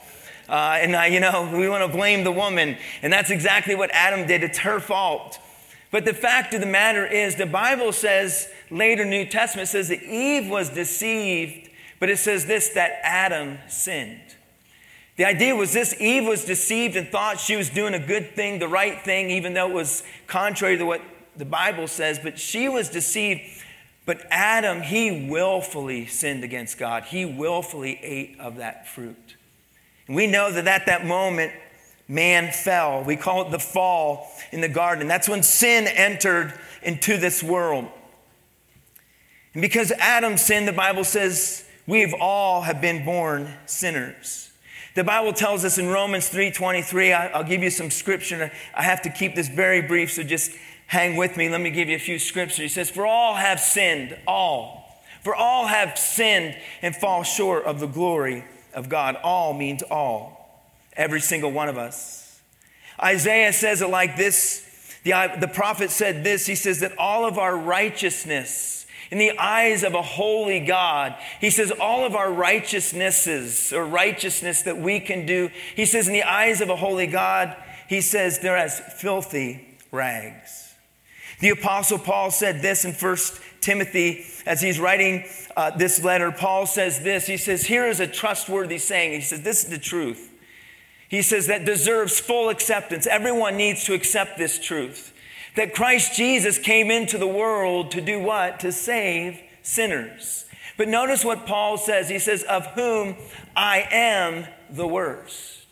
Uh, 0.47 0.77
and, 0.79 1.13
you 1.13 1.19
know, 1.19 1.49
we 1.57 1.67
want 1.67 1.83
to 1.83 1.97
blame 1.97 2.23
the 2.23 2.31
woman. 2.31 2.77
And 3.01 3.11
that's 3.11 3.31
exactly 3.31 3.73
what 3.73 3.89
Adam 3.91 4.27
did. 4.27 4.43
It's 4.43 4.59
her 4.59 4.79
fault. 4.79 5.39
But 5.89 6.05
the 6.05 6.13
fact 6.13 6.53
of 6.53 6.61
the 6.61 6.67
matter 6.67 7.05
is, 7.05 7.35
the 7.35 7.47
Bible 7.47 7.91
says, 7.91 8.49
later 8.69 9.05
New 9.05 9.25
Testament 9.25 9.69
says 9.69 9.89
that 9.89 10.03
Eve 10.03 10.49
was 10.49 10.69
deceived, 10.69 11.69
but 11.99 12.09
it 12.09 12.17
says 12.17 12.45
this 12.45 12.69
that 12.69 12.99
Adam 13.03 13.57
sinned. 13.67 14.35
The 15.15 15.25
idea 15.25 15.55
was 15.55 15.73
this 15.73 15.95
Eve 15.99 16.25
was 16.25 16.43
deceived 16.43 16.95
and 16.95 17.07
thought 17.07 17.39
she 17.39 17.55
was 17.55 17.69
doing 17.69 17.93
a 17.93 17.99
good 17.99 18.35
thing, 18.35 18.59
the 18.59 18.67
right 18.67 18.99
thing, 18.99 19.29
even 19.29 19.53
though 19.53 19.69
it 19.69 19.73
was 19.73 20.03
contrary 20.27 20.77
to 20.77 20.85
what 20.85 21.01
the 21.35 21.45
Bible 21.45 21.87
says, 21.87 22.19
but 22.19 22.39
she 22.39 22.67
was 22.67 22.89
deceived. 22.89 23.41
But 24.05 24.25
Adam, 24.29 24.81
he 24.81 25.27
willfully 25.29 26.07
sinned 26.07 26.43
against 26.43 26.77
God. 26.77 27.03
He 27.03 27.25
willfully 27.25 27.99
ate 28.01 28.39
of 28.39 28.57
that 28.57 28.87
fruit. 28.87 29.35
And 30.07 30.15
we 30.15 30.27
know 30.27 30.51
that 30.51 30.67
at 30.67 30.87
that 30.87 31.05
moment, 31.05 31.53
man 32.07 32.51
fell. 32.51 33.03
We 33.03 33.15
call 33.15 33.47
it 33.47 33.51
the 33.51 33.59
fall 33.59 34.29
in 34.51 34.61
the 34.61 34.67
garden. 34.67 35.07
That's 35.07 35.29
when 35.29 35.41
sin 35.43 35.87
entered 35.87 36.53
into 36.81 37.17
this 37.17 37.41
world. 37.41 37.87
And 39.53 39.61
because 39.61 39.91
Adam 39.93 40.37
sinned, 40.37 40.67
the 40.67 40.73
Bible 40.73 41.03
says 41.03 41.65
we've 41.87 42.13
all 42.19 42.61
have 42.61 42.81
been 42.81 43.05
born 43.05 43.53
sinners. 43.65 44.49
The 44.95 45.03
Bible 45.03 45.33
tells 45.33 45.65
us 45.65 45.77
in 45.77 45.87
Romans 45.87 46.29
3:23, 46.29 47.13
I'll 47.13 47.43
give 47.43 47.63
you 47.63 47.69
some 47.69 47.89
scripture. 47.89 48.51
I 48.73 48.83
have 48.83 49.01
to 49.03 49.09
keep 49.09 49.35
this 49.35 49.47
very 49.47 49.81
brief, 49.81 50.11
so 50.11 50.23
just 50.23 50.51
hang 50.87 51.15
with 51.15 51.35
me. 51.37 51.49
Let 51.49 51.61
me 51.61 51.71
give 51.71 51.89
you 51.89 51.95
a 51.95 51.99
few 51.99 52.19
scriptures. 52.19 52.57
He 52.57 52.67
says, 52.67 52.89
For 52.89 53.05
all 53.05 53.35
have 53.35 53.59
sinned, 53.59 54.15
all. 54.27 55.01
For 55.23 55.33
all 55.35 55.65
have 55.67 55.97
sinned 55.97 56.55
and 56.81 56.95
fall 56.95 57.23
short 57.23 57.63
of 57.63 57.79
the 57.79 57.87
glory 57.87 58.43
of 58.73 58.89
God. 58.89 59.15
All 59.23 59.53
means 59.53 59.81
all, 59.83 60.67
every 60.95 61.21
single 61.21 61.51
one 61.51 61.69
of 61.69 61.77
us. 61.77 62.41
Isaiah 63.01 63.53
says 63.53 63.81
it 63.81 63.89
like 63.89 64.17
this. 64.17 64.69
The, 65.03 65.31
the 65.39 65.47
prophet 65.47 65.89
said 65.89 66.23
this. 66.23 66.45
He 66.45 66.55
says 66.55 66.81
that 66.81 66.97
all 66.97 67.25
of 67.25 67.37
our 67.37 67.57
righteousness, 67.57 68.82
in 69.13 69.19
the 69.19 69.37
eyes 69.37 69.83
of 69.83 69.93
a 69.93 70.01
holy 70.01 70.59
God, 70.59 71.15
he 71.39 71.51
says 71.51 71.71
all 71.79 72.03
of 72.03 72.15
our 72.15 72.33
righteousnesses 72.33 73.71
or 73.71 73.85
righteousness 73.85 74.63
that 74.63 74.79
we 74.79 74.99
can 74.99 75.27
do, 75.27 75.51
he 75.75 75.85
says 75.85 76.07
in 76.07 76.13
the 76.13 76.23
eyes 76.23 76.61
of 76.61 76.71
a 76.71 76.75
holy 76.75 77.05
God, 77.05 77.55
he 77.87 78.01
says 78.01 78.39
they're 78.39 78.57
as 78.57 78.79
filthy 78.79 79.77
rags. 79.91 80.73
The 81.41 81.51
apostle 81.51 81.99
Paul 81.99 82.31
said 82.31 82.63
this 82.63 82.85
in 82.85 82.93
1 82.93 83.17
Timothy 83.61 84.25
as 84.47 84.61
he's 84.61 84.79
writing 84.79 85.25
uh, 85.55 85.77
this 85.77 86.03
letter. 86.03 86.31
Paul 86.31 86.65
says 86.65 87.03
this. 87.03 87.27
He 87.27 87.37
says, 87.37 87.67
Here 87.67 87.85
is 87.85 87.99
a 87.99 88.07
trustworthy 88.07 88.79
saying. 88.79 89.11
He 89.11 89.21
says, 89.21 89.43
This 89.43 89.63
is 89.63 89.69
the 89.69 89.77
truth. 89.77 90.31
He 91.07 91.21
says 91.21 91.45
that 91.45 91.65
deserves 91.65 92.19
full 92.19 92.49
acceptance. 92.49 93.05
Everyone 93.05 93.57
needs 93.57 93.83
to 93.83 93.93
accept 93.93 94.39
this 94.39 94.57
truth 94.57 95.12
that 95.55 95.73
Christ 95.73 96.15
Jesus 96.15 96.57
came 96.57 96.89
into 96.89 97.17
the 97.17 97.27
world 97.27 97.91
to 97.91 98.01
do 98.01 98.19
what? 98.19 98.59
To 98.61 98.71
save 98.71 99.39
sinners. 99.61 100.45
But 100.77 100.87
notice 100.87 101.23
what 101.23 101.45
Paul 101.45 101.77
says. 101.77 102.09
He 102.09 102.19
says, 102.19 102.43
Of 102.43 102.67
whom 102.67 103.15
I 103.55 103.87
am 103.91 104.47
the 104.69 104.87
worst. 104.87 105.63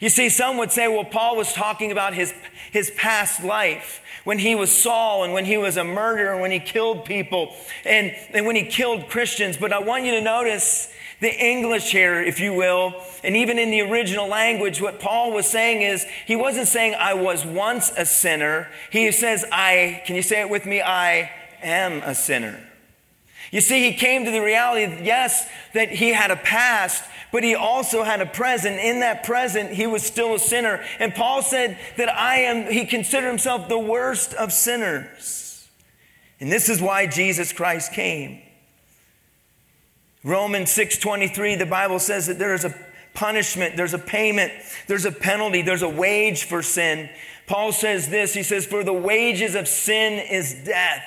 You 0.00 0.08
see, 0.08 0.30
some 0.30 0.56
would 0.56 0.72
say, 0.72 0.88
well, 0.88 1.04
Paul 1.04 1.36
was 1.36 1.52
talking 1.52 1.92
about 1.92 2.14
his, 2.14 2.32
his 2.72 2.90
past 2.96 3.44
life 3.44 4.02
when 4.24 4.38
he 4.38 4.54
was 4.54 4.72
Saul 4.72 5.24
and 5.24 5.34
when 5.34 5.44
he 5.44 5.58
was 5.58 5.76
a 5.76 5.84
murderer, 5.84 6.32
and 6.32 6.40
when 6.40 6.50
he 6.50 6.58
killed 6.58 7.04
people 7.04 7.54
and, 7.84 8.14
and 8.30 8.46
when 8.46 8.56
he 8.56 8.64
killed 8.64 9.08
Christians. 9.08 9.58
But 9.58 9.74
I 9.74 9.78
want 9.78 10.04
you 10.04 10.12
to 10.12 10.22
notice 10.22 10.90
the 11.20 11.32
English 11.32 11.92
here, 11.92 12.20
if 12.20 12.40
you 12.40 12.54
will, 12.54 12.94
and 13.22 13.36
even 13.36 13.58
in 13.58 13.70
the 13.70 13.82
original 13.82 14.26
language, 14.26 14.80
what 14.80 15.00
Paul 15.00 15.32
was 15.32 15.46
saying 15.46 15.82
is 15.82 16.06
he 16.26 16.34
wasn't 16.34 16.68
saying, 16.68 16.94
I 16.98 17.14
was 17.14 17.44
once 17.44 17.92
a 17.96 18.06
sinner. 18.06 18.68
He 18.90 19.12
says, 19.12 19.44
I, 19.52 20.02
can 20.06 20.16
you 20.16 20.22
say 20.22 20.40
it 20.40 20.48
with 20.48 20.64
me? 20.64 20.80
I 20.80 21.30
am 21.62 22.02
a 22.02 22.14
sinner. 22.14 22.58
You 23.50 23.60
see, 23.60 23.90
he 23.90 23.94
came 23.96 24.24
to 24.24 24.30
the 24.30 24.40
reality, 24.40 25.02
yes, 25.04 25.46
that 25.74 25.90
he 25.90 26.10
had 26.12 26.30
a 26.30 26.36
past, 26.36 27.04
but 27.32 27.42
he 27.42 27.54
also 27.54 28.02
had 28.02 28.20
a 28.20 28.26
present. 28.26 28.78
In 28.80 29.00
that 29.00 29.24
present, 29.24 29.72
he 29.72 29.86
was 29.86 30.02
still 30.02 30.34
a 30.34 30.38
sinner. 30.38 30.82
And 30.98 31.14
Paul 31.14 31.42
said 31.42 31.78
that 31.96 32.08
I 32.08 32.40
am, 32.40 32.70
he 32.70 32.86
considered 32.86 33.28
himself 33.28 33.68
the 33.68 33.78
worst 33.78 34.34
of 34.34 34.52
sinners. 34.52 35.68
And 36.38 36.50
this 36.50 36.68
is 36.68 36.80
why 36.80 37.06
Jesus 37.06 37.52
Christ 37.52 37.92
came. 37.92 38.40
Romans 40.22 40.70
6:23 40.70 41.58
the 41.58 41.66
Bible 41.66 41.98
says 41.98 42.26
that 42.26 42.38
there 42.38 42.54
is 42.54 42.64
a 42.64 42.74
punishment, 43.14 43.76
there's 43.76 43.94
a 43.94 43.98
payment, 43.98 44.52
there's 44.86 45.04
a 45.04 45.12
penalty, 45.12 45.62
there's 45.62 45.82
a 45.82 45.88
wage 45.88 46.44
for 46.44 46.62
sin. 46.62 47.08
Paul 47.46 47.72
says 47.72 48.08
this, 48.08 48.34
he 48.34 48.42
says 48.42 48.66
for 48.66 48.84
the 48.84 48.92
wages 48.92 49.54
of 49.54 49.66
sin 49.66 50.14
is 50.14 50.54
death. 50.64 51.02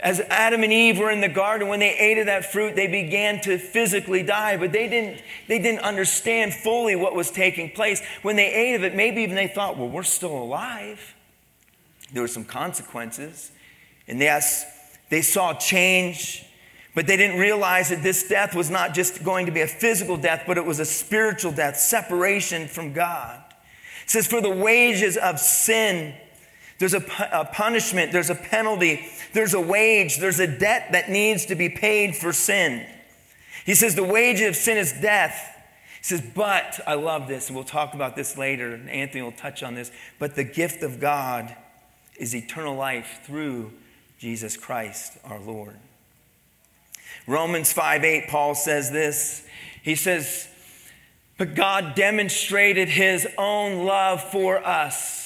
As 0.00 0.20
Adam 0.20 0.62
and 0.62 0.72
Eve 0.72 0.98
were 0.98 1.10
in 1.10 1.20
the 1.20 1.28
garden, 1.28 1.66
when 1.66 1.80
they 1.80 1.96
ate 1.96 2.18
of 2.18 2.26
that 2.26 2.52
fruit, 2.52 2.76
they 2.76 2.86
began 2.86 3.40
to 3.40 3.58
physically 3.58 4.22
die, 4.22 4.56
but 4.56 4.70
they 4.70 4.88
didn't, 4.88 5.20
they 5.48 5.58
didn't 5.58 5.80
understand 5.80 6.54
fully 6.54 6.94
what 6.94 7.16
was 7.16 7.32
taking 7.32 7.70
place. 7.70 8.00
When 8.22 8.36
they 8.36 8.52
ate 8.52 8.76
of 8.76 8.84
it, 8.84 8.94
maybe 8.94 9.22
even 9.22 9.34
they 9.34 9.48
thought, 9.48 9.76
well, 9.76 9.88
we're 9.88 10.04
still 10.04 10.38
alive. 10.38 11.16
There 12.12 12.22
were 12.22 12.28
some 12.28 12.44
consequences. 12.44 13.50
And 14.06 14.20
yes, 14.20 14.64
they 15.10 15.20
saw 15.20 15.52
change, 15.54 16.44
but 16.94 17.06
they 17.06 17.16
didn't 17.16 17.38
realize 17.38 17.90
that 17.90 18.02
this 18.02 18.26
death 18.28 18.54
was 18.54 18.70
not 18.70 18.94
just 18.94 19.22
going 19.22 19.46
to 19.46 19.52
be 19.52 19.60
a 19.60 19.66
physical 19.66 20.16
death, 20.16 20.44
but 20.46 20.58
it 20.58 20.64
was 20.64 20.80
a 20.80 20.84
spiritual 20.84 21.52
death, 21.52 21.76
separation 21.76 22.66
from 22.66 22.92
God. 22.92 23.42
It 24.04 24.10
says, 24.10 24.26
for 24.26 24.40
the 24.40 24.50
wages 24.50 25.16
of 25.16 25.38
sin, 25.38 26.14
there's 26.78 26.94
a, 26.94 27.04
a, 27.32 27.44
punishment, 27.44 28.12
there's 28.12 28.30
a 28.30 28.34
penalty, 28.34 29.06
there's 29.32 29.54
a 29.54 29.60
wage, 29.60 30.18
there's 30.18 30.40
a 30.40 30.46
debt 30.46 30.92
that 30.92 31.10
needs 31.10 31.46
to 31.46 31.54
be 31.54 31.68
paid 31.68 32.16
for 32.16 32.32
sin. 32.32 32.86
He 33.66 33.74
says 33.74 33.94
the 33.94 34.04
wage 34.04 34.40
of 34.40 34.56
sin 34.56 34.78
is 34.78 34.92
death. 34.92 35.56
He 35.98 36.04
says, 36.04 36.22
but, 36.34 36.80
I 36.86 36.94
love 36.94 37.28
this, 37.28 37.48
and 37.48 37.56
we'll 37.56 37.64
talk 37.64 37.94
about 37.94 38.16
this 38.16 38.38
later, 38.38 38.74
and 38.74 38.88
Anthony 38.88 39.22
will 39.22 39.32
touch 39.32 39.62
on 39.62 39.74
this, 39.74 39.90
but 40.18 40.36
the 40.36 40.44
gift 40.44 40.82
of 40.82 41.00
God 41.00 41.54
is 42.16 42.34
eternal 42.34 42.76
life 42.76 43.20
through 43.24 43.72
Jesus 44.18 44.56
Christ 44.56 45.18
our 45.24 45.40
Lord. 45.40 45.76
Romans 47.28 47.72
5 47.72 48.04
8, 48.04 48.28
Paul 48.28 48.54
says 48.54 48.90
this. 48.90 49.46
He 49.82 49.94
says, 49.94 50.48
But 51.36 51.54
God 51.54 51.94
demonstrated 51.94 52.88
his 52.88 53.28
own 53.36 53.84
love 53.84 54.22
for 54.22 54.66
us 54.66 55.18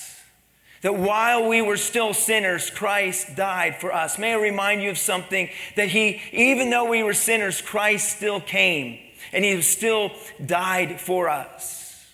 that 0.82 0.96
while 0.96 1.48
we 1.48 1.62
were 1.62 1.76
still 1.76 2.12
sinners, 2.12 2.68
Christ 2.68 3.36
died 3.36 3.76
for 3.76 3.94
us. 3.94 4.18
May 4.18 4.32
I 4.32 4.36
remind 4.36 4.82
you 4.82 4.90
of 4.90 4.98
something 4.98 5.48
that 5.76 5.88
He, 5.88 6.20
even 6.32 6.70
though 6.70 6.90
we 6.90 7.04
were 7.04 7.14
sinners, 7.14 7.62
Christ 7.62 8.16
still 8.16 8.40
came 8.40 8.98
and 9.32 9.44
He 9.44 9.62
still 9.62 10.10
died 10.44 11.00
for 11.00 11.28
us. 11.28 12.04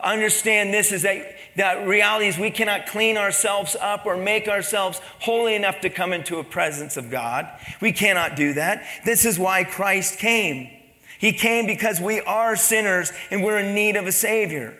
Understand 0.00 0.72
this 0.72 0.92
is 0.92 1.02
that, 1.02 1.33
that 1.56 1.86
reality 1.86 2.26
is 2.26 2.38
we 2.38 2.50
cannot 2.50 2.86
clean 2.86 3.16
ourselves 3.16 3.76
up 3.80 4.06
or 4.06 4.16
make 4.16 4.48
ourselves 4.48 5.00
holy 5.20 5.54
enough 5.54 5.80
to 5.80 5.90
come 5.90 6.12
into 6.12 6.38
a 6.38 6.44
presence 6.44 6.96
of 6.96 7.10
God. 7.10 7.48
We 7.80 7.92
cannot 7.92 8.36
do 8.36 8.54
that. 8.54 8.84
This 9.04 9.24
is 9.24 9.38
why 9.38 9.64
Christ 9.64 10.18
came. 10.18 10.70
He 11.18 11.32
came 11.32 11.66
because 11.66 12.00
we 12.00 12.20
are 12.20 12.56
sinners 12.56 13.12
and 13.30 13.42
we're 13.42 13.58
in 13.58 13.74
need 13.74 13.96
of 13.96 14.06
a 14.06 14.12
Savior. 14.12 14.76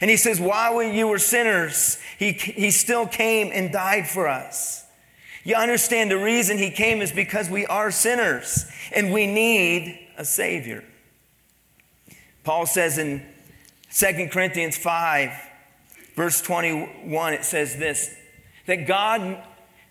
And 0.00 0.10
he 0.10 0.16
says, 0.16 0.40
while 0.40 0.82
you 0.82 1.06
were 1.06 1.18
sinners, 1.18 1.98
he, 2.18 2.32
he 2.32 2.70
still 2.70 3.06
came 3.06 3.50
and 3.52 3.72
died 3.72 4.08
for 4.08 4.28
us. 4.28 4.84
You 5.44 5.54
understand 5.54 6.10
the 6.10 6.18
reason 6.18 6.58
he 6.58 6.70
came 6.70 7.00
is 7.00 7.12
because 7.12 7.48
we 7.48 7.64
are 7.66 7.90
sinners 7.90 8.70
and 8.92 9.12
we 9.12 9.26
need 9.26 10.08
a 10.16 10.24
Savior. 10.24 10.84
Paul 12.44 12.66
says 12.66 12.98
in 12.98 13.22
2 13.94 14.28
Corinthians 14.30 14.76
5, 14.76 15.47
verse 16.18 16.42
21, 16.42 17.32
it 17.32 17.44
says 17.44 17.76
this 17.76 18.14
that 18.66 18.86
God 18.86 19.42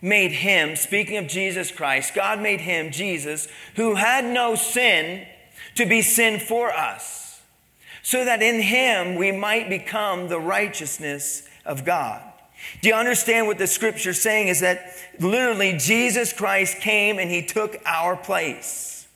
made 0.02 0.32
him, 0.32 0.76
speaking 0.76 1.18
of 1.18 1.28
Jesus 1.28 1.72
Christ, 1.72 2.14
God 2.14 2.40
made 2.40 2.62
him, 2.62 2.91
Jesus, 2.91 3.48
who 3.76 3.95
had 3.95 4.24
no 4.24 4.54
sin, 4.54 5.26
to 5.74 5.86
be 5.88 6.04
sin 6.04 6.40
for 6.40 6.72
us 6.72 7.28
so 8.08 8.24
that 8.24 8.41
in 8.41 8.62
him 8.62 9.16
we 9.16 9.34
might 9.34 9.68
become 9.68 10.30
the 10.30 10.40
righteousness 10.40 11.45
of 11.66 11.84
God. 11.84 12.22
Do 12.82 12.88
you 12.88 12.95
understand 12.95 13.48
what 13.48 13.58
the 13.58 13.68
scripture 13.68 14.14
saying? 14.14 14.48
Is 14.48 14.62
that 14.62 14.94
literally 15.20 15.74
Jesus 15.78 16.32
Christ 16.32 16.78
came 16.78 17.20
and 17.20 17.30
he 17.30 17.41
took 17.41 17.76
our 17.86 18.16
place. 18.16 19.08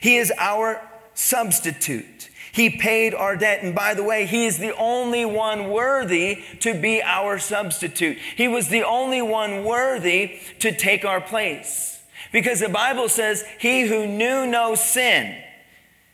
He 0.00 0.16
is 0.16 0.32
our 0.36 0.82
substitute. 1.14 2.19
He 2.52 2.70
paid 2.70 3.14
our 3.14 3.36
debt. 3.36 3.62
And 3.62 3.74
by 3.74 3.94
the 3.94 4.02
way, 4.02 4.26
he 4.26 4.46
is 4.46 4.58
the 4.58 4.74
only 4.76 5.24
one 5.24 5.70
worthy 5.70 6.42
to 6.60 6.74
be 6.74 7.02
our 7.02 7.38
substitute. 7.38 8.18
He 8.36 8.48
was 8.48 8.68
the 8.68 8.84
only 8.84 9.22
one 9.22 9.64
worthy 9.64 10.40
to 10.60 10.72
take 10.72 11.04
our 11.04 11.20
place. 11.20 12.02
Because 12.32 12.60
the 12.60 12.68
Bible 12.68 13.08
says, 13.08 13.44
He 13.58 13.82
who 13.82 14.06
knew 14.06 14.46
no 14.46 14.74
sin, 14.74 15.36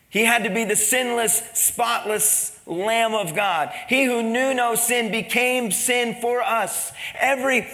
he 0.08 0.24
had 0.24 0.44
to 0.44 0.50
be 0.50 0.64
the 0.64 0.76
sinless, 0.76 1.42
spotless 1.54 2.58
Lamb 2.66 3.14
of 3.14 3.34
God. 3.34 3.70
He 3.88 4.04
who 4.04 4.22
knew 4.22 4.54
no 4.54 4.74
sin 4.74 5.10
became 5.10 5.70
sin 5.70 6.16
for 6.20 6.42
us. 6.42 6.92
Every 7.18 7.68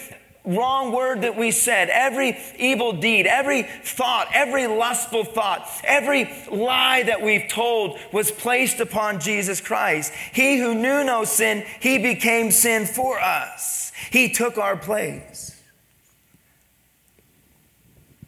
wrong 0.44 0.92
word 0.92 1.22
that 1.22 1.36
we 1.36 1.50
said, 1.50 1.88
every 1.88 2.38
evil 2.58 2.92
deed, 2.92 3.26
every 3.26 3.62
thought, 3.62 4.28
every 4.32 4.66
lustful 4.66 5.24
thought, 5.24 5.68
every 5.84 6.32
lie 6.50 7.04
that 7.04 7.22
we've 7.22 7.48
told 7.48 7.98
was 8.12 8.30
placed 8.30 8.80
upon 8.80 9.20
Jesus 9.20 9.60
Christ. 9.60 10.12
He 10.32 10.58
who 10.58 10.74
knew 10.74 11.04
no 11.04 11.24
sin, 11.24 11.64
he 11.80 11.98
became 11.98 12.50
sin 12.50 12.86
for 12.86 13.20
us. 13.20 13.92
He 14.10 14.30
took 14.30 14.58
our 14.58 14.76
place. 14.76 15.60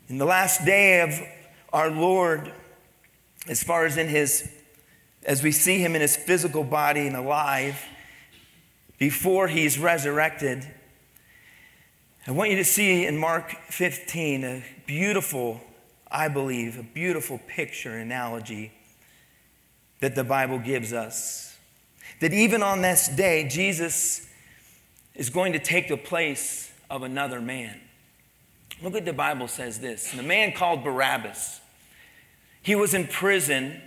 In 0.08 0.18
the 0.18 0.24
last 0.24 0.64
day 0.64 1.00
of 1.00 1.18
our 1.72 1.90
Lord, 1.90 2.52
as 3.48 3.62
far 3.62 3.86
as 3.86 3.96
in 3.96 4.06
his, 4.06 4.48
as 5.24 5.42
we 5.42 5.50
see 5.50 5.78
him 5.80 5.96
in 5.96 6.00
his 6.00 6.16
physical 6.16 6.62
body 6.62 7.06
and 7.06 7.16
alive, 7.16 7.82
before 8.98 9.48
he's 9.48 9.78
resurrected, 9.78 10.64
I 12.26 12.30
want 12.30 12.50
you 12.50 12.56
to 12.56 12.64
see 12.64 13.06
in 13.06 13.18
Mark 13.18 13.50
15 13.68 14.44
a 14.44 14.64
beautiful, 14.86 15.60
I 16.10 16.28
believe, 16.28 16.78
a 16.78 16.82
beautiful 16.82 17.38
picture, 17.46 17.98
analogy 17.98 18.72
that 20.00 20.14
the 20.14 20.24
Bible 20.24 20.58
gives 20.58 20.92
us. 20.92 21.56
That 22.20 22.32
even 22.32 22.62
on 22.62 22.82
this 22.82 23.08
day, 23.08 23.46
Jesus 23.48 24.26
is 25.14 25.28
going 25.30 25.52
to 25.52 25.58
take 25.58 25.88
the 25.88 25.96
place 25.96 26.72
of 26.88 27.02
another 27.02 27.40
man. 27.40 27.78
Look 28.82 28.94
what 28.94 29.04
the 29.04 29.12
Bible 29.12 29.48
says 29.48 29.80
this. 29.80 30.10
The 30.12 30.22
man 30.22 30.52
called 30.52 30.82
Barabbas 30.82 31.60
he 32.64 32.74
was 32.74 32.94
in 32.94 33.06
prison 33.06 33.78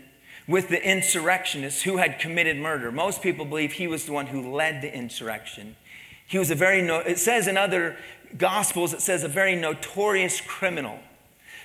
with 0.48 0.70
the 0.70 0.82
insurrectionists 0.88 1.82
who 1.82 1.98
had 1.98 2.20
committed 2.20 2.58
murder. 2.58 2.92
Most 2.92 3.24
people 3.24 3.44
believe 3.44 3.74
he 3.74 3.88
was 3.88 4.06
the 4.06 4.14
one 4.14 4.28
who 4.28 4.54
led 4.54 4.84
the 4.84 4.96
insurrection. 4.96 5.76
He 6.28 6.38
was 6.38 6.52
a 6.52 6.56
very, 6.56 6.84
no, 6.84 7.00
it 7.00 7.18
says 7.18 7.48
in 7.48 7.58
other 7.58 7.98
gospels, 8.38 8.94
it 8.94 9.02
says 9.02 9.24
a 9.24 9.28
very 9.28 9.56
notorious 9.56 10.42
criminal. 10.42 11.00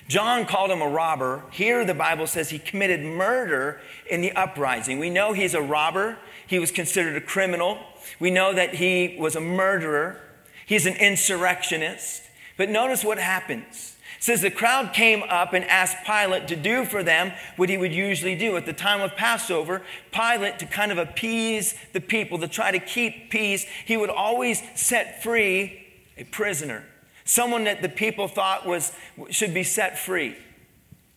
John 0.07 0.45
called 0.45 0.69
him 0.69 0.81
a 0.81 0.87
robber. 0.87 1.43
Here, 1.51 1.85
the 1.85 1.93
Bible 1.93 2.27
says 2.27 2.49
he 2.49 2.59
committed 2.59 3.01
murder 3.01 3.79
in 4.09 4.21
the 4.21 4.33
uprising. 4.33 4.99
We 4.99 5.09
know 5.09 5.33
he's 5.33 5.53
a 5.53 5.61
robber. 5.61 6.17
He 6.45 6.59
was 6.59 6.71
considered 6.71 7.15
a 7.15 7.21
criminal. 7.21 7.79
We 8.19 8.29
know 8.29 8.53
that 8.53 8.75
he 8.75 9.15
was 9.19 9.35
a 9.35 9.41
murderer. 9.41 10.19
He's 10.65 10.85
an 10.85 10.95
insurrectionist. 10.95 12.23
But 12.57 12.69
notice 12.69 13.03
what 13.03 13.17
happens. 13.17 13.95
It 14.17 14.23
says 14.23 14.41
the 14.41 14.51
crowd 14.51 14.93
came 14.93 15.23
up 15.23 15.53
and 15.53 15.65
asked 15.65 16.05
Pilate 16.05 16.47
to 16.49 16.55
do 16.55 16.85
for 16.85 17.03
them 17.03 17.33
what 17.55 17.69
he 17.69 17.77
would 17.77 17.93
usually 17.93 18.35
do. 18.35 18.55
At 18.57 18.65
the 18.65 18.73
time 18.73 19.01
of 19.01 19.15
Passover, 19.15 19.81
Pilate, 20.11 20.59
to 20.59 20.65
kind 20.65 20.91
of 20.91 20.97
appease 20.97 21.75
the 21.93 22.01
people, 22.01 22.39
to 22.39 22.47
try 22.47 22.71
to 22.71 22.79
keep 22.79 23.29
peace, 23.29 23.65
he 23.85 23.97
would 23.97 24.09
always 24.09 24.61
set 24.75 25.23
free 25.23 25.82
a 26.17 26.23
prisoner, 26.25 26.83
someone 27.25 27.63
that 27.65 27.81
the 27.81 27.89
people 27.89 28.27
thought 28.27 28.65
was, 28.65 28.91
should 29.29 29.53
be 29.53 29.63
set 29.63 29.97
free. 29.97 30.35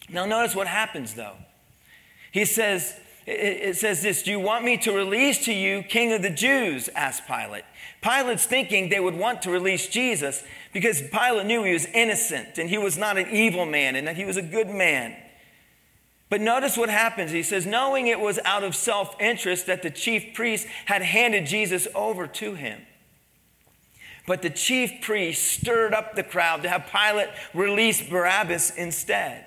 Now, 0.09 0.25
notice 0.25 0.55
what 0.55 0.67
happens 0.67 1.15
though. 1.15 1.37
He 2.33 2.45
says, 2.45 2.95
it 3.27 3.77
says 3.77 4.03
this 4.03 4.23
Do 4.23 4.31
you 4.31 4.41
want 4.41 4.65
me 4.65 4.77
to 4.79 4.93
release 4.93 5.45
to 5.47 5.53
you 5.53 5.83
King 5.83 6.13
of 6.13 6.23
the 6.23 6.31
Jews? 6.31 6.89
asked 6.95 7.27
Pilate. 7.27 7.65
Pilate's 8.01 8.47
thinking 8.47 8.89
they 8.89 9.01
would 9.01 9.17
want 9.17 9.43
to 9.43 9.51
release 9.51 9.89
Jesus 9.89 10.45
because 10.73 11.03
Pilate 11.03 11.47
knew 11.47 11.65
he 11.65 11.73
was 11.73 11.87
innocent 11.87 12.59
and 12.59 12.71
he 12.71 12.79
was 12.79 12.97
not 12.97 13.19
an 13.19 13.29
evil 13.31 13.67
man 13.67 13.97
and 13.97 14.07
that 14.07 14.17
he 14.17 14.25
was 14.25 14.37
a 14.37 14.43
good 14.43 14.69
man. 14.69 15.17
But 16.29 16.41
notice 16.41 16.77
what 16.77 16.89
happens. 16.89 17.31
He 17.33 17.43
says, 17.43 17.67
knowing 17.67 18.07
it 18.07 18.21
was 18.21 18.39
out 18.45 18.63
of 18.63 18.77
self 18.77 19.21
interest 19.21 19.67
that 19.67 19.83
the 19.83 19.91
chief 19.91 20.35
priest 20.35 20.67
had 20.87 21.03
handed 21.03 21.47
Jesus 21.47 21.89
over 21.95 22.27
to 22.29 22.55
him. 22.55 22.83
But 24.27 24.43
the 24.43 24.51
chief 24.51 25.03
priest 25.03 25.61
stirred 25.61 25.95
up 25.95 26.15
the 26.15 26.23
crowd 26.23 26.63
to 26.63 26.69
have 26.69 26.91
Pilate 26.93 27.29
release 27.55 28.03
Barabbas 28.03 28.73
instead. 28.77 29.45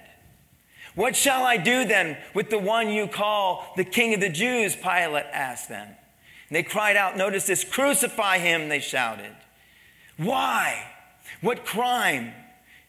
What 0.96 1.16
shall 1.16 1.44
I 1.44 1.58
do 1.58 1.86
then 1.86 2.18
with 2.34 2.50
the 2.50 2.60
one 2.60 2.90
you 2.90 3.08
call 3.08 3.74
the 3.78 3.84
king 3.84 4.14
of 4.14 4.22
the 4.22 4.30
Jews? 4.30 4.76
Pilate 4.76 5.26
asked 5.32 5.70
them. 5.70 5.88
And 5.88 6.56
they 6.56 6.64
cried 6.64 6.96
out, 6.96 7.16
notice 7.16 7.46
this, 7.46 7.64
crucify 7.64 8.40
him, 8.40 8.70
they 8.70 8.80
shouted. 8.80 9.36
Why? 10.18 10.84
What 11.42 11.66
crime? 11.66 12.34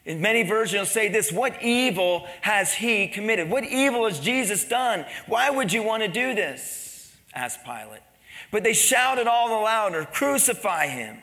In 0.05 0.21
many 0.21 0.43
versions 0.43 0.91
say 0.91 1.09
this, 1.09 1.31
what 1.31 1.63
evil 1.63 2.27
has 2.41 2.73
he 2.73 3.07
committed? 3.07 3.51
What 3.51 3.65
evil 3.65 4.07
has 4.07 4.19
Jesus 4.19 4.65
done? 4.65 5.05
Why 5.27 5.51
would 5.51 5.73
you 5.73 5.83
want 5.83 6.03
to 6.03 6.09
do 6.09 6.35
this? 6.35 7.15
asked 7.35 7.65
Pilate. 7.65 8.03
But 8.51 8.65
they 8.65 8.73
shouted 8.73 9.27
all 9.27 9.49
the 9.49 9.63
louder, 9.63 10.05
crucify 10.05 10.87
him. 10.87 11.19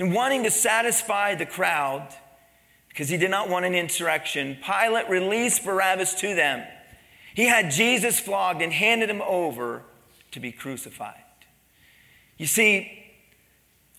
And 0.00 0.14
wanting 0.14 0.44
to 0.44 0.50
satisfy 0.50 1.34
the 1.34 1.44
crowd, 1.44 2.08
because 2.88 3.10
he 3.10 3.18
did 3.18 3.30
not 3.30 3.50
want 3.50 3.66
an 3.66 3.74
insurrection, 3.74 4.56
Pilate 4.64 5.10
released 5.10 5.62
Barabbas 5.62 6.14
to 6.22 6.34
them. 6.34 6.66
He 7.34 7.44
had 7.44 7.70
Jesus 7.70 8.18
flogged 8.18 8.62
and 8.62 8.72
handed 8.72 9.10
him 9.10 9.20
over 9.20 9.82
to 10.30 10.40
be 10.40 10.52
crucified. 10.52 11.22
You 12.38 12.46
see, 12.46 12.90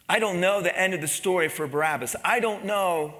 I 0.09 0.17
don't 0.17 0.41
know 0.41 0.59
the 0.59 0.75
end 0.77 0.95
of 0.95 1.01
the 1.01 1.07
story 1.07 1.49
for 1.49 1.67
Barabbas. 1.67 2.15
I 2.25 2.39
don't 2.39 2.65
know 2.65 3.13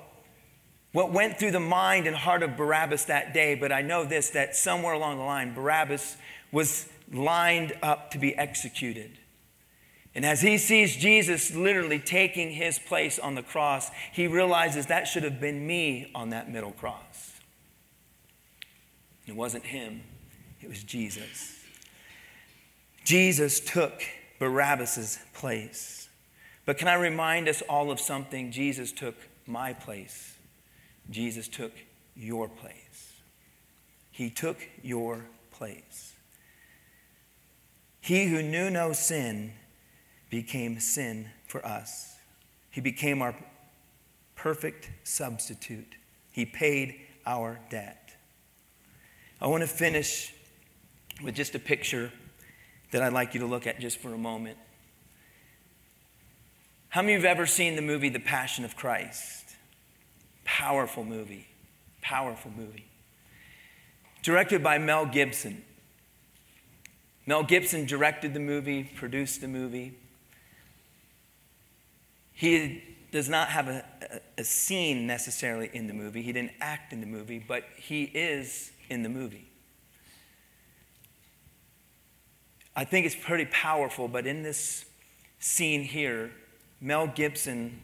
what 0.91 1.11
went 1.11 1.37
through 1.37 1.51
the 1.51 1.59
mind 1.59 2.07
and 2.07 2.15
heart 2.15 2.41
of 2.41 2.57
Barabbas 2.57 3.05
that 3.05 3.31
day, 3.31 3.53
but 3.53 3.71
I 3.71 3.83
know 3.83 4.05
this 4.05 4.31
that 4.31 4.55
somewhere 4.55 4.95
along 4.95 5.19
the 5.19 5.23
line, 5.23 5.53
Barabbas 5.53 6.17
was 6.51 6.89
lined 7.13 7.73
up 7.83 8.09
to 8.11 8.17
be 8.17 8.35
executed. 8.35 9.19
And 10.13 10.25
as 10.25 10.41
he 10.41 10.57
sees 10.57 10.97
Jesus 10.97 11.55
literally 11.55 11.99
taking 11.99 12.51
his 12.51 12.77
place 12.77 13.17
on 13.17 13.35
the 13.35 13.43
cross, 13.43 13.89
he 14.11 14.27
realizes 14.27 14.87
that 14.87 15.07
should 15.07 15.23
have 15.23 15.39
been 15.39 15.65
me 15.65 16.11
on 16.13 16.31
that 16.31 16.51
middle 16.51 16.73
cross. 16.73 17.39
It 19.25 19.35
wasn't 19.35 19.65
him, 19.65 20.03
it 20.61 20.67
was 20.67 20.83
Jesus. 20.83 21.57
Jesus 23.05 23.59
took 23.59 24.01
Barabbas' 24.39 25.17
place. 25.33 26.09
But 26.65 26.77
can 26.77 26.87
I 26.87 26.95
remind 26.95 27.47
us 27.47 27.61
all 27.63 27.89
of 27.89 27.99
something? 27.99 28.51
Jesus 28.51 28.91
took 28.91 29.15
my 29.47 29.73
place. 29.73 30.37
Jesus 31.09 31.47
took 31.47 31.71
your 32.15 32.47
place. 32.47 33.13
He 34.11 34.29
took 34.29 34.57
your 34.83 35.25
place. 35.51 36.13
He 38.01 38.25
who 38.25 38.43
knew 38.43 38.69
no 38.69 38.93
sin 38.93 39.53
became 40.31 40.79
sin 40.79 41.29
for 41.45 41.63
us. 41.63 42.15
He 42.71 42.81
became 42.81 43.21
our 43.21 43.35
perfect 44.35 44.89
substitute. 45.03 45.95
He 46.31 46.45
paid 46.45 46.95
our 47.27 47.59
debt. 47.69 48.15
I 49.39 49.47
want 49.47 49.61
to 49.61 49.67
finish 49.67 50.33
with 51.21 51.35
just 51.35 51.53
a 51.53 51.59
picture 51.59 52.11
that 52.91 53.03
I'd 53.03 53.13
like 53.13 53.35
you 53.35 53.41
to 53.41 53.45
look 53.45 53.67
at 53.67 53.79
just 53.79 53.99
for 53.99 54.13
a 54.13 54.17
moment. 54.17 54.57
How 56.89 57.01
many 57.01 57.13
of 57.13 57.21
you 57.21 57.27
have 57.27 57.37
ever 57.37 57.45
seen 57.45 57.75
the 57.75 57.81
movie 57.81 58.09
The 58.09 58.19
Passion 58.19 58.65
of 58.65 58.75
Christ? 58.75 59.55
Powerful 60.43 61.03
movie. 61.03 61.47
Powerful 62.01 62.51
movie. 62.57 62.85
Directed 64.23 64.63
by 64.63 64.77
Mel 64.77 65.05
Gibson. 65.05 65.63
Mel 67.25 67.43
Gibson 67.43 67.85
directed 67.85 68.33
the 68.33 68.39
movie, 68.39 68.83
produced 68.83 69.41
the 69.41 69.47
movie. 69.47 69.97
He 72.41 72.81
does 73.11 73.29
not 73.29 73.49
have 73.49 73.67
a, 73.67 73.85
a, 74.35 74.43
scene 74.43 75.05
necessarily 75.05 75.69
in 75.73 75.85
the 75.85 75.93
movie. 75.93 76.23
He 76.23 76.33
didn't 76.33 76.53
act 76.59 76.91
in 76.91 76.99
the 76.99 77.05
movie, 77.05 77.37
but 77.37 77.65
he 77.77 78.05
is 78.05 78.71
in 78.89 79.03
the 79.03 79.09
movie. 79.09 79.47
I 82.75 82.83
think 82.83 83.05
it's 83.05 83.13
pretty 83.13 83.45
powerful, 83.45 84.07
but 84.07 84.25
in 84.25 84.41
this 84.41 84.85
scene 85.37 85.83
here, 85.83 86.31
Mel 86.79 87.05
Gibson 87.05 87.79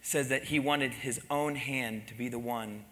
says 0.00 0.28
that 0.28 0.44
he 0.44 0.60
wanted 0.60 0.92
his 0.92 1.20
own 1.28 1.56
hand 1.56 2.06
to 2.06 2.14
be 2.14 2.28
the 2.28 2.38
one 2.38 2.84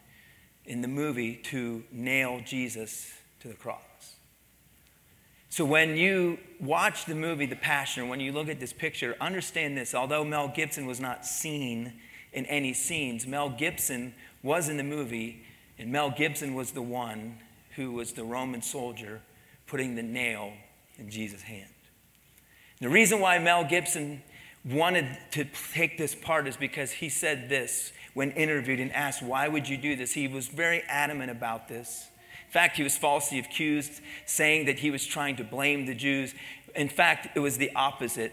in 0.64 0.82
the 0.82 0.88
movie 0.88 1.36
to 1.36 1.84
nail 1.92 2.40
Jesus 2.44 3.12
to 3.42 3.46
the 3.46 3.54
cross. 3.54 3.89
So 5.50 5.64
when 5.64 5.96
you 5.96 6.38
watch 6.60 7.06
the 7.06 7.14
movie 7.16 7.44
The 7.44 7.56
Passion, 7.56 8.08
when 8.08 8.20
you 8.20 8.30
look 8.30 8.48
at 8.48 8.60
this 8.60 8.72
picture, 8.72 9.16
understand 9.20 9.76
this. 9.76 9.96
Although 9.96 10.24
Mel 10.24 10.46
Gibson 10.46 10.86
was 10.86 11.00
not 11.00 11.26
seen 11.26 11.94
in 12.32 12.46
any 12.46 12.72
scenes, 12.72 13.26
Mel 13.26 13.50
Gibson 13.50 14.14
was 14.44 14.68
in 14.68 14.76
the 14.76 14.84
movie, 14.84 15.42
and 15.76 15.90
Mel 15.90 16.12
Gibson 16.12 16.54
was 16.54 16.70
the 16.70 16.82
one 16.82 17.38
who 17.74 17.90
was 17.90 18.12
the 18.12 18.22
Roman 18.22 18.62
soldier 18.62 19.22
putting 19.66 19.96
the 19.96 20.04
nail 20.04 20.52
in 20.98 21.10
Jesus' 21.10 21.42
hand. 21.42 21.66
The 22.80 22.88
reason 22.88 23.18
why 23.18 23.40
Mel 23.40 23.64
Gibson 23.64 24.22
wanted 24.64 25.06
to 25.32 25.46
take 25.72 25.98
this 25.98 26.14
part 26.14 26.46
is 26.46 26.56
because 26.56 26.92
he 26.92 27.08
said 27.08 27.48
this 27.48 27.92
when 28.14 28.30
interviewed 28.32 28.78
and 28.78 28.92
asked, 28.92 29.20
Why 29.20 29.48
would 29.48 29.68
you 29.68 29.76
do 29.76 29.96
this? 29.96 30.12
He 30.12 30.28
was 30.28 30.46
very 30.46 30.82
adamant 30.82 31.32
about 31.32 31.66
this. 31.66 32.06
In 32.50 32.52
fact, 32.52 32.78
he 32.78 32.82
was 32.82 32.98
falsely 32.98 33.38
accused, 33.38 34.00
saying 34.26 34.66
that 34.66 34.80
he 34.80 34.90
was 34.90 35.06
trying 35.06 35.36
to 35.36 35.44
blame 35.44 35.86
the 35.86 35.94
Jews. 35.94 36.34
In 36.74 36.88
fact, 36.88 37.28
it 37.36 37.38
was 37.38 37.58
the 37.58 37.70
opposite. 37.76 38.32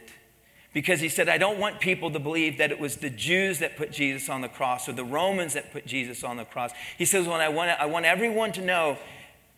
Because 0.73 1.01
he 1.01 1.07
said, 1.07 1.29
I 1.29 1.37
don't 1.37 1.59
want 1.59 1.79
people 1.79 2.09
to 2.09 2.17
believe 2.17 2.57
that 2.57 2.71
it 2.71 2.79
was 2.79 2.95
the 2.95 3.11
Jews 3.11 3.59
that 3.59 3.77
put 3.77 3.91
Jesus 3.91 4.27
on 4.27 4.41
the 4.41 4.49
cross 4.49 4.89
or 4.89 4.93
the 4.93 5.03
Romans 5.03 5.53
that 5.53 5.71
put 5.71 5.85
Jesus 5.85 6.23
on 6.23 6.37
the 6.37 6.45
cross. 6.45 6.71
He 6.97 7.05
says, 7.05 7.27
well, 7.27 7.39
I, 7.39 7.49
want, 7.49 7.69
I 7.79 7.85
want 7.85 8.07
everyone 8.07 8.53
to 8.53 8.61
know 8.61 8.97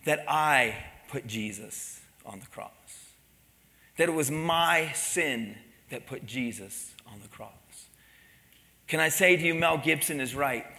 that 0.04 0.26
I 0.28 0.76
put 1.08 1.26
Jesus 1.26 2.02
on 2.26 2.42
the 2.42 2.48
cross. 2.48 2.72
That 3.96 4.10
it 4.10 4.14
was 4.14 4.30
my 4.30 4.92
sin 4.92 5.56
that 5.90 6.06
put 6.06 6.26
Jesus 6.26 6.94
on 7.08 7.22
the 7.22 7.30
cross. 7.30 7.54
Can 8.90 9.00
I 9.00 9.08
say 9.08 9.38
to 9.38 9.42
you, 9.42 9.56
Mel 9.56 9.78
Gibson 9.78 10.20
is 10.20 10.36
right? 10.36 10.79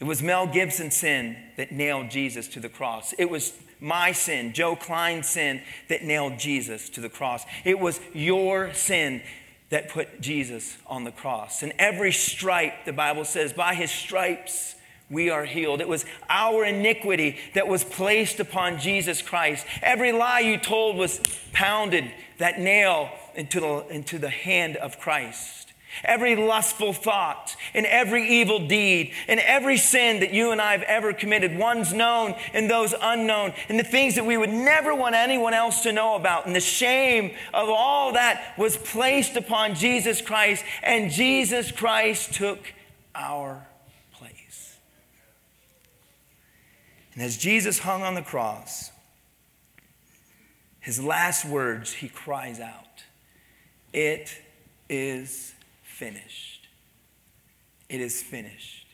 It 0.00 0.04
was 0.04 0.22
Mel 0.22 0.46
Gibson's 0.46 0.96
sin 0.96 1.36
that 1.56 1.72
nailed 1.72 2.10
Jesus 2.10 2.48
to 2.48 2.60
the 2.60 2.70
cross. 2.70 3.12
It 3.18 3.28
was 3.28 3.52
my 3.80 4.12
sin, 4.12 4.52
Joe 4.52 4.74
Klein's 4.76 5.28
sin, 5.28 5.62
that 5.88 6.02
nailed 6.02 6.38
Jesus 6.38 6.88
to 6.90 7.00
the 7.00 7.08
cross. 7.08 7.44
It 7.64 7.78
was 7.78 8.00
your 8.14 8.72
sin 8.72 9.22
that 9.68 9.88
put 9.88 10.20
Jesus 10.20 10.76
on 10.86 11.04
the 11.04 11.12
cross. 11.12 11.62
And 11.62 11.72
every 11.78 12.12
stripe, 12.12 12.84
the 12.84 12.92
Bible 12.92 13.24
says, 13.24 13.52
by 13.52 13.74
his 13.74 13.90
stripes 13.90 14.74
we 15.10 15.28
are 15.28 15.44
healed. 15.44 15.80
It 15.80 15.88
was 15.88 16.04
our 16.28 16.64
iniquity 16.64 17.38
that 17.54 17.68
was 17.68 17.84
placed 17.84 18.40
upon 18.40 18.78
Jesus 18.78 19.22
Christ. 19.22 19.66
Every 19.82 20.12
lie 20.12 20.40
you 20.40 20.56
told 20.56 20.96
was 20.96 21.20
pounded, 21.52 22.10
that 22.38 22.60
nail 22.60 23.10
into 23.34 23.60
the, 23.60 23.86
into 23.90 24.18
the 24.18 24.30
hand 24.30 24.76
of 24.76 24.98
Christ. 24.98 25.69
Every 26.04 26.36
lustful 26.36 26.92
thought, 26.92 27.56
and 27.74 27.86
every 27.86 28.28
evil 28.28 28.66
deed, 28.66 29.12
and 29.28 29.40
every 29.40 29.76
sin 29.76 30.20
that 30.20 30.32
you 30.32 30.52
and 30.52 30.60
I 30.60 30.72
have 30.72 30.82
ever 30.82 31.12
committed, 31.12 31.56
ones 31.56 31.92
known 31.92 32.34
and 32.52 32.70
those 32.70 32.94
unknown, 33.00 33.52
and 33.68 33.78
the 33.78 33.84
things 33.84 34.14
that 34.14 34.26
we 34.26 34.36
would 34.36 34.50
never 34.50 34.94
want 34.94 35.14
anyone 35.14 35.54
else 35.54 35.82
to 35.82 35.92
know 35.92 36.16
about. 36.16 36.46
And 36.46 36.54
the 36.54 36.60
shame 36.60 37.32
of 37.52 37.68
all 37.68 38.12
that 38.12 38.54
was 38.58 38.76
placed 38.76 39.36
upon 39.36 39.74
Jesus 39.74 40.20
Christ, 40.20 40.64
and 40.82 41.10
Jesus 41.10 41.70
Christ 41.72 42.34
took 42.34 42.72
our 43.14 43.66
place. 44.12 44.78
And 47.14 47.22
as 47.22 47.36
Jesus 47.36 47.80
hung 47.80 48.02
on 48.02 48.14
the 48.14 48.22
cross, 48.22 48.90
his 50.80 51.02
last 51.02 51.44
words, 51.44 51.92
he 51.92 52.08
cries 52.08 52.58
out, 52.58 53.04
It 53.92 54.38
is 54.88 55.54
finished. 56.00 56.66
It 57.90 58.00
is 58.00 58.22
finished. 58.22 58.86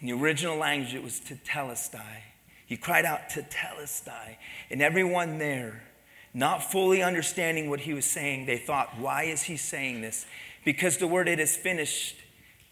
In 0.00 0.08
the 0.08 0.14
original 0.14 0.56
language, 0.56 0.94
it 0.94 1.02
was 1.02 1.20
tetelestai. 1.20 2.22
He 2.66 2.76
cried 2.76 3.04
out 3.04 3.30
tetelestai. 3.30 4.36
And 4.68 4.82
everyone 4.82 5.38
there, 5.38 5.84
not 6.34 6.72
fully 6.72 7.04
understanding 7.04 7.70
what 7.70 7.80
he 7.80 7.94
was 7.94 8.04
saying, 8.04 8.46
they 8.46 8.58
thought, 8.58 8.98
Why 8.98 9.24
is 9.24 9.42
he 9.44 9.56
saying 9.56 10.00
this? 10.00 10.26
Because 10.64 10.96
the 10.96 11.06
word 11.06 11.28
it 11.28 11.38
is 11.38 11.56
finished 11.56 12.16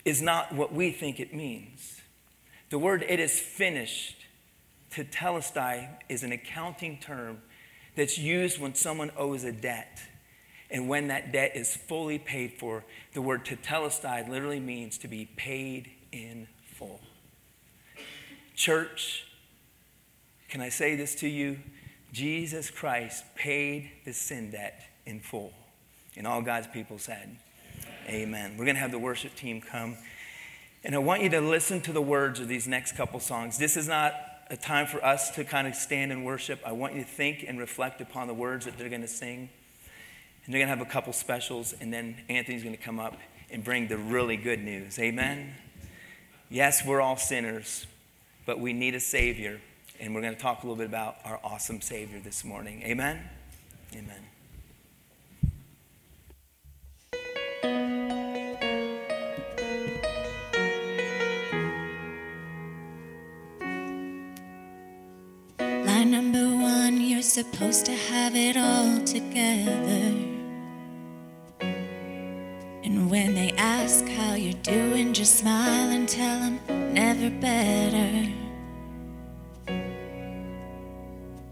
is 0.04 0.20
not 0.20 0.52
what 0.52 0.74
we 0.74 0.90
think 0.90 1.20
it 1.20 1.32
means. 1.32 2.00
The 2.70 2.78
word 2.80 3.04
it 3.08 3.20
is 3.20 3.38
finished, 3.38 4.16
tetelestai, 4.92 5.88
is 6.08 6.24
an 6.24 6.32
accounting 6.32 6.98
term 6.98 7.42
that's 7.94 8.18
used 8.18 8.60
when 8.60 8.74
someone 8.74 9.12
owes 9.16 9.44
a 9.44 9.52
debt. 9.52 10.00
And 10.74 10.88
when 10.88 11.06
that 11.06 11.30
debt 11.30 11.52
is 11.54 11.76
fully 11.76 12.18
paid 12.18 12.54
for, 12.54 12.84
the 13.12 13.22
word 13.22 13.44
tetelestai 13.44 14.28
literally 14.28 14.58
means 14.58 14.98
to 14.98 15.08
be 15.08 15.26
paid 15.36 15.88
in 16.10 16.48
full. 16.74 17.00
Church, 18.56 19.24
can 20.48 20.60
I 20.60 20.70
say 20.70 20.96
this 20.96 21.14
to 21.16 21.28
you? 21.28 21.60
Jesus 22.12 22.72
Christ 22.72 23.24
paid 23.36 23.88
the 24.04 24.12
sin 24.12 24.50
debt 24.50 24.82
in 25.06 25.20
full. 25.20 25.52
And 26.16 26.26
all 26.26 26.42
God's 26.42 26.66
people 26.66 26.98
said, 26.98 27.36
Amen. 28.08 28.56
We're 28.58 28.64
going 28.64 28.74
to 28.74 28.80
have 28.80 28.90
the 28.90 28.98
worship 28.98 29.36
team 29.36 29.60
come. 29.60 29.96
And 30.82 30.96
I 30.96 30.98
want 30.98 31.22
you 31.22 31.28
to 31.30 31.40
listen 31.40 31.82
to 31.82 31.92
the 31.92 32.02
words 32.02 32.40
of 32.40 32.48
these 32.48 32.66
next 32.66 32.96
couple 32.96 33.20
songs. 33.20 33.58
This 33.58 33.76
is 33.76 33.86
not 33.86 34.12
a 34.50 34.56
time 34.56 34.88
for 34.88 35.04
us 35.04 35.30
to 35.36 35.44
kind 35.44 35.68
of 35.68 35.76
stand 35.76 36.10
and 36.10 36.24
worship. 36.24 36.58
I 36.66 36.72
want 36.72 36.94
you 36.94 37.04
to 37.04 37.08
think 37.08 37.44
and 37.46 37.60
reflect 37.60 38.00
upon 38.00 38.26
the 38.26 38.34
words 38.34 38.64
that 38.64 38.76
they're 38.76 38.88
going 38.88 39.02
to 39.02 39.06
sing. 39.06 39.50
And 40.44 40.52
they're 40.52 40.60
going 40.60 40.68
to 40.68 40.76
have 40.76 40.86
a 40.86 40.90
couple 40.90 41.12
specials, 41.14 41.74
and 41.80 41.92
then 41.92 42.16
Anthony's 42.28 42.62
going 42.62 42.76
to 42.76 42.82
come 42.82 43.00
up 43.00 43.16
and 43.50 43.64
bring 43.64 43.88
the 43.88 43.96
really 43.96 44.36
good 44.36 44.60
news. 44.60 44.98
Amen? 44.98 45.54
Yes, 46.50 46.84
we're 46.84 47.00
all 47.00 47.16
sinners, 47.16 47.86
but 48.44 48.60
we 48.60 48.74
need 48.74 48.94
a 48.94 49.00
Savior. 49.00 49.60
And 50.00 50.14
we're 50.14 50.20
going 50.20 50.34
to 50.34 50.40
talk 50.40 50.62
a 50.62 50.66
little 50.66 50.76
bit 50.76 50.86
about 50.86 51.16
our 51.24 51.40
awesome 51.42 51.80
Savior 51.80 52.20
this 52.20 52.44
morning. 52.44 52.82
Amen? 52.82 53.20
Amen. 53.94 54.20
Line 65.86 66.10
number 66.10 66.44
one, 66.62 67.00
you're 67.00 67.22
supposed 67.22 67.86
to 67.86 67.92
have 67.92 68.34
it 68.34 68.56
all 68.58 69.00
together. 69.04 70.33
And 72.94 73.10
when 73.10 73.34
they 73.34 73.50
ask 73.58 74.06
how 74.06 74.34
you're 74.34 74.62
doing, 74.62 75.12
just 75.12 75.40
smile 75.40 75.90
and 75.90 76.08
tell 76.08 76.38
them 76.38 76.60
never 76.94 77.28
better. 77.28 78.30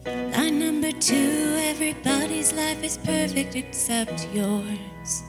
Line 0.07 0.61
number 0.61 0.93
two, 0.93 1.57
everybody's 1.59 2.53
life 2.53 2.85
is 2.85 2.97
perfect 2.97 3.57
except 3.57 4.29
yours. 4.33 5.25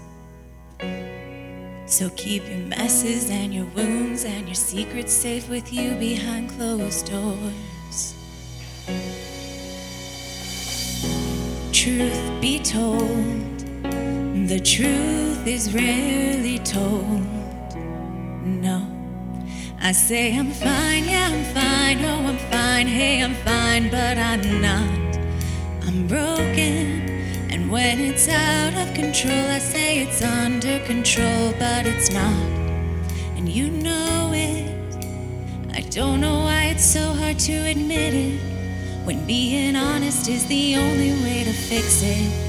So 1.88 2.12
keep 2.12 2.48
your 2.48 2.60
messes 2.60 3.32
and 3.32 3.52
your 3.52 3.66
wounds 3.76 4.24
and 4.24 4.46
your 4.46 4.54
secrets 4.54 5.12
safe 5.12 5.50
with 5.50 5.74
you 5.74 5.96
behind 5.96 6.52
closed 6.52 7.10
doors. 7.10 8.14
Truth 11.72 12.40
be 12.40 12.60
told, 12.60 13.53
the 14.48 14.60
truth 14.60 15.48
is 15.48 15.74
rarely 15.74 16.60
told. 16.60 17.22
No, 18.44 18.86
I 19.80 19.94
say 19.94 20.38
I'm 20.38 20.52
fine, 20.52 21.06
yeah, 21.06 21.30
I'm 21.32 21.46
fine, 21.54 22.04
oh, 22.04 22.28
I'm 22.28 22.38
fine, 22.52 22.88
hey, 22.88 23.24
I'm 23.24 23.36
fine, 23.36 23.90
but 23.90 24.18
I'm 24.18 24.62
not. 24.62 25.18
I'm 25.88 26.08
broken, 26.08 27.10
and 27.52 27.72
when 27.72 28.02
it's 28.02 28.28
out 28.28 28.74
of 28.76 28.94
control, 28.94 29.46
I 29.50 29.60
say 29.60 30.00
it's 30.00 30.22
under 30.22 30.80
control, 30.86 31.54
but 31.58 31.86
it's 31.86 32.12
not. 32.12 32.50
And 33.38 33.48
you 33.48 33.70
know 33.70 34.32
it. 34.34 34.76
I 35.74 35.82
don't 35.90 36.20
know 36.20 36.40
why 36.42 36.66
it's 36.66 36.86
so 36.86 37.14
hard 37.14 37.40
to 37.40 37.54
admit 37.54 38.14
it. 38.14 38.42
When 39.06 39.26
being 39.26 39.76
honest 39.78 40.28
is 40.28 40.46
the 40.48 40.76
only 40.76 41.12
way 41.24 41.44
to 41.46 41.54
fix 41.54 42.02
it. 42.04 42.43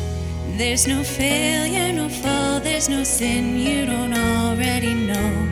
There's 0.57 0.87
no 0.87 1.03
failure, 1.03 1.93
no 1.93 2.09
fall, 2.09 2.61
there's 2.61 2.89
no 2.89 3.03
sin 3.03 3.59
you 3.59 3.87
don't 3.87 4.15
already 4.15 4.95
know. 4.95 5.49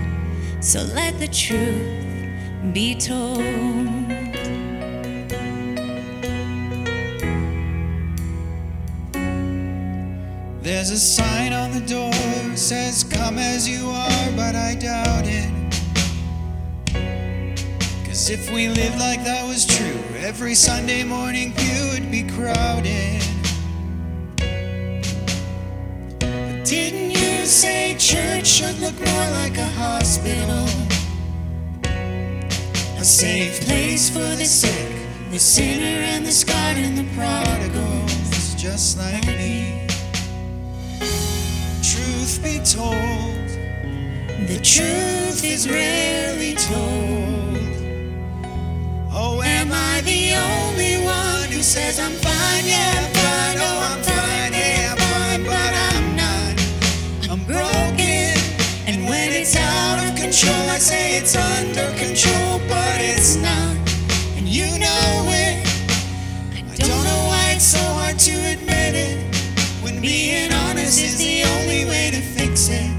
So 0.61 0.81
let 0.95 1.19
the 1.19 1.27
truth 1.27 2.73
be 2.73 2.95
told. 2.95 3.43
There's 10.63 10.91
a 10.91 10.99
sign 11.01 11.53
on 11.53 11.73
the 11.73 11.85
door 11.85 12.13
that 12.13 12.57
says, 12.57 13.03
Come 13.03 13.39
as 13.39 13.69
you 13.69 13.89
are, 13.89 14.33
but 14.37 14.55
I 14.55 14.77
doubt 14.77 15.25
it. 15.27 15.51
Cause 18.07 18.31
if 18.31 18.53
we 18.53 18.69
lived 18.69 19.01
like 19.01 19.25
that 19.25 19.45
was 19.49 19.67
true, 19.67 20.01
every 20.19 20.55
Sunday 20.55 21.03
morning 21.03 21.53
pew 21.55 21.89
would 21.93 22.09
be 22.09 22.23
crowded. 22.23 23.32
Didn't 26.73 27.11
you 27.11 27.45
say 27.45 27.95
church 27.99 28.47
should 28.47 28.79
look 28.81 28.99
more 28.99 29.29
like 29.41 29.59
a 29.59 29.71
hospital? 29.83 30.65
A 32.99 33.05
safe 33.05 33.61
place 33.67 34.09
for 34.09 34.31
the 34.41 34.47
sick, 34.47 34.91
the 35.31 35.39
sinner 35.39 36.01
and 36.13 36.25
the 36.25 36.33
scarred 36.33 36.79
and 36.79 36.97
the 36.97 37.07
prodigals, 37.15 38.55
just 38.55 38.97
like 38.97 39.27
me. 39.27 39.87
Truth 41.93 42.41
be 42.43 42.57
told, 42.65 43.49
the 44.49 44.59
truth 44.63 45.45
is 45.45 45.69
rarely 45.69 46.55
told. 46.55 47.75
Oh, 49.13 49.43
am 49.45 49.69
I 49.71 50.01
the 50.07 50.23
only 50.57 51.05
one 51.05 51.51
who 51.53 51.63
says 51.63 52.01
I'm 52.01 52.13
fine? 52.13 52.65
Yeah, 52.65 52.97
fine. 53.21 53.59
Oh, 53.61 53.93
I'm 53.93 54.03
fine. 54.03 54.32
Control, 60.33 60.71
I 60.71 60.79
say 60.79 61.19
it's 61.19 61.37
under 61.37 61.89
control, 61.99 62.59
but 62.67 62.97
it's 63.01 63.37
not. 63.37 63.77
And 64.39 64.49
you 64.49 64.65
know 64.81 65.29
it. 65.29 65.61
I 66.57 66.75
don't 66.89 67.05
know 67.05 67.23
why 67.29 67.53
it's 67.57 67.67
so 67.67 67.85
hard 68.01 68.19
to 68.21 68.33
admit 68.53 68.95
it. 68.95 69.19
When 69.83 70.01
being 70.01 70.51
honest 70.65 71.03
is 71.05 71.19
the 71.19 71.45
only 71.53 71.85
way 71.85 72.11
to 72.13 72.23
fix 72.23 72.71
it. 72.71 72.91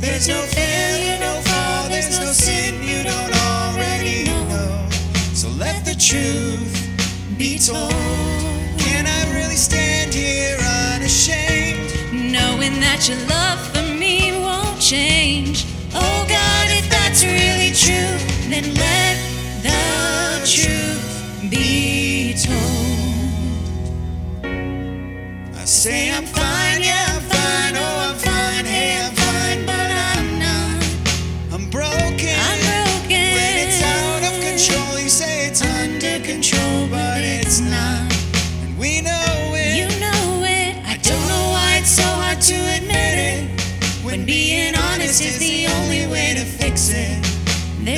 There's 0.00 0.26
no 0.26 0.42
failure, 0.42 1.20
no 1.20 1.40
fall, 1.42 1.88
there's 1.88 2.18
no 2.18 2.32
sin 2.32 2.82
you 2.82 3.04
don't 3.04 3.34
already 3.46 4.24
know. 4.24 4.88
So 5.34 5.48
let 5.50 5.84
the 5.84 5.94
truth 5.94 6.74
be 7.38 7.60
told. 7.60 7.94
Can 8.82 9.06
I 9.06 9.20
really 9.38 9.60
stand 9.68 10.12
here 10.12 10.58
unashamed? 10.90 11.92
knowing 12.12 12.80
that 12.80 13.08
your 13.08 13.20
love 13.28 13.60
for 13.72 13.86
me 13.94 14.32
won't 14.44 14.80
change. 14.80 15.64
Oh 15.94 16.26
God, 16.28 16.55
true, 18.62 18.72
then 18.72 19.05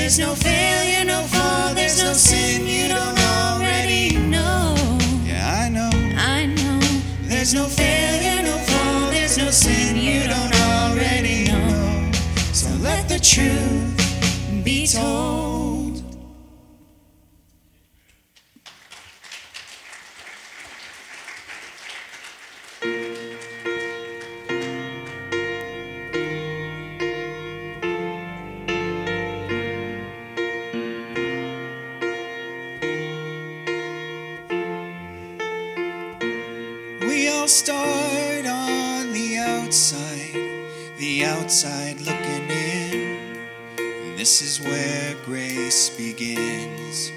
There's 0.08 0.20
no 0.20 0.34
failure, 0.34 1.04
no 1.04 1.20
fall, 1.24 1.74
there's 1.74 2.02
no 2.02 2.14
sin 2.14 2.66
you 2.66 2.88
don't 2.88 3.18
already 3.18 4.16
know. 4.16 4.74
Yeah, 5.22 5.66
I 5.66 5.68
know. 5.68 5.90
I 6.16 6.46
know. 6.46 6.80
There's 7.24 7.52
no 7.52 7.66
failure, 7.66 8.42
no 8.42 8.56
fall, 8.56 9.10
there's 9.10 9.36
no 9.36 9.50
sin 9.50 9.98
you 9.98 10.26
don't 10.26 10.54
already 10.54 11.44
know. 11.52 12.10
So 12.54 12.70
let 12.80 13.06
the 13.10 13.18
truth 13.18 14.64
be 14.64 14.86
told. 14.86 15.47
where 44.70 45.14
grace 45.24 45.90
begins. 45.90 47.12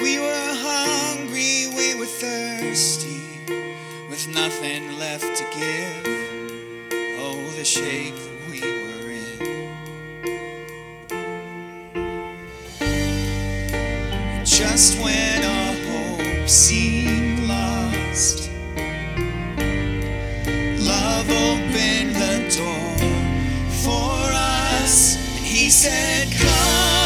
We 0.00 0.18
were 0.18 0.54
hungry, 0.68 1.66
we 1.76 1.94
were 1.98 2.06
thirsty, 2.06 3.22
with 4.10 4.28
nothing 4.28 4.98
left 4.98 5.36
to 5.36 5.44
give. 5.58 6.06
Oh, 7.18 7.50
the 7.56 7.64
shape 7.64 8.14
that 8.14 8.50
we 8.50 8.60
were 8.60 9.10
in. 9.10 9.38
Just 14.44 15.00
when 15.02 15.44
our 15.44 15.74
hope 15.88 16.48
seemed 16.48 17.40
lost. 17.48 18.53
said, 25.84 26.32
Come. 26.32 27.03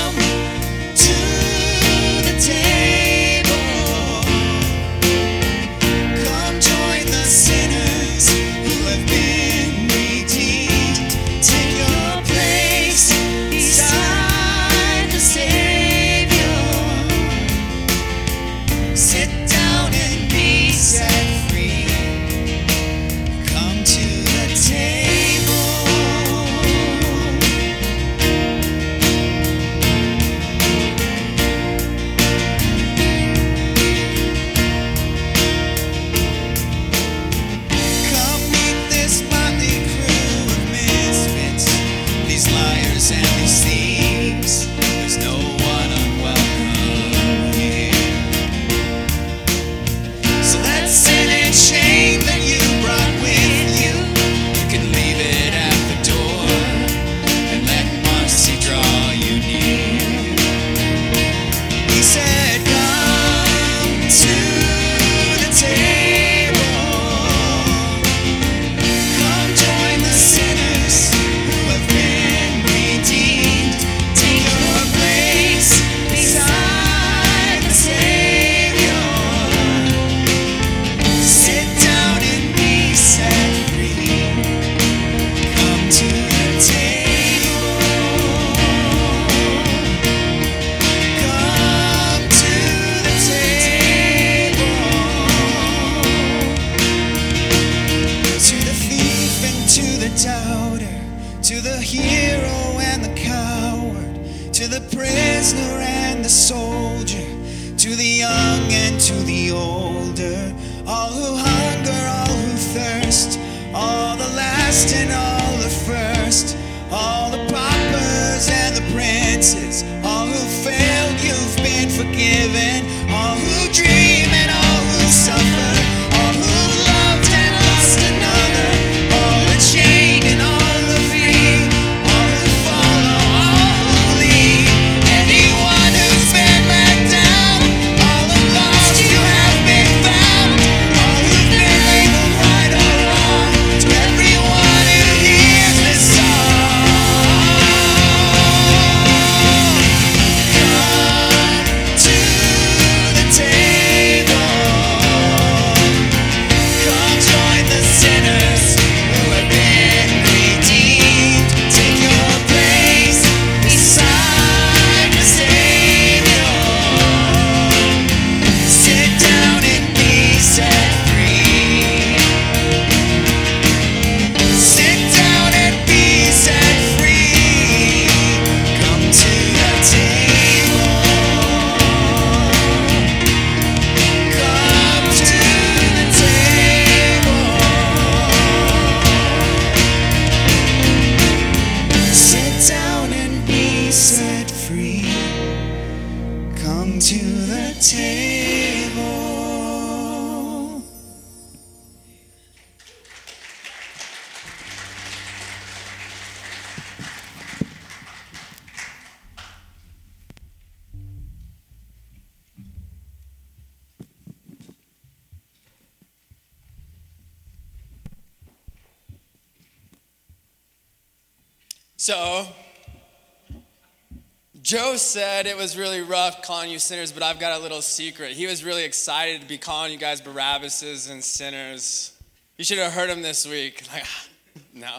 Was 225.58 225.76
really 225.76 226.02
rough 226.02 226.40
calling 226.42 226.70
you 226.70 226.78
sinners, 226.78 227.10
but 227.10 227.24
I've 227.24 227.40
got 227.40 227.58
a 227.58 227.60
little 227.60 227.82
secret. 227.82 228.30
He 228.30 228.46
was 228.46 228.62
really 228.62 228.84
excited 228.84 229.40
to 229.40 229.46
be 229.46 229.58
calling 229.58 229.90
you 229.90 229.98
guys 229.98 230.20
Barabbases 230.20 231.10
and 231.10 231.22
sinners. 231.22 232.12
You 232.56 232.64
should 232.64 232.78
have 232.78 232.92
heard 232.92 233.10
him 233.10 233.22
this 233.22 233.46
week. 233.46 233.82
Like, 233.92 234.04
no. 234.72 234.98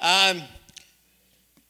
Um, 0.00 0.42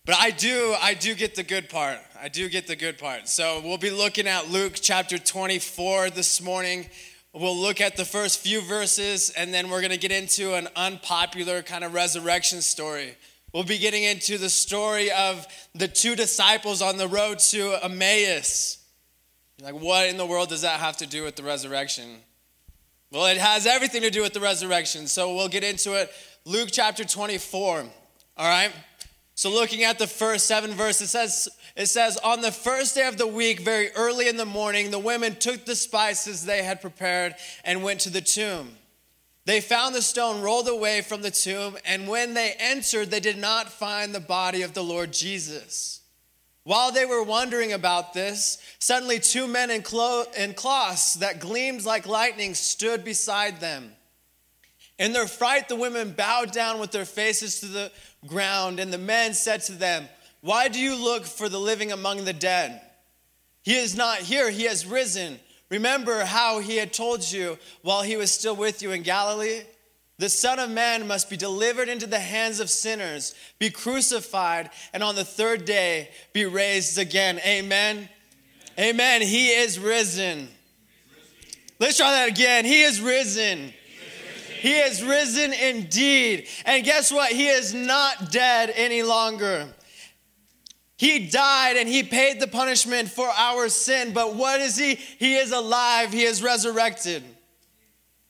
but 0.06 0.14
I 0.18 0.30
do, 0.30 0.74
I 0.80 0.94
do 0.94 1.14
get 1.14 1.34
the 1.34 1.42
good 1.42 1.68
part. 1.68 1.98
I 2.20 2.28
do 2.28 2.48
get 2.48 2.68
the 2.68 2.76
good 2.76 2.96
part. 2.96 3.28
So 3.28 3.60
we'll 3.64 3.76
be 3.76 3.90
looking 3.90 4.28
at 4.28 4.48
Luke 4.48 4.74
chapter 4.80 5.18
24 5.18 6.10
this 6.10 6.40
morning. 6.40 6.88
We'll 7.32 7.56
look 7.56 7.80
at 7.80 7.96
the 7.96 8.04
first 8.04 8.38
few 8.38 8.60
verses, 8.60 9.30
and 9.30 9.52
then 9.52 9.68
we're 9.68 9.80
going 9.80 9.90
to 9.90 9.98
get 9.98 10.12
into 10.12 10.54
an 10.54 10.68
unpopular 10.76 11.62
kind 11.62 11.82
of 11.82 11.92
resurrection 11.92 12.62
story. 12.62 13.16
We'll 13.52 13.64
be 13.64 13.78
getting 13.78 14.02
into 14.02 14.38
the 14.38 14.48
story 14.48 15.10
of 15.10 15.46
the 15.74 15.88
two 15.88 16.16
disciples 16.16 16.80
on 16.80 16.96
the 16.96 17.08
road 17.08 17.38
to 17.38 17.84
Emmaus. 17.84 18.78
Like, 19.62 19.74
what 19.74 20.08
in 20.08 20.16
the 20.16 20.26
world 20.26 20.48
does 20.48 20.62
that 20.62 20.80
have 20.80 20.96
to 20.98 21.06
do 21.06 21.22
with 21.22 21.36
the 21.36 21.42
resurrection? 21.42 22.16
Well, 23.10 23.26
it 23.26 23.36
has 23.36 23.66
everything 23.66 24.02
to 24.02 24.10
do 24.10 24.22
with 24.22 24.32
the 24.32 24.40
resurrection. 24.40 25.06
So 25.06 25.34
we'll 25.34 25.48
get 25.48 25.64
into 25.64 25.92
it. 26.00 26.10
Luke 26.46 26.70
chapter 26.72 27.04
24. 27.04 27.80
All 27.80 27.86
right? 28.38 28.72
So 29.34 29.50
looking 29.50 29.84
at 29.84 29.98
the 29.98 30.06
first 30.06 30.46
seven 30.46 30.72
verses, 30.72 31.08
it 31.08 31.10
says, 31.10 31.48
it 31.76 31.86
says, 31.86 32.16
On 32.24 32.40
the 32.40 32.52
first 32.52 32.94
day 32.94 33.06
of 33.06 33.18
the 33.18 33.26
week, 33.26 33.60
very 33.60 33.90
early 33.92 34.28
in 34.28 34.36
the 34.38 34.46
morning, 34.46 34.90
the 34.90 34.98
women 34.98 35.36
took 35.36 35.66
the 35.66 35.76
spices 35.76 36.44
they 36.44 36.62
had 36.62 36.80
prepared 36.80 37.34
and 37.64 37.82
went 37.82 38.00
to 38.00 38.10
the 38.10 38.20
tomb. 38.20 38.76
They 39.44 39.60
found 39.60 39.94
the 39.94 40.02
stone 40.02 40.40
rolled 40.40 40.68
away 40.68 41.00
from 41.00 41.22
the 41.22 41.30
tomb, 41.30 41.76
and 41.84 42.06
when 42.06 42.34
they 42.34 42.54
entered, 42.58 43.10
they 43.10 43.20
did 43.20 43.38
not 43.38 43.72
find 43.72 44.14
the 44.14 44.20
body 44.20 44.62
of 44.62 44.72
the 44.72 44.84
Lord 44.84 45.12
Jesus. 45.12 46.00
While 46.64 46.92
they 46.92 47.04
were 47.04 47.24
wondering 47.24 47.72
about 47.72 48.12
this, 48.12 48.58
suddenly 48.78 49.18
two 49.18 49.48
men 49.48 49.70
in, 49.70 49.82
clo- 49.82 50.26
in 50.36 50.54
cloths 50.54 51.14
that 51.14 51.40
gleamed 51.40 51.84
like 51.84 52.06
lightning 52.06 52.54
stood 52.54 53.04
beside 53.04 53.58
them. 53.58 53.92
In 54.96 55.12
their 55.12 55.26
fright, 55.26 55.68
the 55.68 55.74
women 55.74 56.12
bowed 56.12 56.52
down 56.52 56.78
with 56.78 56.92
their 56.92 57.04
faces 57.04 57.58
to 57.60 57.66
the 57.66 57.90
ground, 58.28 58.78
and 58.78 58.92
the 58.92 58.98
men 58.98 59.34
said 59.34 59.62
to 59.62 59.72
them, 59.72 60.08
Why 60.40 60.68
do 60.68 60.78
you 60.78 60.94
look 60.94 61.24
for 61.24 61.48
the 61.48 61.58
living 61.58 61.90
among 61.90 62.24
the 62.24 62.32
dead? 62.32 62.80
He 63.62 63.76
is 63.76 63.96
not 63.96 64.18
here, 64.18 64.48
he 64.50 64.64
has 64.64 64.86
risen. 64.86 65.40
Remember 65.72 66.26
how 66.26 66.58
he 66.58 66.76
had 66.76 66.92
told 66.92 67.32
you 67.32 67.58
while 67.80 68.02
he 68.02 68.18
was 68.18 68.30
still 68.30 68.54
with 68.54 68.82
you 68.82 68.90
in 68.90 69.00
Galilee? 69.00 69.62
The 70.18 70.28
Son 70.28 70.58
of 70.58 70.68
Man 70.68 71.08
must 71.08 71.30
be 71.30 71.36
delivered 71.38 71.88
into 71.88 72.06
the 72.06 72.18
hands 72.18 72.60
of 72.60 72.68
sinners, 72.68 73.34
be 73.58 73.70
crucified, 73.70 74.68
and 74.92 75.02
on 75.02 75.14
the 75.14 75.24
third 75.24 75.64
day 75.64 76.10
be 76.34 76.44
raised 76.44 76.98
again. 76.98 77.40
Amen. 77.46 78.10
Amen. 78.78 79.22
He 79.22 79.48
is 79.48 79.78
risen. 79.78 80.48
Let's 81.78 81.96
try 81.96 82.10
that 82.10 82.28
again. 82.28 82.66
He 82.66 82.82
is 82.82 83.00
risen. 83.00 83.72
He 84.60 84.76
is 84.76 85.02
risen 85.02 85.54
indeed. 85.54 86.48
And 86.66 86.84
guess 86.84 87.10
what? 87.10 87.32
He 87.32 87.48
is 87.48 87.72
not 87.72 88.30
dead 88.30 88.70
any 88.76 89.02
longer. 89.02 89.68
He 91.02 91.26
died 91.26 91.76
and 91.78 91.88
he 91.88 92.04
paid 92.04 92.38
the 92.38 92.46
punishment 92.46 93.10
for 93.10 93.26
our 93.26 93.68
sin. 93.68 94.12
But 94.12 94.36
what 94.36 94.60
is 94.60 94.78
he? 94.78 94.94
He 94.94 95.34
is 95.34 95.50
alive. 95.50 96.12
He 96.12 96.22
is 96.22 96.44
resurrected. 96.44 97.24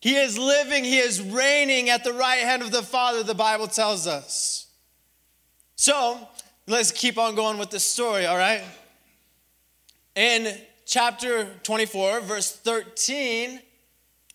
He 0.01 0.17
is 0.17 0.39
living. 0.39 0.83
He 0.83 0.97
is 0.97 1.21
reigning 1.21 1.91
at 1.91 2.03
the 2.03 2.15
right 2.15 2.39
hand 2.39 2.63
of 2.63 2.71
the 2.71 2.83
Father, 2.83 3.23
the 3.23 3.35
Bible 3.35 3.67
tells 3.67 4.07
us. 4.07 4.69
So 5.77 6.27
let's 6.67 6.93
keep 6.93 7.19
on 7.19 7.35
going 7.35 7.59
with 7.59 7.69
this 7.69 7.85
story, 7.85 8.25
all 8.25 8.39
right? 8.39 8.63
In 10.15 10.57
chapter 10.87 11.51
24, 11.65 12.21
verse 12.21 12.57
13, 12.57 13.61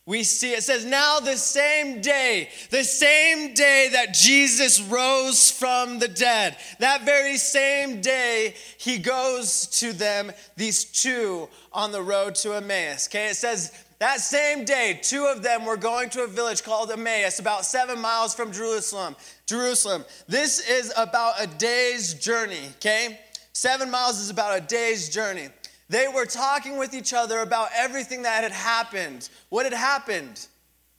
we 0.07 0.23
see 0.23 0.53
it 0.53 0.63
says, 0.63 0.85
Now 0.85 1.19
the 1.19 1.35
same 1.35 2.01
day, 2.01 2.49
the 2.71 2.85
same 2.85 3.53
day 3.53 3.89
that 3.91 4.13
Jesus 4.13 4.81
rose 4.81 5.51
from 5.51 5.99
the 5.99 6.07
dead, 6.07 6.55
that 6.79 7.05
very 7.05 7.37
same 7.37 7.99
day, 7.99 8.55
he 8.77 8.97
goes 8.97 9.67
to 9.81 9.91
them, 9.91 10.31
these 10.55 10.85
two 10.85 11.49
on 11.73 11.91
the 11.91 12.01
road 12.01 12.35
to 12.35 12.53
Emmaus. 12.53 13.07
Okay, 13.07 13.27
it 13.27 13.35
says, 13.35 13.83
that 13.99 14.19
same 14.21 14.63
day, 14.63 14.99
two 15.01 15.25
of 15.25 15.43
them 15.43 15.65
were 15.65 15.75
going 15.75 16.09
to 16.11 16.23
a 16.23 16.27
village 16.27 16.63
called 16.63 16.89
Emmaus, 16.89 17.39
about 17.39 17.65
seven 17.65 17.99
miles 17.99 18.33
from 18.33 18.51
Jerusalem. 18.51 19.15
Jerusalem. 19.45 20.05
This 20.27 20.69
is 20.69 20.93
about 20.95 21.33
a 21.39 21.47
day's 21.47 22.13
journey, 22.13 22.69
okay? 22.75 23.19
Seven 23.53 23.89
miles 23.89 24.19
is 24.19 24.29
about 24.29 24.57
a 24.57 24.61
day's 24.61 25.09
journey. 25.09 25.49
They 25.89 26.07
were 26.07 26.25
talking 26.25 26.77
with 26.77 26.93
each 26.93 27.13
other 27.13 27.39
about 27.39 27.69
everything 27.75 28.23
that 28.23 28.43
had 28.43 28.51
happened. 28.51 29.29
What 29.49 29.65
had 29.65 29.73
happened? 29.73 30.47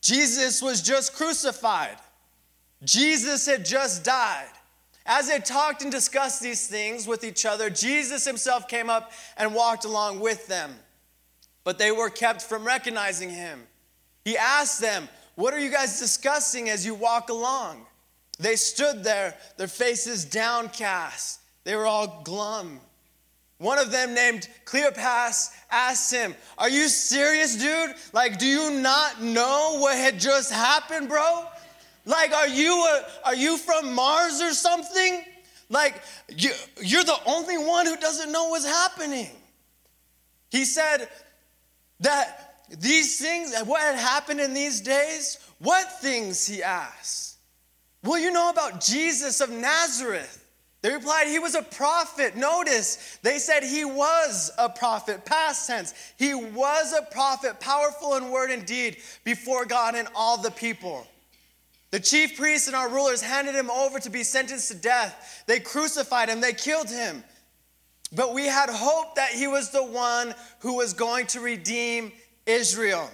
Jesus 0.01 0.62
was 0.62 0.81
just 0.81 1.15
crucified. 1.15 1.98
Jesus 2.85 3.47
had 3.47 3.65
just 3.65 4.05
died. 4.05 4.48
As 5.05 5.28
they 5.28 5.39
talked 5.39 5.82
and 5.82 5.90
discussed 5.90 6.43
these 6.43 6.66
things 6.66 7.06
with 7.06 7.24
each 7.24 7.44
other, 7.44 7.70
Jesus 7.70 8.24
himself 8.24 8.69
came 8.69 8.90
up 8.90 9.12
and 9.36 9.55
walked 9.55 9.85
along 9.85 10.20
with 10.20 10.47
them. 10.47 10.74
But 11.65 11.78
they 11.78 11.90
were 11.90 12.10
kept 12.10 12.43
from 12.43 12.65
recognizing 12.65 13.31
him. 13.31 13.66
He 14.24 14.36
asked 14.36 14.81
them, 14.81 15.09
What 15.35 15.55
are 15.55 15.60
you 15.60 15.70
guys 15.70 15.98
discussing 15.98 16.69
as 16.69 16.85
you 16.85 16.94
walk 16.94 17.31
along? 17.31 17.86
They 18.39 18.56
stood 18.56 19.02
there, 19.02 19.35
their 19.56 19.66
faces 19.66 20.24
downcast. 20.24 21.40
They 21.65 21.74
were 21.74 21.86
all 21.86 22.20
glum. 22.23 22.81
One 23.59 23.78
of 23.78 23.90
them, 23.90 24.14
named 24.14 24.48
Cleopas, 24.64 25.51
asked 25.70 26.12
him, 26.12 26.35
Are 26.56 26.70
you 26.70 26.89
serious, 26.89 27.56
dude? 27.56 27.94
Like, 28.12 28.39
do 28.39 28.47
you 28.47 28.70
not 28.80 29.20
know 29.20 29.78
what 29.80 29.97
had 29.97 30.20
just 30.20 30.52
happened, 30.52 31.09
bro? 31.09 31.44
Like, 32.05 32.32
are 32.32 32.48
you, 32.48 32.72
a, 32.72 33.05
are 33.26 33.35
you 33.35 33.59
from 33.59 33.94
Mars 33.94 34.40
or 34.40 34.52
something? 34.52 35.24
Like, 35.68 36.01
you, 36.28 36.51
you're 36.80 37.05
the 37.05 37.18
only 37.26 37.59
one 37.59 37.86
who 37.86 37.97
doesn't 37.97 38.30
know 38.30 38.48
what's 38.48 38.64
happening. 38.64 39.30
He 40.51 40.64
said 40.64 41.09
that 42.01 42.64
these 42.78 43.20
things, 43.20 43.55
what 43.64 43.80
had 43.80 43.97
happened 43.97 44.40
in 44.40 44.55
these 44.55 44.80
days, 44.80 45.39
what 45.59 46.01
things, 46.01 46.47
he 46.47 46.62
asked. 46.62 47.36
Well, 48.05 48.20
you 48.20 48.30
know 48.30 48.51
about 48.51 48.80
Jesus 48.80 49.40
of 49.40 49.51
Nazareth. 49.51 50.38
They 50.89 50.94
replied, 50.94 51.27
He 51.27 51.39
was 51.39 51.55
a 51.55 51.60
prophet. 51.60 52.35
Notice, 52.35 53.19
they 53.23 53.39
said 53.39 53.62
he 53.62 53.85
was 53.85 54.51
a 54.56 54.70
prophet, 54.70 55.27
past 55.27 55.66
tense. 55.66 55.93
He 56.16 56.35
was 56.35 56.94
a 56.94 57.02
prophet, 57.12 57.60
powerful 57.60 58.15
in 58.15 58.31
word 58.31 58.48
and 58.48 58.65
deed 58.65 58.97
before 59.23 59.66
God 59.66 59.94
and 59.94 60.09
all 60.15 60.39
the 60.39 60.51
people. 60.51 61.06
The 61.90 62.01
chief 62.01 62.39
priests 62.39 62.69
and 62.69 62.74
our 62.74 62.89
rulers 62.89 63.20
handed 63.20 63.55
him 63.55 63.70
over 63.70 63.98
to 63.98 64.09
be 64.09 64.24
sentenced 64.24 64.69
to 64.69 64.77
death. 64.77 65.44
They 65.47 65.60
crucified 65.60 66.31
him, 66.31 66.40
they 66.40 66.55
killed 66.55 66.89
him. 66.89 67.23
But 68.10 68.32
we 68.32 68.47
had 68.47 68.70
hope 68.70 69.16
that 69.16 69.32
he 69.32 69.47
was 69.47 69.69
the 69.69 69.85
one 69.85 70.35
who 70.60 70.77
was 70.77 70.94
going 70.94 71.27
to 71.27 71.40
redeem 71.40 72.12
Israel. 72.47 73.10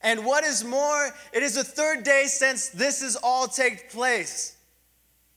And 0.00 0.24
what 0.24 0.44
is 0.44 0.64
more, 0.64 1.10
it 1.34 1.42
is 1.42 1.56
the 1.56 1.64
third 1.64 2.04
day 2.04 2.24
since 2.26 2.70
this 2.70 3.02
has 3.02 3.16
all 3.16 3.48
taken 3.48 3.80
place. 3.90 4.55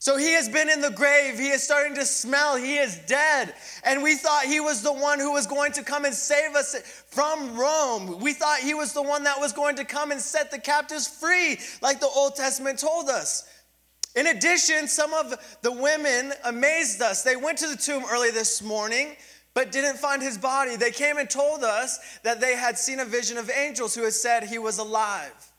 So 0.00 0.16
he 0.16 0.32
has 0.32 0.48
been 0.48 0.70
in 0.70 0.80
the 0.80 0.90
grave. 0.90 1.38
He 1.38 1.50
is 1.50 1.62
starting 1.62 1.94
to 1.96 2.06
smell. 2.06 2.56
He 2.56 2.78
is 2.78 2.98
dead. 3.06 3.54
And 3.84 4.02
we 4.02 4.16
thought 4.16 4.44
he 4.46 4.58
was 4.58 4.82
the 4.82 4.94
one 4.94 5.20
who 5.20 5.30
was 5.30 5.46
going 5.46 5.72
to 5.72 5.82
come 5.82 6.06
and 6.06 6.14
save 6.14 6.54
us 6.54 6.74
from 7.10 7.54
Rome. 7.54 8.18
We 8.18 8.32
thought 8.32 8.60
he 8.60 8.72
was 8.72 8.94
the 8.94 9.02
one 9.02 9.24
that 9.24 9.38
was 9.38 9.52
going 9.52 9.76
to 9.76 9.84
come 9.84 10.10
and 10.10 10.18
set 10.18 10.50
the 10.50 10.58
captives 10.58 11.06
free, 11.06 11.58
like 11.82 12.00
the 12.00 12.08
Old 12.08 12.34
Testament 12.34 12.78
told 12.78 13.10
us. 13.10 13.46
In 14.16 14.28
addition, 14.28 14.88
some 14.88 15.12
of 15.12 15.34
the 15.60 15.70
women 15.70 16.32
amazed 16.46 17.02
us. 17.02 17.22
They 17.22 17.36
went 17.36 17.58
to 17.58 17.68
the 17.68 17.76
tomb 17.76 18.04
early 18.10 18.30
this 18.30 18.62
morning, 18.62 19.16
but 19.52 19.70
didn't 19.70 19.98
find 19.98 20.22
his 20.22 20.38
body. 20.38 20.76
They 20.76 20.92
came 20.92 21.18
and 21.18 21.28
told 21.28 21.62
us 21.62 22.18
that 22.24 22.40
they 22.40 22.56
had 22.56 22.78
seen 22.78 23.00
a 23.00 23.04
vision 23.04 23.36
of 23.36 23.50
angels 23.50 23.94
who 23.94 24.04
had 24.04 24.14
said 24.14 24.44
he 24.44 24.58
was 24.58 24.78
alive. 24.78 25.49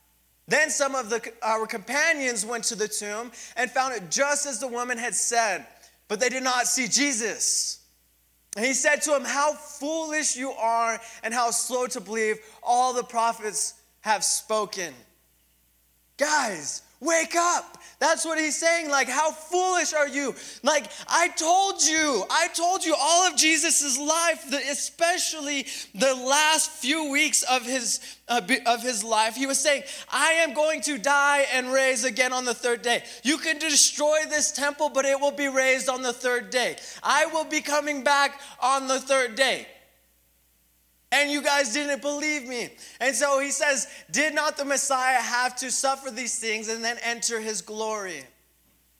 Then 0.51 0.69
some 0.69 0.95
of 0.95 1.09
the, 1.09 1.31
our 1.41 1.65
companions 1.65 2.45
went 2.45 2.65
to 2.65 2.75
the 2.75 2.87
tomb 2.87 3.31
and 3.55 3.71
found 3.71 3.95
it 3.95 4.11
just 4.11 4.45
as 4.45 4.59
the 4.59 4.67
woman 4.67 4.97
had 4.97 5.15
said, 5.15 5.65
but 6.07 6.19
they 6.19 6.29
did 6.29 6.43
not 6.43 6.67
see 6.67 6.87
Jesus. 6.87 7.79
And 8.57 8.65
he 8.65 8.73
said 8.73 9.01
to 9.03 9.15
him, 9.15 9.23
How 9.23 9.53
foolish 9.53 10.35
you 10.35 10.51
are, 10.51 10.99
and 11.23 11.33
how 11.33 11.51
slow 11.51 11.87
to 11.87 12.01
believe 12.01 12.37
all 12.61 12.93
the 12.93 13.03
prophets 13.03 13.75
have 14.01 14.25
spoken. 14.25 14.93
Guys, 16.17 16.81
Wake 17.01 17.35
up. 17.35 17.79
That's 18.01 18.25
what 18.25 18.39
he's 18.39 18.55
saying. 18.55 18.89
Like, 18.89 19.07
how 19.07 19.29
foolish 19.29 19.93
are 19.93 20.07
you? 20.07 20.33
Like, 20.63 20.87
I 21.07 21.27
told 21.27 21.83
you, 21.83 22.25
I 22.31 22.47
told 22.47 22.83
you 22.83 22.95
all 22.99 23.27
of 23.27 23.37
Jesus' 23.37 23.99
life, 23.99 24.49
the, 24.49 24.57
especially 24.57 25.67
the 25.93 26.15
last 26.15 26.71
few 26.71 27.11
weeks 27.11 27.43
of 27.43 27.63
his, 27.63 27.99
uh, 28.27 28.41
of 28.65 28.81
his 28.81 29.03
life, 29.03 29.35
he 29.35 29.45
was 29.45 29.59
saying, 29.59 29.83
I 30.11 30.31
am 30.31 30.55
going 30.55 30.81
to 30.81 30.97
die 30.97 31.45
and 31.53 31.71
raise 31.71 32.03
again 32.03 32.33
on 32.33 32.43
the 32.43 32.55
third 32.55 32.81
day. 32.81 33.03
You 33.21 33.37
can 33.37 33.59
destroy 33.59 34.21
this 34.27 34.51
temple, 34.51 34.89
but 34.89 35.05
it 35.05 35.19
will 35.19 35.29
be 35.29 35.47
raised 35.47 35.87
on 35.87 36.01
the 36.01 36.11
third 36.11 36.49
day. 36.49 36.77
I 37.03 37.27
will 37.27 37.45
be 37.45 37.61
coming 37.61 38.03
back 38.03 38.41
on 38.59 38.87
the 38.87 38.99
third 38.99 39.35
day. 39.35 39.67
And 41.11 41.29
you 41.29 41.41
guys 41.41 41.73
didn't 41.73 42.01
believe 42.01 42.47
me. 42.47 42.69
And 43.01 43.15
so 43.15 43.39
he 43.39 43.51
says, 43.51 43.87
Did 44.11 44.33
not 44.33 44.57
the 44.57 44.65
Messiah 44.65 45.19
have 45.19 45.55
to 45.57 45.69
suffer 45.71 46.09
these 46.09 46.39
things 46.39 46.69
and 46.69 46.83
then 46.83 46.97
enter 47.03 47.39
his 47.39 47.61
glory? 47.61 48.23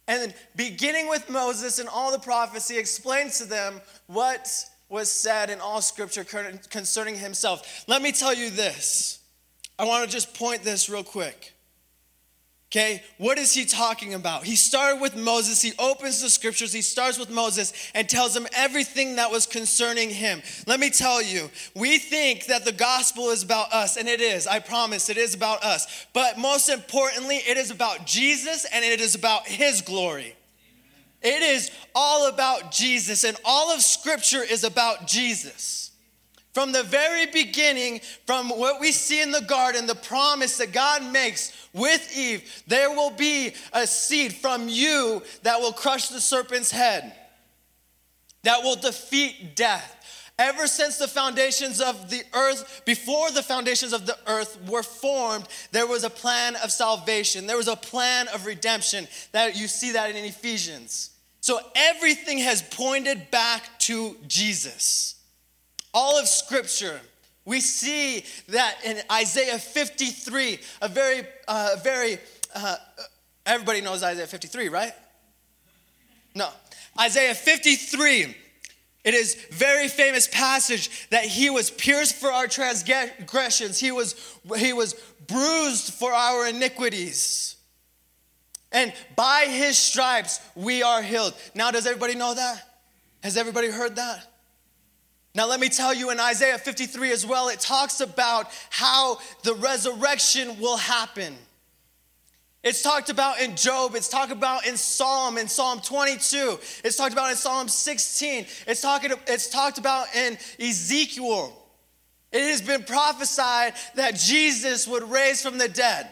And 0.08 0.22
then, 0.22 0.34
beginning 0.56 1.08
with 1.08 1.30
Moses 1.30 1.80
and 1.80 1.88
all 1.88 2.12
the 2.12 2.20
prophecy, 2.20 2.78
explains 2.78 3.38
to 3.38 3.46
them 3.46 3.80
what 4.08 4.50
was 4.90 5.10
said 5.10 5.50
in 5.50 5.62
all 5.62 5.82
scripture 5.82 6.26
concerning 6.70 7.16
himself. 7.16 7.86
Let 7.88 8.02
me 8.02 8.12
tell 8.12 8.34
you 8.34 8.50
this. 8.50 9.20
I 9.80 9.86
want 9.86 10.04
to 10.04 10.12
just 10.12 10.34
point 10.34 10.64
this 10.64 10.90
real 10.90 11.04
quick. 11.04 11.51
Okay, 12.72 13.04
what 13.18 13.38
is 13.38 13.54
he 13.54 13.66
talking 13.66 14.14
about? 14.14 14.46
He 14.46 14.56
started 14.56 15.02
with 15.02 15.18
Moses. 15.18 15.62
He 15.62 15.74
opens 15.78 16.22
the 16.22 16.30
scriptures. 16.30 16.72
He 16.72 16.82
starts 16.82 17.20
with 17.20 17.30
Moses 17.30 17.74
and 17.94 18.08
tells 18.08 18.34
him 18.34 18.48
everything 18.56 19.18
that 19.18 19.30
was 19.30 19.46
concerning 19.46 20.10
him. 20.10 20.42
Let 20.68 20.80
me 20.80 20.90
tell 20.90 21.22
you, 21.22 21.50
we 21.76 21.98
think 21.98 22.46
that 22.46 22.64
the 22.64 22.72
gospel 22.72 23.30
is 23.30 23.44
about 23.44 23.74
us, 23.74 23.98
and 23.98 24.08
it 24.08 24.22
is. 24.22 24.48
I 24.48 24.60
promise 24.60 25.10
it 25.10 25.18
is 25.18 25.36
about 25.36 25.66
us. 25.66 26.08
But 26.14 26.38
most 26.38 26.70
importantly, 26.70 27.42
it 27.46 27.58
is 27.58 27.72
about 27.72 28.06
Jesus 28.06 28.66
and 28.74 28.86
it 28.86 29.02
is 29.02 29.16
about 29.16 29.48
his 29.48 29.82
glory. 29.82 30.34
It 31.22 31.42
is 31.42 31.70
all 31.94 32.30
about 32.30 32.72
Jesus, 32.72 33.26
and 33.26 33.36
all 33.44 33.72
of 33.76 33.82
scripture 33.82 34.44
is 34.44 34.64
about 34.64 35.08
Jesus. 35.08 35.81
From 36.54 36.74
the 36.74 36.84
very 36.84 37.28
beginning, 37.28 38.02
from 38.26 38.50
what 38.50 38.82
we 38.82 38.92
see 38.92 39.22
in 39.22 39.32
the 39.32 39.42
garden, 39.42 39.88
the 39.88 39.96
promise 39.96 40.58
that 40.58 40.74
God 40.74 41.12
makes 41.12 41.54
with 41.74 42.16
Eve, 42.16 42.64
there 42.68 42.90
will 42.90 43.12
be 43.12 43.54
a 43.72 43.88
seed 43.88 44.34
from 44.34 44.68
you 44.68 45.24
that 45.44 45.62
will 45.62 45.72
crush 45.72 46.10
the 46.10 46.20
serpent's 46.20 46.70
head, 46.70 47.14
that 48.44 48.64
will 48.64 48.76
defeat 48.76 49.56
death. 49.56 49.98
Ever 50.38 50.68
since 50.68 50.98
the 50.98 51.08
foundations 51.08 51.80
of 51.80 52.10
the 52.10 52.24
earth, 52.34 52.82
before 52.84 53.32
the 53.32 53.44
foundations 53.44 53.94
of 53.94 54.06
the 54.06 54.18
earth 54.28 54.58
were 54.68 54.84
formed, 54.84 55.48
there 55.72 55.88
was 55.88 56.04
a 56.04 56.10
plan 56.10 56.56
of 56.58 56.72
salvation. 56.72 57.48
There 57.48 57.58
was 57.58 57.68
a 57.68 57.76
plan 57.76 58.28
of 58.30 58.46
redemption. 58.46 59.08
That 59.34 59.56
you 59.56 59.68
see 59.68 59.92
that 59.92 60.10
in 60.10 60.26
Ephesians. 60.26 61.12
So 61.42 61.60
everything 61.76 62.40
has 62.40 62.62
pointed 62.62 63.30
back 63.30 63.80
to 63.82 64.18
Jesus 64.28 65.21
all 65.94 66.20
of 66.20 66.28
Scripture, 66.28 67.00
we 67.46 67.60
see 67.60 68.24
that 68.50 68.78
in 68.86 69.02
Isaiah 69.12 69.58
53, 69.58 70.60
a 70.82 70.88
very, 70.88 71.28
uh, 71.48 71.76
very, 71.84 72.18
uh, 72.56 72.76
everybody 73.46 73.82
knows 73.82 74.04
Isaiah 74.04 74.28
53, 74.28 74.70
right? 74.70 74.94
No. 76.36 76.50
Isaiah 77.00 77.34
53, 77.34 78.36
it 79.04 79.14
is 79.14 79.36
very 79.52 79.88
famous 79.88 80.28
passage 80.28 81.10
that 81.10 81.26
he 81.26 81.50
was 81.50 81.72
pierced 81.72 82.16
for 82.16 82.32
our 82.32 82.48
transgressions. 82.48 83.80
He 83.80 83.92
was, 83.92 84.38
he 84.58 84.74
was 84.74 84.94
bruised 85.28 85.94
for 85.94 86.14
our 86.14 86.48
iniquities. 86.48 87.56
And 88.72 88.94
by 89.16 89.48
his 89.50 89.78
stripes 89.78 90.40
we 90.56 90.84
are 90.84 91.02
healed. 91.02 91.34
Now, 91.56 91.72
does 91.72 91.88
everybody 91.88 92.16
know 92.16 92.34
that? 92.34 92.68
Has 93.24 93.38
everybody 93.38 93.70
heard 93.70 93.96
that? 93.96 94.31
Now, 95.34 95.48
let 95.48 95.60
me 95.60 95.70
tell 95.70 95.94
you 95.94 96.10
in 96.10 96.20
Isaiah 96.20 96.58
53 96.58 97.12
as 97.12 97.26
well, 97.26 97.48
it 97.48 97.60
talks 97.60 98.02
about 98.02 98.48
how 98.70 99.20
the 99.44 99.54
resurrection 99.54 100.60
will 100.60 100.78
happen. 100.78 101.36
It's 102.64 102.84
talked 102.84 103.10
about 103.10 103.40
in 103.40 103.56
Job, 103.56 103.96
it's 103.96 104.10
talked 104.10 104.32
about 104.32 104.68
in 104.68 104.78
Psalm, 104.78 105.38
in 105.38 105.48
Psalm 105.48 105.80
22, 105.80 106.60
it's 106.84 106.96
talked 106.96 107.14
about 107.14 107.32
in 107.32 107.38
Psalm 107.38 107.68
16, 107.68 108.46
it's, 108.68 108.82
talking, 108.82 109.12
it's 109.26 109.50
talked 109.50 109.80
about 109.80 110.14
in 110.16 110.38
Ezekiel. 110.60 111.58
It 112.32 112.44
has 112.50 112.62
been 112.62 112.84
prophesied 112.84 113.74
that 113.96 114.16
Jesus 114.16 114.88
would 114.88 115.10
raise 115.10 115.42
from 115.42 115.58
the 115.58 115.68
dead. 115.68 116.08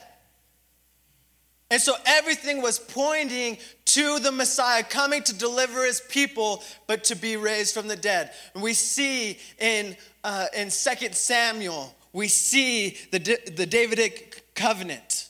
And 1.72 1.80
so 1.80 1.94
everything 2.06 2.62
was 2.62 2.80
pointing 2.80 3.58
to 3.86 4.20
the 4.20 4.32
Messiah 4.32 4.84
coming 4.84 5.22
to 5.24 5.38
deliver 5.38 5.86
his 5.86 6.02
people, 6.02 6.64
but 6.88 7.04
to 7.06 7.16
be 7.16 7.38
raised 7.38 7.74
from 7.74 7.88
the 7.88 7.96
dead. 7.96 8.32
And 8.54 8.64
we 8.64 8.74
see 8.74 9.38
in, 9.60 9.96
uh, 10.24 10.48
in 10.56 10.70
2 10.70 10.70
Samuel, 11.12 11.96
we 12.12 12.28
see 12.28 12.98
the, 13.12 13.20
the 13.56 13.68
Davidic 13.68 14.56
covenant. 14.56 15.30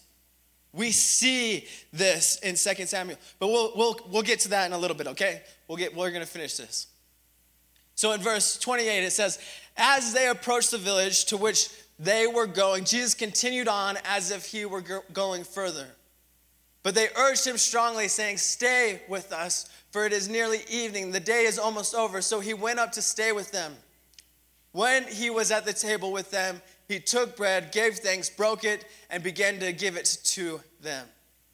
We 0.72 0.92
see 0.92 1.68
this 1.92 2.40
in 2.40 2.56
2 2.56 2.86
Samuel. 2.86 3.18
But 3.40 3.48
we'll, 3.48 3.74
we'll, 3.76 4.00
we'll 4.10 4.24
get 4.24 4.40
to 4.42 4.50
that 4.50 4.66
in 4.66 4.72
a 4.72 4.78
little 4.78 4.96
bit, 4.96 5.08
okay? 5.08 5.42
We'll 5.68 5.78
get, 5.78 5.94
we're 5.94 6.12
going 6.12 6.26
to 6.26 6.32
finish 6.32 6.56
this. 6.56 6.88
So 7.96 8.14
in 8.14 8.22
verse 8.22 8.58
28, 8.58 9.04
it 9.04 9.12
says, 9.12 9.40
As 9.76 10.14
they 10.14 10.30
approached 10.30 10.72
the 10.72 10.78
village 10.78 11.26
to 11.26 11.38
which 11.38 11.70
they 11.98 12.28
were 12.28 12.48
going, 12.48 12.86
Jesus 12.86 13.14
continued 13.14 13.68
on 13.68 13.98
as 14.06 14.32
if 14.32 14.46
he 14.46 14.64
were 14.64 15.04
going 15.12 15.44
further. 15.44 15.88
But 16.90 16.96
they 16.96 17.10
urged 17.16 17.46
him 17.46 17.60
strongly, 17.60 18.08
saying, 18.08 18.38
Stay 18.38 19.04
with 19.08 19.32
us, 19.32 19.70
for 19.92 20.08
it 20.08 20.12
is 20.12 20.28
nearly 20.28 20.62
evening. 20.68 21.12
The 21.12 21.20
day 21.20 21.44
is 21.44 21.60
almost 21.60 21.94
over. 21.94 22.20
So 22.20 22.40
he 22.40 22.56
went 22.56 22.80
up 22.80 22.94
to 22.94 23.02
stay 23.04 23.32
with 23.32 23.52
them. 23.52 23.78
When 24.72 25.04
he 25.04 25.30
was 25.30 25.52
at 25.52 25.66
the 25.66 25.74
table 25.74 26.12
with 26.12 26.32
them, 26.32 26.64
he 26.88 27.00
took 27.00 27.38
bread, 27.38 27.72
gave 27.72 28.00
thanks, 28.00 28.28
broke 28.28 28.64
it, 28.64 28.86
and 29.12 29.22
began 29.22 29.60
to 29.60 29.72
give 29.72 29.98
it 29.98 30.18
to 30.24 30.62
them. 30.82 31.06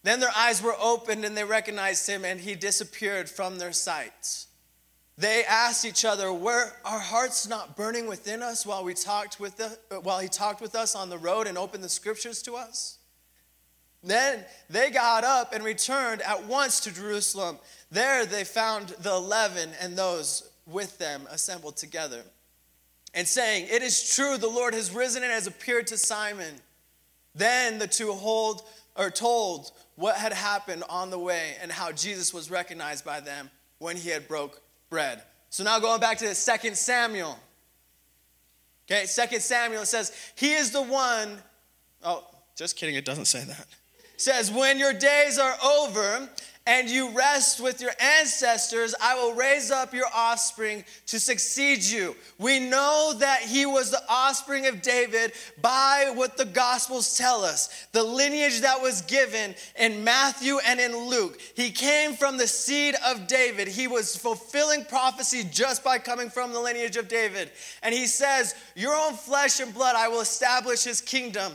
Then 0.03 0.21
their 0.21 0.31
eyes 0.37 0.61
were 0.61 0.77
opened 0.79 1.25
and 1.25 1.35
they 1.35 1.43
recognized 1.43 2.07
him, 2.07 2.23
and 2.23 2.39
he 2.39 2.55
disappeared 2.55 3.29
from 3.29 3.57
their 3.57 3.73
sight. 3.73 4.45
They 5.17 5.43
asked 5.43 5.83
each 5.83 6.05
other, 6.05 6.31
"Were 6.31 6.71
our 6.85 6.99
hearts 6.99 7.45
not 7.45 7.75
burning 7.75 8.07
within 8.07 8.41
us 8.41 8.65
while 8.65 8.85
we 8.85 8.93
talked 8.93 9.37
with 9.41 9.57
the, 9.57 9.99
while 9.99 10.19
he 10.19 10.29
talked 10.29 10.61
with 10.61 10.75
us 10.75 10.95
on 10.95 11.09
the 11.09 11.17
road 11.17 11.45
and 11.45 11.57
opened 11.57 11.83
the 11.83 11.89
scriptures 11.89 12.41
to 12.43 12.55
us?" 12.55 12.99
Then 14.05 14.45
they 14.69 14.91
got 14.91 15.23
up 15.23 15.51
and 15.53 15.63
returned 15.63 16.21
at 16.21 16.45
once 16.45 16.79
to 16.81 16.93
Jerusalem. 16.93 17.57
There 17.91 18.25
they 18.25 18.43
found 18.43 18.89
the 18.99 19.13
eleven 19.13 19.71
and 19.81 19.97
those 19.97 20.47
with 20.67 20.97
them 20.99 21.27
assembled 21.31 21.75
together. 21.75 22.21
And 23.15 23.27
saying, 23.27 23.67
It 23.71 23.81
is 23.81 24.13
true, 24.15 24.37
the 24.37 24.47
Lord 24.47 24.73
has 24.75 24.93
risen 24.93 25.23
and 25.23 25.31
has 25.31 25.47
appeared 25.47 25.87
to 25.87 25.97
Simon. 25.97 26.55
Then 27.33 27.79
the 27.79 27.87
two 27.87 28.13
hold, 28.13 28.61
or 28.95 29.09
told 29.09 29.71
what 29.95 30.15
had 30.15 30.33
happened 30.33 30.83
on 30.87 31.09
the 31.09 31.19
way 31.19 31.55
and 31.61 31.71
how 31.71 31.91
Jesus 31.91 32.33
was 32.33 32.51
recognized 32.51 33.03
by 33.03 33.19
them 33.19 33.49
when 33.79 33.97
he 33.97 34.09
had 34.09 34.27
broke 34.27 34.61
bread. 34.89 35.21
So 35.49 35.63
now 35.63 35.79
going 35.79 35.99
back 35.99 36.17
to 36.19 36.27
2 36.27 36.75
Samuel. 36.75 37.39
Okay, 38.89 39.05
2 39.07 39.39
Samuel 39.39 39.85
says, 39.85 40.11
He 40.35 40.53
is 40.53 40.71
the 40.71 40.81
one. 40.81 41.37
Oh, 42.03 42.23
just 42.55 42.75
kidding, 42.75 42.95
it 42.95 43.05
doesn't 43.05 43.25
say 43.25 43.43
that 43.43 43.65
says, 44.17 44.51
When 44.51 44.79
your 44.79 44.93
days 44.93 45.37
are 45.37 45.55
over 45.63 46.29
and 46.67 46.89
you 46.89 47.11
rest 47.11 47.59
with 47.59 47.79
your 47.79 47.91
ancestors, 47.99 48.95
I 48.99 49.13
will 49.15 49.35
raise 49.35 49.69
up 49.69 49.93
your 49.93 50.07
offspring 50.13 50.83
to 51.07 51.19
succeed 51.19 51.83
you. 51.83 52.15
We 52.39 52.59
know 52.59 53.13
that 53.19 53.41
he 53.41 53.67
was 53.67 53.91
the 53.91 54.01
offspring 54.09 54.65
of 54.65 54.81
David 54.81 55.33
by 55.61 56.11
what 56.15 56.37
the 56.37 56.45
Gospels 56.45 57.17
tell 57.17 57.43
us, 57.43 57.87
the 57.91 58.03
lineage 58.03 58.61
that 58.61 58.81
was 58.81 59.03
given 59.03 59.53
in 59.77 60.03
Matthew 60.03 60.57
and 60.65 60.79
in 60.79 60.97
Luke. 61.07 61.39
He 61.55 61.69
came 61.69 62.13
from 62.13 62.37
the 62.37 62.47
seed 62.47 62.95
of 63.05 63.27
David. 63.27 63.67
He 63.67 63.87
was 63.87 64.17
fulfilling 64.17 64.85
prophecy 64.85 65.47
just 65.51 65.83
by 65.83 65.99
coming 65.99 66.31
from 66.31 66.51
the 66.51 66.59
lineage 66.59 66.97
of 66.97 67.07
David. 67.07 67.51
And 67.83 67.93
he 67.93 68.07
says, 68.07 68.55
Your 68.75 68.95
own 68.95 69.13
flesh 69.13 69.59
and 69.59 69.71
blood, 69.71 69.95
I 69.95 70.07
will 70.07 70.21
establish 70.21 70.83
his 70.83 70.99
kingdom. 70.99 71.53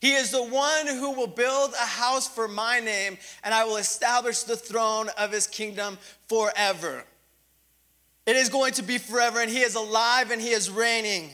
He 0.00 0.12
is 0.12 0.30
the 0.30 0.42
one 0.42 0.86
who 0.86 1.12
will 1.12 1.26
build 1.26 1.72
a 1.74 1.86
house 1.86 2.26
for 2.26 2.48
my 2.48 2.80
name, 2.80 3.18
and 3.44 3.52
I 3.52 3.64
will 3.64 3.76
establish 3.76 4.42
the 4.42 4.56
throne 4.56 5.08
of 5.18 5.30
his 5.30 5.46
kingdom 5.46 5.98
forever. 6.26 7.04
It 8.26 8.36
is 8.36 8.48
going 8.48 8.72
to 8.74 8.82
be 8.82 8.96
forever, 8.96 9.40
and 9.40 9.50
he 9.50 9.60
is 9.60 9.74
alive 9.74 10.30
and 10.30 10.40
he 10.40 10.50
is 10.50 10.70
reigning. 10.70 11.30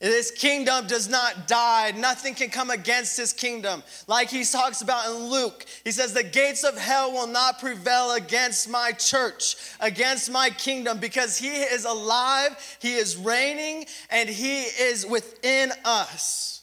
His 0.00 0.30
kingdom 0.30 0.86
does 0.86 1.08
not 1.08 1.48
die. 1.48 1.90
Nothing 1.96 2.34
can 2.34 2.50
come 2.50 2.70
against 2.70 3.16
his 3.16 3.32
kingdom. 3.32 3.82
Like 4.06 4.30
he 4.30 4.44
talks 4.44 4.80
about 4.80 5.06
in 5.10 5.28
Luke, 5.28 5.66
he 5.82 5.90
says, 5.90 6.12
The 6.12 6.22
gates 6.22 6.62
of 6.62 6.78
hell 6.78 7.10
will 7.10 7.26
not 7.26 7.58
prevail 7.58 8.12
against 8.12 8.68
my 8.68 8.92
church, 8.92 9.56
against 9.80 10.30
my 10.30 10.50
kingdom, 10.50 11.00
because 11.00 11.36
he 11.36 11.48
is 11.48 11.84
alive, 11.84 12.78
he 12.80 12.94
is 12.94 13.16
reigning, 13.16 13.86
and 14.08 14.28
he 14.28 14.62
is 14.62 15.04
within 15.04 15.72
us. 15.84 16.57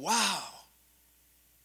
Wow. 0.00 0.42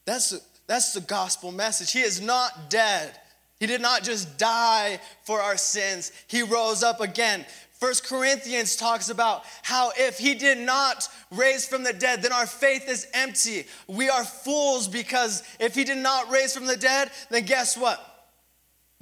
That's 0.03 0.37
that's 0.67 0.93
the 0.93 1.01
gospel 1.01 1.51
message. 1.53 1.91
He 1.91 2.01
is 2.01 2.19
not 2.19 2.69
dead. 2.69 3.17
He 3.59 3.65
did 3.65 3.81
not 3.81 4.03
just 4.03 4.37
die 4.37 4.99
for 5.23 5.41
our 5.41 5.55
sins, 5.55 6.11
He 6.27 6.41
rose 6.43 6.83
up 6.83 6.99
again. 6.99 7.45
First 7.79 8.05
Corinthians 8.05 8.75
talks 8.77 9.09
about 9.09 9.43
how 9.61 9.91
if 9.97 10.17
he 10.17 10.33
did 10.33 10.57
not 10.57 11.07
raise 11.29 11.67
from 11.67 11.83
the 11.83 11.91
dead, 11.91 12.23
then 12.23 12.31
our 12.31 12.47
faith 12.47 12.87
is 12.89 13.05
empty. 13.13 13.65
We 13.87 14.07
are 14.09 14.23
fools 14.23 14.87
because 14.87 15.43
if 15.59 15.75
he 15.75 15.83
did 15.83 15.97
not 15.97 16.31
raise 16.31 16.55
from 16.55 16.67
the 16.67 16.77
dead, 16.77 17.11
then 17.29 17.43
guess 17.43 17.77
what? 17.77 18.29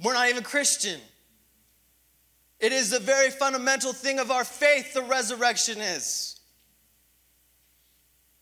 We're 0.02 0.14
not 0.14 0.28
even 0.28 0.42
Christian. 0.42 1.00
It 2.58 2.72
is 2.72 2.90
the 2.90 2.98
very 2.98 3.30
fundamental 3.30 3.92
thing 3.92 4.18
of 4.18 4.32
our 4.32 4.44
faith, 4.44 4.92
the 4.92 5.02
resurrection 5.02 5.80
is. 5.80 6.40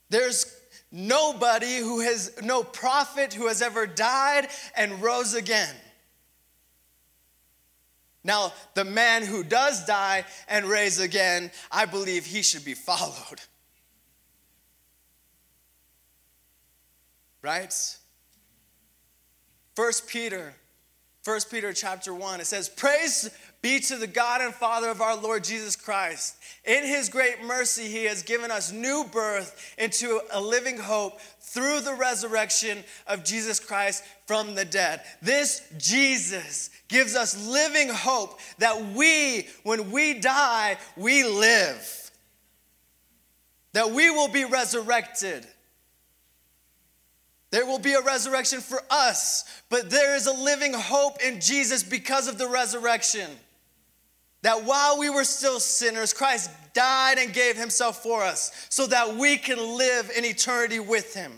There's 0.09 0.62
nobody 0.93 1.79
who 1.79 2.01
has, 2.01 2.33
no 2.43 2.63
prophet 2.63 3.33
who 3.33 3.49
has 3.49 3.63
ever 3.63 3.87
died 3.87 4.49
and 4.77 5.03
rose 5.03 5.35
again. 5.35 5.75
Now, 8.23 8.53
the 8.75 8.85
man 8.85 9.25
who 9.25 9.43
does 9.43 9.85
die 9.85 10.25
and 10.49 10.67
raise 10.67 11.01
again, 11.01 11.51
I 11.73 11.87
believe 11.87 12.25
he 12.25 12.43
should 12.43 12.65
be 12.65 12.75
followed. 12.75 13.41
Right? 17.45 17.75
First 19.75 20.07
Peter, 20.07 20.55
First 21.25 21.51
Peter 21.51 21.73
chapter 21.73 22.15
1, 22.15 22.41
it 22.41 22.47
says, 22.47 22.69
Praise 22.69 23.31
be 23.63 23.79
to 23.79 23.97
the 23.97 24.09
God 24.09 24.41
and 24.41 24.53
Father 24.53 24.91
of 24.91 25.01
our 25.01 25.17
Lord 25.17 25.45
Jesus 25.45 25.77
Christ. 25.77 26.37
In 26.65 26.85
his 26.85 27.09
great 27.09 27.43
mercy, 27.45 27.85
he 27.85 28.05
has 28.05 28.25
given 28.25 28.51
us 28.51 28.73
new 28.73 29.05
birth 29.11 29.75
into 29.79 30.21
a 30.33 30.41
living 30.41 30.77
hope 30.77 31.21
through 31.41 31.81
the 31.81 31.95
resurrection 31.95 32.83
of 33.07 33.25
Jesus 33.25 33.61
Christ 33.61 34.05
from 34.27 34.57
the 34.57 34.65
dead. 34.65 35.03
This 35.23 35.63
Jesus 35.79 36.71
gives 36.89 37.15
us 37.15 37.49
living 37.49 37.89
hope 37.89 38.39
that 38.59 38.95
we, 38.95 39.47
when 39.63 39.93
we 39.93 40.15
die, 40.15 40.77
we 40.97 41.25
live, 41.25 42.11
that 43.75 43.93
we 43.93 44.11
will 44.11 44.29
be 44.29 44.45
resurrected. 44.45 45.47
There 47.53 47.67
will 47.67 47.79
be 47.79 47.93
a 47.93 48.01
resurrection 48.01 48.61
for 48.61 48.81
us, 48.91 49.45
but 49.69 49.91
there 49.91 50.17
is 50.17 50.27
a 50.27 50.33
living 50.33 50.73
hope 50.73 51.23
in 51.23 51.39
Jesus 51.41 51.83
because 51.83 52.27
of 52.27 52.39
the 52.39 52.49
resurrection. 52.49 53.31
That 54.43 54.65
while 54.65 54.99
we 54.99 55.09
were 55.09 55.25
still 55.25 55.61
sinners, 55.61 56.13
Christ 56.13 56.51
died 56.75 57.19
and 57.19 57.33
gave 57.33 57.57
himself 57.57 58.03
for 58.03 58.23
us 58.23 58.67
so 58.69 58.87
that 58.89 59.17
we 59.17 59.37
can 59.37 59.59
live 59.79 60.11
in 60.17 60.25
eternity 60.25 60.81
with 60.81 61.15
him. 61.15 61.33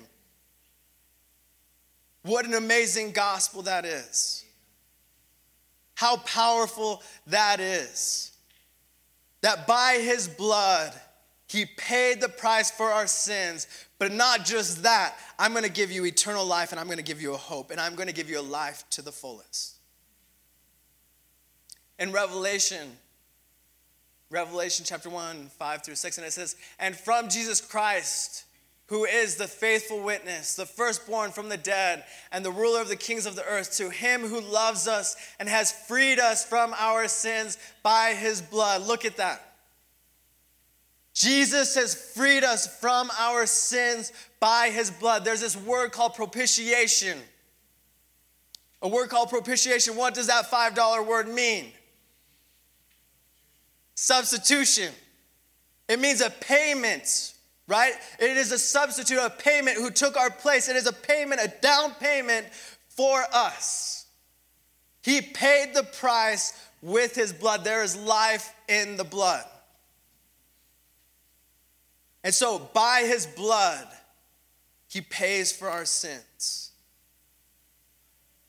What 2.23 2.47
an 2.47 2.55
amazing 2.55 3.13
gospel 3.13 3.63
that 3.63 3.85
is. 3.85 4.45
How 5.95 6.17
powerful 6.19 7.03
that 7.27 7.61
is. 7.61 8.33
That 9.43 9.67
by 9.67 9.99
his 10.03 10.27
blood, 10.27 10.93
he 11.47 11.67
paid 11.67 12.21
the 12.21 12.31
price 12.31 12.71
for 12.71 12.91
our 12.91 13.07
sins. 13.07 13.67
But 13.99 14.13
not 14.13 14.47
just 14.47 14.83
that, 14.83 15.17
I'm 15.39 15.53
gonna 15.53 15.69
give 15.69 15.93
you 15.93 16.07
eternal 16.07 16.47
life 16.47 16.73
and 16.73 16.81
I'm 16.81 16.89
gonna 16.89 17.03
give 17.03 17.21
you 17.21 17.35
a 17.35 17.39
hope 17.39 17.71
and 17.71 17.79
I'm 17.79 17.95
gonna 17.95 18.13
give 18.13 18.31
you 18.31 18.41
a 18.41 18.43
life 18.43 18.85
to 18.91 19.03
the 19.03 19.13
fullest. 19.13 19.74
In 21.99 22.13
Revelation, 22.13 22.97
Revelation 24.31 24.85
chapter 24.87 25.09
1, 25.09 25.49
5 25.59 25.85
through 25.85 25.95
6, 25.95 26.19
and 26.19 26.27
it 26.27 26.33
says, 26.33 26.57
And 26.79 26.97
from 26.97 27.29
Jesus 27.29 27.61
Christ, 27.61 28.45
who 28.87 29.05
is 29.05 29.37
the 29.37 29.47
faithful 29.47 30.01
witness, 30.03 30.57
the 30.57 30.67
firstborn 30.67 31.31
from 31.31 31.49
the 31.49 31.57
dead, 31.57 32.05
and 32.33 32.45
the 32.45 32.51
ruler 32.51 32.81
of 32.81 32.89
the 32.89 32.97
kings 32.97 33.27
of 33.27 33.37
the 33.37 33.45
earth, 33.45 33.77
to 33.77 33.91
him 33.91 34.23
who 34.23 34.41
loves 34.41 34.89
us 34.89 35.17
and 35.39 35.49
has 35.49 35.73
freed 35.73 36.19
us 36.19 36.45
from 36.45 36.75
our 36.77 37.09
sins 37.09 37.57
by 37.83 38.15
his 38.15 38.43
blood. 38.43 38.83
Look 38.83 39.05
at 39.05 39.17
that. 39.17 39.55
Jesus 41.15 41.77
has 41.77 41.95
freed 41.95 42.43
us 42.43 42.67
from 42.81 43.09
our 43.19 43.47
sins 43.47 44.13
by 44.41 44.71
his 44.71 44.91
blood. 44.91 45.25
There's 45.25 45.41
this 45.41 45.57
word 45.57 45.93
called 45.93 46.15
propitiation. 46.15 47.19
A 48.83 48.89
word 48.89 49.09
called 49.09 49.31
propitiation. 49.31 49.97
What 49.97 50.13
does 50.13 50.27
that 50.27 50.51
$5 50.51 51.07
word 51.07 51.29
mean? 51.29 51.67
Substitution. 53.95 54.93
It 55.89 56.01
means 56.01 56.21
a 56.21 56.31
payment, 56.31 57.35
right? 57.69 57.93
It 58.19 58.37
is 58.37 58.53
a 58.53 58.59
substitute, 58.59 59.19
a 59.19 59.31
payment 59.31 59.77
who 59.77 59.91
took 59.91 60.17
our 60.17 60.31
place. 60.31 60.69
It 60.69 60.77
is 60.77 60.87
a 60.87 60.93
payment, 60.93 61.41
a 61.43 61.53
down 61.61 61.93
payment 61.95 62.47
for 62.89 63.23
us. 63.33 64.07
He 65.03 65.21
paid 65.21 65.75
the 65.75 65.83
price 65.83 66.55
with 66.81 67.15
his 67.15 67.33
blood. 67.33 67.65
There 67.65 67.83
is 67.83 67.97
life 67.97 68.55
in 68.69 68.97
the 68.97 69.05
blood. 69.05 69.45
And 72.23 72.33
so, 72.33 72.71
by 72.73 73.05
his 73.07 73.27
blood, 73.27 73.87
he 74.89 75.03
pays 75.03 75.53
for 75.53 75.69
our 75.69 75.85
sins. 75.85 76.71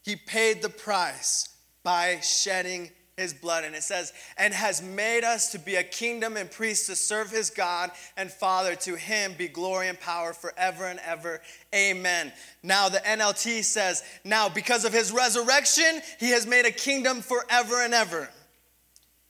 He 0.03 0.15
paid 0.15 0.61
the 0.61 0.69
price 0.69 1.49
by 1.83 2.19
shedding 2.21 2.91
his 3.17 3.33
blood. 3.33 3.63
And 3.63 3.75
it 3.75 3.83
says, 3.83 4.11
and 4.37 4.53
has 4.53 4.81
made 4.81 5.23
us 5.23 5.51
to 5.53 5.59
be 5.59 5.75
a 5.75 5.83
kingdom 5.83 6.35
and 6.35 6.51
priests 6.51 6.87
to 6.87 6.95
serve 6.95 7.31
his 7.31 7.49
God 7.49 7.91
and 8.17 8.29
Father. 8.29 8.75
To 8.75 8.95
him 8.95 9.33
be 9.37 9.47
glory 9.47 9.87
and 9.87 9.99
power 9.99 10.33
forever 10.33 10.85
and 10.85 10.99
ever. 10.99 11.41
Amen. 11.73 12.33
Now, 12.61 12.89
the 12.89 12.99
NLT 12.99 13.63
says, 13.63 14.03
now 14.23 14.49
because 14.49 14.83
of 14.83 14.91
his 14.91 15.11
resurrection, 15.11 16.01
he 16.19 16.31
has 16.31 16.45
made 16.45 16.65
a 16.65 16.71
kingdom 16.71 17.21
forever 17.21 17.81
and 17.83 17.93
ever. 17.93 18.29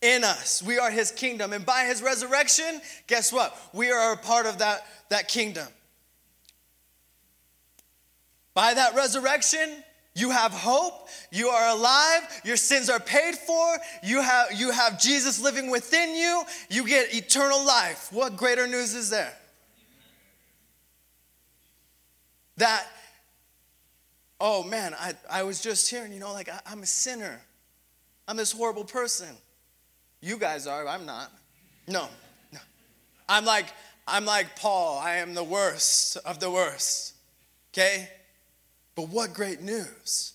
In 0.02 0.24
us, 0.24 0.62
we 0.62 0.78
are 0.78 0.92
his 0.92 1.12
kingdom. 1.12 1.54
And 1.54 1.66
by 1.66 1.86
his 1.86 2.02
resurrection, 2.02 2.82
guess 3.08 3.32
what? 3.32 3.58
We 3.74 3.92
are 3.92 4.14
a 4.14 4.18
part 4.18 4.46
of 4.46 4.60
that, 4.60 4.86
that 5.10 5.28
kingdom. 5.28 5.68
By 8.54 8.74
that 8.74 8.96
resurrection, 8.96 9.84
you 10.16 10.32
have 10.32 10.54
hope, 10.54 11.10
you 11.30 11.50
are 11.50 11.76
alive, 11.76 12.42
your 12.46 12.56
sins 12.56 12.90
are 12.90 13.02
paid 13.02 13.36
for, 13.36 13.78
you 14.02 14.22
have, 14.22 14.54
you 14.54 14.72
have 14.72 15.00
Jesus 15.00 15.42
living 15.42 15.70
within 15.70 16.16
you, 16.16 16.44
you 16.70 16.88
get 16.88 17.14
eternal 17.14 17.64
life. 17.66 18.08
What 18.12 18.38
greater 18.38 18.66
news 18.66 18.96
is 18.96 19.10
there? 19.10 19.34
That, 22.58 22.88
oh 24.40 24.64
man, 24.64 24.96
I, 24.98 25.14
I 25.30 25.44
was 25.44 25.60
just 25.60 25.90
hearing, 25.90 26.14
you 26.14 26.22
know, 26.22 26.32
like 26.32 26.48
I, 26.48 26.62
I'm 26.66 26.82
a 26.82 26.88
sinner, 26.88 27.42
I'm 28.26 28.38
this 28.38 28.54
horrible 28.54 28.86
person. 28.86 29.28
You 30.22 30.38
guys 30.38 30.66
are, 30.66 30.88
I'm 30.88 31.06
not. 31.06 31.30
No, 31.88 32.08
no. 32.54 32.60
I'm 33.28 33.44
like, 33.44 33.68
I'm 34.08 34.24
like 34.24 34.56
Paul, 34.56 34.98
I 34.98 35.18
am 35.18 35.34
the 35.34 35.44
worst 35.44 36.16
of 36.26 36.40
the 36.40 36.50
worst. 36.50 37.16
Okay? 37.74 38.10
But 38.96 39.10
what 39.10 39.34
great 39.34 39.62
news! 39.62 40.34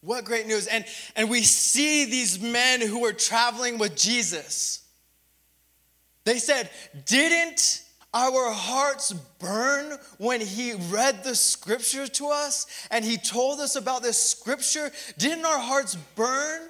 What 0.00 0.24
great 0.24 0.46
news. 0.46 0.68
And, 0.68 0.84
and 1.16 1.28
we 1.28 1.42
see 1.42 2.04
these 2.04 2.40
men 2.40 2.80
who 2.80 3.00
were 3.00 3.12
traveling 3.12 3.76
with 3.76 3.96
Jesus. 3.96 4.84
They 6.24 6.38
said, 6.38 6.70
Didn't 7.06 7.82
our 8.14 8.52
hearts 8.52 9.12
burn 9.12 9.98
when 10.18 10.40
he 10.40 10.74
read 10.74 11.24
the 11.24 11.34
scripture 11.34 12.06
to 12.06 12.28
us 12.28 12.66
and 12.90 13.04
he 13.04 13.16
told 13.16 13.58
us 13.58 13.74
about 13.74 14.02
this 14.02 14.20
scripture? 14.22 14.92
Didn't 15.18 15.44
our 15.44 15.58
hearts 15.58 15.96
burn? 16.14 16.68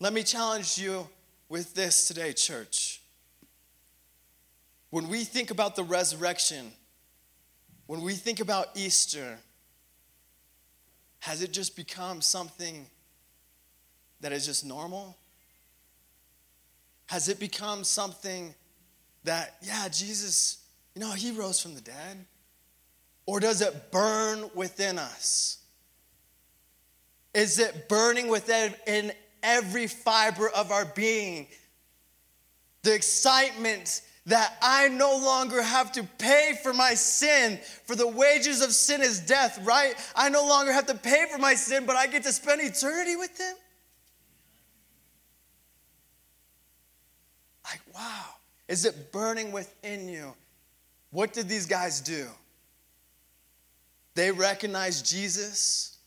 Let 0.00 0.12
me 0.12 0.22
challenge 0.22 0.78
you 0.78 1.06
with 1.48 1.74
this 1.74 2.08
today, 2.08 2.32
church. 2.32 3.02
When 4.90 5.08
we 5.08 5.24
think 5.24 5.50
about 5.50 5.76
the 5.76 5.84
resurrection, 5.84 6.72
when 7.86 8.02
we 8.02 8.14
think 8.14 8.40
about 8.40 8.68
Easter, 8.74 9.38
has 11.20 11.42
it 11.42 11.52
just 11.52 11.76
become 11.76 12.20
something 12.20 12.86
that 14.20 14.32
is 14.32 14.46
just 14.46 14.64
normal? 14.64 15.16
Has 17.06 17.28
it 17.28 17.38
become 17.38 17.84
something 17.84 18.54
that, 19.24 19.56
yeah, 19.62 19.88
Jesus, 19.88 20.64
you 20.94 21.00
know, 21.00 21.12
he 21.12 21.32
rose 21.32 21.60
from 21.60 21.74
the 21.74 21.80
dead? 21.80 22.24
Or 23.26 23.38
does 23.38 23.60
it 23.60 23.92
burn 23.92 24.50
within 24.54 24.98
us? 24.98 25.58
Is 27.34 27.58
it 27.58 27.88
burning 27.88 28.28
within 28.28 28.74
in 28.86 29.12
every 29.42 29.86
fiber 29.86 30.48
of 30.50 30.70
our 30.72 30.84
being? 30.84 31.46
The 32.82 32.94
excitement 32.94 34.02
that 34.26 34.56
I 34.62 34.88
no 34.88 35.16
longer 35.16 35.62
have 35.62 35.92
to 35.92 36.04
pay 36.18 36.52
for 36.62 36.72
my 36.72 36.94
sin, 36.94 37.58
for 37.84 37.96
the 37.96 38.06
wages 38.06 38.62
of 38.62 38.72
sin 38.72 39.00
is 39.00 39.20
death, 39.20 39.58
right? 39.64 39.94
I 40.14 40.28
no 40.28 40.46
longer 40.46 40.72
have 40.72 40.86
to 40.86 40.94
pay 40.94 41.26
for 41.30 41.38
my 41.38 41.54
sin, 41.54 41.86
but 41.86 41.96
I 41.96 42.06
get 42.06 42.22
to 42.22 42.32
spend 42.32 42.60
eternity 42.60 43.16
with 43.16 43.36
Him. 43.38 43.54
Like, 47.64 47.80
wow, 47.94 48.24
is 48.68 48.84
it 48.84 49.12
burning 49.12 49.50
within 49.50 50.08
you? 50.08 50.34
What 51.10 51.32
did 51.32 51.48
these 51.48 51.66
guys 51.66 52.00
do? 52.00 52.26
They 54.14 54.30
recognized 54.30 55.06
Jesus. 55.06 55.98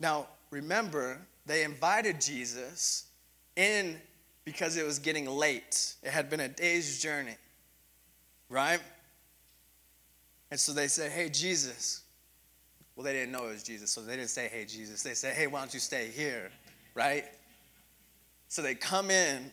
Now, 0.00 0.26
remember, 0.50 1.18
they 1.46 1.64
invited 1.64 2.20
Jesus 2.20 3.06
in 3.56 3.98
because 4.48 4.78
it 4.78 4.86
was 4.86 4.98
getting 4.98 5.26
late. 5.26 5.94
It 6.02 6.08
had 6.08 6.30
been 6.30 6.40
a 6.40 6.48
day's 6.48 7.02
journey, 7.02 7.36
right? 8.48 8.80
And 10.50 10.58
so 10.58 10.72
they 10.72 10.88
said, 10.88 11.12
Hey, 11.12 11.28
Jesus. 11.28 12.02
Well, 12.96 13.04
they 13.04 13.12
didn't 13.12 13.30
know 13.30 13.44
it 13.44 13.52
was 13.52 13.62
Jesus, 13.62 13.90
so 13.90 14.00
they 14.00 14.16
didn't 14.16 14.30
say, 14.30 14.48
Hey, 14.48 14.64
Jesus. 14.64 15.02
They 15.02 15.12
said, 15.12 15.34
Hey, 15.34 15.46
why 15.48 15.58
don't 15.60 15.74
you 15.74 15.80
stay 15.80 16.08
here, 16.08 16.50
right? 16.94 17.26
So 18.48 18.62
they 18.62 18.74
come 18.74 19.10
in 19.10 19.52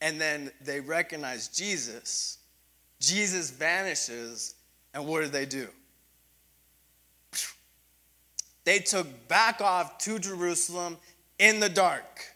and 0.00 0.18
then 0.18 0.50
they 0.64 0.80
recognize 0.80 1.48
Jesus. 1.48 2.38
Jesus 3.00 3.50
vanishes, 3.50 4.54
and 4.94 5.06
what 5.06 5.24
do 5.24 5.28
they 5.28 5.44
do? 5.44 5.68
They 8.64 8.78
took 8.78 9.28
back 9.28 9.60
off 9.60 9.98
to 9.98 10.18
Jerusalem 10.18 10.96
in 11.38 11.60
the 11.60 11.68
dark. 11.68 12.31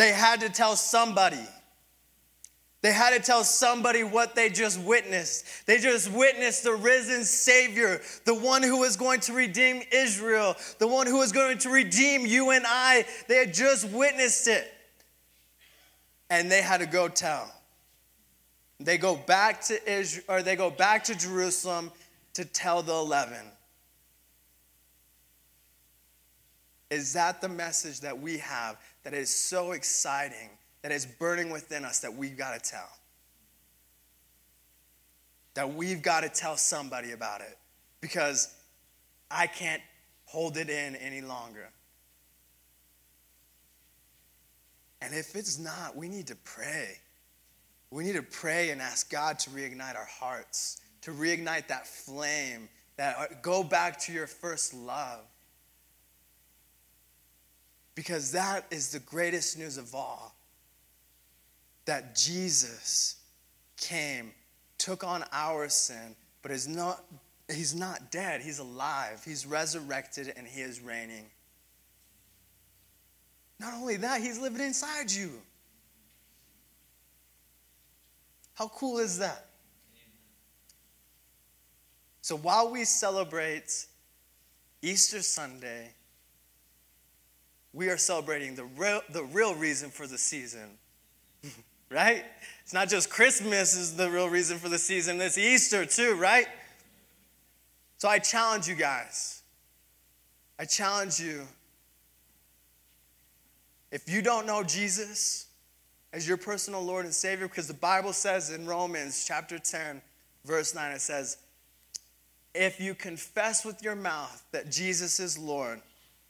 They 0.00 0.12
had 0.12 0.40
to 0.40 0.48
tell 0.48 0.76
somebody. 0.76 1.46
They 2.80 2.90
had 2.90 3.10
to 3.10 3.20
tell 3.20 3.44
somebody 3.44 4.02
what 4.02 4.34
they 4.34 4.48
just 4.48 4.80
witnessed. 4.80 5.66
They 5.66 5.76
just 5.76 6.10
witnessed 6.10 6.64
the 6.64 6.72
risen 6.72 7.22
Savior, 7.22 8.00
the 8.24 8.34
one 8.34 8.62
who 8.62 8.78
was 8.78 8.96
going 8.96 9.20
to 9.20 9.34
redeem 9.34 9.82
Israel, 9.92 10.56
the 10.78 10.86
one 10.86 11.06
who 11.06 11.18
was 11.18 11.32
going 11.32 11.58
to 11.58 11.68
redeem 11.68 12.24
you 12.24 12.48
and 12.48 12.64
I. 12.66 13.04
They 13.28 13.36
had 13.36 13.52
just 13.52 13.90
witnessed 13.90 14.48
it. 14.48 14.72
And 16.30 16.50
they 16.50 16.62
had 16.62 16.80
to 16.80 16.86
go 16.86 17.08
tell. 17.08 17.52
They 18.78 18.96
go 18.96 19.16
back 19.16 19.60
to 19.64 19.86
Israel, 19.86 20.24
or 20.30 20.42
they 20.42 20.56
go 20.56 20.70
back 20.70 21.04
to 21.04 21.14
Jerusalem 21.14 21.92
to 22.32 22.46
tell 22.46 22.80
the 22.80 22.94
11. 22.94 23.36
Is 26.90 27.12
that 27.12 27.42
the 27.42 27.50
message 27.50 28.00
that 28.00 28.18
we 28.18 28.38
have 28.38 28.78
that 29.04 29.14
is 29.14 29.34
so 29.34 29.72
exciting, 29.72 30.50
that 30.82 30.92
is 30.92 31.06
burning 31.06 31.50
within 31.50 31.84
us 31.84 32.00
that 32.00 32.14
we've 32.14 32.36
got 32.36 32.62
to 32.62 32.70
tell? 32.70 32.88
That 35.54 35.74
we've 35.74 36.02
got 36.02 36.20
to 36.20 36.28
tell 36.28 36.56
somebody 36.56 37.12
about 37.12 37.40
it 37.40 37.58
because 38.00 38.54
I 39.30 39.46
can't 39.46 39.82
hold 40.24 40.56
it 40.56 40.70
in 40.70 40.96
any 40.96 41.20
longer. 41.20 41.70
And 45.02 45.14
if 45.14 45.34
it's 45.34 45.58
not, 45.58 45.96
we 45.96 46.08
need 46.08 46.26
to 46.28 46.36
pray. 46.36 46.98
We 47.90 48.04
need 48.04 48.14
to 48.14 48.22
pray 48.22 48.70
and 48.70 48.80
ask 48.80 49.10
God 49.10 49.38
to 49.40 49.50
reignite 49.50 49.96
our 49.96 50.08
hearts, 50.08 50.80
to 51.02 51.10
reignite 51.10 51.68
that 51.68 51.86
flame, 51.86 52.68
that 52.96 53.16
uh, 53.18 53.26
go 53.42 53.64
back 53.64 53.98
to 54.00 54.12
your 54.12 54.26
first 54.26 54.74
love. 54.74 55.24
Because 58.00 58.32
that 58.32 58.64
is 58.70 58.88
the 58.88 58.98
greatest 59.00 59.58
news 59.58 59.76
of 59.76 59.94
all 59.94 60.34
that 61.84 62.16
Jesus 62.16 63.16
came, 63.76 64.32
took 64.78 65.04
on 65.04 65.22
our 65.32 65.68
sin, 65.68 66.16
but 66.40 66.50
is 66.50 66.66
not, 66.66 67.04
he's 67.52 67.74
not 67.74 68.10
dead. 68.10 68.40
He's 68.40 68.58
alive. 68.58 69.20
He's 69.22 69.44
resurrected 69.44 70.32
and 70.34 70.46
he 70.46 70.62
is 70.62 70.80
reigning. 70.80 71.26
Not 73.58 73.74
only 73.74 73.96
that, 73.96 74.22
he's 74.22 74.38
living 74.38 74.62
inside 74.62 75.10
you. 75.12 75.32
How 78.54 78.68
cool 78.68 78.96
is 78.96 79.18
that? 79.18 79.44
So 82.22 82.34
while 82.38 82.70
we 82.70 82.86
celebrate 82.86 83.84
Easter 84.80 85.20
Sunday, 85.20 85.90
we 87.72 87.88
are 87.88 87.96
celebrating 87.96 88.54
the 88.54 88.64
real, 88.64 89.00
the 89.10 89.24
real 89.24 89.54
reason 89.54 89.90
for 89.90 90.06
the 90.06 90.18
season. 90.18 90.68
right? 91.90 92.24
It's 92.62 92.72
not 92.72 92.88
just 92.88 93.10
Christmas 93.10 93.76
is 93.76 93.96
the 93.96 94.10
real 94.10 94.28
reason 94.28 94.58
for 94.58 94.68
the 94.68 94.78
season, 94.78 95.20
it's 95.20 95.38
Easter 95.38 95.84
too, 95.84 96.14
right? 96.14 96.46
So 97.98 98.08
I 98.08 98.18
challenge 98.18 98.66
you 98.66 98.74
guys. 98.74 99.42
I 100.58 100.64
challenge 100.64 101.20
you. 101.20 101.42
If 103.90 104.08
you 104.08 104.22
don't 104.22 104.46
know 104.46 104.62
Jesus 104.62 105.48
as 106.12 106.26
your 106.26 106.36
personal 106.36 106.82
Lord 106.82 107.04
and 107.04 107.14
Savior, 107.14 107.46
because 107.46 107.66
the 107.66 107.74
Bible 107.74 108.12
says 108.12 108.50
in 108.50 108.66
Romans 108.66 109.24
chapter 109.26 109.58
10, 109.58 110.00
verse 110.44 110.74
9, 110.74 110.92
it 110.92 111.00
says, 111.00 111.38
If 112.54 112.80
you 112.80 112.94
confess 112.94 113.64
with 113.64 113.82
your 113.82 113.96
mouth 113.96 114.42
that 114.52 114.70
Jesus 114.70 115.20
is 115.20 115.38
Lord 115.38 115.80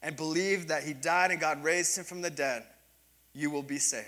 and 0.03 0.17
believe 0.17 0.69
that 0.69 0.83
he 0.83 0.93
died 0.93 1.31
and 1.31 1.41
God 1.41 1.63
raised 1.63 1.97
him 1.97 2.05
from 2.05 2.23
the 2.23 2.31
dead, 2.31 2.65
you 3.35 3.51
will 3.51 3.63
be 3.63 3.79
saved. 3.79 4.07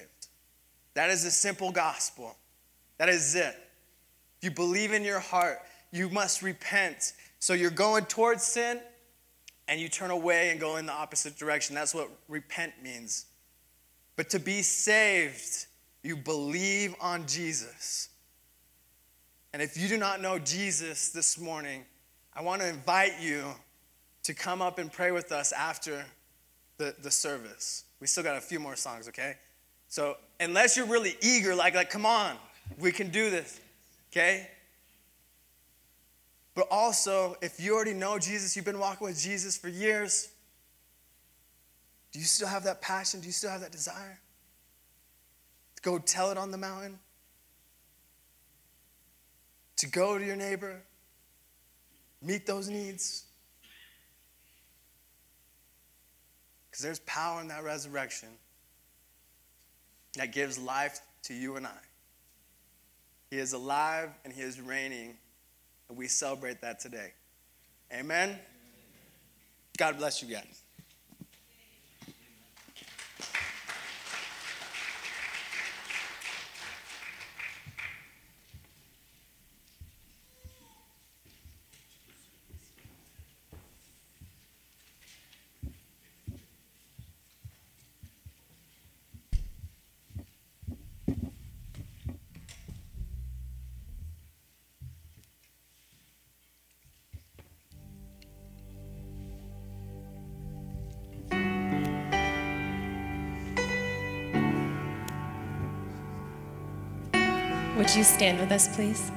That 0.94 1.10
is 1.10 1.24
the 1.24 1.30
simple 1.30 1.70
gospel. 1.70 2.36
That 2.98 3.08
is 3.08 3.34
it. 3.34 3.56
If 4.38 4.44
you 4.44 4.50
believe 4.50 4.92
in 4.92 5.04
your 5.04 5.20
heart, 5.20 5.58
you 5.90 6.08
must 6.08 6.42
repent. 6.42 7.12
So 7.38 7.52
you're 7.54 7.70
going 7.70 8.04
towards 8.06 8.42
sin 8.42 8.80
and 9.68 9.80
you 9.80 9.88
turn 9.88 10.10
away 10.10 10.50
and 10.50 10.60
go 10.60 10.76
in 10.76 10.86
the 10.86 10.92
opposite 10.92 11.36
direction. 11.36 11.74
That's 11.74 11.94
what 11.94 12.08
repent 12.28 12.72
means. 12.82 13.26
But 14.16 14.30
to 14.30 14.38
be 14.38 14.62
saved, 14.62 15.66
you 16.02 16.16
believe 16.16 16.94
on 17.00 17.26
Jesus. 17.26 18.08
And 19.52 19.62
if 19.62 19.76
you 19.76 19.88
do 19.88 19.98
not 19.98 20.20
know 20.20 20.38
Jesus 20.38 21.10
this 21.10 21.38
morning, 21.38 21.84
I 22.34 22.42
want 22.42 22.62
to 22.62 22.68
invite 22.68 23.20
you 23.20 23.44
to 24.24 24.34
come 24.34 24.62
up 24.62 24.78
and 24.78 24.92
pray 24.92 25.10
with 25.10 25.32
us 25.32 25.52
after 25.52 26.04
the, 26.78 26.94
the 27.02 27.10
service. 27.10 27.84
We 28.00 28.06
still 28.06 28.22
got 28.22 28.36
a 28.36 28.40
few 28.40 28.60
more 28.60 28.76
songs, 28.76 29.08
okay? 29.08 29.34
So 29.88 30.16
unless 30.40 30.76
you're 30.76 30.86
really 30.86 31.16
eager, 31.20 31.54
like, 31.54 31.74
like, 31.74 31.90
come 31.90 32.06
on, 32.06 32.36
we 32.78 32.92
can 32.92 33.10
do 33.10 33.30
this, 33.30 33.60
okay? 34.10 34.48
But 36.54 36.68
also, 36.70 37.36
if 37.40 37.58
you 37.60 37.74
already 37.74 37.94
know 37.94 38.18
Jesus, 38.18 38.56
you've 38.56 38.64
been 38.64 38.78
walking 38.78 39.06
with 39.06 39.18
Jesus 39.18 39.56
for 39.56 39.68
years, 39.68 40.28
do 42.12 42.18
you 42.18 42.26
still 42.26 42.48
have 42.48 42.64
that 42.64 42.82
passion? 42.82 43.20
Do 43.20 43.26
you 43.26 43.32
still 43.32 43.50
have 43.50 43.62
that 43.62 43.72
desire? 43.72 44.20
To 45.76 45.82
go 45.82 45.98
tell 45.98 46.30
it 46.30 46.36
on 46.36 46.50
the 46.50 46.58
mountain? 46.58 46.98
To 49.78 49.86
go 49.88 50.18
to 50.18 50.24
your 50.24 50.36
neighbor? 50.36 50.82
Meet 52.20 52.46
those 52.46 52.68
needs? 52.68 53.24
Because 56.82 56.98
there's 56.98 57.06
power 57.06 57.40
in 57.40 57.46
that 57.46 57.62
resurrection 57.62 58.28
that 60.14 60.32
gives 60.32 60.58
life 60.58 60.98
to 61.22 61.32
you 61.32 61.54
and 61.54 61.64
I. 61.64 61.70
He 63.30 63.38
is 63.38 63.52
alive 63.52 64.10
and 64.24 64.32
He 64.32 64.42
is 64.42 64.60
reigning, 64.60 65.14
and 65.88 65.96
we 65.96 66.08
celebrate 66.08 66.60
that 66.62 66.80
today. 66.80 67.12
Amen? 67.94 68.36
God 69.78 69.96
bless 69.96 70.24
you 70.24 70.34
guys. 70.34 70.61
You 108.02 108.06
stand 108.06 108.40
with 108.40 108.50
us, 108.50 108.66
please? 108.74 109.12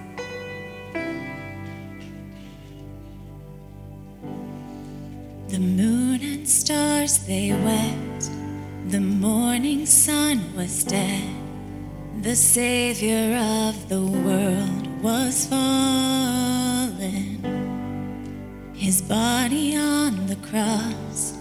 The 5.47 5.59
moon 5.59 6.21
and 6.21 6.47
stars 6.47 7.25
they 7.25 7.51
wept. 7.51 8.29
The 8.91 8.99
morning 8.99 9.87
sun 9.87 10.55
was 10.55 10.83
dead. 10.83 11.27
The 12.21 12.35
Savior 12.35 13.35
of 13.65 13.89
the 13.89 14.05
world 14.05 15.01
was 15.01 15.47
fallen. 15.47 17.23
His 18.75 19.01
body 19.01 19.75
on 19.75 20.27
the 20.27 20.39
cross, 20.49 21.35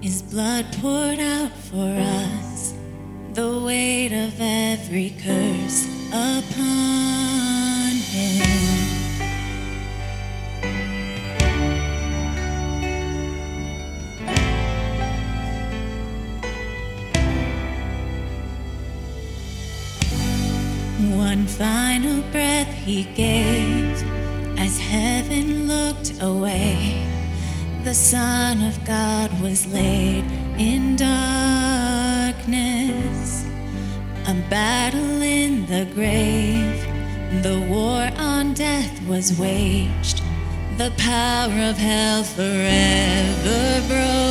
His 0.00 0.22
blood 0.22 0.64
poured 0.80 1.20
out 1.20 1.52
for 1.70 1.92
us. 2.24 2.72
The 3.34 3.60
weight 3.60 4.14
of 4.14 4.40
every 4.40 5.10
curse 5.22 5.85
Upon 6.12 7.94
him, 8.12 8.46
One 21.16 21.46
final 21.46 22.22
breath 22.30 22.72
he 22.84 23.04
gave 23.14 24.02
as 24.58 24.78
heaven 24.78 25.68
looked 25.68 26.22
away. 26.22 27.04
The 27.84 27.94
Son 27.94 28.62
of 28.62 28.84
God 28.84 29.30
was 29.40 29.66
laid 29.66 30.24
in 30.58 30.96
darkness. 30.96 32.46
A 34.28 34.34
battle 34.50 35.22
in 35.22 35.66
the 35.66 35.84
grave, 35.94 36.84
the 37.44 37.60
war 37.70 38.10
on 38.18 38.54
death 38.54 39.00
was 39.06 39.38
waged, 39.38 40.20
the 40.78 40.90
power 40.98 41.52
of 41.70 41.76
hell 41.76 42.24
forever 42.24 43.80
broken. 43.86 44.26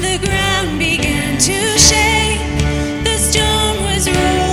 The 0.00 0.18
ground 0.24 0.78
began 0.78 1.38
to 1.38 1.78
shake, 1.78 2.38
the 3.02 3.18
stone 3.18 3.82
was 3.82 4.08
rolled. 4.08 4.47